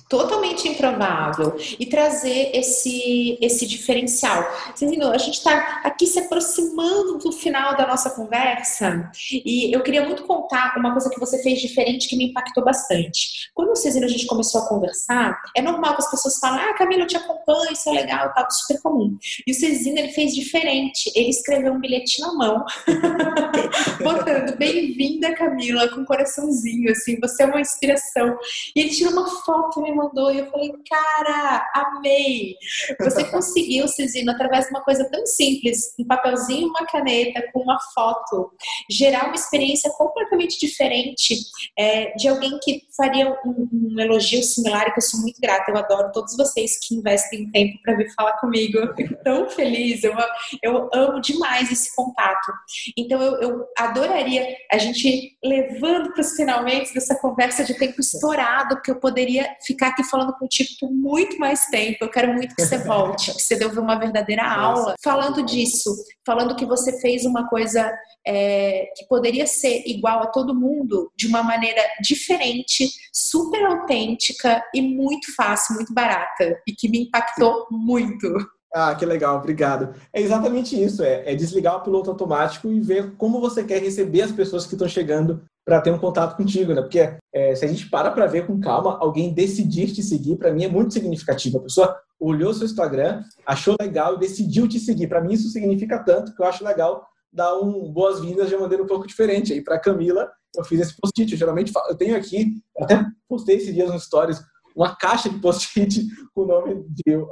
totalmente 0.09 0.67
improvável 0.67 1.55
e 1.79 1.85
trazer 1.85 2.51
esse 2.53 3.37
esse 3.41 3.67
diferencial. 3.67 4.43
Entendeu? 4.69 5.11
A 5.11 5.17
gente 5.17 5.37
está 5.37 5.81
aqui 5.83 6.07
se 6.07 6.19
aproximando 6.19 7.17
do 7.17 7.31
final 7.31 7.75
da 7.77 7.87
nossa 7.87 8.09
conversa 8.11 9.11
e 9.31 9.73
eu 9.73 9.81
queria 9.81 10.05
muito 10.05 10.23
contar 10.23 10.75
uma 10.77 10.91
coisa 10.91 11.09
que 11.09 11.19
você 11.19 11.41
fez 11.43 11.59
diferente 11.59 12.07
que 12.07 12.17
me 12.17 12.29
impactou 12.29 12.63
bastante. 12.63 13.49
Quando 13.53 13.69
vocês 13.69 13.95
a 13.95 14.07
gente 14.07 14.27
começou 14.27 14.61
a 14.61 14.67
conversar, 14.67 15.39
é 15.55 15.61
normal 15.61 15.95
que 15.95 16.01
as 16.01 16.11
pessoas 16.11 16.39
falam: 16.39 16.59
"Ah, 16.59 16.73
Camila, 16.73 17.03
eu 17.03 17.07
te 17.07 17.17
acompanho, 17.17 17.71
isso 17.71 17.89
é 17.89 17.93
legal", 17.93 18.33
tá 18.33 18.47
super 18.49 18.81
comum. 18.81 19.17
E 19.45 19.51
o 19.51 19.53
Cezino 19.53 19.99
ele 19.99 20.11
fez 20.13 20.33
diferente. 20.33 21.11
Ele 21.15 21.29
escreveu 21.29 21.73
um 21.73 21.79
bilhetinho 21.79 22.29
na 22.29 22.33
mão, 22.33 22.65
botando 24.01 24.57
"Bem-vinda, 24.57 25.35
Camila", 25.35 25.89
com 25.89 26.01
um 26.01 26.05
coraçãozinho 26.05 26.91
assim, 26.91 27.19
você 27.19 27.43
é 27.43 27.45
uma 27.45 27.61
inspiração. 27.61 28.37
E 28.75 28.81
ele 28.81 28.89
tirou 28.89 29.13
uma 29.13 29.27
foto 29.27 29.58
foto 29.59 29.79
e 29.79 29.83
me 29.83 29.95
mandou. 29.95 30.31
E 30.31 30.39
eu 30.39 30.49
falei, 30.49 30.73
cara, 30.89 31.69
amei! 31.73 32.55
Você 32.99 33.23
conseguiu, 33.29 33.87
Cisino, 33.87 34.31
através 34.31 34.65
de 34.65 34.71
uma 34.71 34.81
coisa 34.81 35.09
tão 35.09 35.25
simples, 35.25 35.93
um 35.99 36.05
papelzinho, 36.05 36.69
uma 36.69 36.85
caneta, 36.85 37.43
com 37.51 37.61
uma 37.61 37.79
foto, 37.93 38.51
gerar 38.89 39.25
uma 39.25 39.35
experiência 39.35 39.91
completamente 39.91 40.59
diferente 40.59 41.35
é, 41.77 42.13
de 42.15 42.27
alguém 42.27 42.57
que 42.63 42.81
faria 42.95 43.29
um, 43.45 43.67
um, 43.73 43.99
elogio 43.99 44.41
similar 44.43 44.87
e 44.87 44.91
que 44.91 44.99
eu 44.99 45.03
sou 45.03 45.21
muito 45.21 45.39
grata. 45.41 45.71
Eu 45.71 45.77
adoro 45.77 46.11
todos 46.11 46.35
vocês 46.35 46.79
que 46.79 46.95
investem 46.95 47.51
tempo 47.51 47.79
para 47.83 47.95
vir 47.95 48.13
falar 48.13 48.33
comigo. 48.33 48.77
Eu 48.77 48.95
fico 48.95 49.15
tão 49.23 49.49
feliz, 49.49 50.03
eu, 50.03 50.15
eu 50.63 50.89
amo 50.93 51.19
demais 51.19 51.71
esse 51.71 51.95
contato. 51.95 52.51
Então, 52.97 53.21
eu, 53.21 53.41
eu 53.41 53.65
adoraria 53.77 54.55
a 54.71 54.77
gente 54.77 55.37
levando 55.43 56.11
para 56.11 56.21
os 56.21 56.35
finalmente 56.35 56.93
dessa 56.93 57.15
conversa 57.19 57.63
de 57.63 57.73
tempo 57.77 57.99
estourado, 57.99 58.75
porque 58.75 58.91
eu 58.91 58.99
poderia 58.99 59.48
ficar 59.65 59.89
aqui 59.89 60.03
falando 60.03 60.33
contigo 60.33 60.69
por 60.79 60.91
muito 60.91 61.37
mais 61.37 61.65
tempo. 61.65 61.97
Eu 62.01 62.09
quero 62.09 62.33
muito 62.33 62.55
que 62.55 62.65
você 62.65 62.77
volte, 62.77 63.33
que 63.33 63.41
você 63.41 63.55
deu 63.55 63.69
uma 63.81 63.97
verdadeira 63.97 64.43
aula 64.43 64.95
falando 65.03 65.43
disso, 65.43 65.95
falando 66.25 66.55
que 66.55 66.65
você 66.65 66.99
fez 66.99 67.25
uma 67.25 67.47
coisa 67.47 67.91
é, 68.25 68.85
que 68.95 69.05
poderia 69.07 69.47
ser 69.47 69.83
igual 69.85 70.21
a 70.21 70.27
todo 70.27 70.55
mundo 70.55 71.11
de 71.15 71.27
uma 71.27 71.43
maneira 71.43 71.81
diferente, 72.01 72.89
super 73.13 73.65
autêntica 73.65 74.63
e 74.73 74.81
muito 74.81 75.33
fácil, 75.35 75.75
muito 75.75 75.93
barata 75.93 76.61
e 76.67 76.73
que 76.73 76.89
me 76.89 77.03
impactou 77.03 77.67
muito. 77.71 78.27
Ah, 78.73 78.93
que 78.93 79.05
legal, 79.05 79.37
obrigado. 79.37 79.95
É 80.13 80.21
exatamente 80.21 80.79
isso, 80.79 81.03
é, 81.03 81.31
é, 81.31 81.35
desligar 81.35 81.77
o 81.77 81.81
piloto 81.81 82.11
automático 82.11 82.71
e 82.71 82.79
ver 82.79 83.15
como 83.15 83.41
você 83.41 83.63
quer 83.63 83.81
receber 83.81 84.21
as 84.21 84.31
pessoas 84.31 84.67
que 84.67 84.75
estão 84.75 84.87
chegando 84.87 85.41
para 85.69 85.81
ter 85.81 85.91
um 85.91 85.99
contato 85.99 86.35
contigo, 86.35 86.73
né? 86.73 86.81
Porque 86.81 86.97
é, 87.31 87.53
se 87.53 87.63
a 87.63 87.67
gente 87.67 87.87
para 87.91 88.09
para 88.09 88.25
ver 88.25 88.47
com 88.47 88.59
calma, 88.59 88.97
alguém 88.99 89.31
decidir 89.31 89.93
te 89.93 90.01
seguir, 90.01 90.35
para 90.35 90.51
mim 90.51 90.63
é 90.63 90.67
muito 90.67 90.91
significativo. 90.91 91.59
A 91.59 91.61
pessoa 91.61 91.95
olhou 92.19 92.51
seu 92.55 92.65
Instagram, 92.65 93.23
achou 93.45 93.75
legal 93.79 94.15
e 94.15 94.19
decidiu 94.19 94.67
te 94.67 94.79
seguir. 94.79 95.05
Para 95.05 95.21
mim 95.21 95.33
isso 95.33 95.47
significa 95.49 96.03
tanto 96.03 96.33
que 96.33 96.41
eu 96.41 96.47
acho 96.47 96.65
legal 96.65 97.05
dar 97.31 97.55
um 97.59 97.93
boas-vindas 97.93 98.49
de 98.49 98.55
uma 98.55 98.63
maneira 98.63 98.83
um 98.83 98.87
pouco 98.87 99.05
diferente. 99.05 99.53
Aí 99.53 99.63
para 99.63 99.77
Camila, 99.77 100.27
eu 100.57 100.63
fiz 100.63 100.79
esse 100.79 100.95
post-it. 100.99 101.37
Geralmente 101.37 101.71
eu 101.87 101.95
tenho 101.95 102.17
aqui, 102.17 102.47
até 102.79 103.05
postei 103.27 103.57
esses 103.57 103.71
dias 103.71 103.91
nos 103.91 104.05
stories 104.05 104.41
uma 104.75 104.95
caixa 104.95 105.29
de 105.29 105.37
post-it 105.37 106.03
com 106.33 106.41
o 106.41 106.47
nome 106.47 106.83
de. 106.89 107.11
Eu 107.11 107.29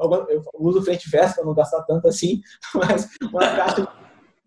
uso 0.59 0.83
frente 0.83 1.09
verso 1.09 1.37
para 1.37 1.45
não 1.45 1.55
gastar 1.55 1.81
tanto 1.85 2.07
assim, 2.07 2.39
mas 2.75 3.09
uma 3.19 3.41
caixa 3.55 3.87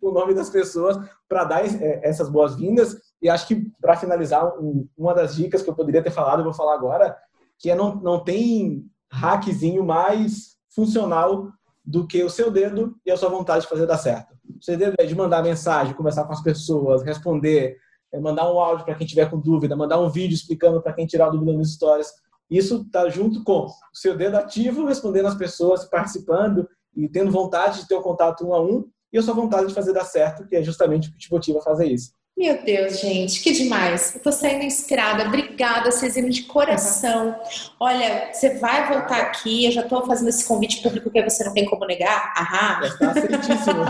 com 0.01 0.11
o 0.11 0.12
nome 0.12 0.33
das 0.33 0.49
pessoas 0.49 0.97
para 1.29 1.43
dar 1.43 1.67
é, 1.67 2.01
essas 2.05 2.29
boas-vindas. 2.29 2.97
E 3.22 3.28
acho 3.28 3.47
que, 3.47 3.70
para 3.80 3.97
finalizar, 3.97 4.51
uma 4.97 5.14
das 5.14 5.36
dicas 5.36 5.62
que 5.62 5.68
eu 5.68 5.74
poderia 5.74 6.02
ter 6.02 6.10
falado, 6.10 6.40
eu 6.40 6.44
vou 6.44 6.55
falar 6.55 6.74
agora, 6.74 7.16
que 7.59 7.70
é 7.70 7.74
não, 7.74 7.97
não 7.97 8.22
tem 8.22 8.86
hackzinho 9.12 9.84
mais 9.84 10.56
funcional 10.74 11.51
do 11.84 12.06
que 12.06 12.22
o 12.22 12.30
seu 12.30 12.51
dedo 12.51 12.97
e 13.05 13.10
a 13.10 13.16
sua 13.16 13.28
vontade 13.28 13.62
de 13.62 13.68
fazer 13.68 13.86
dar 13.86 13.98
certo. 13.98 14.34
Seu 14.60 14.76
dedo 14.76 14.94
é 14.98 15.05
de 15.05 15.14
mandar 15.14 15.42
mensagem, 15.42 15.94
conversar 15.94 16.24
com 16.24 16.32
as 16.32 16.42
pessoas, 16.42 17.02
responder, 17.02 17.76
é 18.12 18.18
mandar 18.18 18.51
um 18.52 18.59
áudio 18.59 18.84
para 18.84 18.94
quem 18.94 19.06
tiver 19.06 19.28
com 19.30 19.38
dúvida, 19.38 19.76
mandar 19.76 19.98
um 20.01 20.09
vídeo 20.09 20.34
explicando 20.34 20.80
para 20.80 20.92
quem 20.92 21.06
tirar 21.06 21.30
dúvida 21.30 21.52
nas 21.52 21.68
histórias. 21.68 22.12
Isso 22.51 22.82
está 22.82 23.09
junto 23.09 23.44
com 23.44 23.66
o 23.66 23.70
seu 23.92 24.16
dedo 24.16 24.36
ativo, 24.36 24.84
respondendo 24.84 25.26
às 25.26 25.34
pessoas, 25.34 25.84
participando 25.84 26.68
e 26.97 27.09
tendo 27.09 27.30
vontade 27.30 27.80
de 27.80 27.88
ter 27.88 27.94
o 27.94 28.01
um 28.01 28.02
contato 28.02 28.47
um 28.47 28.55
a 28.55 28.60
um, 28.60 28.88
e 29.12 29.18
a 29.18 29.22
sua 29.22 29.34
vontade 29.34 29.68
de 29.68 29.74
fazer 29.74 29.92
dar 29.92 30.05
certo, 30.05 30.47
que 30.47 30.56
é 30.56 30.62
justamente 30.62 31.09
o 31.09 31.12
que 31.12 31.18
te 31.18 31.30
motiva 31.30 31.59
a 31.59 31.62
fazer 31.62 31.86
isso. 31.86 32.12
Meu 32.41 32.57
Deus, 32.62 33.01
gente, 33.01 33.43
que 33.43 33.53
demais. 33.53 34.15
Eu 34.15 34.23
tô 34.23 34.33
saindo 34.33 34.65
inspirada. 34.65 35.25
Obrigada, 35.27 35.91
Cezino, 35.91 36.31
de 36.31 36.45
coração. 36.45 37.39
Olha, 37.79 38.31
você 38.33 38.55
vai 38.55 38.89
voltar 38.89 39.21
aqui. 39.21 39.67
Eu 39.67 39.73
já 39.73 39.83
tô 39.83 40.07
fazendo 40.07 40.29
esse 40.29 40.49
convite 40.49 40.83
público 40.83 41.11
que 41.11 41.23
você 41.23 41.45
não 41.45 41.53
tem 41.53 41.67
como 41.67 41.85
negar. 41.85 42.33
Aham. 42.35 42.81
Está 42.87 43.12
certíssimo. 43.12 43.85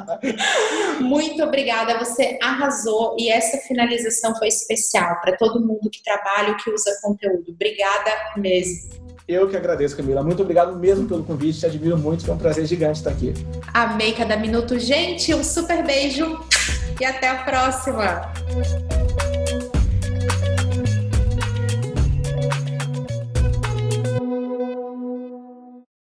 Muito 1.06 1.42
obrigada. 1.42 1.98
Você 1.98 2.38
arrasou. 2.42 3.16
E 3.18 3.28
essa 3.28 3.58
finalização 3.58 4.34
foi 4.34 4.48
especial 4.48 5.20
para 5.20 5.36
todo 5.36 5.60
mundo 5.60 5.90
que 5.90 6.02
trabalha 6.02 6.52
e 6.52 6.56
que 6.56 6.70
usa 6.70 6.90
conteúdo. 7.02 7.52
Obrigada 7.52 8.10
mesmo. 8.38 8.94
Eu 9.28 9.46
que 9.46 9.58
agradeço, 9.58 9.94
Camila. 9.94 10.22
Muito 10.22 10.40
obrigado 10.40 10.74
mesmo 10.74 11.06
pelo 11.06 11.22
convite. 11.22 11.60
Te 11.60 11.66
admiro 11.66 11.98
muito. 11.98 12.24
Foi 12.24 12.34
um 12.34 12.38
prazer 12.38 12.64
gigante 12.64 13.00
estar 13.00 13.10
aqui. 13.10 13.34
Amei 13.74 14.12
cada 14.12 14.38
minuto. 14.38 14.78
Gente, 14.78 15.34
um 15.34 15.44
super 15.44 15.84
beijo 15.84 16.40
e 17.00 17.04
até 17.04 17.28
a 17.28 17.34
próxima! 17.44 18.32